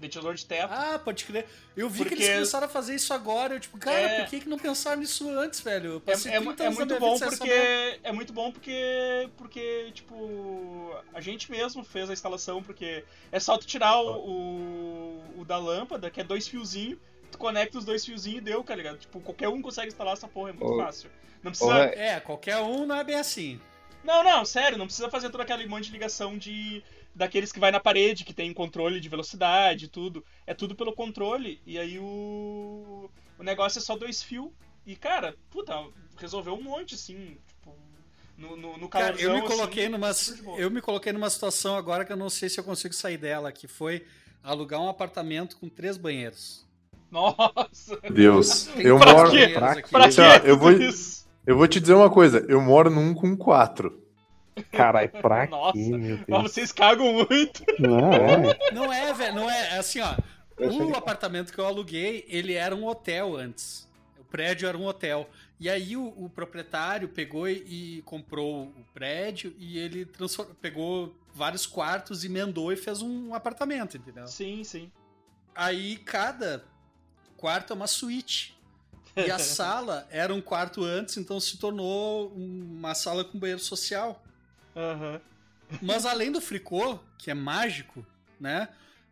Ventilador 0.02 0.34
de 0.34 0.46
teto. 0.46 0.72
Ah, 0.74 1.00
pode 1.00 1.24
crer. 1.26 1.46
Eu 1.78 1.88
vi 1.88 2.00
que 2.00 2.10
Porque- 2.10 2.24
eles 2.24 2.34
começaram 2.36 2.66
a 2.66 2.70
fazer 2.70 2.96
isso 2.96 3.14
agora. 3.14 3.54
Eu, 3.54 3.60
tipo, 3.60 3.78
cara, 3.78 4.00
É. 4.00 4.22
por 4.22 4.30
que, 4.32 4.40
que 4.42 4.50
não 4.50 4.58
pensaram 4.58 5.00
nisso 5.00 5.30
antes, 5.30 5.60
velho? 5.62 5.92
Eu 5.92 5.98
É, 5.98 6.00
passei 6.12 6.32
é, 6.34 6.42
30 6.42 6.64
é 6.64 6.70
muito 6.72 7.00
bom 7.00 7.20
porque 7.20 8.00
é 8.04 8.12
muito 8.12 8.34
bom 8.34 8.52
porque 8.52 9.30
porque 9.38 9.92
tipo 9.94 10.96
a 11.14 11.22
gente 11.22 11.52
mesmo 11.52 11.84
fez 11.84 12.10
a 12.10 12.14
instalação 12.14 12.64
porque 12.64 13.04
é 13.32 13.40
só 13.40 13.58
tu 13.58 13.66
tirar 13.68 14.00
o, 14.02 14.16
o, 14.28 15.24
o 15.42 15.46
da 15.46 15.58
lâmpada 15.58 16.10
que 16.10 16.20
é 16.20 16.24
dois 16.24 16.48
fiozinhos 16.48 16.98
tu 17.32 17.38
conecta 17.38 17.78
os 17.78 17.86
dois 17.86 18.04
fiozinhos 18.06 18.40
e 18.40 18.42
deu 18.42 18.64
tá 18.64 18.76
ligado 18.76 18.98
tipo 18.98 19.20
qualquer 19.22 19.50
um 19.50 19.62
consegue 19.62 19.88
instalar 19.90 20.14
essa 20.14 20.28
porra 20.28 20.50
é 20.50 20.54
muito 20.54 20.74
Ô. 20.74 20.78
fácil 20.78 21.10
não 21.44 21.52
precisa 21.52 21.78
é- 21.86 22.08
É, 22.16 22.20
qualquer 22.20 22.58
um 22.58 22.86
não 22.86 22.96
é 22.96 23.04
bem 23.04 23.16
assim. 23.16 23.60
não 24.04 24.24
não 24.24 24.44
sério 24.46 24.78
não 24.78 24.86
precisa 24.86 25.10
fazer 25.10 25.30
toda 25.30 25.44
aquela 25.44 25.66
monte 25.68 25.86
de 25.86 25.92
ligação 25.92 26.38
de 26.38 26.84
daqueles 27.14 27.52
que 27.52 27.60
vai 27.60 27.72
na 27.72 27.80
parede 27.80 28.24
que 28.24 28.34
tem 28.34 28.54
controle 28.54 29.00
de 29.00 29.10
velocidade 29.10 29.86
e 29.86 29.88
tudo 29.88 30.24
é 30.46 30.54
tudo 30.54 30.76
pelo 30.76 30.94
controle 30.94 31.62
e 31.66 31.78
aí 31.78 32.00
o 32.00 33.10
o 33.38 33.44
negócio 33.44 33.80
é 33.80 33.82
só 33.82 33.96
dois 33.98 34.24
fios 34.24 34.50
e 34.86 34.96
cara 34.96 35.36
puta 35.50 35.74
resolveu 36.18 36.54
um 36.54 36.62
monte 36.62 36.96
assim 36.96 37.38
tipo 37.48 37.76
no, 38.38 38.58
no, 38.58 38.78
no 38.78 38.90
Cara, 38.90 39.16
eu 39.22 39.34
me 39.34 39.42
calorzão, 39.42 39.48
coloquei 39.48 39.84
assim, 39.84 40.42
numa 40.42 40.58
eu 40.58 40.72
me 40.72 40.82
coloquei 40.82 41.14
numa 41.14 41.30
situação 41.30 41.76
agora 41.76 42.04
que 42.04 42.12
eu 42.12 42.18
não 42.18 42.30
sei 42.30 42.50
se 42.50 42.60
eu 42.60 42.64
consigo 42.64 42.94
sair 42.94 43.18
dela, 43.18 43.52
que 43.52 43.68
foi 43.68 44.04
alugar 44.44 44.82
um 44.82 44.90
apartamento 44.90 45.58
com 45.58 45.70
três 45.70 45.96
banheiros. 45.96 46.66
Nossa! 47.12 48.00
Deus. 48.10 48.68
Eu 48.80 48.98
três 48.98 49.16
moro. 49.16 49.30
banheiros 49.30 49.54
pra. 49.54 49.82
Pra 49.84 50.06
Assim, 50.06 50.22
que 50.42 50.50
eu 50.50 50.58
vou-? 50.58 50.72
Eu 51.46 51.58
vou 51.58 51.68
te 51.68 51.80
dizer 51.80 51.94
uma 51.94 52.10
coisa. 52.10 52.46
Eu 52.48 52.62
moro 52.62 52.90
num 52.90 53.14
com 53.14 53.36
quatro. 53.36 54.02
Caralho, 54.72 55.10
pra 55.10 55.48
Nossa. 55.52 55.74
quê, 55.74 55.90
meu 55.98 56.18
Mas 56.18 56.26
Deus? 56.28 56.52
vocês 56.54 56.72
cagam 56.72 57.14
muito. 57.14 57.64
Não, 57.80 58.12
é. 58.14 58.72
Não 58.74 58.92
é, 58.94 59.14
velho, 59.14 59.36
não 59.36 59.50
é. 59.50 59.76
É 59.76 59.78
assim, 59.78 60.00
ó. 60.02 60.16
O 60.58 60.92
que- 60.92 60.98
apartamento 60.98 61.52
que 61.54 61.60
eu 61.60 61.66
aluguei, 61.66 62.26
ele 62.28 62.54
era 62.54 62.76
um 62.76 62.86
hotel 62.86 63.36
antes. 63.36 63.88
O 64.20 64.24
prédio 64.24 64.68
era 64.68 64.78
um 64.78 64.86
hotel. 64.86 65.30
E 65.60 65.70
aí 65.70 65.96
o, 65.96 66.08
o 66.18 66.30
proprietário 66.30 67.08
pegou 67.08 67.48
e, 67.48 67.98
e 67.98 68.02
comprou 68.04 68.64
o 68.66 68.86
prédio 68.94 69.54
e 69.60 69.78
ele 69.78 70.08
pegou 70.62 71.16
vários 71.34 71.66
quartos, 71.66 72.24
emendou 72.24 72.72
e 72.74 72.76
fez 72.76 73.02
um 73.02 73.34
apartamento, 73.34 73.96
entendeu? 73.98 74.28
Sim, 74.28 74.64
sim. 74.64 74.92
Aí 75.56 75.98
cada 75.98 76.64
quarto 77.38 77.74
é 77.74 77.76
uma 77.76 77.88
suíte. 77.88 78.58
E 79.16 79.30
a 79.30 79.38
sala 79.40 80.08
era 80.10 80.34
um 80.34 80.42
quarto 80.42 80.84
antes, 80.84 81.18
então 81.18 81.40
se 81.40 81.58
tornou 81.58 82.30
uma 82.36 82.94
sala 82.96 83.24
com 83.24 83.38
banheiro 83.38 83.62
social. 83.62 84.22
Mas 85.82 86.06
além 86.06 86.32
do 86.32 86.42
fricô, 86.42 87.00
que 87.18 87.32
é 87.32 87.34
mágico, 87.34 88.06
né? 88.40 88.68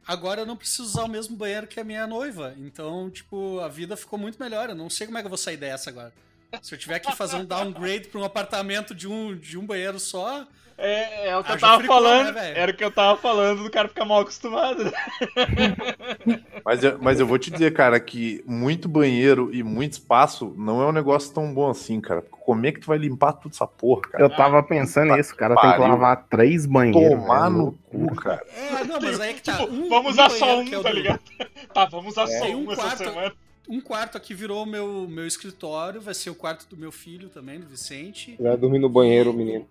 Agora 0.08 0.42
eu 0.42 0.46
não 0.46 0.58
preciso 0.58 0.84
usar 0.84 1.04
o 1.04 1.08
mesmo 1.08 1.36
banheiro 1.36 1.68
que 1.68 1.80
a 1.80 1.84
minha 1.84 2.08
noiva. 2.08 2.56
Então, 2.58 3.10
tipo, 3.10 3.60
a 3.60 3.68
vida 3.68 3.96
ficou 3.96 4.18
muito 4.18 4.42
melhor. 4.42 4.70
Eu 4.70 4.76
não 4.76 4.90
sei 4.90 5.06
como 5.06 5.18
é 5.18 5.22
que 5.22 5.28
eu 5.28 5.30
vou 5.30 5.38
sair 5.38 5.58
dessa 5.58 5.90
agora. 5.90 6.14
Se 6.62 6.74
eu 6.74 6.80
tiver 6.80 7.00
que 7.00 7.16
fazer 7.16 7.36
um 7.36 7.46
downgrade 7.46 8.08
para 8.08 8.20
um 8.20 8.24
apartamento 8.24 8.96
de 8.96 9.08
um, 9.08 9.36
de 9.38 9.58
um 9.58 9.66
banheiro 9.66 10.00
só, 10.00 10.48
É, 10.82 11.28
é 11.30 11.38
o 11.38 11.44
que 11.44 11.52
eu 11.52 11.60
tava 11.60 11.78
fricô, 11.80 11.94
falando. 11.94 12.26
né, 12.28 12.32
velho? 12.32 12.58
era 12.58 12.72
o 12.72 12.74
que 12.74 12.84
eu 12.84 12.92
tava 12.92 13.18
falando 13.20 13.64
do 13.64 13.70
cara 13.70 13.88
ficar 13.90 14.06
mal 14.06 14.22
acostumado. 14.22 14.86
né? 14.86 14.92
Mas 16.64 16.84
eu, 16.84 16.98
mas 17.02 17.20
eu 17.20 17.26
vou 17.26 17.40
te 17.40 17.50
dizer, 17.50 17.74
cara, 17.74 18.00
que 18.00 18.44
muito 18.46 18.88
banheiro 18.88 19.50
e 19.54 19.64
muito 19.64 19.94
espaço 19.94 20.54
não 20.58 20.82
é 20.82 20.86
um 20.86 20.92
negócio 20.92 21.34
tão 21.34 21.52
bom 21.54 21.70
assim, 21.70 22.00
cara. 22.00 22.22
Como 22.22 22.66
é 22.66 22.72
que 22.72 22.80
tu 22.80 22.88
vai 22.88 22.98
limpar 22.98 23.34
tudo 23.34 23.54
essa 23.54 23.66
porra, 23.66 24.02
cara? 24.04 24.24
Eu 24.24 24.30
tava 24.30 24.62
pensando 24.62 25.16
nisso, 25.16 25.36
cara. 25.36 25.56
Tem 25.56 25.64
que 25.72 25.78
Pariu. 25.78 25.88
lavar 25.94 26.28
três 26.30 26.66
banheiros. 26.66 27.20
Tomar 27.22 27.50
no 27.50 27.72
cu, 27.90 28.14
cara. 28.16 28.44
É, 28.56 28.84
não, 28.84 29.00
mas 29.02 29.20
aí 29.20 29.34
que 29.34 29.42
tá. 29.42 29.58
Tipo, 29.58 29.74
Um- 29.74 29.90
vamos 29.90 30.08
um 30.08 30.10
usar 30.12 30.30
só 30.30 30.60
um, 30.60 30.68
é 30.74 30.78
o 30.78 30.84
tá 30.84 30.90
do- 30.90 30.96
ligado? 30.96 31.20
Tá, 31.74 31.86
vamos 31.86 32.12
usar 32.14 32.28
só 32.28 32.46
Tem 32.46 32.56
um, 32.56 32.68
um 32.68 32.72
essa 32.72 32.82
quarto- 32.82 32.98
semana. 33.04 33.34
Um 33.70 33.82
quarto 33.82 34.18
aqui 34.18 34.34
virou 34.34 34.66
meu, 34.66 35.08
meu 35.08 35.26
escritório, 35.28 36.02
vai 36.02 36.14
ser 36.14 36.30
o 36.32 36.36
quarto 36.36 36.68
do 36.68 36.76
meu 36.76 36.92
filho 36.92 37.30
também, 37.30 37.60
do 37.60 37.68
Vicente. 37.68 38.36
Vai 38.40 38.58
dormir 38.58 38.80
no 38.80 38.90
banheiro, 38.90 39.32
menino. 39.34 39.68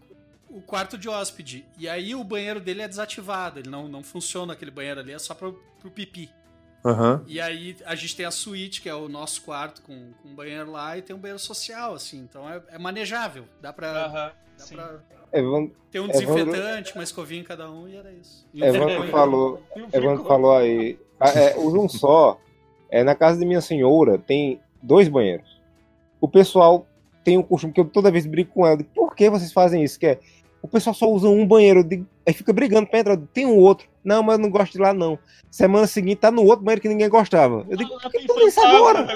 O 0.51 0.61
quarto 0.63 0.97
de 0.97 1.09
hóspede. 1.09 1.65
E 1.79 1.89
aí 1.89 2.15
o 2.15 2.25
banheiro 2.25 2.59
dele 2.61 2.83
é 2.83 2.89
desativado, 2.89 3.59
ele 3.59 3.69
não, 3.69 3.87
não 3.89 4.03
funciona 4.03 4.53
aquele 4.55 4.71
banheiro 4.71 5.01
ali, 5.01 5.13
é 5.13 5.19
só 5.19 5.35
pro, 5.35 5.61
pro 5.81 5.91
pipi. 5.91 6.31
Aham. 6.85 7.23
E 7.27 7.41
aí 7.41 7.77
a 7.85 7.95
gente 7.95 8.17
tem 8.17 8.25
a 8.25 8.31
suíte, 8.31 8.81
que 8.81 8.89
é 8.89 8.95
o 8.95 9.09
nosso 9.09 9.43
quarto 9.43 9.83
com, 9.83 10.13
com 10.23 10.35
banheiro 10.35 10.71
lá, 10.71 10.97
e 10.97 11.03
tem 11.03 11.15
um 11.15 11.19
banheiro 11.19 11.39
social, 11.39 11.93
assim. 11.95 12.19
Então 12.21 12.49
é, 12.49 12.63
é 12.71 12.79
manejável. 12.79 13.45
Dá 13.61 13.73
pra, 13.73 13.89
Aham, 14.07 14.33
dá 14.59 14.67
pra 14.67 15.01
Evandro, 15.33 15.77
ter 15.91 16.01
um 16.01 16.05
É, 16.05 16.13
vamos- 16.13 16.27
desinfetante, 16.27 16.95
uma 16.95 17.03
escovinha 17.05 17.41
em 17.43 17.45
cada 17.45 17.71
um, 17.71 17.87
e 17.89 17.97
era 17.97 18.11
isso. 18.13 18.47
E 18.55 18.63
um 18.63 18.67
Evandro 18.67 19.09
falou, 19.09 19.63
o 19.77 19.97
Evandro 19.97 20.25
falou 20.25 20.57
aí. 20.57 20.99
Ah, 21.21 21.31
É, 21.31 21.59
usa 21.59 21.79
um 21.79 21.89
só. 21.89 22.41
É, 22.91 23.03
na 23.03 23.15
casa 23.15 23.39
de 23.39 23.45
minha 23.45 23.61
senhora 23.61 24.17
tem 24.17 24.61
dois 24.83 25.09
banheiros. 25.09 25.61
O 26.21 26.27
pessoal 26.29 26.87
tem 27.23 27.37
um 27.37 27.43
costume 27.43 27.73
que 27.73 27.81
eu 27.81 27.85
toda 27.85 28.11
vez 28.11 28.25
brigo 28.25 28.51
com 28.55 28.65
ela. 28.67 28.77
digo, 28.79 28.89
Por 28.95 29.15
que 29.15 29.29
vocês 29.29 29.53
fazem 29.53 29.83
isso? 29.85 29.99
Que 29.99 30.07
é, 30.07 30.21
o 30.63 30.69
pessoal 30.69 30.95
só 30.95 31.07
usa 31.11 31.29
um 31.29 31.47
banheiro. 31.47 31.85
digo, 31.85 32.07
aí 32.27 32.33
fica 32.33 32.53
brigando 32.53 32.87
pra 32.87 32.99
entrar. 33.01 33.17
Tem 33.33 33.47
um 33.47 33.57
outro. 33.57 33.87
Não, 34.05 34.23
mas 34.23 34.37
eu 34.39 34.43
não 34.43 34.51
gosto 34.51 34.73
de 34.73 34.79
lá, 34.79 34.93
não. 34.93 35.19
Semana 35.51 35.87
seguinte 35.87 36.19
tá 36.19 36.31
no 36.31 36.43
outro 36.45 36.65
banheiro 36.65 36.83
que 36.83 36.89
ninguém 36.89 37.09
gostava. 37.09 37.67
Eu 37.69 37.77
digo, 37.77 37.95
Ah, 37.97 38.01
por 38.03 38.11
que 38.11 38.19
tem 38.19 38.27
tudo 38.27 38.47
isso 38.49 38.61
agora? 38.61 39.05
tá? 39.07 39.15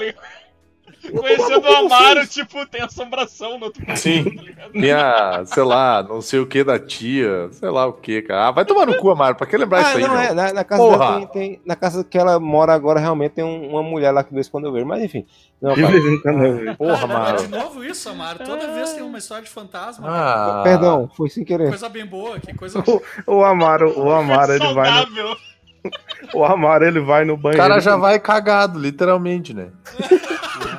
Conhecendo 1.11 1.67
o 1.67 1.75
Amaro, 1.75 2.25
tipo, 2.27 2.65
tem 2.67 2.81
assombração 2.81 3.57
no 3.59 3.65
outro 3.65 3.83
Sim. 3.97 4.23
tá 4.35 4.41
ligado? 4.41 4.71
Minha, 4.73 5.43
sei 5.45 5.63
lá, 5.63 6.01
não 6.03 6.21
sei 6.21 6.39
o 6.39 6.47
que 6.47 6.63
da 6.63 6.79
tia, 6.79 7.49
sei 7.51 7.69
lá 7.69 7.85
o 7.85 7.93
que, 7.93 8.21
cara. 8.21 8.47
Ah, 8.47 8.51
vai 8.51 8.65
tomar 8.65 8.85
no 8.85 8.97
cu, 8.97 9.09
Amaro, 9.11 9.35
pra 9.35 9.45
que 9.45 9.57
lembrar 9.57 9.79
Ah, 9.79 9.81
isso 9.89 9.97
aí, 9.97 10.07
não, 10.07 10.17
é. 10.19 10.33
Na, 10.33 10.53
na 10.53 10.63
casa 10.63 10.81
Porra. 10.81 10.97
dela 10.97 11.27
tem, 11.27 11.27
tem- 11.27 11.61
Na 11.65 11.75
casa 11.75 12.03
que 12.03 12.17
ela 12.17 12.39
mora 12.39 12.73
agora, 12.73 12.99
realmente 12.99 13.31
tem 13.33 13.43
um- 13.43 13.69
uma 13.71 13.83
mulher 13.83 14.11
lá 14.11 14.23
que 14.23 14.29
de 14.29 14.35
vez 14.35 14.47
quando 14.47 14.65
eu 14.67 14.71
vejo. 14.71 14.85
Mas 14.85 15.03
enfim. 15.03 15.25
Não, 15.61 15.73
De 15.73 15.81
cara. 15.81 15.93
vejo. 15.93 16.75
Porra, 16.77 16.93
Ah, 16.93 16.97
de 16.97 17.03
Amaro. 17.03 17.49
novo 17.49 17.83
isso, 17.83 18.09
Amaro. 18.09 18.39
Toda 18.43 18.67
vez 18.73 18.93
tem 18.93 19.03
uma 19.03 19.17
história 19.17 19.43
de 19.43 19.49
fantasma. 19.49 20.05
Ah, 20.09 20.61
Perdão, 20.63 21.09
foi 21.15 21.29
sem 21.29 21.43
querer. 21.43 21.69
Coisa 21.69 21.89
bem 21.89 22.05
boa, 22.05 22.39
que 22.39 22.53
coisa. 22.53 22.83
O 23.27 23.43
Amaro, 23.43 23.97
o 23.99 24.11
Amaro, 24.11 24.53
ele 24.53 24.73
vai 24.73 24.89
no. 25.05 25.52
O 26.33 26.43
Amaro, 26.43 26.85
ele 26.85 26.99
vai 26.99 27.25
no 27.25 27.33
O 27.33 27.37
banheiro. 27.37 27.61
cara 27.63 27.79
já 27.79 27.95
vai 27.95 28.19
cagado, 28.19 28.79
literalmente, 28.79 29.53
né? 29.53 29.67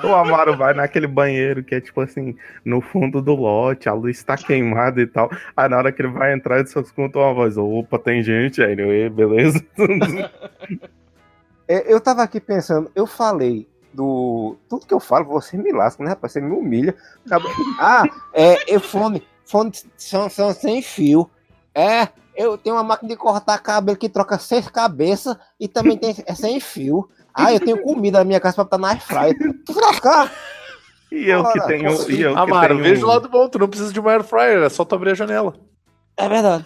O 0.02 0.14
Amaro 0.14 0.56
vai 0.56 0.74
naquele 0.74 1.06
banheiro 1.06 1.62
que 1.64 1.74
é 1.74 1.80
tipo 1.80 2.00
assim, 2.00 2.36
no 2.64 2.80
fundo 2.80 3.22
do 3.22 3.34
lote, 3.34 3.88
a 3.88 3.92
luz 3.94 4.22
tá 4.22 4.36
queimada 4.36 5.00
e 5.00 5.06
tal. 5.06 5.30
Aí 5.56 5.68
na 5.68 5.78
hora 5.78 5.92
que 5.92 6.02
ele 6.02 6.12
vai 6.12 6.32
entrar, 6.34 6.58
ele 6.58 6.68
só 6.68 6.80
escuta 6.80 7.18
uma 7.18 7.32
voz: 7.32 7.56
opa, 7.56 7.98
tem 7.98 8.22
gente 8.22 8.62
aí, 8.62 8.76
né? 8.76 9.08
beleza? 9.08 9.64
É, 11.66 11.90
eu 11.90 11.98
tava 11.98 12.22
aqui 12.22 12.38
pensando, 12.40 12.90
eu 12.94 13.06
falei 13.06 13.66
do. 13.92 14.56
Tudo 14.68 14.86
que 14.86 14.92
eu 14.92 15.00
falo, 15.00 15.24
você 15.24 15.56
me 15.56 15.72
lasca, 15.72 16.02
né, 16.04 16.10
rapaz? 16.10 16.32
Você 16.32 16.40
me 16.40 16.50
humilha. 16.54 16.94
Ah, 17.78 18.04
é, 18.34 18.56
eu 18.74 18.80
fone. 18.80 19.22
Fone 19.46 19.72
são, 19.96 20.28
são 20.28 20.52
sem 20.52 20.82
fio. 20.82 21.30
É, 21.74 22.08
eu 22.36 22.58
tenho 22.58 22.76
uma 22.76 22.82
máquina 22.82 23.08
de 23.08 23.16
cortar 23.16 23.58
cabelo 23.58 23.96
que 23.96 24.08
troca 24.08 24.38
seis 24.38 24.68
cabeças 24.68 25.36
e 25.58 25.68
também 25.68 25.96
tem 25.96 26.14
é 26.26 26.34
sem 26.34 26.60
fio. 26.60 27.08
Ah, 27.34 27.52
eu 27.52 27.60
tenho 27.60 27.82
comida 27.82 28.18
na 28.18 28.24
minha 28.24 28.40
casa 28.40 28.54
pra 28.54 28.64
botar 28.64 28.78
na 28.78 28.90
airfryer. 28.90 29.36
Tu 29.64 29.72
se 29.72 29.80
lascar? 29.80 30.32
E 31.10 31.28
eu 31.28 31.44
que 31.44 31.60
tenho. 31.66 31.90
posso 31.90 32.10
E 32.10 32.22
eu 32.22 32.32
que 32.32 32.38
Amaro, 32.38 32.74
tenho 32.74 32.82
veja 32.82 33.04
o 33.04 33.08
lado 33.08 33.28
bom, 33.28 33.48
tu 33.48 33.58
não 33.58 33.68
precisa 33.68 33.92
de 33.92 34.00
uma 34.00 34.12
air 34.12 34.24
fryer, 34.24 34.62
é 34.62 34.68
só 34.68 34.84
tu 34.84 34.94
abrir 34.94 35.10
a 35.10 35.14
janela. 35.14 35.54
É 36.16 36.28
verdade. 36.28 36.64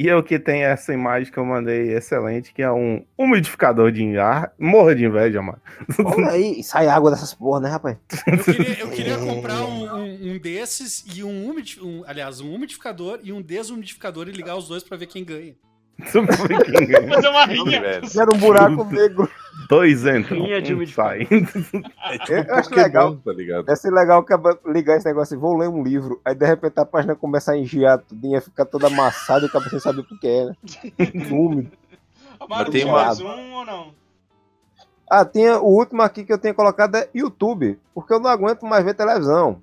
E 0.00 0.06
eu 0.06 0.22
que 0.22 0.38
tenho 0.38 0.64
essa 0.64 0.94
imagem 0.94 1.30
que 1.30 1.38
eu 1.38 1.44
mandei 1.44 1.92
excelente, 1.94 2.54
que 2.54 2.62
é 2.62 2.72
um 2.72 3.04
umidificador 3.18 3.92
de 3.92 4.16
ar. 4.16 4.50
Morra 4.58 4.94
de 4.94 5.04
inveja, 5.04 5.42
mano. 5.42 5.60
Olha 6.02 6.30
aí, 6.30 6.64
sai 6.64 6.88
água 6.88 7.10
dessas 7.10 7.34
porra, 7.34 7.60
né, 7.60 7.68
rapaz? 7.68 7.98
Eu 8.26 8.38
queria, 8.38 8.80
eu 8.80 8.88
queria 8.88 9.18
comprar 9.20 9.60
um, 9.62 9.94
um- 9.96 10.32
um 10.32 10.38
desses 10.38 11.04
e 11.14 11.22
um, 11.22 11.50
umidi- 11.50 11.78
um 11.82 12.02
aliás, 12.06 12.40
um 12.40 12.50
umidificador 12.54 13.20
e 13.22 13.30
um 13.30 13.42
desumidificador 13.42 14.26
e 14.26 14.32
ligar 14.32 14.56
os 14.56 14.66
dois 14.66 14.82
pra 14.82 14.96
ver 14.96 15.04
quem 15.04 15.22
ganha. 15.22 15.54
Fazer 17.12 17.28
uma 17.28 17.44
rinha. 17.46 17.82
Era 18.16 18.34
um 18.34 18.38
buraco 18.38 18.84
negro. 18.84 19.28
Dois 19.68 20.04
entram, 20.04 20.38
Rinha 20.38 20.60
de 20.60 20.74
um 20.74 20.86
sai. 20.86 21.20
É 22.10 22.18
tipo 22.18 22.32
Eu 22.32 22.54
acho 22.56 22.74
legal. 22.74 23.16
tá 23.16 23.32
ligado? 23.32 23.64
Deve 23.64 23.76
ser 23.76 23.92
legal 23.92 24.24
que 24.24 24.34
ligar 24.66 24.96
esse 24.96 25.06
negócio 25.06 25.34
assim, 25.34 25.40
vou 25.40 25.56
ler 25.56 25.68
um 25.68 25.82
livro, 25.82 26.20
aí 26.24 26.34
de 26.34 26.44
repente 26.44 26.78
a 26.78 26.84
página 26.84 27.14
começa 27.14 27.52
a 27.52 27.56
engiar 27.56 27.98
tudinho, 27.98 28.40
fica 28.40 28.64
toda 28.64 28.88
amassada 28.88 29.44
e 29.44 29.48
acaba 29.48 29.68
sem 29.68 29.78
saber 29.78 30.00
o 30.00 30.04
que 30.04 30.26
é, 30.26 30.44
né? 30.46 30.54
Úmido. 31.30 31.70
Amaro, 32.40 32.64
Mas 32.64 32.70
tem 32.70 32.90
mais 32.90 33.20
um 33.20 33.54
ou 33.54 33.64
não? 33.64 33.94
Ah, 35.08 35.24
tinha 35.24 35.60
o 35.60 35.66
último 35.66 36.02
aqui 36.02 36.24
que 36.24 36.32
eu 36.32 36.38
tenho 36.38 36.54
colocado 36.54 36.96
é 36.96 37.08
YouTube, 37.14 37.78
porque 37.94 38.12
eu 38.12 38.20
não 38.20 38.30
aguento 38.30 38.64
mais 38.64 38.84
ver 38.84 38.94
televisão. 38.94 39.60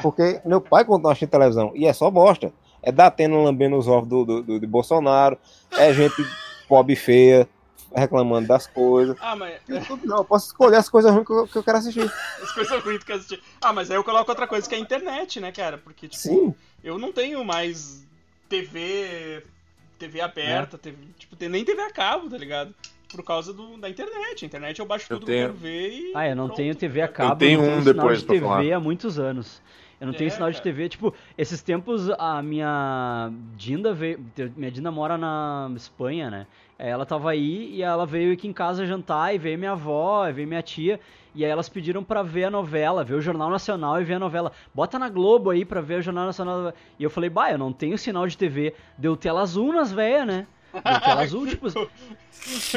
Porque 0.00 0.40
meu 0.44 0.60
pai 0.60 0.84
contou 0.84 1.10
assistindo 1.10 1.30
televisão, 1.30 1.72
e 1.74 1.86
é 1.86 1.92
só 1.92 2.10
bosta. 2.10 2.52
É 2.82 2.90
Datena 2.90 3.36
lambendo 3.36 3.76
os 3.76 3.86
ovos 3.86 4.08
do, 4.08 4.24
do, 4.24 4.42
do- 4.42 4.60
de 4.60 4.66
Bolsonaro, 4.66 5.38
é 5.72 5.92
gente 5.94 6.14
pobre 6.68 6.94
e 6.94 6.96
feia 6.96 7.48
reclamando 7.94 8.48
das 8.48 8.66
coisas. 8.66 9.16
Ah, 9.20 9.36
mas 9.36 9.60
YouTube 9.68 10.06
não, 10.06 10.18
eu 10.18 10.24
posso 10.24 10.46
escolher 10.46 10.76
as 10.76 10.88
coisas 10.88 11.12
ruins 11.12 11.26
que 11.26 11.32
eu, 11.32 11.46
que 11.46 11.56
eu 11.56 11.62
quero 11.62 11.78
assistir. 11.78 12.10
as 12.42 12.50
coisas 12.52 12.82
ruins 12.82 13.04
que 13.04 13.12
eu 13.12 13.16
assisti. 13.16 13.42
Ah, 13.60 13.72
mas 13.72 13.90
aí 13.90 13.96
eu 13.96 14.02
coloco 14.04 14.30
outra 14.30 14.46
coisa 14.46 14.66
que 14.68 14.74
é 14.74 14.78
a 14.78 14.80
internet, 14.80 15.38
né, 15.40 15.52
cara? 15.52 15.76
Porque, 15.78 16.08
tipo, 16.08 16.20
Sim. 16.22 16.54
eu 16.82 16.98
não 16.98 17.12
tenho 17.12 17.44
mais 17.44 18.02
TV. 18.48 19.42
TV 19.98 20.20
aberta, 20.20 20.76
TV, 20.76 20.96
tipo, 21.16 21.36
nem 21.48 21.64
TV 21.64 21.80
a 21.80 21.90
cabo, 21.92 22.28
tá 22.28 22.36
ligado? 22.36 22.74
Por 23.08 23.22
causa 23.22 23.52
do, 23.52 23.76
da 23.76 23.88
internet. 23.88 24.44
A 24.44 24.46
internet 24.46 24.78
eu 24.80 24.86
baixo 24.86 25.06
Eu 25.08 25.18
tudo 25.20 25.26
tenho- 25.26 25.50
que 25.50 25.54
eu 25.54 25.60
quero 25.60 25.60
ver 25.60 25.90
e. 25.92 26.12
Ah, 26.14 26.28
eu 26.28 26.34
não 26.34 26.46
pronto, 26.46 26.56
tenho 26.56 26.74
TV 26.74 27.02
a 27.02 27.08
cabo, 27.08 27.36
tenho 27.36 27.60
não 27.60 27.68
um 27.68 27.70
tenho 27.82 27.94
depois 27.94 28.18
de 28.18 28.24
pra 28.26 28.34
TV 28.34 28.46
falar. 28.46 28.72
há 28.76 28.80
muitos 28.80 29.18
anos. 29.20 29.62
Eu 30.02 30.06
não 30.08 30.12
tenho 30.14 30.26
É, 30.26 30.30
sinal 30.30 30.50
de 30.50 30.56
cara. 30.56 30.64
TV, 30.64 30.88
tipo, 30.88 31.14
esses 31.38 31.62
tempos 31.62 32.10
a 32.18 32.42
minha 32.42 33.30
Dinda 33.54 33.94
veio, 33.94 34.18
minha 34.56 34.68
Dinda 34.68 34.90
mora 34.90 35.16
na 35.16 35.70
Espanha, 35.76 36.28
né? 36.28 36.46
Ela 36.76 37.06
tava 37.06 37.30
aí 37.30 37.72
e 37.72 37.82
ela 37.84 38.04
veio 38.04 38.32
aqui 38.32 38.48
em 38.48 38.52
casa 38.52 38.84
jantar 38.84 39.32
e 39.32 39.38
veio 39.38 39.56
minha 39.56 39.70
avó, 39.70 40.26
e 40.26 40.32
veio 40.32 40.48
minha 40.48 40.60
tia, 40.60 40.98
e 41.32 41.44
aí 41.44 41.50
elas 41.52 41.68
pediram 41.68 42.02
pra 42.02 42.20
ver 42.20 42.46
a 42.46 42.50
novela, 42.50 43.04
ver 43.04 43.14
o 43.14 43.20
Jornal 43.20 43.48
Nacional 43.48 44.00
e 44.00 44.04
ver 44.04 44.14
a 44.14 44.18
novela. 44.18 44.50
Bota 44.74 44.98
na 44.98 45.08
Globo 45.08 45.50
aí 45.50 45.64
pra 45.64 45.80
ver 45.80 46.00
o 46.00 46.02
Jornal 46.02 46.26
Nacional. 46.26 46.74
E 46.98 47.04
eu 47.04 47.08
falei, 47.08 47.30
bah, 47.30 47.52
eu 47.52 47.58
não 47.58 47.72
tenho 47.72 47.96
sinal 47.96 48.26
de 48.26 48.36
TV. 48.36 48.74
Deu 48.98 49.16
tela 49.16 49.40
azul 49.42 49.72
nas 49.72 49.92
velhas, 49.92 50.26
né? 50.26 50.46
Azul, 51.18 51.46
tipo, 51.46 51.66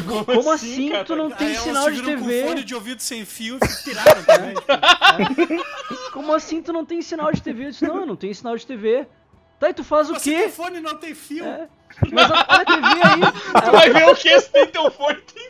Como, 0.08 0.26
como 0.26 0.52
assim 0.52 0.90
cara? 0.92 1.06
tu 1.06 1.16
não 1.16 1.32
tem 1.32 1.48
Aí 1.48 1.56
sinal 1.56 1.90
de 1.90 2.02
TV? 2.04 2.42
com 2.42 2.48
fone 2.50 2.64
de 2.64 2.76
ouvido 2.76 3.02
sem 3.02 3.26
fio 3.26 3.58
e 3.58 3.84
piraram 3.84 4.24
também. 4.24 4.56
Como 6.12 6.34
assim 6.34 6.62
tu 6.62 6.72
não 6.74 6.86
tem 6.86 7.02
sinal 7.02 7.32
de 7.32 7.42
TV? 7.42 7.66
Eu 7.68 7.70
disse, 7.72 7.86
não, 7.88 7.98
eu 8.02 8.06
não 8.06 8.16
tenho 8.16 8.34
sinal 8.36 8.56
de 8.58 8.66
TV. 8.66 9.08
Tá, 9.60 9.70
e 9.70 9.74
tu 9.74 9.84
faz 9.84 10.10
o 10.10 10.14
Você 10.16 10.32
quê? 10.32 10.38
tem 10.44 10.52
fone 10.52 10.80
não 10.82 10.96
tem 10.98 11.16
fio. 11.16 11.46
É. 11.46 11.68
Mas 12.12 12.30
a- 12.30 12.46
olha 12.50 12.62
a 12.62 12.66
TV 12.66 12.86
aí. 12.86 13.22
Tu 13.66 13.72
vai 13.72 13.90
ver 13.90 14.10
o 14.10 14.16
que 14.16 14.40
se 14.40 14.50
tem 14.52 14.68
teu 14.68 14.92
fone 14.92 15.18
tem 15.34 15.50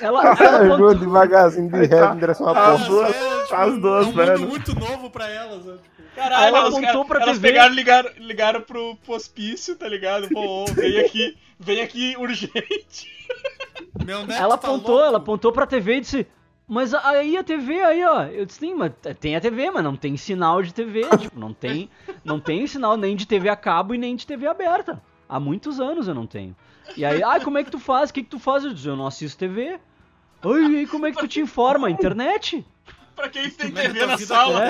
Ela, 0.00 0.22
ela, 0.22 0.36
ela 0.44 0.58
Eu 0.58 0.66
vou 0.66 0.74
apontou, 0.88 0.94
devagarzinho 0.94 1.70
de 1.70 1.88
tá. 1.88 2.08
ré 2.08 2.14
em 2.14 2.18
direção 2.18 2.48
à 2.48 2.54
porta. 2.54 2.72
As 2.72 2.86
duas- 2.88 3.10
é, 3.14 3.42
tipo, 3.44 3.54
as 3.54 3.78
duas, 3.80 4.06
é 4.06 4.08
um 4.08 4.12
velho. 4.12 4.38
mundo 4.40 4.48
muito 4.50 4.74
novo 4.80 5.10
pra 5.10 5.28
elas. 5.30 5.64
né? 5.64 5.76
Tipo, 5.82 5.99
Caralho, 6.20 6.44
Ela 6.48 6.58
elas, 6.58 6.74
apontou 6.74 7.04
pra 7.06 7.22
elas 7.22 7.36
TV. 7.38 7.48
pegaram 7.48 7.72
e 7.72 7.76
ligaram, 7.76 8.10
ligaram 8.18 8.60
pro, 8.60 8.96
pro 8.96 9.14
hospício, 9.14 9.74
tá 9.76 9.88
ligado? 9.88 10.28
Pô, 10.28 10.66
vem 10.66 10.98
aqui, 11.00 11.36
vem 11.58 11.80
aqui 11.80 12.14
urgente. 12.18 13.08
Meu 14.04 14.26
neto 14.26 14.40
ela 14.42 14.58
tá 14.58 14.68
apontou, 14.68 14.90
louco. 14.96 15.06
ela 15.06 15.16
apontou 15.18 15.52
pra 15.52 15.66
TV 15.66 15.96
e 15.96 16.00
disse. 16.00 16.26
Mas 16.68 16.92
aí 16.94 17.36
a 17.36 17.42
TV 17.42 17.80
aí, 17.80 18.04
ó. 18.04 18.24
Eu 18.24 18.44
disse, 18.46 18.58
sim, 18.60 18.74
mas 18.74 18.92
tem 19.18 19.34
a 19.34 19.40
TV, 19.40 19.70
mas 19.70 19.82
não 19.82 19.96
tem 19.96 20.16
sinal 20.16 20.62
de 20.62 20.72
TV. 20.74 21.02
tipo, 21.18 21.38
não 21.40 21.52
tem, 21.52 21.88
não 22.24 22.38
tem 22.38 22.66
sinal 22.66 22.96
nem 22.96 23.16
de 23.16 23.26
TV 23.26 23.48
a 23.48 23.56
cabo 23.56 23.94
e 23.94 23.98
nem 23.98 24.14
de 24.14 24.26
TV 24.26 24.46
aberta. 24.46 25.02
Há 25.28 25.40
muitos 25.40 25.80
anos 25.80 26.06
eu 26.06 26.14
não 26.14 26.26
tenho. 26.26 26.54
E 26.96 27.04
aí, 27.04 27.22
ah, 27.22 27.40
como 27.40 27.56
é 27.58 27.64
que 27.64 27.70
tu 27.70 27.78
faz? 27.78 28.10
O 28.10 28.12
que, 28.14 28.22
que 28.22 28.28
tu 28.30 28.38
faz? 28.38 28.64
Eu 28.64 28.72
disse, 28.74 28.86
eu 28.86 28.96
não 28.96 29.06
assisto 29.06 29.38
TV. 29.38 29.80
Ai, 30.42 30.62
e 30.72 30.76
aí 30.78 30.86
como 30.86 31.06
é 31.06 31.12
que 31.12 31.18
tu 31.18 31.28
te 31.28 31.40
informa? 31.40 31.90
Internet? 31.90 32.64
Pra 33.20 33.28
quem 33.28 33.50
tem 33.50 33.68
é 33.68 33.70
que 33.72 33.78
a 33.78 33.82
TV 33.92 34.06
na 34.06 34.18
sala. 34.18 34.64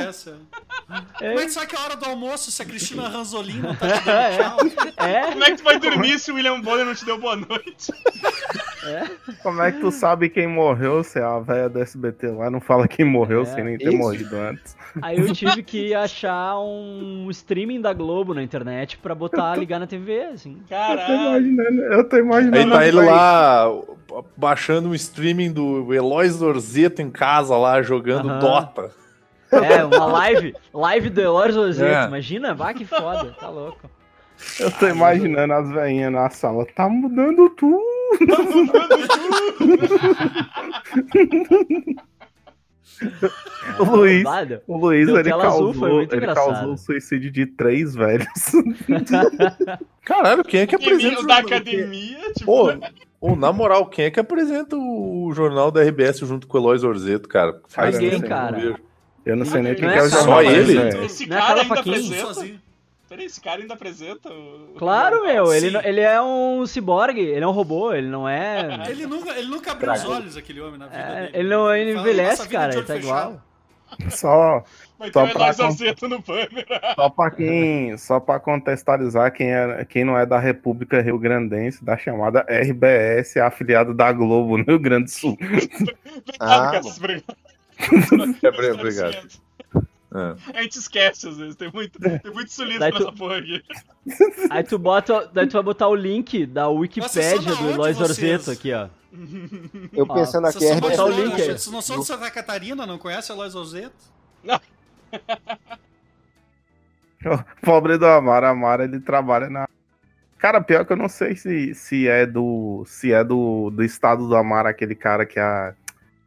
É, 1.21 1.29
Como 1.29 1.41
é 1.41 1.45
que 1.45 1.51
sabe 1.51 1.67
que 1.69 1.77
é 1.77 1.79
a 1.79 1.83
hora 1.83 1.97
do 1.97 2.05
almoço 2.07 2.51
se 2.51 2.61
a 2.61 2.65
Cristina 2.65 3.07
Ranzolin 3.09 3.61
não 3.61 3.75
tá 3.77 3.87
te 3.99 4.05
dando 4.05 4.37
tchau? 4.37 4.59
é, 5.07 5.21
Como 5.31 5.45
é 5.45 5.51
que 5.53 5.57
tu 5.59 5.65
vai 5.65 5.79
dormir 5.79 6.19
se 6.19 6.33
o 6.33 6.35
William 6.35 6.61
Bonner 6.61 6.85
não 6.85 6.95
te 6.95 7.05
deu 7.05 7.19
boa 7.19 7.37
noite? 7.37 7.93
Como 9.43 9.63
é 9.63 9.71
que 9.73 9.81
tu 9.81 9.91
sabe 9.93 10.29
quem 10.29 10.47
morreu 10.47 11.05
se 11.05 11.19
a 11.21 11.39
velha 11.39 11.69
do 11.69 11.81
SBT 11.81 12.29
lá 12.29 12.51
não 12.51 12.61
fala 12.61 12.89
quem 12.89 13.05
morreu 13.05 13.43
É, 13.43 13.45
sem 13.47 13.63
nem 13.65 13.79
ter 13.79 13.89
isso. 13.89 13.97
morrido 13.99 14.37
antes? 14.37 14.77
Aí 15.03 15.19
eu 15.19 15.33
tive 15.33 15.63
que 15.63 15.95
achar 15.95 16.59
um 16.59 17.29
streaming 17.31 17.81
da 17.81 17.93
Globo 17.93 18.35
na 18.35 18.43
internet 18.43 18.99
pra 18.99 19.15
botar, 19.15 19.55
ligar 19.57 19.79
na 19.79 19.87
TV, 19.87 20.23
assim. 20.25 20.57
Eu 20.57 20.63
tô 20.63 20.69
Caralho. 20.71 21.47
imaginando, 21.47 21.83
eu 21.83 22.09
tô 22.09 22.17
imaginando. 22.17 22.59
Aí 22.59 22.71
tá 22.71 22.87
ele 22.89 23.07
lá 23.07 23.73
baixando 24.37 24.89
um 24.89 24.95
streaming 24.95 25.53
do 25.53 25.95
Eloy 25.95 26.29
Zorzeto 26.29 27.01
em 27.01 27.11
casa 27.11 27.57
lá, 27.57 27.81
jogando 27.83 28.29
Aham. 28.29 28.40
Dota. 28.41 28.91
É, 29.53 29.85
uma 29.85 30.07
live, 30.07 30.55
live 30.73 31.11
do 31.11 31.21
Eloy 31.21 31.51
Roseto, 31.51 32.05
É. 32.05 32.07
imagina? 32.07 32.55
Vá 32.55 32.73
que 32.73 32.85
foda, 32.85 33.35
tá 33.39 33.49
louco. 33.49 33.91
Eu 34.59 34.71
tô 34.71 34.89
imaginando 34.89 35.53
as 35.53 35.71
velhinhas 35.71 36.13
na 36.13 36.31
sala. 36.31 36.65
Tá 36.75 36.89
mudando 36.89 37.51
tudo. 37.51 37.83
O 43.79 43.85
Luiz, 43.85 44.25
o 44.67 44.77
Luiz 44.77 45.07
Deu 45.07 45.19
ele, 45.19 45.31
causou, 45.31 46.01
ele 46.03 46.17
engraçado. 46.17 46.53
causou 46.55 46.73
o 46.75 46.77
suicídio 46.79 47.31
de 47.31 47.47
três 47.47 47.95
velhos. 47.95 48.27
Caralho, 50.05 50.45
quem 50.45 50.61
é 50.61 50.67
que 50.67 50.75
apresenta? 50.75 51.05
Menino 51.05 51.21
o 51.23 51.27
da 51.27 51.39
academia, 51.39 52.33
tipo. 52.33 52.45
Pô, 52.47 52.73
Ou, 53.21 53.37
na 53.37 53.53
moral, 53.53 53.87
quem 53.87 54.07
é 54.07 54.11
que 54.11 54.21
apresenta 54.21 54.77
o 54.77 55.31
jornal 55.35 55.71
da 55.71 55.83
RBS 55.83 56.19
junto 56.21 56.47
com 56.47 56.59
o 56.59 56.61
Eloy 56.61 56.79
Zorzeto, 56.79 57.29
cara? 57.29 57.61
Faz 57.69 57.99
Ninguém, 57.99 58.21
cara. 58.23 58.77
Eu 59.25 59.37
não 59.37 59.45
sei 59.45 59.63
nem 59.63 59.75
quem 59.75 59.89
é 59.89 59.93
que 59.93 59.99
é 59.99 60.03
o 60.03 60.09
só 60.09 60.17
jornal. 60.19 60.43
mas 60.45 60.57
ele? 60.69 60.79
é- 60.79 61.05
Esse 61.05 61.25
é 61.25 61.29
cara 61.29 61.61
ainda 61.63 61.81
apresenta. 61.81 62.21
Sozinho. 62.35 62.61
Peraí, 63.11 63.27
esse 63.27 63.41
cara 63.41 63.61
ainda 63.61 63.75
apresenta 63.75 64.33
o. 64.33 64.75
Claro, 64.79 65.25
meu, 65.25 65.53
ele, 65.53 65.71
Sim. 65.73 65.81
ele 65.85 66.01
é 66.01 66.23
um 66.23 66.65
ciborgue, 66.65 67.21
ele 67.21 67.43
é 67.45 67.47
um 67.47 67.51
robô, 67.51 67.93
ele 67.93 68.07
não 68.07 68.29
é. 68.29 68.69
Ele 68.89 69.05
nunca, 69.05 69.37
ele 69.37 69.49
nunca 69.49 69.73
abriu 69.73 69.93
os 69.93 70.05
olhos, 70.05 70.37
aquele 70.37 70.61
homem, 70.61 70.79
na 70.79 70.87
vida 70.87 70.99
é, 71.01 71.21
dele. 71.23 71.31
ele 71.35 71.49
não 71.49 71.75
ele 71.75 71.99
envelhece, 71.99 72.31
"Nossa 72.39 72.45
vida 72.45 72.59
cara, 72.59 72.71
de 72.71 72.79
ele 72.79 72.87
tá 72.87 72.95
fechado." 72.95 73.31
igual. 73.33 73.43
Só, 74.11 74.65
Vai 74.97 75.11
ter 75.11 75.15
Só 75.15 75.25
o 75.25 75.29
pra 75.33 75.55
con- 75.55 76.09
no 76.09 76.19
banner. 76.21 76.67
só 76.95 77.09
pra 77.11 77.31
quem, 77.33 77.99
só 77.99 78.21
pra 78.21 78.39
contextualizar 78.39 79.33
quem, 79.33 79.51
é, 79.53 79.85
quem 79.85 80.05
não 80.05 80.17
é 80.17 80.25
da 80.25 80.39
República 80.39 81.01
Rio 81.03 81.19
Grandense, 81.19 81.85
da 81.85 81.97
chamada 81.99 82.47
RBS, 82.49 83.35
é 83.37 83.41
afiliado 83.41 83.93
da 83.93 84.13
Globo 84.13 84.57
no 84.59 84.63
Rio 84.65 84.79
Grande 84.79 85.07
do 85.07 85.11
Sul. 85.11 85.37
Obrigado, 85.43 85.97
Ah, 86.39 86.71
Cassius, 86.71 86.97
obrigado. 87.03 87.37
É, 88.45 88.73
obrigado. 88.73 89.29
É. 90.13 90.59
A 90.59 90.63
gente 90.63 90.77
esquece 90.77 91.29
às 91.29 91.37
vezes, 91.37 91.55
tem 91.55 91.71
muito, 91.73 91.99
tem 92.01 92.33
muito 92.33 92.53
sulista 92.53 92.81
Daí 92.81 92.93
tu- 92.93 92.99
nessa 92.99 93.13
porra 93.13 93.39
aqui. 93.39 93.63
Aí 94.51 94.65
tu 94.65 94.79
bota, 94.79 95.31
daí 95.33 95.47
tu 95.47 95.53
vai 95.53 95.63
botar 95.63 95.87
o 95.89 95.95
link 95.95 96.47
da 96.47 96.69
Wikipédia 96.69 97.55
do 97.55 97.71
Eloy 97.71 97.93
vocês? 97.93 97.97
Zorzeto 97.97 98.51
aqui, 98.51 98.73
ó. 98.73 98.89
Eu 99.93 100.07
Ó, 100.09 100.15
pensando 100.15 100.47
aqui, 100.47 100.67
são 100.67 100.81
botar 100.81 101.05
o 101.05 101.11
link 101.11 101.35
Vocês 101.35 101.67
não 101.69 101.83
são 101.83 102.01
de 102.01 102.07
Santa 102.07 102.31
Catarina, 102.31 102.87
não 102.87 102.99
conhece 102.99 103.31
a 103.31 103.35
Eloy 103.35 103.51
Zozeto? 103.51 103.95
Pobre 107.63 107.99
do 107.99 108.07
Amaro, 108.07 108.47
Amaro 108.47 108.83
ele 108.83 108.99
trabalha 109.01 109.51
na. 109.51 109.69
Cara, 110.39 110.61
pior 110.61 110.87
que 110.87 110.93
eu 110.93 110.97
não 110.97 111.09
sei 111.09 111.37
se, 111.37 111.75
se 111.75 112.09
é 112.09 112.25
do. 112.25 112.83
se 112.87 113.13
é 113.13 113.23
do, 113.23 113.71
do 113.71 113.85
estado 113.85 114.27
do 114.27 114.35
Amaro, 114.35 114.69
aquele 114.69 114.95
cara 114.95 115.27
que, 115.27 115.39
a, 115.39 115.75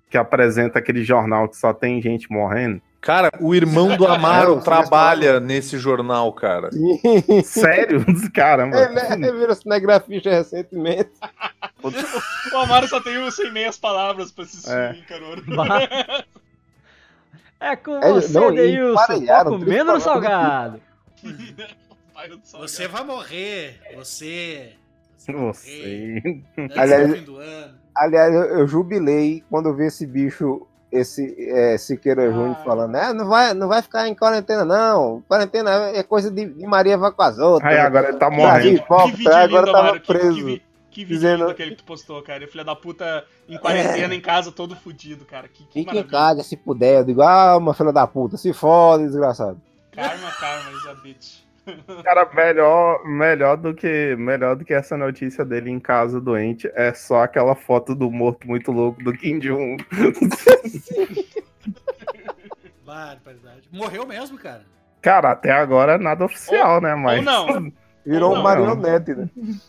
que 0.10 0.18
apresenta 0.18 0.78
aquele 0.78 1.04
jornal 1.04 1.50
que 1.50 1.58
só 1.58 1.74
tem 1.74 2.02
gente 2.02 2.32
morrendo. 2.32 2.82
Cara, 3.04 3.30
o 3.42 3.54
irmão 3.54 3.98
do 3.98 4.08
Amaro 4.08 4.60
É, 4.60 4.62
trabalha 4.62 5.38
nesse 5.38 5.78
jornal, 5.78 6.32
cara. 6.32 6.70
Sério? 7.44 8.06
Caramba. 8.34 8.78
Ele, 8.78 9.26
ele 9.28 9.40
virou 9.40 9.54
cinegrafista 9.54 10.30
recentemente. 10.30 11.10
O 11.84 12.58
Amaro 12.58 12.88
só 12.88 13.02
tem 13.02 13.18
os 13.18 13.36
100 13.36 13.52
meias 13.52 13.78
palavras 13.78 14.32
pra 14.32 14.46
assistir, 14.46 14.72
É. 14.72 14.96
É 17.60 17.76
com 17.76 17.96
É, 17.98 18.12
você, 18.12 18.40
não, 18.40 18.54
Deilson, 18.54 19.26
comendo 19.46 19.94
no 19.94 20.00
salgado. 20.00 20.82
Você 22.54 22.88
vai 22.88 23.04
morrer, 23.04 23.82
você. 23.96 24.74
fim 27.16 27.24
do 27.24 27.38
ano. 27.38 27.74
Aliás, 27.96 28.34
eu, 28.34 28.44
eu 28.60 28.68
jubilei 28.68 29.44
quando 29.50 29.70
eu 29.70 29.76
vi 29.76 29.86
esse 29.88 30.06
bicho, 30.06 30.68
esse 30.94 31.36
é, 31.50 31.78
Siqueira 31.78 32.32
Júnior 32.32 32.58
Ah. 32.60 32.64
falando, 32.64 32.96
é, 32.96 33.14
não 33.14 33.28
vai, 33.28 33.54
não 33.54 33.68
vai 33.68 33.82
ficar 33.82 34.08
em 34.08 34.16
quarentena, 34.16 34.64
não. 34.64 35.22
Quarentena 35.28 35.72
é 35.90 36.04
coisa 36.04 36.30
de, 36.32 36.46
de 36.46 36.66
Maria 36.66 36.98
vai 36.98 37.12
com 37.12 37.22
as 37.24 37.38
outras. 37.40 37.72
Aí 37.72 37.78
agora 37.80 38.10
ele 38.10 38.18
tá 38.18 38.30
morrendo. 38.30 38.80
Que 38.80 38.88
foco, 38.88 39.08
vídeo 39.10 39.24
tá, 39.32 39.46
lindo, 39.46 39.58
agora 39.58 39.72
tava 39.72 39.88
Amaro. 39.90 40.00
Que, 40.02 40.08
preso. 40.08 40.36
que, 40.36 40.44
vi- 40.44 40.62
que 40.92 41.02
vídeo 41.06 41.16
Dizendo- 41.16 41.38
lindo 41.40 41.52
aquele 41.52 41.72
que 41.72 41.78
tu 41.78 41.84
postou, 41.84 42.22
cara. 42.22 42.46
O 42.46 42.48
filho 42.48 42.64
da 42.64 42.76
puta 42.76 43.26
em 43.50 43.58
quarentena, 43.58 44.14
em 44.14 44.22
casa, 44.22 44.52
todo 44.52 44.76
fudido, 44.76 45.26
cara. 45.26 45.48
Que, 45.48 45.66
que 45.66 45.74
Fique 45.84 45.98
em 45.98 46.04
casa 46.04 46.44
se 46.44 46.56
puder. 46.56 47.00
Eu 47.00 47.04
digo, 47.06 47.22
ah, 47.22 47.58
uma 47.58 47.74
filha 47.74 47.92
da 47.92 48.06
puta, 48.08 48.38
se 48.38 48.54
fode, 48.54 49.04
desgraçado. 49.06 49.60
Karma, 49.92 50.32
karma, 50.40 50.72
is 50.72 50.86
a 50.88 50.94
bitch. 51.02 51.43
Cara, 52.04 52.30
melhor, 52.34 53.06
melhor, 53.06 53.58
do 53.58 53.74
que, 53.74 54.16
melhor 54.18 54.56
do 54.56 54.66
que 54.66 54.74
essa 54.74 54.98
notícia 54.98 55.46
dele 55.46 55.70
em 55.70 55.80
casa 55.80 56.20
doente 56.20 56.70
é 56.76 56.94
só 56.94 57.24
aquela 57.24 57.56
foto 57.56 57.96
do 57.96 58.10
morto 58.12 58.48
muito 58.48 58.72
louco 58.72 59.02
do 59.04 59.14
Kim 59.14 59.40
Jong. 59.40 59.78
Barbaridade. 62.86 63.68
Morreu 63.72 64.06
mesmo, 64.06 64.38
cara. 64.38 64.66
Cara, 65.02 65.32
até 65.32 65.52
agora 65.52 65.98
nada 65.98 66.26
oficial, 66.26 66.82
né? 66.82 66.96
Mas. 66.96 67.20
Ou 67.20 67.24
não. 67.24 67.72
Virou 68.06 68.20
Não, 68.22 68.32
um 68.32 68.36
não. 68.36 68.44
marionete, 68.44 69.14
né? 69.16 69.30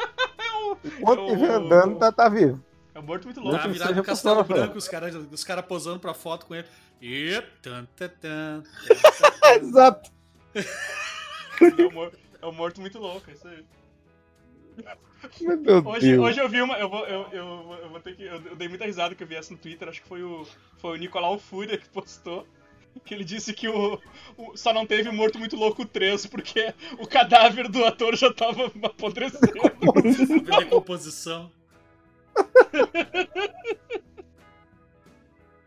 Enquanto 0.98 1.20
eu- 1.20 1.26
estiver 1.28 1.50
andando, 1.50 1.98
tá, 1.98 2.12
tá 2.12 2.28
vivo. 2.28 2.62
É 2.94 2.98
um 2.98 3.02
morto 3.02 3.24
muito 3.24 3.40
louco. 3.40 3.58
Tá 3.58 3.66
virado 3.68 3.94
no 3.94 4.02
Castelo 4.04 4.36
possível, 4.44 4.62
Branco, 4.62 4.78
os 4.78 4.88
caras 4.88 5.14
os 5.14 5.44
cara 5.44 5.62
posando 5.62 5.98
pra 6.00 6.14
foto 6.14 6.46
com 6.46 6.54
ele. 6.54 6.66
E. 7.00 7.42
Tan, 7.62 7.86
tan, 7.96 8.08
tan, 8.20 8.62
Exato. 9.60 10.10
É 11.60 11.86
um 11.86 12.10
é 12.42 12.46
um 12.46 12.52
morto 12.52 12.80
muito 12.80 12.98
louco, 12.98 13.30
é 13.30 13.32
isso 13.34 13.48
aí. 13.48 13.64
Meu 15.40 15.56
Deus. 15.56 15.86
Hoje, 15.86 16.18
hoje 16.18 16.40
eu 16.40 16.48
vi 16.48 16.60
uma. 16.60 16.76
Eu 16.78 16.88
vou, 16.88 17.06
eu, 17.06 17.22
eu, 17.32 17.78
eu 17.82 17.88
vou 17.88 18.00
ter 18.00 18.14
que. 18.16 18.22
Eu, 18.24 18.40
eu 18.42 18.56
dei 18.56 18.68
muita 18.68 18.84
risada 18.84 19.14
que 19.14 19.22
eu 19.22 19.26
vi 19.26 19.36
essa 19.36 19.52
no 19.52 19.58
Twitter, 19.58 19.88
acho 19.88 20.02
que 20.02 20.08
foi 20.08 20.22
o, 20.22 20.46
foi 20.78 20.92
o 20.92 20.96
Nicolau 21.00 21.38
Fúria 21.38 21.78
que 21.78 21.88
postou. 21.88 22.46
Que 23.04 23.12
ele 23.14 23.24
disse 23.24 23.52
que 23.52 23.66
o, 23.68 24.00
o- 24.36 24.56
só 24.56 24.72
não 24.72 24.86
teve 24.86 25.08
o 25.08 25.12
Morto 25.12 25.36
Muito 25.38 25.56
Louco 25.56 25.84
3 25.84 26.26
porque 26.26 26.72
o 26.98 27.06
cadáver 27.08 27.68
do 27.68 27.84
ator 27.84 28.14
já 28.14 28.32
tava 28.32 28.66
apodrecendo. 28.82 29.52
Decomposição. 30.60 31.50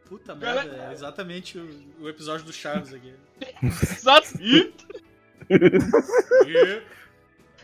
Puta 0.06 0.34
merda, 0.36 0.88
é 0.90 0.94
exatamente 0.94 1.58
o, 1.58 1.70
o 2.02 2.08
episódio 2.10 2.46
do 2.46 2.54
Chaves 2.54 2.94
aqui. 2.94 3.14
Exato. 3.62 4.30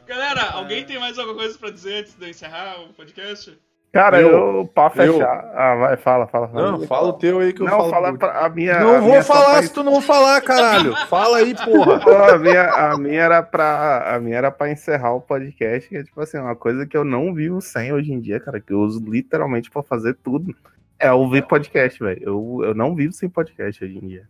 Galera, 0.08 0.52
alguém 0.52 0.84
tem 0.86 1.00
mais 1.00 1.18
alguma 1.18 1.38
coisa 1.38 1.58
pra 1.58 1.70
dizer 1.70 2.00
antes 2.02 2.14
de 2.16 2.26
eu 2.26 2.30
encerrar 2.30 2.82
o 2.82 2.94
podcast? 2.94 3.58
Cara, 3.94 4.20
eu, 4.20 4.30
Eu- 4.30 4.66
pra 4.74 4.86
eu- 4.86 5.14
fechar. 5.14 5.52
Ah, 5.56 5.76
vai, 5.76 5.98
fala, 5.98 6.26
fala. 6.28 6.48
fala. 6.48 6.72
Não, 6.72 6.82
fala 6.88 7.10
o 7.10 7.14
teu 7.14 7.40
aí 7.40 7.54
que 7.54 7.62
eu 7.62 7.66
Não, 7.68 7.78
falo. 7.78 7.90
fala 7.92 8.18
pra, 8.18 8.40
a 8.46 8.50
minha. 8.50 8.80
Não 8.80 8.96
a 8.96 9.00
vou 9.00 9.10
minha 9.10 9.24
falar 9.24 9.62
se 9.62 9.72
tu 9.72 9.84
não 9.84 10.02
falar, 10.02 10.42
caralho. 10.42 10.96
Fala 11.08 11.38
aí, 11.38 11.54
porra. 11.54 12.00
Pô, 12.00 12.10
a, 12.10 12.38
minha, 12.40 12.64
a 12.72 12.98
minha 12.98 13.22
era 13.22 13.44
pra. 13.44 14.16
A 14.16 14.20
minha 14.20 14.36
era 14.38 14.50
pra 14.52 14.72
encerrar 14.72 15.14
o 15.14 15.22
podcast, 15.22 15.88
que 15.88 15.96
é 15.98 16.04
tipo 16.04 16.20
assim, 16.20 16.40
uma 16.40 16.56
coisa 16.56 16.88
que 16.88 16.98
eu 16.98 17.06
não 17.06 17.36
vivo 17.36 17.62
sem 17.62 17.94
hoje 17.94 18.12
em 18.12 18.20
dia, 18.20 18.40
cara, 18.40 18.60
que 18.60 18.74
eu 18.74 18.80
uso 18.80 19.00
literalmente 19.08 19.70
pra 19.70 19.84
fazer 19.84 20.16
tudo. 20.24 20.56
É 20.98 21.12
ouvir 21.12 21.46
podcast, 21.46 22.00
velho. 22.00 22.20
Eu, 22.24 22.62
eu 22.64 22.74
não 22.74 22.96
vivo 22.96 23.14
sem 23.14 23.30
podcast 23.30 23.84
hoje 23.84 23.98
em 23.98 24.08
dia. 24.08 24.28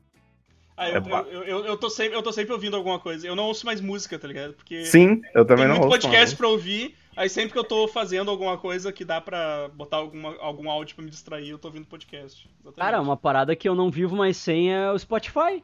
Ah, 0.76 0.90
eu, 0.90 0.96
É 0.98 1.00
ba- 1.00 1.26
eu, 1.30 1.44
eu, 1.44 1.66
eu 1.66 1.78
tô 1.78 1.90
sempre, 1.90 2.18
eu 2.18 2.24
tô 2.24 2.32
sempre 2.32 2.52
ouvindo 2.54 2.76
alguma 2.76 2.98
coisa. 3.00 3.28
Eu 3.28 3.36
não 3.36 3.46
ouço 3.46 3.66
mais 3.66 3.80
música, 3.80 4.18
tá 4.18 4.28
ligado? 4.28 4.54
Porque 4.54 4.86
Sim, 4.86 5.22
eu 5.34 5.46
também 5.46 5.66
tem 5.66 5.74
não 5.74 5.80
muito 5.82 5.94
ouço. 5.94 6.02
podcast 6.08 6.36
pra 6.36 6.48
ouvir. 6.48 6.96
Aí 7.16 7.30
sempre 7.30 7.52
que 7.54 7.60
eu 7.60 7.64
tô 7.64 7.88
fazendo 7.88 8.32
alguma 8.32 8.58
coisa 8.58 8.92
que 8.92 9.06
dá 9.06 9.22
pra 9.22 9.70
botar 9.76 9.98
alguma, 9.98 10.36
algum 10.40 10.68
áudio 10.72 10.96
pra 10.96 11.06
me 11.06 11.12
distrair, 11.12 11.50
eu 11.50 11.60
tô 11.60 11.68
ouvindo 11.68 11.86
podcast. 11.86 12.50
Exatamente. 12.60 12.76
Cara, 12.80 13.00
uma 13.02 13.16
parada 13.16 13.56
que 13.56 13.70
eu 13.70 13.76
não 13.76 13.92
vivo 13.92 14.16
mais 14.16 14.36
sem 14.36 14.74
é 14.74 14.90
o 14.92 14.98
Spotify. 14.98 15.64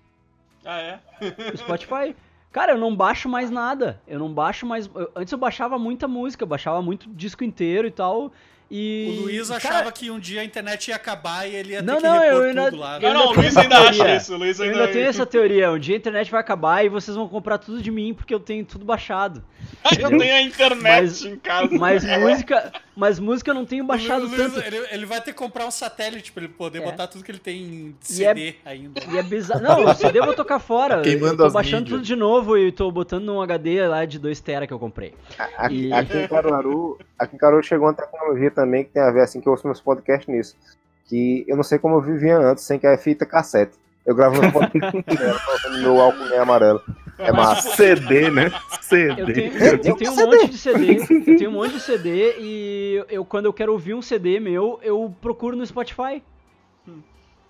Ah, 0.64 0.80
é? 0.80 0.99
O 1.53 1.57
Spotify. 1.57 2.15
Cara, 2.52 2.73
eu 2.73 2.77
não 2.77 2.95
baixo 2.95 3.27
mais 3.27 3.49
nada. 3.49 3.99
Eu 4.07 4.19
não 4.19 4.31
baixo 4.31 4.65
mais. 4.65 4.88
eu- 4.94 5.11
antes 5.15 5.31
eu 5.34 5.40
baixava 5.40 5.80
muita 5.80 6.07
música, 6.07 6.44
eu 6.44 6.48
baixava 6.48 6.81
muito 6.84 7.10
disco 7.14 7.44
inteiro 7.44 7.88
e 7.88 7.91
tal. 7.91 8.31
E. 8.72 9.16
O 9.18 9.22
Luiz 9.24 9.48
cara, 9.48 9.58
achava 9.58 9.91
que 9.91 10.12
um 10.12 10.20
dia 10.20 10.41
a 10.41 10.44
internet 10.44 10.90
ia 10.90 10.96
acabar 10.96 11.48
e 11.50 11.56
ele 11.56 11.72
ia 11.74 11.80
ter 11.80 11.86
Não, 11.86 11.98
que 11.98 12.04
não, 12.04 12.16
eu 12.24 12.32
repor 12.34 12.46
ainda- 12.50 12.66
tudo 12.66 12.78
lá. 12.78 13.00
eu 13.02 13.02
Não, 13.02 13.14
não, 13.14 13.26
o 13.26 13.30
ainda 13.30 13.41
Luiz 13.41 13.58
ainda 13.58 13.76
essa 13.76 13.84
acha 13.90 13.94
teoria. 13.98 14.16
isso. 14.18 14.34
O 14.34 14.38
Luiz 14.38 14.60
Eu 14.60 14.66
ainda, 14.66 14.80
ainda 14.82 14.94
tenho 14.94 15.08
essa 15.08 15.26
teoria. 15.26 15.72
Um 15.72 15.80
dia 15.80 15.96
a 15.96 15.98
internet 15.98 16.30
vai 16.32 16.40
acabar 16.40 16.86
e 16.86 16.90
vocês 16.90 17.18
vão 17.18 17.28
comprar 17.28 17.58
tudo 17.58 17.82
de 17.82 17.90
mim 17.90 18.14
porque 18.14 18.34
eu 18.34 18.40
tenho 18.40 18.64
tudo 18.66 18.86
baixado. 18.86 19.44
Eu 20.00 20.10
tenho 20.10 20.34
a 20.36 20.41
internet 20.41 20.82
Mas- 20.84 21.26
em 21.26 21.36
casa. 21.38 21.70
Mas 21.78 22.04
música, 22.20 22.72
mas 23.00 23.18
música 23.18 23.50
eu 23.52 23.56
não 23.56 23.66
tenho 23.66 23.84
baixado 23.86 24.26
Luiz, 24.28 24.36
tanto. 24.36 24.60
Ele, 24.60 24.78
ele 24.92 25.06
vai 25.06 25.22
ter 25.22 25.32
que 25.32 25.38
comprar 25.38 25.66
um 25.66 25.72
satélite 25.72 26.32
pra 26.32 26.44
ele 26.44 26.54
poder 26.54 26.80
É. 26.80 26.86
botar 26.86 27.08
tudo 27.08 27.24
que 27.24 27.32
ele 27.32 27.40
tem 27.40 27.64
em 27.64 27.96
E 28.10 28.24
é- 28.26 28.36
CD 28.36 28.56
ainda. 28.66 29.02
E 29.10 29.18
é 29.18 29.24
bizarro. 29.24 29.62
Não, 29.64 29.86
o 29.86 29.94
CD 29.96 30.20
eu 30.20 30.26
vou 30.26 30.34
tocar 30.36 30.60
fora. 30.60 31.02
Queimando 31.02 31.44
eu 31.44 31.48
tô 31.48 31.54
baixando 31.54 31.84
mídias. 31.84 31.98
tudo 32.00 32.06
de 32.06 32.16
novo 32.16 32.58
e 32.58 32.72
tô 32.72 32.92
botando 32.92 33.24
num 33.24 33.42
HD 33.42 33.88
lá 33.88 34.04
de 34.06 34.20
2 34.20 34.40
tera 34.42 34.68
que 34.68 34.74
eu 34.74 34.80
comprei. 34.80 35.14
Aqui, 35.58 35.88
E- 35.88 35.94
aqui 35.94 36.18
em 36.18 36.28
Caruaru, 36.28 37.00
aqui 37.18 37.36
em 37.36 37.40
Caruaru 37.40 37.64
chegou 37.64 37.88
uma 37.88 37.94
tecnologia 37.94 38.52
também 38.52 38.84
que 38.84 38.92
tem 38.92 39.02
a 39.02 39.10
ver 39.12 39.22
assim 39.22 39.40
que 39.40 39.48
eu 39.48 39.52
ouço 39.54 39.66
meus 39.66 39.80
podcasts 39.80 40.28
nisso. 40.28 40.56
Que 41.08 41.44
eu 41.48 41.56
não 41.56 41.64
sei 41.64 41.80
como 41.80 41.96
eu 41.96 42.02
vivia 42.02 42.38
antes 42.38 42.64
sem 42.66 42.78
que 42.78 42.86
é 42.86 42.98
fita 42.98 43.26
cassete. 43.26 43.74
Eu 44.10 44.15
gravo 44.15 44.41
meu 44.41 44.52
podcast 44.52 45.69
meu 45.81 46.02
álcool 46.02 46.34
amarelo. 46.41 46.84
É 47.19 47.31
massa. 47.31 47.76
CD, 47.76 48.31
né? 48.31 48.49
CD. 48.81 49.22
Eu 49.22 49.34
tenho, 49.34 49.57
eu 49.57 49.95
tenho 49.95 50.11
um 50.11 50.15
monte 50.15 50.48
de 50.49 50.57
CD. 50.57 50.98
Eu 51.27 51.38
tenho 51.38 51.49
um 51.49 51.53
monte 51.53 51.73
de 51.73 51.80
CD 51.81 52.36
e 52.40 53.06
eu, 53.10 53.23
quando 53.23 53.45
eu 53.45 53.53
quero 53.53 53.72
ouvir 53.72 53.94
um 53.94 54.02
CD 54.02 54.40
meu, 54.40 54.80
eu 54.81 55.14
procuro 55.22 55.56
no 55.56 55.65
Spotify. 55.65 56.23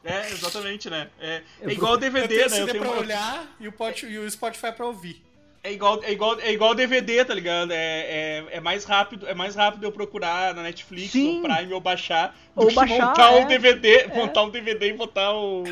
É, 0.03 0.27
exatamente, 0.31 0.89
né? 0.89 1.07
É, 1.19 1.41
Eu 1.61 1.69
é 1.69 1.73
igual 1.73 1.91
o 1.91 1.95
Eu 1.95 1.99
DVD, 1.99 2.27
tenho 2.27 2.41
né? 2.41 2.49
CD 2.49 2.61
Eu 2.61 2.67
tenho 2.67 2.83
pra 2.83 2.91
uma- 2.93 3.01
olhar 3.01 3.47
e 3.59 3.67
o, 3.67 3.71
pot- 3.71 4.05
e 4.05 4.17
o 4.17 4.29
Spotify 4.31 4.71
pra 4.71 4.85
ouvir. 4.85 5.21
É 5.61 5.73
igual, 5.73 6.01
é 6.03 6.11
igual, 6.13 6.39
é 6.39 6.53
igual 6.53 6.73
DVD, 6.73 7.25
tá 7.25 7.33
ligado? 7.33 7.71
É, 7.71 7.75
é, 7.75 8.45
é 8.51 8.59
mais 8.61 8.85
rápido, 8.85 9.27
é 9.27 9.33
mais 9.33 9.55
rápido 9.55 9.83
eu 9.83 9.91
procurar 9.91 10.55
na 10.55 10.63
Netflix, 10.63 11.11
Sim. 11.11 11.41
no 11.41 11.43
Prime 11.43 11.73
ou 11.73 11.81
baixar, 11.81 12.33
do 12.55 12.61
Ou 12.61 12.67
que 12.69 12.75
baixar, 12.75 13.07
montar 13.07 13.33
é. 13.33 13.43
o 13.43 13.47
DVD, 13.47 14.07
montar 14.15 14.43
um 14.43 14.49
DVD 14.49 14.87
e 14.87 14.93
botar 14.93 15.33
o. 15.33 15.63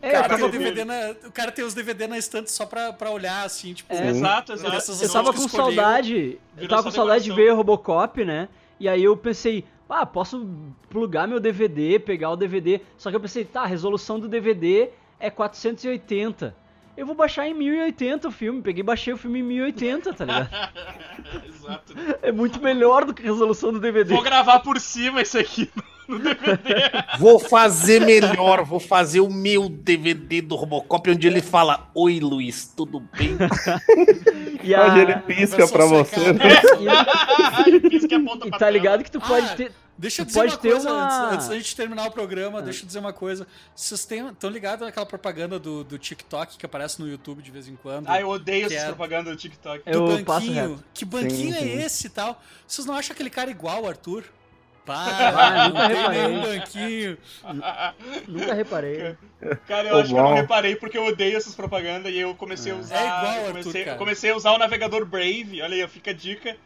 É, 0.00 0.08
O 0.08 0.12
cara, 0.12 0.36
tem 0.36 0.44
o, 0.44 0.50
DVD 0.50 0.84
na, 0.84 1.10
o 1.26 1.32
cara 1.32 1.52
tem 1.52 1.64
os 1.64 1.74
DVD 1.74 2.06
na 2.06 2.16
estante 2.16 2.50
só 2.50 2.64
pra, 2.64 2.92
pra 2.94 3.10
olhar, 3.10 3.44
assim, 3.44 3.74
tipo... 3.74 3.92
É. 3.92 4.08
Exato, 4.08 4.54
exato. 4.54 4.76
Essas 4.76 5.02
Eu 5.02 5.12
tava 5.12 5.32
com 5.32 5.46
saudade. 5.46 6.38
Eu 6.56 6.68
tava 6.68 6.84
com 6.84 6.90
saudade 6.90 7.24
de 7.24 7.32
ver 7.32 7.52
Robocop, 7.52 8.24
né? 8.24 8.48
E 8.80 8.88
aí 8.88 9.04
eu 9.04 9.14
pensei, 9.14 9.64
ah, 9.88 10.06
posso 10.06 10.48
plugar 10.88 11.28
meu 11.28 11.38
DVD, 11.38 11.98
pegar 11.98 12.30
o 12.30 12.36
DVD. 12.36 12.80
Só 12.96 13.10
que 13.10 13.16
eu 13.16 13.20
pensei, 13.20 13.44
tá, 13.44 13.62
a 13.62 13.66
resolução 13.66 14.18
do 14.18 14.26
DVD 14.26 14.88
é 15.20 15.28
480. 15.30 16.63
Eu 16.96 17.06
vou 17.06 17.14
baixar 17.14 17.46
em 17.46 17.54
1080 17.54 18.28
o 18.28 18.30
filme. 18.30 18.62
Peguei 18.62 18.80
e 18.80 18.84
baixei 18.84 19.12
o 19.12 19.16
filme 19.16 19.40
em 19.40 19.42
1080, 19.42 20.12
tá 20.12 20.24
ligado? 20.24 20.48
Exato. 21.46 21.94
É 22.22 22.30
muito 22.30 22.60
melhor 22.62 23.04
do 23.04 23.12
que 23.12 23.22
a 23.22 23.26
resolução 23.26 23.72
do 23.72 23.80
DVD. 23.80 24.14
Vou 24.14 24.22
gravar 24.22 24.60
por 24.60 24.78
cima 24.78 25.22
isso 25.22 25.38
aqui 25.38 25.70
no 26.08 26.18
DVD. 26.18 26.74
Vou 27.18 27.38
fazer 27.38 28.00
melhor, 28.00 28.64
vou 28.64 28.80
fazer 28.80 29.20
o 29.20 29.30
meu 29.30 29.68
DVD 29.68 30.40
do 30.42 30.54
Robocop, 30.56 31.10
onde 31.10 31.26
ele 31.26 31.40
fala: 31.42 31.90
Oi 31.94 32.20
Luiz, 32.20 32.72
tudo 32.76 33.00
bem? 33.00 33.36
E, 34.62 34.74
Onde 34.74 35.00
ele 35.00 35.12
a... 35.12 35.18
pisca 35.24 35.66
pra 35.68 35.86
você. 35.86 36.20
Ele 37.66 37.80
fez 37.90 38.06
que 38.06 38.14
aponta 38.14 38.46
e 38.46 38.50
pra 38.50 38.58
tá 38.58 38.66
tela. 38.66 38.70
ligado 38.70 39.04
que 39.04 39.10
tu 39.10 39.20
pode 39.20 39.46
Ah, 39.46 39.54
ter. 39.54 39.72
Deixa 39.96 40.22
eu 40.22 40.26
dizer 40.26 40.40
pode 40.40 40.52
uma 40.54 40.58
ter 40.58 40.70
coisa 40.72 40.92
uma- 40.92 41.04
antes, 41.04 41.34
antes 41.34 41.48
da 41.48 41.54
gente 41.56 41.76
terminar 41.76 42.06
o 42.08 42.10
programa, 42.10 42.60
deixa 42.60 42.82
eu 42.82 42.86
dizer 42.88 42.98
uma 42.98 43.12
coisa. 43.12 43.46
Vocês 43.76 44.00
estão 44.10 44.50
ligados 44.50 44.84
naquela 44.84 45.06
propaganda 45.06 45.56
do, 45.56 45.84
do 45.84 45.96
TikTok 45.98 46.58
que 46.58 46.66
aparece 46.66 47.00
no 47.00 47.08
YouTube 47.08 47.40
de 47.42 47.50
vez 47.52 47.68
em 47.68 47.76
quando? 47.76 48.08
Ah, 48.08 48.20
eu 48.20 48.28
odeio 48.28 48.66
Que 48.66 48.74
essas 48.74 48.86
é- 48.86 48.88
propagandas 48.88 49.32
do 49.32 49.38
TikTok. 49.38 49.84
do 49.84 49.90
Eu 49.90 50.24
banquinho. 50.24 50.82
Que 50.92 51.04
banquinho 51.04 51.54
Sim, 51.54 51.60
sim. 51.60 51.68
é 51.78 51.84
esse 51.86 52.06
e 52.08 52.10
tal? 52.10 52.42
Vocês 52.66 52.84
não 52.84 52.94
acham 52.94 53.12
aquele 53.14 53.30
cara 53.30 53.50
igual, 53.52 53.86
Arthur? 53.86 54.24
Ah, 54.86 55.32
Para, 55.32 55.68
nunca 55.68 55.80
não 55.80 55.86
tem 55.88 55.96
reparei. 55.96 56.22
nenhum 56.28 56.42
banquinho. 56.42 57.18
Nunca 58.28 58.54
reparei. 58.54 59.16
Cara, 59.66 59.88
eu 59.88 59.96
Ô, 59.96 59.98
acho 59.98 60.12
que 60.12 60.18
eu 60.18 60.22
não 60.22 60.34
reparei 60.34 60.76
porque 60.76 60.98
eu 60.98 61.06
odeio 61.06 61.36
essas 61.36 61.54
propagandas 61.54 62.12
e 62.12 62.18
eu 62.18 62.34
comecei 62.34 62.72
a 62.72 62.76
usar. 62.76 62.96
É 62.96 63.06
igual, 63.06 63.46
Arthur, 63.46 63.46
comecei, 63.46 63.84
cara. 63.84 63.98
comecei 63.98 64.30
a 64.30 64.36
usar 64.36 64.52
o 64.52 64.58
navegador 64.58 65.04
Brave. 65.06 65.62
Olha 65.62 65.74
aí, 65.74 65.88
fica 65.88 66.10
a 66.10 66.14
dica. 66.14 66.56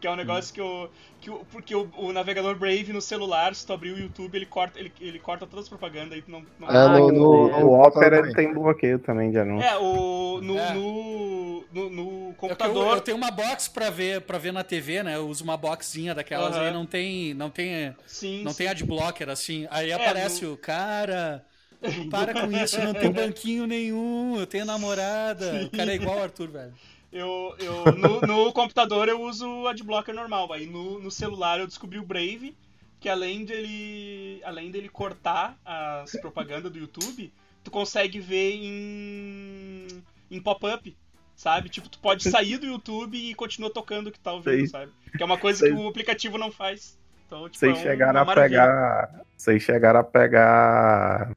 Que 0.00 0.06
é 0.06 0.10
um 0.10 0.16
negócio 0.16 0.54
que 0.54 0.60
eu. 0.60 0.90
Que 1.20 1.30
o- 1.30 1.44
porque 1.46 1.74
o, 1.74 1.90
o 1.96 2.12
navegador 2.12 2.56
Brave 2.56 2.92
no 2.92 3.00
celular, 3.00 3.54
se 3.54 3.66
tu 3.66 3.72
abrir 3.72 3.90
o 3.92 3.98
YouTube, 3.98 4.36
ele 4.36 4.46
corta, 4.46 4.78
ele, 4.78 4.92
ele 5.00 5.18
corta 5.18 5.46
todas 5.46 5.64
as 5.64 5.68
propagandas 5.68 6.16
e 6.18 6.22
tu 6.22 6.30
não. 6.30 6.46
não 6.58 6.68
É, 6.70 6.88
no, 6.88 7.12
no, 7.12 7.30
O 7.30 7.60
no 7.60 7.72
Opera 7.82 8.18
ele 8.18 8.32
tem 8.34 8.52
bloqueio 8.54 8.98
também 9.00 9.30
de 9.30 9.38
anúncio. 9.38 9.66
É, 9.68 9.76
o. 9.76 10.40
No, 10.40 10.56
É. 10.56 10.72
no, 10.74 11.64
no, 11.72 11.90
no 11.90 12.36
É 12.46 12.54
que 12.54 12.66
eu, 12.66 12.76
computador. 12.76 12.96
eu 12.96 13.00
tenho 13.00 13.16
uma 13.16 13.30
box 13.30 13.68
pra 13.68 13.90
ver, 13.90 14.20
pra 14.22 14.38
ver 14.38 14.52
na 14.52 14.62
TV, 14.62 15.02
né? 15.02 15.16
Eu 15.16 15.28
uso 15.28 15.42
uma 15.44 15.56
boxinha 15.56 16.14
daquelas 16.14 16.56
Aham. 16.56 16.66
aí, 16.66 16.72
não 16.72 16.86
tem, 16.86 17.34
não 17.34 17.50
tem, 17.50 17.94
Sim, 18.06 18.42
não 18.44 18.52
sim. 18.52 18.58
tem 18.58 18.68
adblocker 18.68 19.28
assim. 19.28 19.66
Aí 19.70 19.90
É, 19.90 19.94
aparece 19.94 20.44
no- 20.44 20.52
o 20.52 20.56
cara. 20.56 21.44
Para 22.10 22.34
com 22.34 22.50
isso, 22.50 22.80
não 22.82 22.92
tem 22.94 23.10
banquinho 23.12 23.66
nenhum, 23.66 24.36
eu 24.38 24.46
tenho 24.46 24.64
namorada. 24.64 25.62
O 25.66 25.70
cara 25.70 25.92
é 25.92 25.94
igual 25.94 26.18
o 26.18 26.22
Arthur, 26.22 26.48
velho. 26.50 26.74
Eu, 27.10 27.54
eu, 27.58 27.92
no, 27.96 28.20
no 28.20 28.52
computador 28.52 29.08
eu 29.08 29.20
uso 29.22 29.48
o 29.48 29.68
adblocker 29.68 30.14
normal, 30.14 30.52
aí 30.52 30.66
no, 30.66 30.98
no 30.98 31.10
celular 31.10 31.58
eu 31.58 31.66
descobri 31.66 31.98
o 31.98 32.04
Brave, 32.04 32.54
que 33.00 33.08
além 33.08 33.44
dele, 33.44 34.40
além 34.44 34.70
dele 34.70 34.88
cortar 34.88 35.56
as 35.64 36.12
propagandas 36.20 36.70
do 36.70 36.78
YouTube, 36.78 37.32
tu 37.64 37.70
consegue 37.70 38.20
ver 38.20 38.56
em, 38.56 40.02
em 40.30 40.40
pop-up, 40.40 40.94
sabe? 41.34 41.68
Tipo, 41.68 41.88
tu 41.88 41.98
pode 41.98 42.28
sair 42.28 42.58
do 42.58 42.66
YouTube 42.66 43.16
e 43.16 43.34
continua 43.34 43.70
tocando 43.72 44.08
o 44.08 44.12
que 44.12 44.20
tá 44.20 44.32
ouvindo, 44.32 44.56
Sei. 44.56 44.66
sabe? 44.66 44.92
Que 45.16 45.22
é 45.22 45.26
uma 45.26 45.38
coisa 45.38 45.60
Sei. 45.60 45.70
que 45.74 45.80
o 45.80 45.88
aplicativo 45.88 46.36
não 46.36 46.50
faz. 46.52 46.98
Então, 47.26 47.48
tipo, 47.48 47.58
Vocês 47.58 47.76
é 47.76 47.80
um- 47.80 47.82
chegaram 47.82 48.20
a 48.20 48.34
pegar. 48.34 49.20
Vocês 49.36 49.62
chegaram 49.62 50.00
a 50.00 50.04
pegar. 50.04 51.30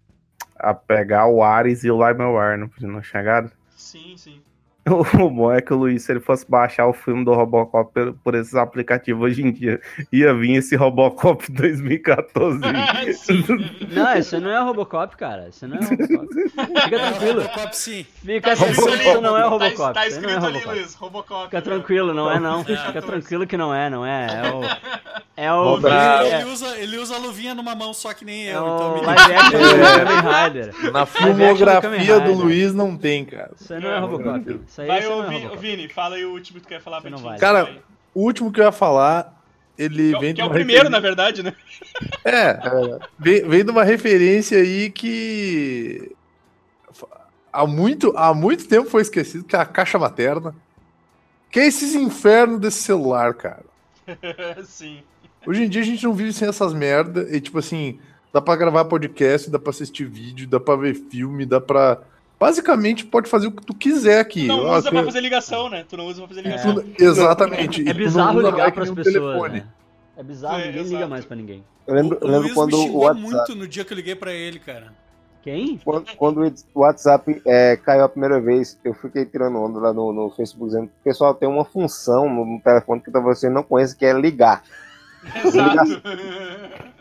A 0.56 0.74
pegar 0.74 1.28
o 1.28 1.42
Ares 1.44 1.84
e 1.84 1.90
o 1.90 1.96
LimeWire, 1.98 2.58
não, 2.58 2.70
não 2.94 3.02
chegaram? 3.02 3.50
Sim, 3.76 4.16
sim. 4.16 4.42
O 4.90 5.30
bom 5.30 5.52
é 5.52 5.62
que 5.62 5.72
o 5.72 5.78
Luiz, 5.78 6.02
se 6.04 6.12
ele 6.12 6.20
fosse 6.20 6.50
baixar 6.50 6.88
o 6.88 6.94
filme 6.94 7.24
do 7.24 7.34
Robocop 7.34 7.94
por, 7.94 8.14
por 8.24 8.36
esses 8.36 8.56
aplicativos 8.56 9.22
hoje 9.24 9.44
em 9.44 9.52
dia, 9.52 9.80
ia 10.12 10.34
vir 10.34 10.56
esse 10.56 10.76
Robocop 10.76 11.46
2014. 11.54 12.60
Sim. 13.14 13.46
Não, 13.92 14.18
isso 14.18 14.40
não 14.40 14.50
é 14.50 14.60
Robocop, 14.64 15.16
cara. 15.16 15.50
Isso 15.50 15.68
não 15.68 15.78
é 15.78 15.82
Robocop. 15.86 16.28
Fica 16.84 17.00
tranquilo. 17.00 17.42
Robocop 17.42 17.78
sim. 17.78 18.06
Fica 18.26 18.54
escrito 18.54 18.74
tranquilo, 18.82 19.02
isso 19.12 19.22
não 19.22 19.38
é 19.38 19.42
Tá, 19.42 19.48
Robocop. 19.50 19.94
tá 19.94 20.08
Isso 20.08 20.20
não 20.22 20.30
é 20.30 20.34
escrito 20.34 20.46
ali, 20.48 20.54
Robocop. 20.58 20.80
Luiz, 20.80 20.94
Robocop. 20.96 21.46
Fica 21.46 21.62
tranquilo, 21.62 22.14
não 22.16 22.32
é 22.32 22.40
não. 22.40 22.62
É, 22.62 22.64
Fica 22.64 23.02
tô- 23.02 23.08
tranquilo 23.08 23.46
que 23.48 23.58
não 23.58 23.74
é, 23.74 23.90
não 23.90 24.04
é. 24.06 24.28
É 24.46 24.52
o. 24.52 24.62
É 25.44 25.52
o. 25.54 25.78
Ele, 25.78 25.88
É, 25.90 26.46
usa, 26.46 26.78
ele 26.78 26.98
usa 26.98 27.16
a 27.16 27.18
luvinha 27.18 27.56
numa 27.56 27.74
mão 27.74 27.94
só 27.94 28.14
que 28.14 28.24
nem 28.24 28.50
é 28.50 28.56
eu, 28.56 28.64
o 28.64 28.76
então 28.76 29.02
live 29.02 29.34
action 29.34 29.60
do 29.60 29.66
É. 29.66 30.06
Kamen 30.06 30.44
Rider. 30.44 30.92
Na 30.92 31.06
Kamen 31.06 31.08
filmografia 31.36 32.20
do 32.20 32.32
Rider. 32.32 32.38
Luiz 32.38 32.74
não 32.74 32.96
tem, 32.98 33.26
cara. 33.26 33.52
Isso 33.60 33.74
aí 33.74 33.82
não 33.82 33.90
é 33.90 34.00
Robocop. 34.00 34.60
Isso 34.68 34.82
aí, 34.82 34.88
Vai, 34.88 35.00
aí 35.00 35.08
ô, 35.08 35.16
não 35.24 35.32
é 35.32 35.40
Vini. 35.40 35.58
Vini, 35.58 35.88
fala 35.90 36.16
aí 36.16 36.26
o 36.26 36.32
último 36.32 36.60
que 36.60 36.66
tu 36.66 36.70
quer 36.70 36.82
falar 36.82 37.02
pra 37.02 37.10
não 37.10 37.18
ti. 37.18 37.24
vale. 37.24 37.40
Cara, 37.40 37.64
Vai. 37.64 37.82
O 38.14 38.22
último 38.24 38.52
que 38.52 38.60
eu 38.60 38.66
ia 38.66 38.72
falar, 38.72 39.42
ele 39.78 40.10
Que 40.10 40.16
é 40.16 40.18
o- 40.18 40.20
vem 40.20 40.30
que 40.30 40.36
de 40.36 40.42
é 40.42 40.46
o 40.46 40.50
primeiro, 40.50 40.90
na 40.90 41.00
verdade, 41.00 41.42
né? 41.42 41.54
É, 42.26 42.60
vem, 43.18 43.48
vem 43.48 43.64
de 43.66 43.72
uma 43.72 43.84
referência 43.84 44.58
aí 44.60 44.90
que 44.92 46.12
há 47.52 47.66
muito, 47.66 48.14
há 48.16 48.34
muito 48.34 48.68
tempo 48.68 48.90
foi 48.90 49.02
esquecido, 49.02 49.44
que 49.44 49.56
é 49.56 49.60
a 49.60 49.66
caixa 49.66 49.98
materna. 49.98 50.54
Que 51.50 51.60
é 51.62 51.66
esses 51.68 51.96
infernos 51.96 52.60
desse 52.60 52.80
celular, 52.84 53.34
cara. 53.34 53.64
Sim. 54.66 55.02
Hoje 55.46 55.64
em 55.64 55.70
dia 55.70 55.82
a 55.82 55.86
gente 55.86 56.04
não 56.04 56.14
vive 56.14 56.32
sem 56.34 56.48
essas 56.48 56.74
merda. 56.74 57.28
E 57.36 57.40
tipo 57.42 57.58
assim, 57.60 58.00
dá 58.34 58.42
pra 58.42 58.56
gravar 58.56 58.86
podcast, 58.86 59.50
dá 59.50 59.58
pra 59.60 59.70
assistir 59.72 60.06
vídeo, 60.06 60.48
dá 60.48 60.60
pra 60.60 60.76
ver 60.76 60.96
filme, 60.96 61.46
dá 61.46 61.60
pra. 61.60 62.00
Basicamente 62.40 63.06
pode 63.06 63.30
fazer 63.30 63.48
o 63.48 63.52
que 63.52 63.64
tu 63.66 63.74
quiser 63.74 64.20
aqui. 64.20 64.48
Não 64.48 64.66
Ó, 64.66 64.78
usa 64.78 64.90
tu- 64.90 64.94
pra 64.94 65.04
fazer 65.04 65.22
ligação, 65.22 65.70
né? 65.70 65.86
Tu 65.88 65.96
não 65.96 66.08
usa 66.08 66.20
pra 66.22 66.28
fazer 66.28 66.42
ligação. 66.42 66.74
tu- 66.76 66.86
Exatamente. 67.04 67.82
É 67.82 67.84
tu 67.86 67.88
não 68.00 68.06
bizarro 68.06 68.42
ligar 68.42 68.72
pras 68.72 68.90
um 68.90 68.96
pessoas. 68.96 69.14
telefone. 69.16 69.60
Né? 69.60 69.66
É 70.18 70.24
bizarro, 70.24 70.56
É, 70.60 70.66
ninguém 70.68 70.84
liga 70.84 70.96
exato. 70.96 71.10
mais 71.10 71.26
pra 71.26 71.36
ninguém. 71.38 71.64
Eu 71.88 71.96
lembro, 71.96 72.18
O 72.18 72.24
eu 72.24 72.28
lembro 72.28 72.42
Luiz 72.44 72.54
quando 72.54 72.70
me 72.72 72.76
o 72.78 72.86
xingou 72.86 73.02
WhatsApp, 73.04 73.22
muito 73.32 73.56
no 73.56 73.68
dia 73.68 73.86
que 73.86 73.94
eu 73.94 73.96
liguei 73.96 74.16
pra 74.16 74.32
ele, 74.34 74.60
cara. 74.60 74.94
Quem? 75.44 75.80
quando, 75.84 76.06
quando 76.18 76.54
o 76.76 76.80
WhatsApp 76.82 77.42
é, 77.48 77.76
caiu 77.76 78.04
a 78.04 78.10
primeira 78.10 78.40
vez, 78.40 78.78
eu 78.84 78.94
fiquei 78.94 79.26
tirando 79.26 79.58
onda 79.58 79.80
lá 79.80 79.92
no, 79.92 80.14
no 80.14 80.30
Facebook 80.32 80.68
dizendo 80.68 80.90
pessoal 81.04 81.34
tem 81.34 81.50
uma 81.50 81.66
função 81.66 82.30
no, 82.30 82.46
no 82.46 82.60
telefone 82.62 83.02
que 83.02 83.10
você 83.10 83.50
não 83.50 83.64
conhece, 83.64 83.96
que 83.96 84.06
é 84.06 84.14
ligar. 84.14 84.64
Exato. 85.46 86.02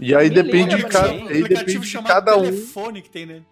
E 0.00 0.14
aí 0.14 0.28
depende 0.28 0.76
de 0.76 0.84
cada, 0.86 1.08
aí 1.08 1.20
Um 1.20 1.24
aplicativo 1.24 1.84
depende 1.84 1.88
de 1.88 2.02
cada 2.02 2.36
um. 2.36 2.42
telefone 2.42 3.02
que 3.02 3.10
tem 3.10 3.26
nele. 3.26 3.44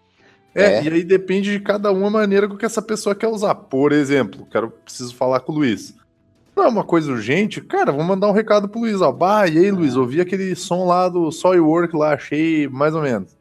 É, 0.53 0.63
É. 0.77 0.83
e 0.83 0.89
aí 0.89 1.03
depende 1.03 1.51
de 1.51 1.59
cada 1.59 1.91
um 1.91 2.05
a 2.05 2.09
maneira 2.09 2.47
com 2.47 2.57
que 2.57 2.65
essa 2.65 2.81
pessoa 2.81 3.15
quer 3.15 3.27
usar. 3.27 3.55
Por 3.55 3.91
exemplo, 3.93 4.45
quero 4.51 4.69
preciso 4.69 5.15
falar 5.15 5.39
com 5.39 5.53
o 5.53 5.55
Luiz. 5.55 5.95
Não 6.55 6.63
é 6.65 6.67
uma 6.67 6.83
coisa 6.83 7.11
urgente? 7.11 7.61
Cara, 7.61 7.91
vou 7.91 8.03
mandar 8.03 8.27
um 8.27 8.31
recado 8.33 8.67
pro 8.67 8.81
Luiz, 8.81 8.99
ó. 8.99 9.11
Bah, 9.11 9.47
e 9.47 9.57
aí, 9.57 9.71
Luiz, 9.71 9.95
ouvi 9.95 10.19
aquele 10.19 10.55
som 10.55 10.85
lá 10.85 11.07
do 11.07 11.31
Soilwork 11.31 11.95
lá, 11.95 12.13
achei 12.13 12.67
mais 12.67 12.95
ou 12.95 13.01
menos. 13.03 13.37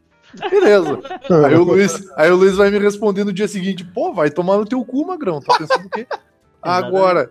Beleza. 0.51 1.01
aí, 1.47 1.55
o 1.55 1.65
Luiz, 1.65 2.09
aí 2.17 2.31
o 2.31 2.37
Luiz 2.37 2.55
vai 2.57 2.71
me 2.71 2.79
responder 2.79 3.25
no 3.25 3.33
dia 3.33 3.49
seguinte, 3.49 3.85
pô, 3.85 4.13
vai 4.13 4.31
tomar 4.31 4.59
no 4.59 4.67
teu 4.67 4.85
cu, 4.85 5.07
magrão. 5.07 5.41
Tá 5.41 5.57
pensando 5.59 5.87
o 5.87 5.91
quê? 5.91 6.07
Agora, 6.63 7.31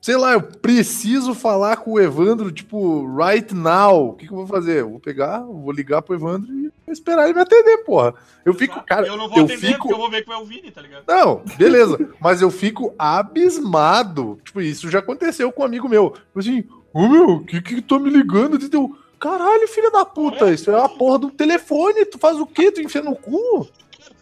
sei 0.00 0.16
lá, 0.16 0.32
eu 0.32 0.42
preciso 0.42 1.34
falar 1.34 1.76
com 1.78 1.92
o 1.92 2.00
Evandro, 2.00 2.50
tipo, 2.50 3.06
right 3.16 3.54
now. 3.54 4.10
O 4.10 4.12
que, 4.14 4.26
que 4.26 4.32
eu 4.32 4.36
vou 4.38 4.46
fazer? 4.46 4.80
Eu 4.80 4.90
vou 4.90 5.00
pegar, 5.00 5.40
vou 5.40 5.70
ligar 5.70 6.02
pro 6.02 6.14
Evandro 6.14 6.52
e 6.52 6.70
esperar 6.88 7.24
ele 7.24 7.34
me 7.34 7.40
atender, 7.40 7.78
porra. 7.84 8.14
Eu 8.44 8.54
fico, 8.54 8.82
cara, 8.84 9.06
eu 9.06 9.16
não 9.16 9.28
vou 9.28 9.38
eu 9.38 9.44
atender 9.44 9.66
fico. 9.66 9.78
porque 9.80 9.94
eu 9.94 9.98
vou 9.98 10.10
ver 10.10 10.22
que 10.22 10.28
vai 10.28 10.40
o 10.40 10.44
Vini, 10.44 10.70
tá 10.70 10.80
ligado? 10.80 11.04
Não, 11.06 11.42
beleza. 11.58 11.98
Mas 12.20 12.40
eu 12.40 12.50
fico 12.50 12.94
abismado. 12.98 14.40
Tipo, 14.44 14.60
isso 14.60 14.90
já 14.90 15.00
aconteceu 15.00 15.52
com 15.52 15.62
um 15.62 15.66
amigo 15.66 15.88
meu. 15.88 16.10
Tipo 16.10 16.38
Assim, 16.38 16.64
ô 16.92 17.08
meu, 17.08 17.40
que 17.44 17.60
que 17.60 17.82
tô 17.82 17.98
me 17.98 18.10
ligando? 18.10 18.58
Deu, 18.58 18.96
Caralho, 19.20 19.68
filho 19.68 19.92
da 19.92 20.02
puta, 20.02 20.50
isso 20.50 20.70
é 20.70 20.82
a 20.82 20.88
porra 20.88 21.18
do 21.18 21.30
telefone. 21.30 22.06
Tu 22.06 22.18
faz 22.18 22.38
o 22.38 22.46
quê? 22.46 22.72
Tu 22.72 22.80
enfia 22.80 23.02
no 23.02 23.14
cu? 23.14 23.68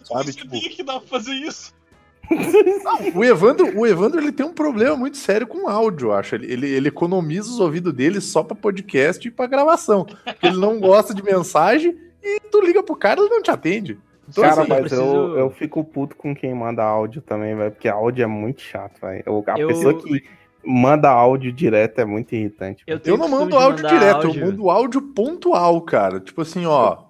Sabe, 0.03 0.31
Eu 0.31 0.35
tipo, 0.35 0.51
que 0.51 0.83
dá 0.83 0.99
pra 0.99 1.09
fazer 1.09 1.35
isso. 1.35 1.73
o 3.15 3.25
Evandro, 3.25 3.79
o 3.79 3.87
Evandro 3.87 4.21
ele 4.21 4.33
tem 4.33 4.45
um 4.45 4.53
problema 4.53 4.97
muito 4.97 5.17
sério 5.17 5.47
com 5.47 5.69
áudio, 5.69 6.09
eu 6.09 6.13
acho. 6.15 6.35
Ele, 6.35 6.53
ele, 6.53 6.69
ele 6.69 6.89
economiza 6.89 7.49
os 7.49 7.61
ouvidos 7.61 7.93
dele 7.93 8.21
só 8.21 8.43
pra 8.43 8.57
podcast 8.57 9.27
e 9.27 9.31
pra 9.31 9.47
gravação. 9.47 10.07
Ele 10.43 10.57
não 10.57 10.79
gosta 10.81 11.15
de 11.15 11.23
mensagem 11.23 11.97
e 12.23 12.41
tu 12.51 12.61
liga 12.61 12.83
pro 12.83 12.97
cara 12.97 13.21
e 13.21 13.25
ele 13.25 13.31
não 13.35 13.43
te 13.43 13.51
atende. 13.51 13.99
Então, 14.29 14.45
Cara, 14.45 14.61
assim, 14.61 14.69
mas 14.69 14.81
preciso- 14.81 15.03
eu, 15.03 15.39
eu 15.39 15.51
fico 15.51 15.83
puto 15.83 16.15
com 16.15 16.35
quem 16.35 16.55
manda 16.55 16.83
áudio 16.83 17.23
também, 17.23 17.57
velho. 17.57 17.71
Porque 17.71 17.89
áudio 17.89 18.23
é 18.23 18.27
muito 18.27 18.61
chato, 18.61 19.01
velho. 19.01 19.23
Eu- 19.25 19.45
A 19.47 19.59
Eu- 19.59 19.69
pessoa 19.69 19.95
que 19.95 20.23
manda 20.63 21.09
áudio 21.09 21.51
direto 21.51 21.99
é 22.01 22.05
muito 22.05 22.35
irritante. 22.35 22.83
Eu, 22.87 23.01
Eu 23.05 23.17
não 23.17 23.27
mando 23.29 23.57
áudio 23.57 23.87
direto, 23.89 24.27
áudio. 24.27 24.43
eu 24.43 24.47
mando 24.47 24.69
áudio 24.69 25.01
pontual, 25.01 25.81
cara. 25.81 26.21
Tipo 26.21 26.43
assim, 26.43 26.67
ó, 26.67 27.05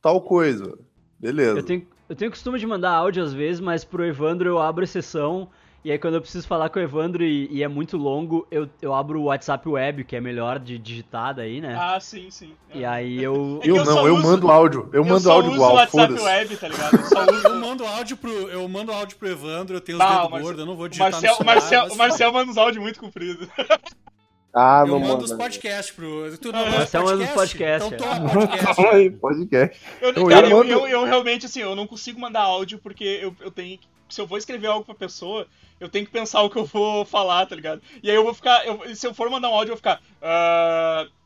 tal 0.00 0.20
coisa. 0.20 0.78
Beleza. 1.18 1.58
Eu 1.58 1.62
tenho, 1.64 1.84
eu 2.08 2.16
tenho 2.16 2.30
costume 2.30 2.58
de 2.58 2.66
mandar 2.66 2.90
áudio 2.92 3.22
às 3.22 3.32
vezes, 3.32 3.60
mas 3.60 3.84
pro 3.84 4.04
Evandro 4.04 4.48
eu 4.48 4.58
abro 4.60 4.84
exceção. 4.84 5.48
E 5.84 5.90
aí 5.90 5.98
quando 5.98 6.14
eu 6.14 6.20
preciso 6.20 6.46
falar 6.46 6.68
com 6.68 6.78
o 6.78 6.82
Evandro 6.82 7.24
e, 7.24 7.48
e 7.50 7.60
é 7.60 7.66
muito 7.66 7.96
longo, 7.96 8.46
eu, 8.52 8.68
eu 8.80 8.94
abro 8.94 9.20
o 9.20 9.24
WhatsApp 9.24 9.68
Web, 9.68 10.04
que 10.04 10.14
é 10.14 10.20
melhor 10.20 10.60
de 10.60 10.78
digitar 10.78 11.34
daí, 11.34 11.60
né? 11.60 11.76
Ah, 11.76 11.98
sim, 11.98 12.30
sim. 12.30 12.52
E 12.72 12.84
aí 12.84 13.20
eu. 13.20 13.58
É 13.64 13.66
Eu, 13.72 13.76
eu 13.78 13.84
não, 13.84 14.06
eu 14.06 14.14
uso- 14.14 14.22
mando 14.22 14.48
áudio. 14.48 14.88
Eu, 14.92 15.02
Eu 15.02 15.04
mando 15.04 15.28
áudio 15.28 15.50
uso 15.50 15.56
igual, 15.58 15.72
o 15.72 15.74
WhatsApp. 15.74 16.12
Web, 16.20 16.56
tá 16.56 16.68
ligado? 16.68 16.94
Eu 16.98 17.04
só 17.06 17.24
Eu 17.26 17.34
uso. 17.34 17.54
mando 17.60 17.84
áudio 17.84 18.16
pro, 18.16 18.30
eu 18.30 18.68
mando 18.68 18.92
áudio 18.92 19.16
pro 19.16 19.28
Evandro, 19.28 19.74
eu 19.76 19.80
tenho 19.80 19.98
os 19.98 20.04
Ah, 20.04 20.22
o 20.24 20.28
dedos 20.28 20.40
gordos, 20.42 20.60
eu 20.60 20.66
não 20.66 20.76
vou 20.76 20.86
O 20.86 20.88
digitar 20.88 21.10
Marcel, 21.10 21.30
no 21.30 21.34
o 21.34 21.36
celular, 21.38 21.54
Marcel, 21.56 21.82
mas 21.82 21.92
o 21.92 21.98
Marcel 21.98 22.32
manda 22.32 22.50
uns 22.52 22.56
áudios 22.58 22.80
muito 22.82 23.00
compridos. 23.00 23.48
Ah, 24.54 24.82
Eu 24.82 24.86
não 24.88 25.00
mando 25.00 25.24
os 25.24 25.32
podcasts 25.32 25.94
pro. 25.94 26.36
Tu 26.38 26.52
não 26.52 26.60
Ah, 26.60 26.70
manda 26.70 27.00
manda 27.02 27.24
os 27.24 27.30
podcasts, 27.30 27.92
Então 27.92 28.08
é. 28.12 28.16
toma 28.18 28.28
podcast. 28.46 29.10
Podcast. 29.18 29.80
Eu, 30.00 30.12
Eu- 30.12 30.26
cara, 30.26 30.46
eu 30.48 30.64
eu, 30.64 30.64
eu, 30.80 30.88
eu 30.88 31.04
realmente, 31.04 31.46
assim, 31.46 31.60
eu 31.60 31.74
não 31.74 31.86
consigo 31.86 32.20
mandar 32.20 32.40
áudio 32.42 32.78
porque 32.78 33.04
eu, 33.22 33.34
eu 33.40 33.50
tenho. 33.50 33.78
que- 33.78 33.91
Se 34.12 34.20
eu 34.20 34.26
vou 34.26 34.38
escrever 34.38 34.66
algo 34.66 34.84
pra 34.84 34.94
pessoa, 34.94 35.46
eu 35.80 35.88
tenho 35.88 36.04
que 36.06 36.12
pensar 36.12 36.42
o 36.42 36.50
que 36.50 36.56
eu 36.58 36.64
vou 36.64 37.04
falar, 37.04 37.46
tá 37.46 37.56
ligado? 37.56 37.80
E 38.02 38.10
aí 38.10 38.16
eu 38.16 38.22
vou 38.24 38.34
ficar. 38.34 38.64
eu- 38.66 38.94
se 38.94 39.06
eu 39.06 39.14
for 39.14 39.28
mandar 39.30 39.48
um 39.48 39.54
áudio, 39.54 39.72
eu 39.72 39.76
vou 39.76 39.76
ficar. 39.78 40.00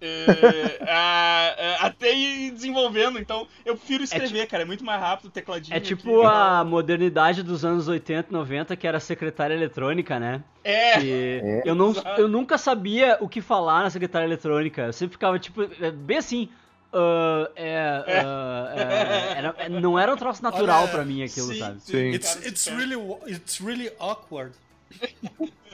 é, 0.00 0.76
é, 0.80 1.76
até 1.80 2.14
ir 2.14 2.50
desenvolvendo. 2.52 3.18
Então, 3.18 3.46
eu 3.64 3.76
prefiro 3.76 4.04
escrever, 4.04 4.46
cara. 4.46 4.62
É 4.62 4.66
muito 4.66 4.84
mais 4.84 5.00
rápido 5.00 5.26
o 5.26 5.30
tecladinho. 5.30 5.74
É 5.74 5.78
aqui, 5.78 5.88
tipo 5.88 6.22
tá? 6.22 6.60
a 6.60 6.64
modernidade 6.64 7.42
dos 7.42 7.64
anos 7.64 7.88
80, 7.88 8.28
90, 8.30 8.76
que 8.76 8.86
era 8.86 9.00
secretária 9.00 9.54
eletrônica, 9.54 10.18
né? 10.18 10.42
É. 10.64 11.00
É. 11.00 11.62
eu, 11.64 11.74
não, 11.74 11.92
eu 12.16 12.28
nunca 12.28 12.58
sabia 12.58 13.18
o 13.20 13.28
que 13.28 13.40
falar 13.40 13.82
na 13.82 13.90
secretária 13.90 14.26
eletrônica. 14.26 14.82
Eu 14.82 14.92
sempre 14.92 15.12
ficava, 15.14 15.38
tipo, 15.38 15.62
é, 15.80 15.90
bem 15.90 16.18
assim. 16.18 16.48
Ah, 16.92 17.50
é, 17.56 18.04
ah, 18.06 18.74
é, 18.76 19.38
era- 19.38 19.54
é, 19.58 19.68
não 19.68 19.98
era 19.98 20.12
um 20.12 20.16
troço 20.16 20.42
natural 20.42 20.82
Olha, 20.82 20.90
pra 20.92 21.04
mim 21.04 21.22
aquilo, 21.22 21.48
sim, 21.52 21.58
sabe? 21.58 21.80
Sim. 21.80 22.10
It's, 22.12 22.36
it's, 22.46 22.66
really, 22.66 22.96
it's 23.26 23.60
really 23.60 23.90
awkward. 23.98 24.52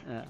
É. 0.09 0.22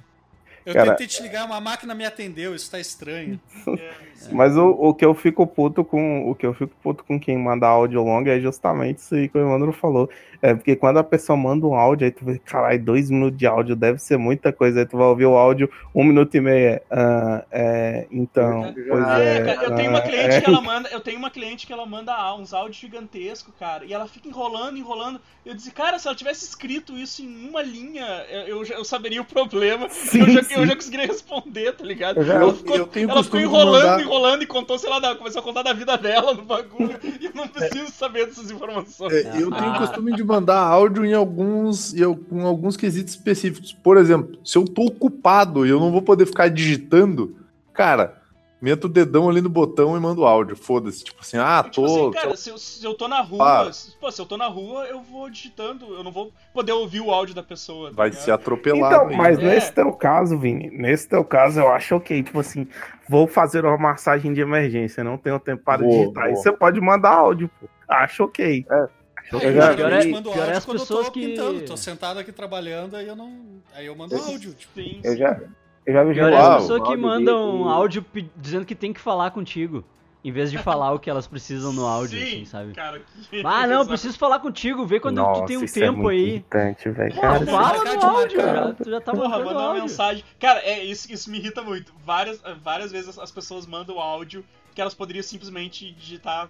Eu 0.64 0.74
Cara- 0.74 0.90
tentei 0.90 1.06
te 1.06 1.22
ligar, 1.22 1.44
uma 1.44 1.60
máquina 1.60 1.94
me 1.94 2.04
atendeu, 2.04 2.54
isso 2.54 2.70
tá 2.70 2.78
estranho. 2.78 3.40
Mas 4.30 4.56
o, 4.56 4.68
o 4.70 4.94
que 4.94 5.04
eu 5.04 5.14
fico 5.14 5.46
puto 5.46 5.84
com. 5.84 6.30
O 6.30 6.34
que 6.34 6.46
eu 6.46 6.54
fico 6.54 6.72
puto 6.82 7.02
com 7.02 7.18
quem 7.18 7.36
manda 7.36 7.66
áudio 7.66 8.02
longo 8.02 8.28
é 8.28 8.38
justamente 8.38 8.98
isso 8.98 9.14
aí 9.14 9.28
que 9.28 9.36
o 9.36 9.40
Evandro 9.40 9.72
falou. 9.72 10.08
É 10.40 10.54
porque 10.54 10.74
quando 10.74 10.98
a 10.98 11.04
pessoa 11.04 11.36
manda 11.36 11.66
um 11.66 11.74
áudio, 11.74 12.04
aí 12.04 12.10
tu 12.10 12.24
vê, 12.24 12.38
caralho, 12.38 12.82
dois 12.82 13.10
minutos 13.10 13.38
de 13.38 13.46
áudio 13.46 13.76
deve 13.76 13.98
ser 13.98 14.16
muita 14.16 14.52
coisa. 14.52 14.80
Aí 14.80 14.86
tu 14.86 14.96
vai 14.96 15.06
ouvir 15.06 15.26
o 15.26 15.36
áudio, 15.36 15.70
um 15.94 16.04
minuto 16.04 16.36
e 16.36 16.40
meio. 16.40 16.80
Ah, 16.90 17.44
é, 17.50 18.06
então, 18.10 18.74
pois 18.88 19.06
É, 19.06 19.36
é. 19.36 19.44
cara, 19.44 19.64
eu 19.64 19.74
tenho 19.76 19.90
uma 19.90 19.98
ah, 19.98 20.02
cliente 20.02 20.34
é. 20.36 20.40
que 20.40 20.50
ela 20.50 20.60
manda, 20.60 20.88
eu 20.90 21.00
tenho 21.00 21.18
uma 21.18 21.30
cliente 21.30 21.66
que 21.66 21.72
ela 21.72 21.86
manda 21.86 22.34
uns 22.34 22.52
áudios 22.52 22.76
gigantescos, 22.76 23.54
cara, 23.58 23.84
e 23.84 23.92
ela 23.92 24.08
fica 24.08 24.28
enrolando, 24.28 24.76
enrolando. 24.76 25.20
Eu 25.44 25.54
disse, 25.54 25.70
cara, 25.70 25.98
se 25.98 26.06
ela 26.06 26.16
tivesse 26.16 26.44
escrito 26.44 26.96
isso 26.96 27.22
em 27.22 27.48
uma 27.48 27.62
linha, 27.62 28.04
eu, 28.28 28.62
eu, 28.62 28.64
eu 28.64 28.84
saberia 28.84 29.20
o 29.20 29.24
problema. 29.24 29.88
Sim, 29.90 30.20
eu, 30.20 30.30
já, 30.30 30.42
eu 30.54 30.60
sim. 30.60 30.66
já 30.66 30.74
conseguiria 30.76 31.06
responder, 31.06 31.72
tá 31.72 31.84
ligado? 31.84 32.16
Eu 32.18 32.24
já- 32.24 32.34
ela 32.34 32.44
eu- 32.44 32.54
ficou, 32.54 32.76
eu 32.76 32.86
tenho 32.86 33.10
ela 33.10 33.22
ficou 33.22 33.40
costume 33.40 33.42
de 33.42 33.48
enrolando, 33.48 33.82
mandar- 33.82 34.00
enrolando 34.00 34.42
e 34.42 34.46
contou, 34.46 34.78
sei 34.78 34.90
lá, 34.90 34.98
da- 34.98 35.14
começou 35.14 35.40
a 35.40 35.42
contar 35.42 35.62
da 35.62 35.72
vida 35.72 35.96
dela 35.98 36.34
no 36.34 36.42
bagulho. 36.42 36.98
e 37.20 37.26
eu 37.26 37.32
não 37.34 37.48
preciso 37.48 37.90
saber 37.92 38.26
dessas 38.26 38.50
informações. 38.50 39.12
É, 39.12 39.28
eu 39.42 39.50
tenho 39.50 39.64
Ah. 39.64 39.76
o 39.76 39.78
costume 39.78 40.14
de 40.14 40.24
mandar 40.24 40.58
áudio 40.60 41.04
em 41.04 41.14
alguns, 41.14 41.94
em 41.94 42.14
com 42.14 42.46
alguns 42.46 42.76
quesitos 42.76 43.14
específicos. 43.14 43.72
Por 43.72 43.96
exemplo, 43.96 44.38
se 44.44 44.56
eu 44.56 44.64
tô 44.64 44.82
ocupado 44.86 45.66
e 45.66 45.70
eu 45.70 45.80
não 45.80 45.90
vou 45.92 46.02
poder 46.02 46.26
ficar 46.26 46.48
digitando, 46.48 47.36
cara, 47.72 48.21
meto 48.62 48.84
o 48.84 48.88
dedão 48.88 49.28
ali 49.28 49.40
no 49.42 49.48
botão 49.48 49.96
e 49.96 50.00
mando 50.00 50.24
áudio. 50.24 50.56
Foda-se. 50.56 51.02
Tipo 51.04 51.20
assim, 51.20 51.36
ah, 51.36 51.62
Tipo 51.64 51.74
tô. 51.74 51.84
assim, 51.84 52.10
cara, 52.12 52.36
se 52.36 52.48
eu, 52.50 52.56
se 52.58 52.84
eu 52.86 52.94
tô 52.94 53.08
na 53.08 53.20
rua, 53.20 53.68
Ah. 53.68 53.72
se, 53.72 53.96
pô, 53.96 54.10
se 54.10 54.22
eu 54.22 54.24
tô 54.26 54.36
na 54.36 54.46
rua, 54.46 54.84
eu 54.86 55.02
vou 55.02 55.28
digitando, 55.28 55.92
eu 55.94 56.04
não 56.04 56.12
vou 56.12 56.32
poder 56.54 56.72
ouvir 56.72 57.00
o 57.00 57.10
áudio 57.10 57.34
da 57.34 57.42
pessoa. 57.42 57.90
tá 57.90 57.96
vai 57.96 58.08
ligado? 58.10 58.24
ser 58.24 58.30
atropelado. 58.30 59.06
Então, 59.06 59.16
mas 59.18 59.38
É. 59.38 59.42
nesse 59.42 59.72
teu 59.72 59.92
caso, 59.92 60.38
Vini, 60.38 60.70
nesse 60.70 61.08
teu 61.08 61.24
caso 61.24 61.58
eu 61.60 61.68
acho 61.68 61.96
ok. 61.96 62.22
Tipo 62.22 62.38
assim, 62.40 62.66
vou 63.08 63.26
fazer 63.26 63.64
uma 63.64 63.76
massagem 63.76 64.32
de 64.32 64.40
emergência, 64.40 65.02
não 65.02 65.18
tenho 65.18 65.40
tempo 65.40 65.62
para 65.64 65.82
Boa, 65.82 65.90
digitar. 65.90 66.24
Aí 66.24 66.32
boa. 66.32 66.42
você 66.42 66.52
pode 66.52 66.80
mandar 66.80 67.10
áudio, 67.10 67.50
pô. 67.60 67.66
Acho 67.88 68.24
ok. 68.24 68.64
É. 68.70 68.74
Acho 68.74 69.34
Eu 69.34 69.38
ok. 69.38 69.52
já 69.54 69.74
pior 69.74 69.90
eu 69.92 69.96
é- 69.96 70.00
pior 70.02 70.22
é 70.22 70.40
áudio 70.40 70.56
as 70.56 70.64
quando 70.64 70.76
eu 70.78 70.80
pessoas 70.82 71.06
tô 71.06 71.12
que- 71.12 71.26
pintando, 71.28 71.60
tô 71.64 71.76
sentado 71.76 72.18
aqui 72.20 72.32
trabalhando, 72.32 72.96
aí 72.96 73.06
eu 73.08 73.16
não. 73.16 73.32
Aí 73.74 73.86
eu 73.86 73.94
mando 73.96 74.14
áudio. 74.16 74.52
Tipo, 74.54 74.72
Sim, 74.80 75.00
Eu 75.04 75.16
já, 75.16 75.40
eu 75.86 75.92
já 75.92 76.04
vi 76.04 76.14
Pior 76.14 76.28
é 76.32 76.36
gente 76.36 76.40
as 76.46 76.62
pessoas 76.62 76.82
que 76.82 76.88
áudio 76.88 77.02
mandam 77.02 77.62
de- 77.64 77.68
áudio 77.68 78.06
dizendo 78.36 78.64
que 78.64 78.74
tem 78.74 78.92
que 78.92 79.00
falar 79.00 79.30
contigo. 79.30 79.84
Em 80.24 80.30
vez 80.30 80.52
de 80.52 80.58
falar 80.58 80.92
o 80.92 81.00
que 81.00 81.10
elas 81.10 81.26
precisam 81.26 81.72
no 81.72 81.84
áudio, 81.84 82.16
Sim, 82.16 82.24
assim, 82.24 82.44
sabe? 82.44 82.72
Cara, 82.74 83.00
que... 83.28 83.42
Ah, 83.44 83.66
não, 83.66 83.84
preciso 83.84 84.16
falar 84.16 84.38
contigo, 84.38 84.86
vê 84.86 85.00
quando 85.00 85.20
tu 85.20 85.44
tem 85.46 85.56
um 85.56 85.64
isso 85.64 85.76
é 85.76 85.82
tempo 85.82 85.96
muito 85.98 86.10
aí. 86.10 86.28
irritante, 86.28 86.88
velho. 86.90 87.12
Porra, 87.12 87.28
Cara, 87.40 87.46
fala. 87.46 87.84
no 87.96 88.02
áudio, 88.06 88.40
já, 88.40 88.72
tu 88.74 88.88
já 88.90 89.00
tá 89.00 89.10
Porra, 89.12 89.28
mandando 89.30 89.44
mandar 89.46 89.58
uma 89.58 89.66
áudio. 89.70 89.82
mensagem. 89.82 90.24
Cara, 90.38 90.60
é 90.60 90.84
isso, 90.84 91.12
isso 91.12 91.28
me 91.28 91.38
irrita 91.38 91.60
muito. 91.62 91.92
Várias, 92.04 92.40
várias 92.62 92.92
vezes 92.92 93.18
as 93.18 93.32
pessoas 93.32 93.66
mandam 93.66 93.98
áudio 93.98 94.44
que 94.72 94.80
elas 94.80 94.94
poderiam 94.94 95.24
simplesmente 95.24 95.90
digitar 95.92 96.48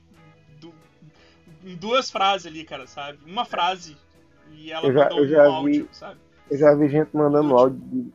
du- 0.60 0.74
em 1.64 1.74
duas 1.74 2.10
frases 2.10 2.46
ali, 2.46 2.64
cara, 2.64 2.86
sabe? 2.86 3.20
Uma 3.26 3.46
frase 3.46 3.96
e 4.52 4.70
ela 4.70 4.86
Eu 4.86 4.92
já- 4.92 5.04
mandou 5.04 5.18
eu 5.20 5.28
já 5.30 5.48
um 5.48 5.54
áudio, 5.54 5.88
vi- 5.90 5.96
sabe? 5.96 6.20
Eu 6.50 6.58
já 6.58 6.74
vi 6.74 6.88
gente 6.90 7.08
mandando 7.16 7.56
áudio 7.56 7.80
de 7.80 8.12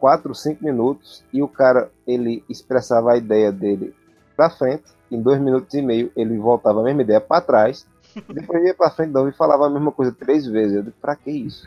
4, 0.00 0.34
5 0.34 0.64
minutos 0.64 1.22
e 1.32 1.42
o 1.42 1.46
cara, 1.48 1.90
ele 2.06 2.42
expressava 2.48 3.12
a 3.12 3.16
ideia 3.16 3.52
dele 3.52 3.94
pra 4.36 4.48
frente, 4.50 4.84
em 5.12 5.20
2 5.20 5.38
minutos 5.40 5.72
e 5.74 5.82
meio 5.82 6.10
ele 6.16 6.36
voltava 6.38 6.80
a 6.80 6.84
mesma 6.84 7.02
ideia 7.02 7.20
pra 7.20 7.40
trás, 7.40 7.86
depois 8.32 8.64
ia 8.64 8.74
pra 8.74 8.90
frente 8.90 9.08
de 9.08 9.14
novo 9.14 9.28
e 9.28 9.32
falava 9.32 9.66
a 9.66 9.70
mesma 9.70 9.92
coisa 9.92 10.10
três 10.10 10.46
vezes. 10.46 10.76
Eu 10.76 10.82
digo, 10.84 10.96
pra 11.00 11.14
que 11.14 11.30
isso? 11.30 11.64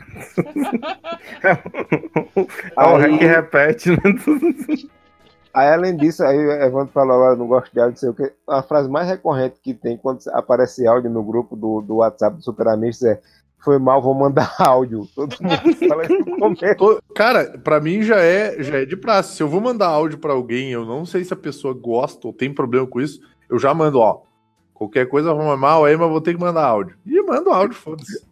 Ah, 2.76 2.92
o 2.92 2.96
Aí- 2.96 3.12
REC 3.16 3.20
repete, 3.22 3.90
né? 3.90 3.96
Aí 5.54 5.68
além 5.68 5.96
disso, 5.96 6.24
aí 6.24 6.36
o 6.36 6.50
Evandro 6.50 6.92
falou 6.92 7.14
agora, 7.14 7.36
não 7.36 7.46
gosto 7.46 7.72
de 7.72 7.78
áudio, 7.78 7.92
não 7.92 7.96
sei 8.00 8.08
o 8.08 8.14
que. 8.14 8.32
A 8.48 8.60
frase 8.60 8.88
mais 8.90 9.06
recorrente 9.06 9.60
que 9.62 9.72
tem 9.72 9.96
quando 9.96 10.18
aparece 10.32 10.84
áudio 10.84 11.08
no 11.08 11.22
grupo 11.22 11.54
do, 11.54 11.80
do 11.80 11.94
WhatsApp 11.98 12.36
do 12.38 12.42
Super 12.42 12.66
Amigos 12.66 13.00
é 13.04 13.20
foi 13.64 13.78
mal, 13.78 14.02
vou 14.02 14.14
mandar 14.14 14.54
áudio. 14.60 15.08
Todo 15.14 15.36
mundo 15.40 15.56
fala 15.88 16.04
isso 16.04 16.18
no 16.18 16.38
começo. 16.38 17.02
Cara, 17.14 17.58
pra 17.58 17.80
mim 17.80 18.02
já 18.02 18.16
é, 18.16 18.62
já 18.62 18.78
é 18.78 18.84
de 18.84 18.96
praxe. 18.96 19.36
Se 19.36 19.42
eu 19.42 19.48
vou 19.48 19.60
mandar 19.60 19.88
áudio 19.88 20.18
pra 20.18 20.32
alguém, 20.32 20.70
eu 20.70 20.84
não 20.84 21.04
sei 21.06 21.24
se 21.24 21.32
a 21.32 21.36
pessoa 21.36 21.72
gosta 21.74 22.26
ou 22.26 22.32
tem 22.32 22.52
problema 22.52 22.86
com 22.86 23.00
isso, 23.00 23.20
eu 23.48 23.58
já 23.58 23.72
mando, 23.74 23.98
ó. 23.98 24.22
Qualquer 24.72 25.08
coisa 25.08 25.30
arruma 25.30 25.56
mal 25.56 25.84
aí, 25.84 25.96
mas 25.96 26.10
vou 26.10 26.20
ter 26.20 26.34
que 26.34 26.40
mandar 26.40 26.64
áudio. 26.64 26.96
E 27.06 27.22
mando 27.22 27.50
áudio, 27.50 27.76
foda-se. 27.76 28.24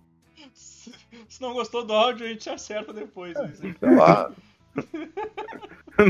Se 0.53 0.93
se 1.29 1.41
não 1.41 1.55
gostou 1.55 1.85
do 1.85 1.93
áudio, 1.93 2.27
a 2.27 2.29
gente 2.29 2.49
acerta 2.51 2.93
depois. 2.93 3.35
né? 3.35 3.53
Sei 3.57 3.95
lá. 3.97 4.31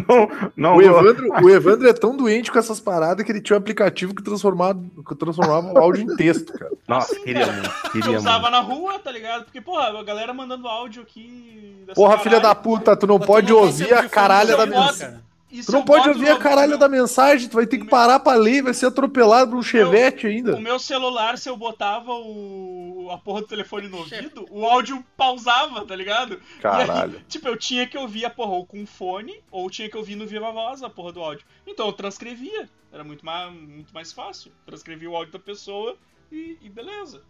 Não, 0.09 0.51
não, 0.57 0.77
O 0.77 0.83
Evandro, 0.83 1.29
o 1.45 1.51
Evandro 1.51 1.89
é 1.89 1.93
tão 1.93 2.17
doente 2.17 2.51
com 2.53 2.59
essas 2.59 2.81
paradas 2.81 3.27
que 3.27 3.33
ele 3.33 3.41
tinha 3.41 3.57
um 3.57 3.61
aplicativo 3.61 4.15
que 4.15 4.23
transformava, 4.23 4.81
que 5.07 5.15
transformava 5.17 5.73
o 5.73 5.79
áudio 5.79 6.05
em 6.05 6.17
texto, 6.17 6.53
cara. 6.53 6.71
Nossa, 6.87 7.15
queria 7.21 7.51
muito, 7.53 7.69
Eu 7.85 7.91
queria 7.91 8.17
usava 8.17 8.49
muito. 8.49 8.51
na 8.53 8.61
rua, 8.61 8.99
tá 9.01 9.11
ligado? 9.11 9.45
Porque, 9.45 9.61
porra, 9.61 9.99
a 9.99 10.03
galera 10.05 10.33
mandando 10.33 10.69
áudio 10.69 11.03
aqui. 11.03 11.85
Porra, 11.95 12.17
filha 12.19 12.37
da 12.37 12.55
caralho. 12.55 12.63
puta, 12.63 12.97
tu 12.97 13.07
não 13.07 13.19
Mas 13.19 13.27
tu 13.27 13.27
pode 13.27 13.53
não 13.53 13.59
tá 13.59 13.67
ouvir 13.67 13.93
a 13.93 14.09
caralha 14.09 14.57
da 14.57 14.69
cara. 14.69 15.23
E 15.55 15.63
Tu 15.63 15.71
não 15.71 15.85
pode 15.85 16.09
ouvir 16.09 16.31
a 16.31 16.39
caralha 16.39 16.73
no- 16.73 16.79
da 16.79 16.89
mensagem, 16.89 17.47
tu 17.47 17.57
vai 17.57 17.67
ter 17.67 17.77
que 17.77 17.85
parar 17.87 18.19
pra 18.21 18.33
ler, 18.33 18.63
vai 18.63 18.73
ser 18.73 18.87
atropelado 18.87 19.51
por 19.51 19.59
um 19.59 19.63
chevette 19.63 20.27
ainda. 20.27 20.57
O 20.57 20.61
meu 20.61 20.79
celular, 20.79 21.37
se 21.37 21.47
eu 21.47 21.57
botava 21.59 22.11
o... 22.11 23.09
a 23.13 23.19
porra 23.19 23.43
do 23.43 23.47
telefone 23.49 23.87
no 23.87 23.99
ouvido, 23.99 24.47
o 24.51 24.65
áudio 24.65 25.05
pausava, 25.15 25.85
tá 25.85 25.95
ligado? 25.95 26.41
Caralho. 26.59 27.19
Aí, 27.19 27.25
tipo, 27.29 27.47
eu 27.49 27.57
tinha 27.59 27.87
que 27.87 27.99
ouvir 27.99 28.25
a 28.25 28.31
porra 28.31 28.53
ou 28.53 28.65
com 28.65 28.87
fone, 28.87 29.43
ou 29.51 29.69
tinha 29.69 29.91
que 29.91 29.97
ouvir 29.97 30.17
no 30.17 30.27
Viva 30.27 30.51
Voz 30.51 30.83
a 30.83 30.89
porra 30.89 31.13
do 31.13 31.21
áudio. 31.21 31.45
Então 31.67 31.87
eu 31.87 31.93
transcrevia. 31.93 32.67
Era 32.91 33.05
muito 33.05 33.25
mais, 33.25 33.53
muito 33.53 33.93
mais 33.93 34.11
fácil. 34.11 34.51
Transcrevia 34.65 35.11
o 35.11 35.15
áudio 35.15 35.35
da 35.35 35.39
pessoa 35.39 35.99
e, 36.31 36.57
e 36.63 36.71
beleza. 36.71 37.23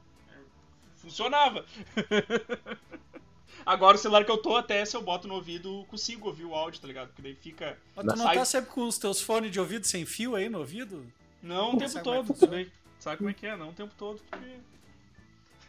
Funcionava. 0.95 1.65
Agora 3.65 3.97
o 3.97 3.99
celular 3.99 4.25
que 4.25 4.31
eu 4.31 4.39
tô, 4.39 4.57
até 4.57 4.85
se 4.85 4.97
eu 4.97 5.03
boto 5.03 5.27
no 5.29 5.35
ouvido, 5.35 5.85
consigo 5.89 6.29
ouvir 6.29 6.45
o 6.45 6.55
áudio, 6.55 6.81
tá 6.81 6.87
ligado? 6.87 7.09
Porque 7.09 7.23
daí 7.23 7.35
fica. 7.35 7.77
Mas 7.97 8.05
tu 8.07 8.17
não 8.17 8.25
Sai- 8.25 8.37
tá 8.37 8.45
sempre 8.45 8.71
com 8.71 8.87
os 8.87 8.99
teus 8.99 9.21
fones 9.21 9.51
de 9.51 9.61
ouvido 9.61 9.87
sem 9.87 10.05
fio 10.05 10.35
aí 10.35 10.49
no 10.49 10.59
ouvido? 10.59 11.05
Não 11.43 11.75
o 11.75 11.79
tempo 11.79 11.91
Sabe 11.91 12.09
é 12.09 12.13
todo, 12.13 12.35
também. 12.35 12.73
Sabe 12.99 13.17
como 13.19 13.31
é 13.31 13.33
que 13.35 13.47
é? 13.47 13.57
Não 13.57 13.71
o 13.71 13.73
tempo 13.73 13.93
todo, 13.99 14.21
porque. 14.31 14.47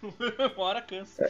Uma 0.55 0.65
hora 0.65 0.81
cansa. 0.81 1.29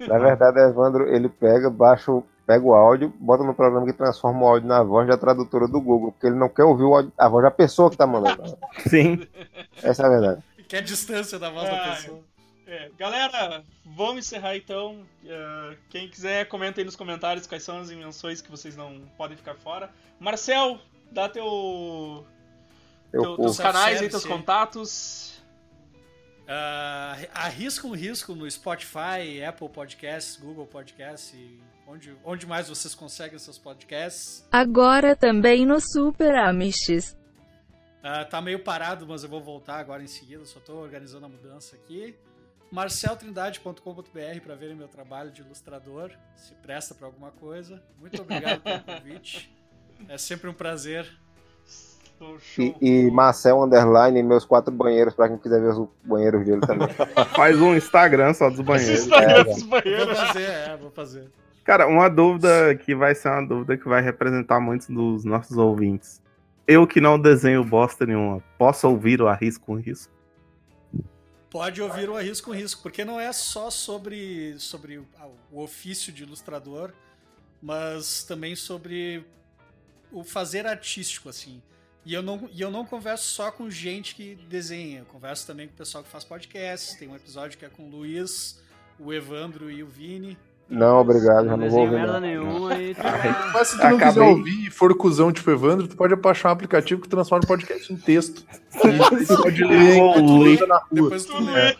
Na 0.00 0.18
verdade, 0.18 0.58
Evandro, 0.60 1.06
ele 1.14 1.28
pega, 1.28 1.68
baixa, 1.68 2.10
o- 2.10 2.26
pega 2.46 2.64
o 2.64 2.72
áudio, 2.74 3.12
bota 3.20 3.44
no 3.44 3.54
programa 3.54 3.84
que 3.86 3.92
transforma 3.92 4.40
o 4.42 4.46
áudio 4.48 4.68
na 4.68 4.82
voz 4.82 5.06
da 5.06 5.16
tradutora 5.16 5.68
do 5.68 5.80
Google, 5.80 6.12
porque 6.12 6.26
ele 6.28 6.36
não 6.36 6.48
quer 6.48 6.64
ouvir 6.64 6.84
o 6.84 6.94
áudio, 6.94 7.12
a 7.18 7.28
voz 7.28 7.44
da 7.44 7.50
pessoa 7.50 7.90
que 7.90 7.96
tá 7.96 8.06
mandando. 8.06 8.56
Sim. 8.88 9.26
Essa 9.82 10.04
é 10.04 10.06
a 10.06 10.08
verdade. 10.08 10.42
Que 10.66 10.76
é 10.76 10.78
a 10.78 10.82
distância 10.82 11.38
da 11.38 11.50
voz 11.50 11.68
da 11.68 11.76
Ah, 11.76 11.94
pessoa. 11.96 12.20
É, 12.66 12.90
galera, 12.98 13.64
vamos 13.84 14.26
encerrar 14.26 14.56
então. 14.56 15.06
Uh, 15.22 15.76
quem 15.90 16.08
quiser, 16.08 16.46
comenta 16.48 16.80
aí 16.80 16.84
nos 16.84 16.96
comentários 16.96 17.46
quais 17.46 17.62
são 17.62 17.78
as 17.78 17.90
invenções 17.90 18.40
que 18.40 18.50
vocês 18.50 18.76
não 18.76 19.00
podem 19.16 19.36
ficar 19.36 19.54
fora. 19.54 19.90
Marcel, 20.18 20.80
dá 21.10 21.28
teu, 21.28 22.26
Eu, 23.12 23.22
teu, 23.22 23.36
teus 23.36 23.58
canais 23.58 24.00
aí, 24.00 24.08
teus 24.08 24.24
contatos. 24.24 25.34
Ah, 26.46 27.16
arrisca 27.32 27.86
um 27.86 27.94
risco 27.94 28.34
no 28.34 28.50
Spotify, 28.50 29.42
Apple 29.46 29.68
Podcasts, 29.68 30.36
Google 30.36 30.66
Podcasts 30.66 31.32
e 31.32 31.58
onde, 31.86 32.14
onde 32.22 32.46
mais 32.46 32.68
vocês 32.68 32.94
conseguem 32.94 33.38
seus 33.38 33.58
podcasts. 33.58 34.46
Agora 34.52 35.16
também 35.16 35.64
no 35.64 35.80
Super 35.80 36.34
Amishes. 36.34 37.16
Ah, 38.02 38.24
tá 38.24 38.42
meio 38.42 38.58
parado, 38.58 39.06
mas 39.06 39.22
eu 39.22 39.30
vou 39.30 39.40
voltar 39.40 39.78
agora 39.78 40.02
em 40.02 40.06
seguida, 40.06 40.44
só 40.44 40.60
tô 40.60 40.74
organizando 40.74 41.24
a 41.24 41.28
mudança 41.28 41.76
aqui. 41.76 42.14
marceltrindade.com.br 42.74 44.40
para 44.44 44.54
verem 44.56 44.74
meu 44.74 44.88
trabalho 44.88 45.30
de 45.30 45.42
ilustrador, 45.42 46.10
se 46.34 46.54
presta 46.56 46.92
para 46.92 47.06
alguma 47.06 47.30
coisa. 47.30 47.80
Muito 48.00 48.20
obrigado 48.20 48.60
pelo 48.62 48.80
convite. 48.82 49.54
É 50.08 50.18
sempre 50.18 50.50
um 50.50 50.52
prazer. 50.52 51.06
E, 52.58 52.74
e 52.80 53.10
Marcel 53.10 53.62
Underline, 53.62 54.22
meus 54.22 54.44
quatro 54.44 54.72
banheiros, 54.72 55.14
pra 55.14 55.28
quem 55.28 55.38
quiser 55.38 55.60
ver 55.60 55.70
os 55.70 55.88
banheiros 56.04 56.44
dele 56.44 56.60
também. 56.62 56.88
Faz 57.34 57.60
um 57.60 57.74
Instagram 57.76 58.34
só 58.34 58.50
dos 58.50 58.58
Esse 58.58 58.64
banheiros. 58.66 59.00
Instagram 59.02 59.34
É, 59.40 59.44
dos 59.44 59.62
Vou 59.62 59.68
banheiros. 59.70 60.18
fazer, 60.18 60.50
é, 60.50 60.76
vou 60.76 60.90
fazer. 60.90 61.30
Cara, 61.64 61.86
uma 61.86 62.08
dúvida 62.08 62.74
que 62.76 62.94
vai 62.94 63.14
ser 63.14 63.28
uma 63.28 63.46
dúvida 63.46 63.76
que 63.76 63.88
vai 63.88 64.02
representar 64.02 64.58
muitos 64.60 64.88
dos 64.88 65.24
nossos 65.24 65.56
ouvintes. 65.56 66.20
Eu 66.66 66.86
que 66.86 67.00
não 67.00 67.18
desenho 67.18 67.62
bosta 67.64 68.04
nenhuma, 68.06 68.42
posso 68.58 68.88
ouvir 68.88 69.20
o 69.20 69.28
Arrisco 69.28 69.66
com 69.66 69.74
Risco? 69.74 70.12
Pode 71.54 71.80
ouvir 71.80 72.10
o 72.10 72.16
Arrisco 72.16 72.50
com 72.50 72.56
Risco, 72.56 72.82
porque 72.82 73.04
não 73.04 73.20
é 73.20 73.32
só 73.32 73.70
sobre, 73.70 74.58
sobre 74.58 74.98
o, 74.98 75.06
ah, 75.16 75.28
o 75.52 75.62
ofício 75.62 76.12
de 76.12 76.24
ilustrador, 76.24 76.92
mas 77.62 78.24
também 78.24 78.56
sobre 78.56 79.24
o 80.10 80.24
fazer 80.24 80.66
artístico, 80.66 81.28
assim. 81.28 81.62
E 82.04 82.12
eu, 82.12 82.24
não, 82.24 82.50
e 82.52 82.60
eu 82.60 82.72
não 82.72 82.84
converso 82.84 83.26
só 83.26 83.52
com 83.52 83.70
gente 83.70 84.16
que 84.16 84.34
desenha, 84.34 84.98
eu 84.98 85.04
converso 85.04 85.46
também 85.46 85.68
com 85.68 85.74
o 85.74 85.76
pessoal 85.76 86.02
que 86.02 86.10
faz 86.10 86.24
podcasts. 86.24 86.96
Tem 86.96 87.06
um 87.06 87.14
episódio 87.14 87.56
que 87.56 87.64
é 87.64 87.68
com 87.68 87.86
o 87.86 87.88
Luiz, 87.88 88.60
o 88.98 89.12
Evandro 89.12 89.70
e 89.70 89.80
o 89.80 89.86
Vini. 89.86 90.36
Não, 90.68 90.98
obrigado, 91.00 91.44
já 91.44 91.50
Não 91.52 91.56
não 91.58 91.70
vou 91.70 91.80
ouvir. 91.82 91.94
merda 91.96 92.20
nenhuma 92.20 92.74
e 92.76 92.94
vai- 92.94 93.52
Mas 93.52 93.68
se 93.68 93.78
tu 93.78 93.84
não 93.88 93.98
quiser 93.98 94.20
ouvir 94.22 94.66
e 94.66 94.70
for 94.70 94.96
cuzão 94.96 95.30
tipo 95.32 95.50
Evandro, 95.50 95.86
tu 95.86 95.96
pode 95.96 96.16
baixar 96.16 96.48
um 96.48 96.52
aplicativo 96.52 97.00
que 97.02 97.08
transforma 97.08 97.44
o 97.44 97.46
podcast 97.46 97.92
em 97.92 97.96
texto. 97.96 98.44
E 98.74 98.78
tu 99.26 99.42
pode 99.42 99.62
ler 99.64 99.96
enquanto 99.96 100.42
anda 100.42 100.66
na 100.66 100.76
rua. 100.78 100.88
Depois 100.90 101.24
tu 101.26 101.38
lê. 101.44 101.76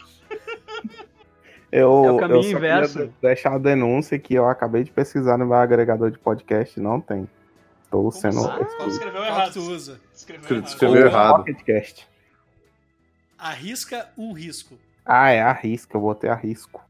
Eu, 1.72 2.04
É 2.04 2.10
o 2.12 2.16
caminho 2.18 2.38
eu 2.38 2.42
só 2.42 2.48
queria 2.50 2.58
inverso. 2.58 2.98
de- 3.06 3.12
deixar 3.20 3.54
a 3.54 3.58
denúncia 3.58 4.18
que 4.18 4.34
eu 4.34 4.48
acabei 4.48 4.84
de 4.84 4.92
pesquisar 4.92 5.36
no 5.38 5.46
meu 5.46 5.56
agregador 5.56 6.10
de 6.10 6.18
podcast, 6.18 6.78
não 6.78 7.00
tem. 7.00 7.28
Estou 7.84 8.12
sendo. 8.12 8.42
sabe? 8.42 8.64
Como 8.76 8.90
escreveu 8.90 9.12
Qual 9.22 9.24
que 9.24 9.28
errado? 9.30 9.52
tu? 9.54 9.74
Escreveu 10.14 10.48
errado. 10.56 10.66
Escreveu 10.68 11.06
errado. 11.06 11.36
Pocketcast. 11.38 12.08
Arrisca 13.38 14.08
um 14.16 14.32
risco. 14.32 14.76
Ah, 15.04 15.30
é 15.30 15.42
arrisco, 15.42 15.96
eu 15.96 16.00
botei 16.00 16.30
arrisco. 16.30 16.80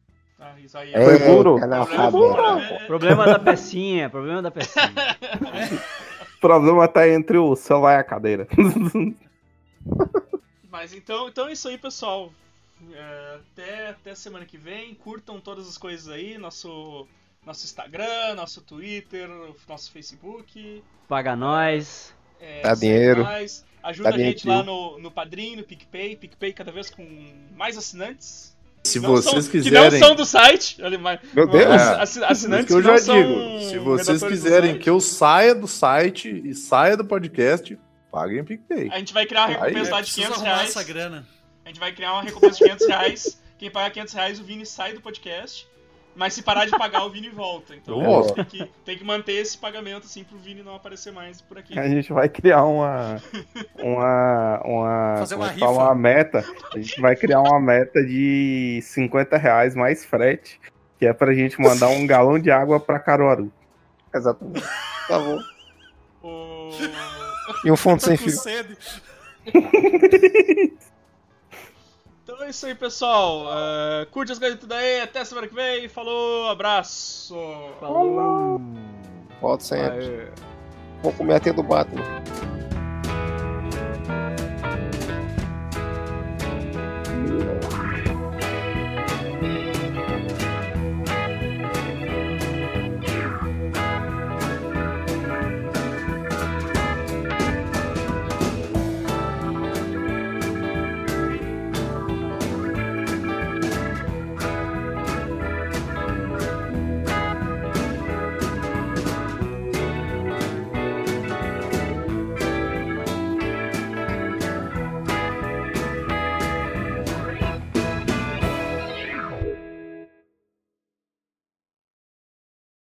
Ah, 0.46 0.60
isso 0.60 0.76
aí. 0.76 0.92
Foi. 0.92 1.16
É, 1.16 1.18
Problema- 1.18 1.64
analfabeto. 1.64 2.10
problema 2.12 2.62
é- 2.62 2.86
Problema 2.86 3.24
da 3.26 3.38
pecinha, 3.38 4.10
problema 4.10 4.42
da 4.42 4.50
pecinha. 4.50 4.92
O 6.36 6.40
problema 6.40 6.86
tá 6.86 7.08
entre 7.08 7.38
o 7.38 7.56
celular 7.56 7.94
e 7.94 8.00
a 8.00 8.04
cadeira. 8.04 8.46
Mas 10.70 10.92
então, 10.92 11.28
então 11.28 11.48
é 11.48 11.52
isso 11.52 11.68
aí, 11.68 11.78
pessoal. 11.78 12.32
É, 12.92 13.38
até, 13.52 13.88
até 13.90 14.14
semana 14.14 14.44
que 14.44 14.58
vem. 14.58 14.94
Curtam 14.94 15.40
todas 15.40 15.68
as 15.68 15.78
coisas 15.78 16.08
aí. 16.08 16.36
Nosso, 16.36 17.06
nosso 17.46 17.64
Instagram, 17.64 18.34
nosso 18.34 18.60
Twitter, 18.60 19.28
nosso 19.68 19.92
Facebook. 19.92 20.82
Paga 21.08 21.36
nós. 21.36 22.12
É, 22.40 22.62
Dá 22.62 22.74
dinheiro. 22.74 23.22
nós. 23.22 23.64
Ajuda 23.82 24.10
Dá 24.10 24.16
a 24.16 24.18
gente 24.18 24.42
dinheiro. 24.42 24.66
lá 24.66 24.66
no, 24.66 24.98
no 24.98 25.10
Padrim, 25.10 25.56
no 25.56 25.62
PicPay. 25.62 26.16
PicPay 26.16 26.52
cada 26.52 26.72
vez 26.72 26.90
com 26.90 27.06
mais 27.56 27.78
assinantes. 27.78 28.53
Se 28.94 29.00
Não 29.00 29.10
vocês 29.10 29.44
são- 29.44 29.50
quiserem. 29.52 29.90
Que 29.90 29.98
não 29.98 30.06
são 30.08 30.14
do 30.16 30.24
site. 30.24 30.76
Mas- 31.00 31.20
Meu 31.32 31.46
Deus. 31.46 31.66
mas 31.68 32.16
É. 32.16 32.24
Assinantes 32.26 32.66
que 32.66 32.72
eu 32.72 32.82
já 32.82 32.98
são 32.98 33.14
digo. 33.16 33.60
Se 33.70 33.78
vocês 33.78 34.22
quiserem 34.22 34.78
que 34.78 34.88
eu 34.90 35.00
saia 35.00 35.54
do 35.54 35.66
site 35.68 36.42
e 36.44 36.54
saia 36.54 36.96
do 36.96 37.04
podcast, 37.04 37.78
paguem 38.10 38.40
o 38.40 38.44
PicPay. 38.44 38.88
A 38.92 38.98
gente 38.98 39.12
vai 39.12 39.26
criar 39.26 39.46
uma 39.48 39.58
recompensa 39.58 39.90
lá 39.90 40.00
de 40.00 40.06
preciso 40.06 40.26
500 40.28 40.36
arrumar 40.42 40.54
reais. 40.56 40.70
essa 40.70 40.82
grana. 40.84 41.26
A 41.64 41.68
gente 41.68 41.80
vai 41.80 41.92
criar 41.92 42.12
uma 42.12 42.22
recompensa 42.22 42.56
de 42.58 42.64
500 42.64 42.86
reais. 42.86 43.40
Quem 43.58 43.70
pagar 43.70 43.90
500 43.90 44.14
reais, 44.14 44.40
o 44.40 44.44
Vini 44.44 44.66
sai 44.66 44.92
do 44.92 45.00
podcast. 45.00 45.66
Mas 46.14 46.34
se 46.34 46.42
parar 46.42 46.64
de 46.64 46.70
pagar, 46.70 47.04
o 47.04 47.10
Vini 47.10 47.28
volta. 47.28 47.74
Então 47.74 47.98
Eu 48.00 48.04
volto. 48.04 48.34
tem 48.34 48.44
que, 48.44 48.70
tem 48.84 48.98
que 48.98 49.04
manter 49.04 49.32
esse 49.32 49.58
pagamento 49.58 50.04
assim 50.04 50.22
pro 50.22 50.38
Vini 50.38 50.62
não 50.62 50.76
aparecer 50.76 51.12
mais 51.12 51.40
por 51.40 51.58
aqui. 51.58 51.78
A 51.78 51.88
gente 51.88 52.12
vai 52.12 52.28
criar 52.28 52.64
uma. 52.64 53.20
Uma. 53.78 54.60
uma 54.64 55.16
Fazer 55.18 55.34
uma 55.34 55.48
é 55.48 55.52
rifa. 55.52 55.68
Uma 55.68 55.94
meta. 55.94 56.44
A 56.72 56.78
gente 56.78 57.00
vai 57.00 57.16
criar 57.16 57.40
uma 57.40 57.60
meta 57.60 58.04
de 58.04 58.80
50 58.82 59.36
reais 59.36 59.74
mais 59.74 60.04
frete. 60.04 60.60
Que 60.98 61.06
é 61.06 61.12
pra 61.12 61.34
gente 61.34 61.60
mandar 61.60 61.88
um 61.88 62.06
galão 62.06 62.38
de 62.38 62.50
água 62.50 62.78
pra 62.78 63.00
Caruaru. 63.00 63.52
Exatamente. 64.14 64.64
Tá 65.08 65.18
bom. 65.18 65.38
O... 66.22 66.70
E 67.64 67.70
um 67.72 67.76
fundo 67.76 68.00
sem 68.00 68.16
fio. 68.16 68.32
Então 72.34 72.46
é 72.46 72.50
isso 72.50 72.66
aí, 72.66 72.74
pessoal. 72.74 73.44
Uh, 73.46 74.06
curte 74.10 74.32
as 74.32 74.40
coisas 74.40 74.58
tudo 74.58 74.72
aí. 74.72 75.00
Até 75.00 75.24
semana 75.24 75.46
que 75.46 75.54
vem. 75.54 75.88
Falou, 75.88 76.48
abraço. 76.48 77.36
Falou. 77.78 78.60
Volta 79.40 79.62
sempre. 79.62 80.32
Vou 81.00 81.12
comer 81.12 81.34
a 81.36 81.40
tia 81.40 81.52
do 81.52 81.62
Batman. 81.62 82.02